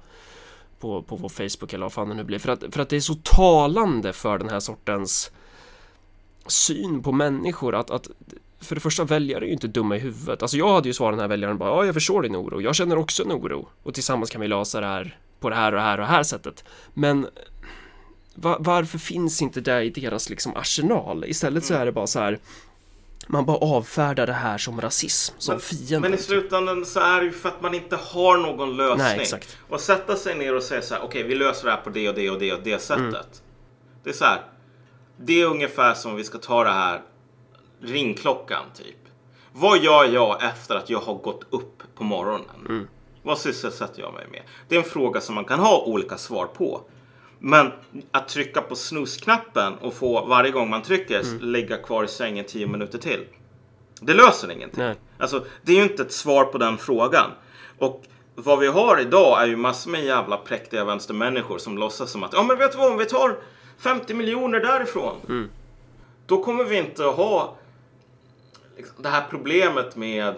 på, 0.81 1.03
på 1.03 1.17
vår 1.17 1.29
Facebook 1.29 1.73
eller 1.73 1.85
vad 1.85 1.93
fan 1.93 2.09
det 2.09 2.15
nu 2.15 2.25
blir. 2.25 2.39
För 2.39 2.53
att, 2.53 2.65
för 2.71 2.81
att 2.81 2.89
det 2.89 2.97
är 2.97 3.01
så 3.01 3.15
talande 3.15 4.13
för 4.13 4.39
den 4.39 4.49
här 4.49 4.61
sortens 4.61 5.31
syn 6.51 7.03
på 7.03 7.13
människor 7.13 7.75
att, 7.75 7.91
att 7.91 8.09
för 8.61 8.75
det 8.75 8.81
första 8.81 9.05
väljare 9.05 9.45
är 9.45 9.47
ju 9.47 9.53
inte 9.53 9.69
dumma 9.69 9.97
i 9.97 9.99
huvudet. 9.99 10.43
Alltså 10.43 10.57
jag 10.57 10.75
hade 10.75 10.89
ju 10.89 10.93
svarat 10.93 11.13
den 11.13 11.21
här 11.21 11.29
väljaren 11.29 11.59
bara 11.59 11.71
ja, 11.71 11.85
jag 11.85 11.95
förstår 11.95 12.23
din 12.23 12.37
oro. 12.37 12.61
Jag 12.61 12.75
känner 12.75 12.99
också 12.99 13.23
en 13.23 13.33
oro 13.33 13.69
och 13.83 13.95
tillsammans 13.95 14.31
kan 14.31 14.41
vi 14.41 14.49
lösa 14.49 14.81
det 14.81 14.87
här 14.87 15.19
på 15.41 15.51
det 15.51 15.57
här 15.57 15.73
och 15.73 15.79
det 15.79 15.85
här 15.85 15.99
och 15.99 16.07
det 16.07 16.13
här 16.13 16.23
sättet. 16.23 16.65
Men 16.95 17.27
va, 18.35 18.57
varför 18.61 18.99
finns 18.99 19.43
inte 19.43 19.61
det 19.61 19.83
i 19.83 19.91
deras 19.91 20.31
liksom 20.31 20.57
arsenal? 20.57 21.25
Istället 21.25 21.65
så 21.65 21.75
är 21.75 21.87
det 21.87 21.93
bara 21.93 22.07
så 22.07 22.19
här 22.19 22.39
man 23.27 23.45
bara 23.45 23.57
avfärdar 23.57 24.27
det 24.27 24.33
här 24.33 24.59
som 24.59 24.81
rasism, 24.81 25.35
som 25.39 25.61
fiende. 25.61 26.09
Men 26.09 26.19
i 26.19 26.23
slutändan 26.23 26.87
så 26.87 27.01
är 27.01 27.21
det 27.21 27.25
ju 27.25 27.33
för 27.33 27.49
att 27.49 27.63
man 27.63 27.75
inte 27.75 27.97
har 27.97 28.39
någon 28.39 28.77
lösning. 28.77 29.07
Nej, 29.07 29.21
exakt. 29.21 29.57
Och 29.69 29.81
sätta 29.81 30.17
sig 30.17 30.39
ner 30.39 30.55
och 30.55 30.63
säga 30.63 30.83
så 30.83 30.95
här, 30.95 31.03
okej 31.03 31.23
vi 31.23 31.35
löser 31.35 31.65
det 31.65 31.71
här 31.71 31.81
på 31.81 31.91
det 31.91 32.09
och 32.09 32.15
det 32.15 32.31
och 32.31 32.39
det 32.39 32.53
och 32.53 32.61
det 32.63 32.83
sättet. 32.83 33.05
Mm. 33.05 33.23
Det 34.05 34.11
är 34.11 34.15
så 34.15 34.25
här, 34.25 34.43
det 35.23 35.41
är 35.41 35.47
ungefär 35.47 35.95
som 35.95 36.17
vi 36.17 36.25
ska 36.25 36.39
ta 36.39 36.65
det 36.65 36.71
här 36.71 37.03
ringklockan 37.81 38.65
typ. 38.75 38.97
Vad 39.53 39.79
gör 39.79 40.05
jag 40.05 40.45
efter 40.45 40.77
att 40.77 40.91
jag 40.91 40.99
har 40.99 41.15
gått 41.15 41.45
upp 41.51 41.83
på 41.95 42.05
morgonen? 42.05 42.67
Mm. 42.69 42.89
Vad 43.23 43.39
sysselsätter 43.39 44.01
jag 44.03 44.15
mig 44.15 44.27
med? 44.31 44.43
Det 44.69 44.75
är 44.75 44.79
en 44.79 44.85
fråga 44.89 45.21
som 45.21 45.35
man 45.35 45.45
kan 45.45 45.59
ha 45.59 45.83
olika 45.83 46.17
svar 46.17 46.47
på. 46.47 46.81
Men 47.39 47.73
att 48.11 48.29
trycka 48.29 48.61
på 48.61 48.77
snusknappen 48.77 49.75
och 49.75 49.95
få 49.95 50.27
varje 50.27 50.51
gång 50.51 50.71
man 50.71 50.83
trycker 50.83 51.21
Mm. 51.21 51.39
ligga 51.41 51.77
kvar 51.77 52.05
i 52.05 52.09
sängen 52.09 52.45
10 52.45 52.67
minuter 52.67 52.99
till. 52.99 53.25
Det 54.01 54.15
löser 54.15 54.51
ingenting. 54.51 54.85
Nej. 54.85 54.97
Alltså, 55.19 55.45
det 55.63 55.73
är 55.73 55.77
ju 55.77 55.83
inte 55.83 56.03
ett 56.03 56.13
svar 56.13 56.45
på 56.45 56.59
den 56.59 56.79
frågan. 56.79 57.31
Och 57.79 58.05
vad 58.35 58.59
vi 58.59 58.67
har 58.67 59.01
idag 59.01 59.43
är 59.43 59.47
ju 59.47 59.57
massor 59.57 59.91
med 59.91 60.05
jävla 60.05 60.37
präktiga 60.37 60.85
vänstermänniskor 60.85 61.59
som 61.59 61.79
låtsas 61.79 62.11
som 62.11 62.23
att 62.23 62.33
ja 62.33 62.43
men 62.43 62.59
vet 62.59 62.73
du 62.73 62.79
vad, 62.79 62.93
om 62.93 62.99
vi 62.99 63.05
tar 63.05 63.37
50 63.81 64.15
miljoner 64.15 64.61
därifrån. 64.61 65.49
Då 66.27 66.43
kommer 66.43 66.65
vi 66.65 66.77
inte 66.77 67.09
att 67.09 67.17
ha 67.17 67.57
liksom, 68.77 69.03
det 69.03 69.09
här 69.09 69.25
problemet 69.31 69.97
med 69.97 70.35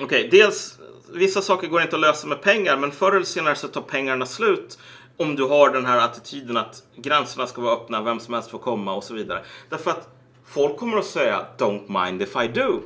Okej, 0.00 0.28
dels 0.30 0.78
vissa 1.12 1.42
saker 1.42 1.68
går 1.68 1.82
inte 1.82 1.96
att 1.96 2.02
lösa 2.02 2.26
med 2.26 2.42
pengar, 2.42 2.76
men 2.76 2.92
förr 2.92 3.12
eller 3.12 3.24
senare 3.24 3.54
så 3.54 3.68
tar 3.68 3.80
pengarna 3.80 4.26
slut 4.26 4.78
om 5.16 5.36
du 5.36 5.44
har 5.44 5.70
den 5.70 5.86
här 5.86 5.98
attityden 5.98 6.56
att 6.56 6.82
gränserna 6.96 7.46
ska 7.46 7.60
vara 7.60 7.74
öppna, 7.74 8.02
vem 8.02 8.20
som 8.20 8.34
helst 8.34 8.50
får 8.50 8.58
komma 8.58 8.94
och 8.94 9.04
så 9.04 9.14
vidare. 9.14 9.44
Därför 9.68 9.90
att 9.90 10.08
folk 10.44 10.76
kommer 10.76 10.98
att 10.98 11.04
säga 11.04 11.46
“Don't 11.58 12.04
mind 12.04 12.22
if 12.22 12.36
I 12.36 12.48
do”. 12.48 12.80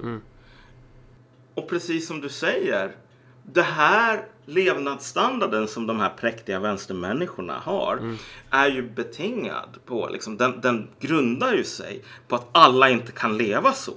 Och 1.55 1.69
precis 1.69 2.07
som 2.07 2.21
du 2.21 2.29
säger, 2.29 2.97
det 3.43 3.63
här 3.63 4.27
levnadsstandarden 4.47 5.69
som 5.69 5.87
de 5.87 6.01
här 6.01 6.09
präktiga 6.11 6.61
vänstermänniskorna 6.61 7.59
har 7.59 8.17
är 8.51 8.69
ju 8.69 8.83
betingad 8.91 9.79
på, 9.87 10.09
liksom, 10.13 10.37
den, 10.37 10.61
den 10.61 10.89
grundar 11.01 11.53
ju 11.55 11.65
sig 11.65 12.03
på 12.29 12.35
att 12.37 12.49
alla 12.53 12.91
inte 12.91 13.13
kan 13.13 13.37
leva 13.39 13.73
så. 13.73 13.95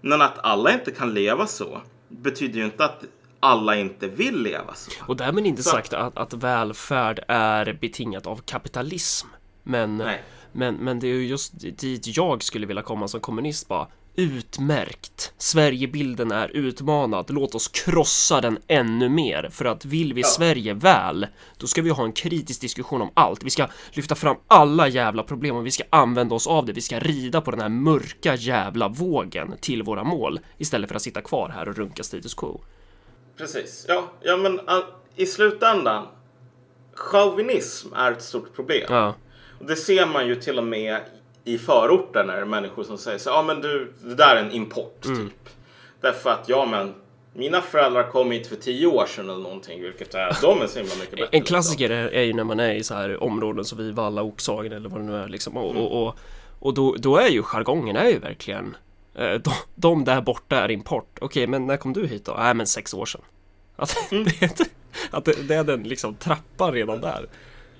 Men 0.00 0.22
att 0.22 0.38
alla 0.38 0.72
inte 0.72 0.90
kan 0.90 1.14
leva 1.14 1.46
så 1.46 1.80
betyder 2.08 2.58
ju 2.58 2.64
inte 2.64 2.84
att 2.84 3.04
alla 3.40 3.76
inte 3.76 4.08
vill 4.08 4.42
leva 4.42 4.74
så. 4.74 4.90
Och 5.06 5.16
därmed 5.16 5.46
inte 5.46 5.62
Så- 5.62 5.70
sagt 5.70 5.92
att, 5.92 6.16
att 6.18 6.34
välfärd 6.34 7.24
är 7.28 7.72
betingat 7.80 8.26
av 8.26 8.36
kapitalism. 8.36 9.28
Men, 9.62 9.96
Nej. 9.96 10.22
men, 10.52 10.74
men 10.74 11.00
det 11.00 11.06
är 11.06 11.14
ju 11.14 11.26
just 11.26 11.52
dit 11.78 12.16
jag 12.16 12.42
skulle 12.42 12.66
vilja 12.66 12.82
komma 12.82 13.08
som 13.08 13.20
kommunist 13.20 13.68
bara. 13.68 13.86
Utmärkt! 14.18 15.32
Sverigebilden 15.38 16.32
är 16.32 16.48
utmanad. 16.48 17.30
Låt 17.30 17.54
oss 17.54 17.68
krossa 17.68 18.40
den 18.40 18.58
ännu 18.66 19.08
mer. 19.08 19.48
För 19.52 19.64
att 19.64 19.84
vill 19.84 20.14
vi 20.14 20.22
Sverige 20.22 20.74
väl, 20.74 21.26
då 21.56 21.66
ska 21.66 21.82
vi 21.82 21.90
ha 21.90 22.04
en 22.04 22.12
kritisk 22.12 22.60
diskussion 22.60 23.02
om 23.02 23.10
allt. 23.14 23.42
Vi 23.42 23.50
ska 23.50 23.68
lyfta 23.92 24.14
fram 24.14 24.36
alla 24.46 24.88
jävla 24.88 25.22
problem 25.22 25.56
och 25.56 25.66
vi 25.66 25.70
ska 25.70 25.84
använda 25.90 26.34
oss 26.34 26.46
av 26.46 26.66
det. 26.66 26.72
Vi 26.72 26.80
ska 26.80 26.98
rida 26.98 27.40
på 27.40 27.50
den 27.50 27.60
här 27.60 27.68
mörka 27.68 28.34
jävla 28.34 28.88
vågen 28.88 29.54
till 29.60 29.82
våra 29.82 30.04
mål 30.04 30.40
istället 30.58 30.88
för 30.88 30.96
att 30.96 31.02
sitta 31.02 31.20
kvar 31.20 31.48
här 31.48 31.68
och 31.68 31.76
runka 31.76 32.02
status 32.02 32.34
quo. 32.34 32.60
Precis. 33.36 33.84
Ja, 33.88 34.12
ja 34.22 34.36
men 34.36 34.60
uh, 34.60 34.84
i 35.16 35.26
slutändan. 35.26 36.06
Chauvinism 36.94 37.92
är 37.92 38.12
ett 38.12 38.22
stort 38.22 38.54
problem. 38.54 38.86
Ja, 38.88 39.14
Och 39.58 39.66
det 39.66 39.76
ser 39.76 40.06
man 40.06 40.26
ju 40.26 40.34
till 40.34 40.58
och 40.58 40.64
med 40.64 41.00
i 41.48 41.58
förorten 41.58 42.26
när 42.26 42.34
det 42.34 42.40
är 42.40 42.44
människor 42.44 42.84
som 42.84 42.98
säger 42.98 43.18
så 43.18 43.30
ja 43.30 43.42
men 43.42 43.60
du, 43.60 43.92
det 44.02 44.14
där 44.14 44.36
är 44.36 44.42
en 44.44 44.52
import 44.52 45.00
typ. 45.02 45.48
Därför 46.00 46.30
att 46.30 46.48
ja 46.48 46.66
men 46.66 46.94
mina 47.32 47.60
föräldrar 47.62 48.10
kom 48.10 48.30
hit 48.30 48.46
för 48.46 48.56
tio 48.56 48.86
år 48.86 49.06
sedan 49.06 49.30
eller 49.30 49.42
någonting, 49.42 49.82
vilket 49.82 50.14
är, 50.14 50.36
de 50.42 50.62
är 50.62 50.66
så 50.66 50.78
himla 50.78 50.94
mycket 50.94 51.10
bättre. 51.18 51.28
En 51.38 51.42
klassiker 51.42 51.90
är, 51.90 52.08
är 52.08 52.22
ju 52.22 52.32
när 52.32 52.44
man 52.44 52.60
är 52.60 52.74
i 52.74 52.82
så 52.84 52.94
här 52.94 53.22
områden 53.22 53.64
som 53.64 53.78
vi 53.78 53.90
Valla, 53.90 54.22
Oxhagen 54.22 54.72
eller 54.72 54.88
vad 54.88 55.00
det 55.00 55.04
nu 55.06 55.16
är 55.16 55.28
liksom. 55.28 55.56
Och, 55.56 55.76
och, 55.76 56.02
och, 56.06 56.16
och 56.58 56.74
då, 56.74 56.94
då 56.98 57.16
är 57.16 57.28
ju 57.28 57.42
jargongen 57.42 57.96
är 57.96 58.08
ju 58.08 58.18
verkligen 58.18 58.76
eh, 59.14 59.32
de, 59.34 59.52
de 59.74 60.04
där 60.04 60.20
borta 60.20 60.56
är 60.56 60.70
import. 60.70 61.18
Okej, 61.20 61.46
men 61.46 61.66
när 61.66 61.76
kom 61.76 61.92
du 61.92 62.06
hit 62.06 62.24
då? 62.24 62.34
Nej, 62.38 62.54
men 62.54 62.66
sex 62.66 62.94
år 62.94 63.06
sedan. 63.06 63.22
Att, 63.76 63.96
det, 64.10 64.16
är 64.16 64.42
inte- 64.42 64.64
att 65.10 65.24
det, 65.24 65.48
det 65.48 65.54
är 65.54 65.64
den 65.64 65.82
liksom 65.82 66.14
trappan 66.14 66.72
redan 66.72 67.00
där. 67.00 67.26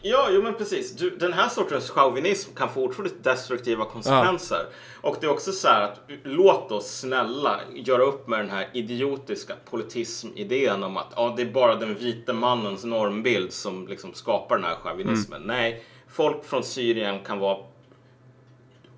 Ja, 0.02 0.28
jo 0.32 0.42
men 0.42 0.54
precis. 0.54 0.92
Du, 0.96 1.10
den 1.10 1.32
här 1.32 1.48
sortens 1.48 1.90
chauvinism 1.90 2.50
kan 2.54 2.68
få 2.68 2.84
otroligt 2.84 3.24
destruktiva 3.24 3.84
konsekvenser. 3.84 4.66
Och 5.00 5.16
det 5.20 5.26
är 5.26 5.30
också 5.30 5.52
så 5.52 5.68
här 5.68 5.82
att 5.82 6.00
låt 6.22 6.72
oss 6.72 6.98
snälla 6.98 7.60
göra 7.74 8.02
upp 8.02 8.28
med 8.28 8.38
den 8.38 8.50
här 8.50 8.68
idiotiska 8.72 9.54
politism-idén 9.70 10.82
om 10.82 10.96
att 10.96 11.12
ja, 11.16 11.34
det 11.36 11.42
är 11.42 11.52
bara 11.52 11.74
den 11.74 11.94
vita 11.94 12.32
mannens 12.32 12.84
normbild 12.84 13.52
som 13.52 13.88
liksom 13.88 14.14
skapar 14.14 14.56
den 14.56 14.64
här 14.64 14.76
chauvinismen. 14.76 15.42
Nej, 15.42 15.84
folk 16.08 16.44
från 16.44 16.64
Syrien 16.64 17.18
kan 17.24 17.38
vara 17.38 17.58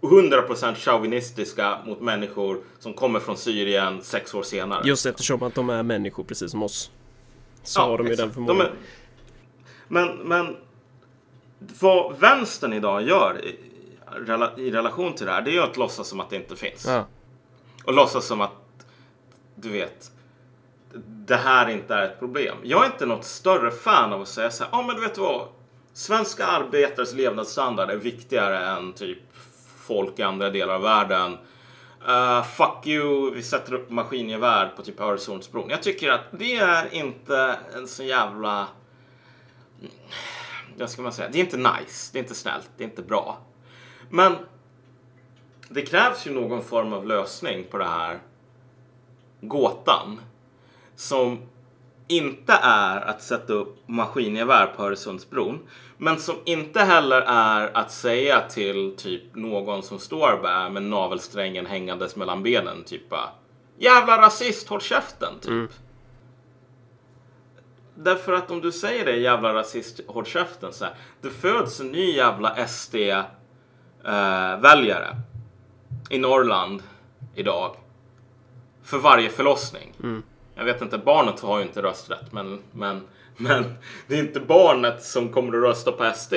100% 0.01 0.75
chauvinistiska 0.75 1.79
mot 1.87 2.01
människor 2.01 2.61
som 2.79 2.95
kommer 2.95 3.21
från 3.21 3.37
Syrien 3.37 4.03
sex 4.03 4.35
år 4.35 4.43
senare. 4.43 4.83
Just 4.89 5.07
eftersom 5.07 5.43
att 5.43 5.55
de 5.55 5.71
är 5.71 5.83
människor 5.83 6.25
precis 6.25 6.51
som 6.51 6.63
oss. 6.63 6.91
Så 7.63 7.81
Ja, 7.81 7.85
har 7.85 7.99
de 7.99 8.07
ju 8.07 8.13
exakt. 8.13 8.27
den 8.27 8.35
förmågan. 8.35 8.61
är- 8.67 8.73
Men, 9.89 10.09
men 10.17 10.57
vad 11.81 12.19
vänstern 12.19 12.73
idag 12.73 13.03
gör 13.03 13.45
i, 13.45 13.59
i 14.57 14.71
relation 14.71 15.15
till 15.15 15.27
det 15.27 15.33
här, 15.33 15.43
det 15.43 15.51
är 15.51 15.53
ju 15.53 15.63
att 15.63 15.77
låtsas 15.77 16.09
som 16.09 16.21
att 16.21 16.31
det 16.31 16.37
inte 16.37 16.57
finns. 16.57 16.87
Ja. 16.87 17.07
Och 17.85 17.95
låtsas 17.95 18.27
som 18.27 18.41
att, 18.41 18.53
du 19.55 19.69
vet, 19.69 20.11
det 21.05 21.37
här 21.37 21.69
inte 21.69 21.95
är 21.95 22.03
ett 22.03 22.19
problem. 22.19 22.57
Jag 22.63 22.83
är 22.83 22.87
inte 22.87 23.07
något 23.07 23.25
större 23.25 23.71
fan 23.71 24.13
av 24.13 24.23
att 24.23 24.29
säga 24.29 24.51
så 24.51 24.65
här, 24.65 24.71
ja 24.73 24.83
men 24.83 24.97
du 24.97 25.03
vet 25.03 25.19
vad, 25.19 25.49
svenska 25.93 26.47
arbetares 26.47 27.15
levnadsstandard 27.15 27.91
är 27.91 27.97
viktigare 27.97 28.67
än 28.67 28.93
typ 28.93 29.19
folk 29.77 30.19
i 30.19 30.23
andra 30.23 30.51
delar 30.51 30.75
av 30.75 30.83
världen. 30.83 31.39
Uh, 32.09 32.43
fuck 32.43 32.87
you, 32.87 33.31
vi 33.35 33.43
sätter 33.43 33.75
upp 33.75 33.91
maskingevär 33.91 34.73
på 34.77 34.83
typ 34.83 35.01
Öresundsbron. 35.01 35.71
Jag 35.71 35.83
tycker 35.83 36.11
att 36.11 36.25
det 36.31 36.57
är 36.57 36.95
inte 36.95 37.57
en 37.75 37.89
så 37.89 38.03
jävla... 38.03 38.67
Vad 40.79 40.91
ska 40.91 41.03
man 41.03 41.13
säga? 41.13 41.29
Det 41.33 41.39
är 41.39 41.45
inte 41.45 41.57
nice, 41.57 42.11
det 42.13 42.19
är 42.19 42.23
inte 42.23 42.35
snällt, 42.35 42.71
det 42.77 42.85
är 42.85 42.89
inte 42.89 43.03
bra. 43.03 43.39
Men 44.11 44.37
det 45.69 45.83
krävs 45.83 46.27
ju 46.27 46.31
någon 46.35 46.63
form 46.63 46.93
av 46.93 47.07
lösning 47.07 47.65
på 47.71 47.79
det 47.79 47.85
här 47.85 48.19
gåtan. 49.41 50.21
Som 50.97 51.39
inte 52.09 52.53
är 52.63 53.01
att 53.01 53.23
sätta 53.23 53.53
upp 53.53 53.89
maskingevär 53.89 54.67
på 54.67 54.83
Öresundsbron. 54.83 55.59
Men 55.97 56.19
som 56.19 56.37
inte 56.45 56.81
heller 56.81 57.23
är 57.27 57.77
att 57.77 57.93
säga 57.93 58.41
till 58.49 58.97
typ 58.97 59.23
någon 59.35 59.83
som 59.83 59.99
står 59.99 60.41
där 60.43 60.71
med 60.71 60.83
navelsträngen 60.83 61.67
hängandes 61.67 62.17
mellan 62.17 62.43
benen. 62.43 62.85
Typ 62.85 63.09
bara, 63.09 63.31
Jävla 63.83 64.23
rasist, 64.23 64.69
håll 64.69 64.81
käften! 64.81 65.39
Typ. 65.41 65.51
Mm. 65.51 65.69
Därför 68.03 68.33
att 68.33 68.51
om 68.51 68.61
du 68.61 68.73
säger 68.73 69.05
det, 69.05 69.17
jävla 69.17 69.55
rasist, 69.55 70.01
håll 70.07 70.27
käften. 70.27 70.73
Så 70.73 70.85
här, 70.85 70.95
det 71.21 71.31
föds 71.31 71.81
en 71.81 71.89
ny 71.93 72.13
jävla 72.13 72.67
SD-väljare 72.67 73.27
i 76.11 76.19
Norrland 76.19 76.83
idag. 77.35 77.77
För 78.83 78.99
varje 78.99 79.29
förlossning. 79.29 79.93
Jag 80.55 80.65
vet 80.65 80.83
inte, 80.83 80.99
barnet 80.99 81.41
har 81.41 81.59
ju 81.59 81.65
inte 81.65 81.83
rösträtt. 81.83 82.33
Men, 82.33 82.59
men, 82.73 83.03
men 83.37 83.65
det 84.07 84.15
är 84.15 84.19
inte 84.19 84.41
barnet 84.41 85.03
som 85.03 85.33
kommer 85.33 85.59
att 85.59 85.65
rösta 85.65 85.93
på 85.93 86.13
SD. 86.15 86.35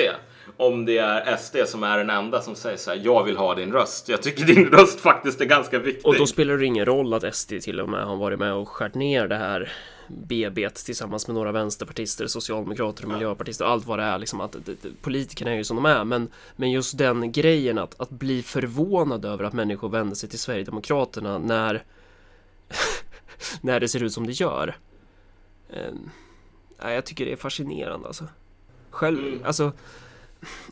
Om 0.56 0.84
det 0.84 0.98
är 0.98 1.36
SD 1.36 1.56
som 1.66 1.82
är 1.82 1.98
den 1.98 2.10
enda 2.10 2.40
som 2.40 2.54
säger 2.54 2.76
så 2.76 2.90
här, 2.90 3.00
jag 3.04 3.24
vill 3.24 3.36
ha 3.36 3.54
din 3.54 3.72
röst. 3.72 4.08
Jag 4.08 4.22
tycker 4.22 4.44
din 4.44 4.66
röst 4.66 5.00
faktiskt 5.00 5.40
är 5.40 5.44
ganska 5.44 5.78
viktig. 5.78 6.06
Och 6.06 6.18
då 6.18 6.26
spelar 6.26 6.56
det 6.56 6.66
ingen 6.66 6.84
roll 6.86 7.14
att 7.14 7.34
SD 7.34 7.52
till 7.62 7.80
och 7.80 7.88
med 7.88 8.04
har 8.04 8.16
varit 8.16 8.38
med 8.38 8.52
och 8.52 8.68
skärt 8.68 8.94
ner 8.94 9.28
det 9.28 9.36
här 9.36 9.72
BB 10.08 10.70
tillsammans 10.70 11.26
med 11.26 11.34
några 11.34 11.52
vänsterpartister, 11.52 12.26
socialdemokrater 12.26 13.04
och 13.04 13.10
miljöpartister 13.10 13.64
och 13.64 13.70
allt 13.70 13.86
vad 13.86 13.98
det 13.98 14.02
är 14.04 14.18
liksom 14.18 14.40
att 14.40 14.56
politikerna 15.02 15.50
är 15.50 15.56
ju 15.56 15.64
som 15.64 15.76
de 15.76 15.86
är 15.86 16.04
men 16.04 16.28
men 16.56 16.70
just 16.70 16.98
den 16.98 17.32
grejen 17.32 17.78
att, 17.78 18.00
att 18.00 18.10
bli 18.10 18.42
förvånad 18.42 19.24
över 19.24 19.44
att 19.44 19.52
människor 19.52 19.88
vänder 19.88 20.16
sig 20.16 20.28
till 20.28 20.38
Sverigedemokraterna 20.38 21.38
när 21.38 21.84
när 23.60 23.80
det 23.80 23.88
ser 23.88 24.02
ut 24.02 24.12
som 24.12 24.26
det 24.26 24.32
gör. 24.32 24.76
Eh, 25.70 26.92
jag 26.92 27.06
tycker 27.06 27.24
det 27.24 27.32
är 27.32 27.36
fascinerande 27.36 28.06
alltså. 28.06 28.24
Själv, 28.90 29.18
Mm. 29.18 29.40
alltså 29.44 29.72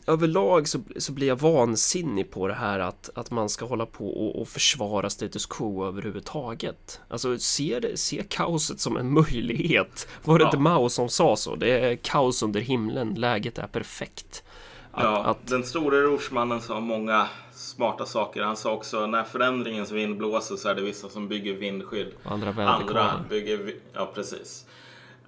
överlag 0.07 0.67
så, 0.67 0.79
så 0.97 1.11
blir 1.11 1.27
jag 1.27 1.39
vansinnig 1.39 2.31
på 2.31 2.47
det 2.47 2.53
här 2.53 2.79
att, 2.79 3.09
att 3.15 3.31
man 3.31 3.49
ska 3.49 3.65
hålla 3.65 3.85
på 3.85 4.07
och, 4.07 4.41
och 4.41 4.47
försvara 4.47 5.09
status 5.09 5.45
quo 5.45 5.85
överhuvudtaget. 5.87 7.01
Alltså 7.09 7.37
se, 7.39 7.79
det, 7.79 7.97
se 7.97 8.23
kaoset 8.29 8.79
som 8.79 8.97
en 8.97 9.13
möjlighet. 9.13 10.07
Var 10.23 10.37
det 10.39 10.43
Ja. 10.43 10.47
inte 10.47 10.57
Mao 10.57 10.89
som 10.89 11.09
sa 11.09 11.35
så? 11.35 11.55
Det 11.55 11.79
är 11.79 11.95
kaos 11.95 12.43
under 12.43 12.59
himlen, 12.61 13.13
läget 13.13 13.57
är 13.57 13.67
perfekt. 13.67 14.43
Att, 14.91 15.03
ja, 15.03 15.23
att, 15.23 15.47
Den 15.47 15.63
store 15.63 16.01
rorsmannen 16.01 16.61
sa 16.61 16.79
många 16.79 17.27
smarta 17.53 18.05
saker. 18.05 18.43
Han 18.43 18.55
sa 18.57 18.71
också 18.73 19.07
när 19.07 19.23
förändringens 19.23 19.91
vind 19.91 20.17
blåser 20.17 20.55
så 20.55 20.69
är 20.69 20.75
det 20.75 20.81
vissa 20.81 21.09
som 21.09 21.27
bygger 21.27 21.53
vindskydd. 21.53 22.07
andra 22.23 22.49
Andra 22.49 22.51
väderkvarnar. 22.51 23.23
bygger... 23.29 23.73
Ja, 23.93 24.11
precis. 24.15 24.65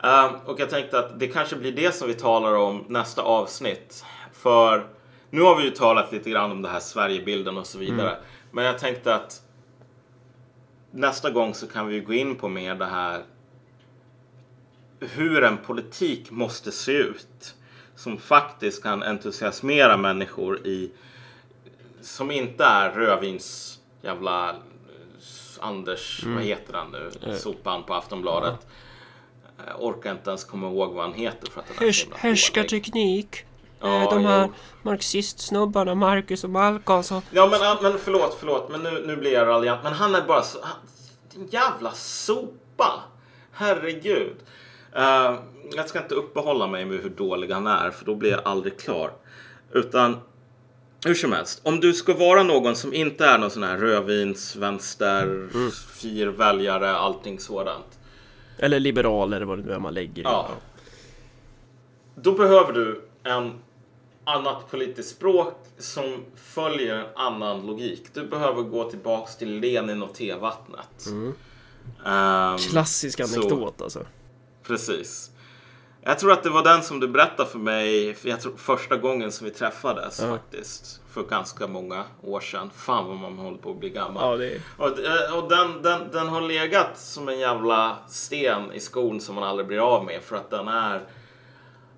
Ehm, 0.04 0.30
och 0.46 0.60
jag 0.60 0.70
tänkte 0.70 1.00
att 1.00 1.20
det 1.20 1.28
kanske 1.28 1.56
blir 1.56 1.72
det 1.72 1.96
som 1.96 2.08
vi 2.08 2.14
talar 2.14 2.56
om 2.56 2.84
nästa 2.88 3.22
avsnitt. 3.22 4.06
För 4.46 4.88
nu 5.30 5.42
har 5.42 5.56
vi 5.56 5.64
ju 5.64 5.70
talat 5.70 6.12
lite 6.12 6.30
grann 6.30 6.52
om 6.52 6.62
det 6.62 6.70
här 6.70 6.80
Sverigebilden 6.80 7.58
och 7.58 7.68
så 7.68 7.78
vidare. 7.78 8.18
Men 8.52 8.66
jag 8.66 8.80
tänkte 8.80 9.16
att 9.16 9.42
nästa 10.92 11.30
gång 11.32 11.54
så 11.54 11.68
kan 11.68 11.88
vi 11.88 12.00
gå 12.00 12.14
in 12.14 12.36
på 12.36 12.48
mer 12.50 12.76
det 12.76 12.86
här 12.86 13.24
hur 15.00 15.44
en 15.44 15.58
politik 15.58 16.32
måste 16.32 16.72
se 16.72 16.92
ut 16.92 17.56
som 17.96 18.18
faktiskt 18.18 18.84
kan 18.84 19.04
entusiasmera 19.04 19.98
människor 19.98 20.68
i 20.68 20.92
som 22.02 22.32
inte 22.32 22.64
är 22.64 22.92
rödvins 22.92 23.80
jävla 24.02 24.50
eh, 24.50 24.56
Anders, 25.60 26.24
vad 26.26 26.44
heter 26.44 26.74
han 26.74 26.92
nu? 26.92 27.12
Sopan 27.38 27.84
på 27.84 27.94
Aftonbladet. 27.94 28.68
Jag 29.68 29.84
orkar 29.84 30.12
inte 30.12 30.30
ens 30.30 30.44
komma 30.44 30.68
ihåg 30.68 30.94
vad 30.94 31.04
han 31.06 31.14
heter 31.14 31.52
för 31.52 31.62
att 31.62 31.68
han 31.76 31.88
är 31.88 31.92
så 31.92 32.04
himla 32.04 32.18
dålig. 32.18 32.30
Härskarteknik. 32.30 33.46
Ja, 33.80 34.04
Eh, 34.04 34.10
de 34.10 34.26
här 34.26 34.46
jo. 34.46 34.54
marxistsnubbarna, 34.84 35.96
Marcus 35.96 36.44
och 36.44 36.50
Malcolm 36.50 37.04
som... 37.04 37.22
Ja 37.32 37.48
men, 37.48 37.92
men 37.92 38.00
förlåt, 38.00 38.38
förlåt, 38.40 38.70
men 38.72 38.84
nu, 38.84 39.04
nu 39.08 39.16
blir 39.16 39.34
jag 39.34 39.48
raljant. 39.48 39.84
Men 39.84 39.94
han 39.94 40.16
är 40.16 40.22
bara 40.22 40.42
så... 40.42 40.58
Han, 40.62 40.78
jävla 41.50 41.92
sopa! 41.92 43.04
Herregud. 43.52 44.36
Eh, 44.96 45.36
jag 45.76 45.90
ska 45.90 46.00
inte 46.02 46.16
uppehålla 46.16 46.68
mig 46.68 46.86
med 46.86 47.00
hur 47.00 47.10
dålig 47.10 47.50
han 47.52 47.68
är, 47.68 47.92
för 47.92 48.06
då 48.06 48.16
blir 48.16 48.32
jag 48.32 48.42
aldrig 48.46 48.80
klar. 48.80 49.12
Utan, 49.72 50.18
hur 51.06 51.14
som 51.16 51.32
helst. 51.32 51.62
Om 51.64 51.80
du 51.80 51.94
ska 51.94 52.14
vara 52.14 52.44
någon 52.44 52.76
som 52.76 52.94
inte 52.94 53.26
är 53.26 53.38
någon 53.38 53.52
sån 53.52 53.64
här 53.64 53.78
rödvins, 53.78 54.56
vänster, 54.56 55.50
fyrväljare, 56.02 56.96
allting 56.96 57.40
sådant. 57.40 58.00
Eller 58.58 58.80
liberal 58.80 59.34
eller 59.34 59.46
vad 59.46 59.58
det 59.60 59.64
nu 59.66 59.72
är 59.74 59.80
man 59.80 59.94
lägger 59.94 60.22
i. 60.22 60.26
Ja. 60.26 60.50
Då 62.16 62.32
behöver 62.32 62.74
du 62.74 63.02
en 63.26 63.54
annat 64.24 64.72
politiskt 64.72 65.16
språk 65.16 65.54
som 65.78 66.26
följer 66.36 66.96
en 66.96 67.06
annan 67.16 67.66
logik. 67.66 68.04
Du 68.14 68.28
behöver 68.28 68.62
gå 68.64 68.90
tillbaks 68.90 69.36
till 69.38 69.60
Lenin 69.60 70.04
och 70.04 70.14
tevattnet. 70.14 71.06
Ehm, 72.06 72.58
Klassisk 72.58 73.28
Så. 73.28 73.40
anekdot 73.40 73.82
alltså. 73.82 74.00
precis. 74.64 75.32
Jag 76.08 76.20
tror 76.20 76.32
att 76.32 76.44
det 76.44 76.50
var 76.50 76.64
den 76.64 76.84
som 76.84 77.00
du 77.00 77.08
berättade 77.08 77.50
för 77.50 77.60
mig 77.60 78.14
för 78.14 78.30
jag 78.30 78.42
tror, 78.42 78.56
första 78.58 78.98
gången 78.98 79.32
som 79.32 79.46
vi 79.46 79.52
träffades 79.54 80.20
Ja. 80.22 80.28
faktiskt. 80.28 81.02
För 81.10 81.24
ganska 81.24 81.68
många 81.68 82.04
år 82.24 82.40
sedan. 82.40 82.70
Fan 82.76 83.08
vad 83.08 83.18
man 83.18 83.38
håller 83.38 83.58
på 83.58 83.72
att 83.72 83.80
bli 83.80 83.90
gammal. 83.90 84.24
Ja, 84.32 84.38
det 84.38 84.52
är... 84.56 84.62
Och, 84.78 85.00
eh, 85.00 85.38
och 85.38 85.50
den, 85.50 85.82
den, 85.82 86.12
den 86.12 86.28
har 86.28 86.42
legat 86.42 86.98
som 87.00 87.30
en 87.30 87.40
jävla 87.40 87.98
sten 88.08 88.74
i 88.74 88.80
skon 88.80 89.22
som 89.22 89.36
man 89.36 89.44
aldrig 89.44 89.68
blir 89.68 89.80
av 89.96 90.06
med 90.06 90.22
för 90.24 90.36
att 90.36 90.50
den 90.50 90.68
är 90.68 91.02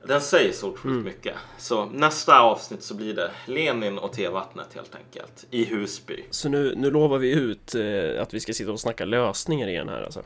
den 0.06 0.22
säger 0.22 0.54
så 0.54 0.68
otroligt 0.68 0.86
Mm. 0.94 1.04
mycket. 1.04 1.36
Så 1.58 1.86
nästa 1.86 2.40
avsnitt 2.40 2.84
så 2.84 2.94
blir 2.94 3.14
det 3.14 3.32
Lenin 3.46 3.98
och 3.98 4.14
tevattnet 4.14 4.68
helt 4.76 4.96
enkelt. 4.96 5.46
I 5.52 5.66
Husby. 5.66 6.24
Så 6.30 6.50
nu, 6.50 6.74
nu 6.78 6.92
lovar 6.92 7.18
vi 7.18 7.32
ut 7.32 7.76
eh, 7.76 8.22
att 8.22 8.34
vi 8.34 8.40
ska 8.40 8.54
sitta 8.54 8.72
och 8.72 8.80
snacka 8.80 9.06
lösningar 9.06 9.68
igen 9.68 9.90
här 9.90 10.02
alltså. 10.04 10.24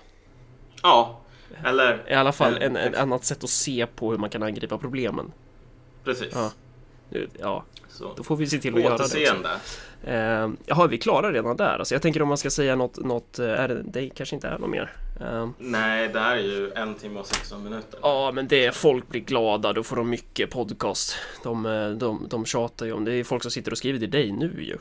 Ja, 0.84 1.20
eller 1.66 2.04
I 2.12 2.14
alla 2.14 2.32
fall 2.32 2.54
eller- 2.56 2.66
en, 2.66 2.76
en 2.78 2.96
annat 2.96 3.26
sätt 3.26 3.44
att 3.44 3.50
se 3.50 3.88
på 3.96 4.12
hur 4.12 4.18
man 4.18 4.30
kan 4.30 4.44
angripa 4.44 4.78
problemen. 4.78 5.32
Precis. 6.04 6.34
Ja. 6.34 6.52
Ja, 7.40 7.64
Så. 7.90 8.14
då 8.18 8.24
får 8.24 8.36
vi 8.36 8.48
se 8.48 8.58
till 8.58 8.76
att 8.76 8.82
göra 8.82 8.98
det 8.98 9.04
också. 9.04 9.18
Eh, 10.04 10.50
jaha, 10.66 10.84
är 10.84 10.88
vi 10.88 10.98
klara 10.98 11.32
redan 11.32 11.58
där? 11.58 11.78
Alltså, 11.80 11.96
jag 11.96 12.02
tänker 12.02 12.22
om 12.22 12.28
man 12.28 12.38
ska 12.38 12.50
säga 12.50 12.76
något, 12.76 12.98
något 13.06 13.40
eh, 13.40 13.46
är 13.46 13.68
det, 13.68 13.82
det 13.84 14.10
kanske 14.10 14.36
inte 14.36 14.48
är 14.48 14.58
något 14.60 14.70
mer. 14.70 14.92
Eh, 15.22 15.50
Nej, 15.58 16.10
det 16.14 16.20
här 16.20 16.38
är 16.38 16.42
ju 16.42 16.72
en 16.76 16.94
timme 16.96 17.20
och 17.20 17.26
16 17.28 17.64
minuter. 17.64 18.00
Ja, 18.02 18.32
men 18.36 18.48
det 18.48 18.66
är 18.66 18.72
folk 18.72 19.08
blir 19.10 19.22
glada, 19.22 19.74
då 19.74 19.84
får 19.84 19.96
de 19.96 20.10
mycket 20.10 20.50
podcast. 20.50 21.16
De, 21.44 21.66
eh, 21.66 21.90
de, 21.90 22.28
de 22.30 22.46
tjatar 22.46 22.86
ju 22.86 22.94
om 22.94 23.06
det. 23.06 23.14
är 23.14 23.24
folk 23.24 23.42
som 23.42 23.52
sitter 23.52 23.72
och 23.72 23.78
skriver 23.78 24.00
till 24.00 24.12
dig 24.12 24.32
nu 24.32 24.64
ju. 24.64 24.78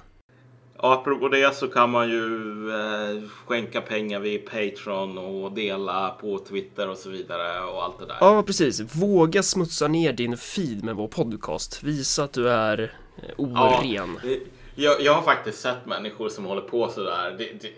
apropå 0.76 1.28
det 1.28 1.55
så 1.55 1.68
kan 1.68 1.90
man 1.90 2.09
ju 2.10 2.24
eh, 2.70 3.22
skänka 3.47 3.80
pengar 3.80 4.20
vid 4.20 4.44
Patreon 4.47 5.18
och 5.18 5.52
dela 5.52 6.10
på 6.20 6.38
Twitter 6.38 6.88
och 6.88 6.97
så 6.97 7.10
vidare 7.10 7.60
och 7.64 7.84
allt 7.84 7.98
det 7.98 8.06
där. 8.06 8.16
Ja, 8.20 8.42
precis. 8.42 8.80
Våga 8.80 9.42
smutsa 9.42 9.88
ner 9.88 10.12
din 10.12 10.36
feed 10.36 10.84
med 10.84 10.97
vår 10.97 11.09
podcast. 11.09 11.82
Visa 11.82 12.24
att 12.24 12.32
du 12.32 12.51
är 12.51 12.92
eh, 13.16 13.30
oren. 13.36 14.18
Ja, 14.22 14.30
jag, 14.74 15.01
jag 15.01 15.14
har 15.14 15.22
faktiskt 15.22 15.60
sett 15.60 15.86
människor 15.86 16.28
som 16.28 16.44
håller 16.44 16.62
på 16.62 16.88
sådär. 16.88 17.34
Det, 17.38 17.44
det, 17.60 17.72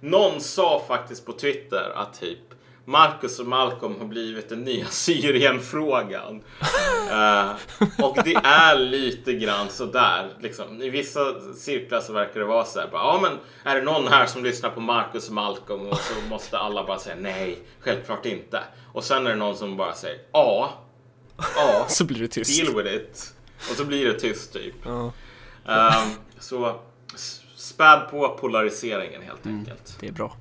någon 0.00 0.40
sa 0.40 0.84
faktiskt 0.88 1.26
på 1.26 1.32
Twitter 1.32 1.92
att 1.94 2.20
typ 2.20 2.38
Marcus 2.84 3.38
och 3.38 3.46
Malcolm 3.46 3.94
har 3.98 4.06
blivit 4.06 4.48
den 4.48 4.64
nya 4.64 4.86
Syrien-frågan. 4.90 6.42
uh, 7.10 7.52
och 8.04 8.18
det 8.24 8.34
är 8.34 8.78
lite 8.78 9.32
grann 9.32 9.68
sådär. 9.68 10.28
Liksom. 10.40 10.82
I 10.82 10.90
vissa 10.90 11.20
cirklar 11.54 12.00
så 12.00 12.12
verkar 12.12 12.40
det 12.40 12.46
vara 12.46 12.64
så 12.64 12.80
här. 12.80 12.88
Bara, 12.92 13.02
ja, 13.02 13.18
men 13.22 13.38
är 13.72 13.76
det 13.76 13.82
någon 13.82 14.08
här 14.08 14.26
som 14.26 14.44
lyssnar 14.44 14.70
på 14.70 14.80
Marcus 14.80 15.28
och 15.28 15.34
Malcolm? 15.34 15.86
Och 15.86 15.98
så 15.98 16.14
måste 16.28 16.58
alla 16.58 16.84
bara 16.84 16.98
säga 16.98 17.16
nej, 17.18 17.58
självklart 17.80 18.26
inte. 18.26 18.60
Och 18.92 19.04
sen 19.04 19.26
är 19.26 19.30
det 19.30 19.36
någon 19.36 19.56
som 19.56 19.76
bara 19.76 19.94
säger 19.94 20.18
ja, 20.32 20.72
ja, 21.56 21.86
Så 21.88 22.04
blir 22.04 22.20
det 22.20 22.28
tyst. 22.28 22.64
deal 22.64 22.82
with 22.82 22.94
it. 22.94 23.34
Och 23.70 23.76
så 23.76 23.84
blir 23.84 24.06
det 24.06 24.20
tyst 24.20 24.52
typ. 24.52 24.86
Um, 24.86 25.12
så 26.38 26.80
s- 27.14 27.40
späd 27.56 28.08
på 28.10 28.28
polariseringen 28.40 29.22
helt 29.22 29.46
enkelt. 29.46 29.96
det 30.00 30.08
är 30.08 30.12
bra. 30.12 30.36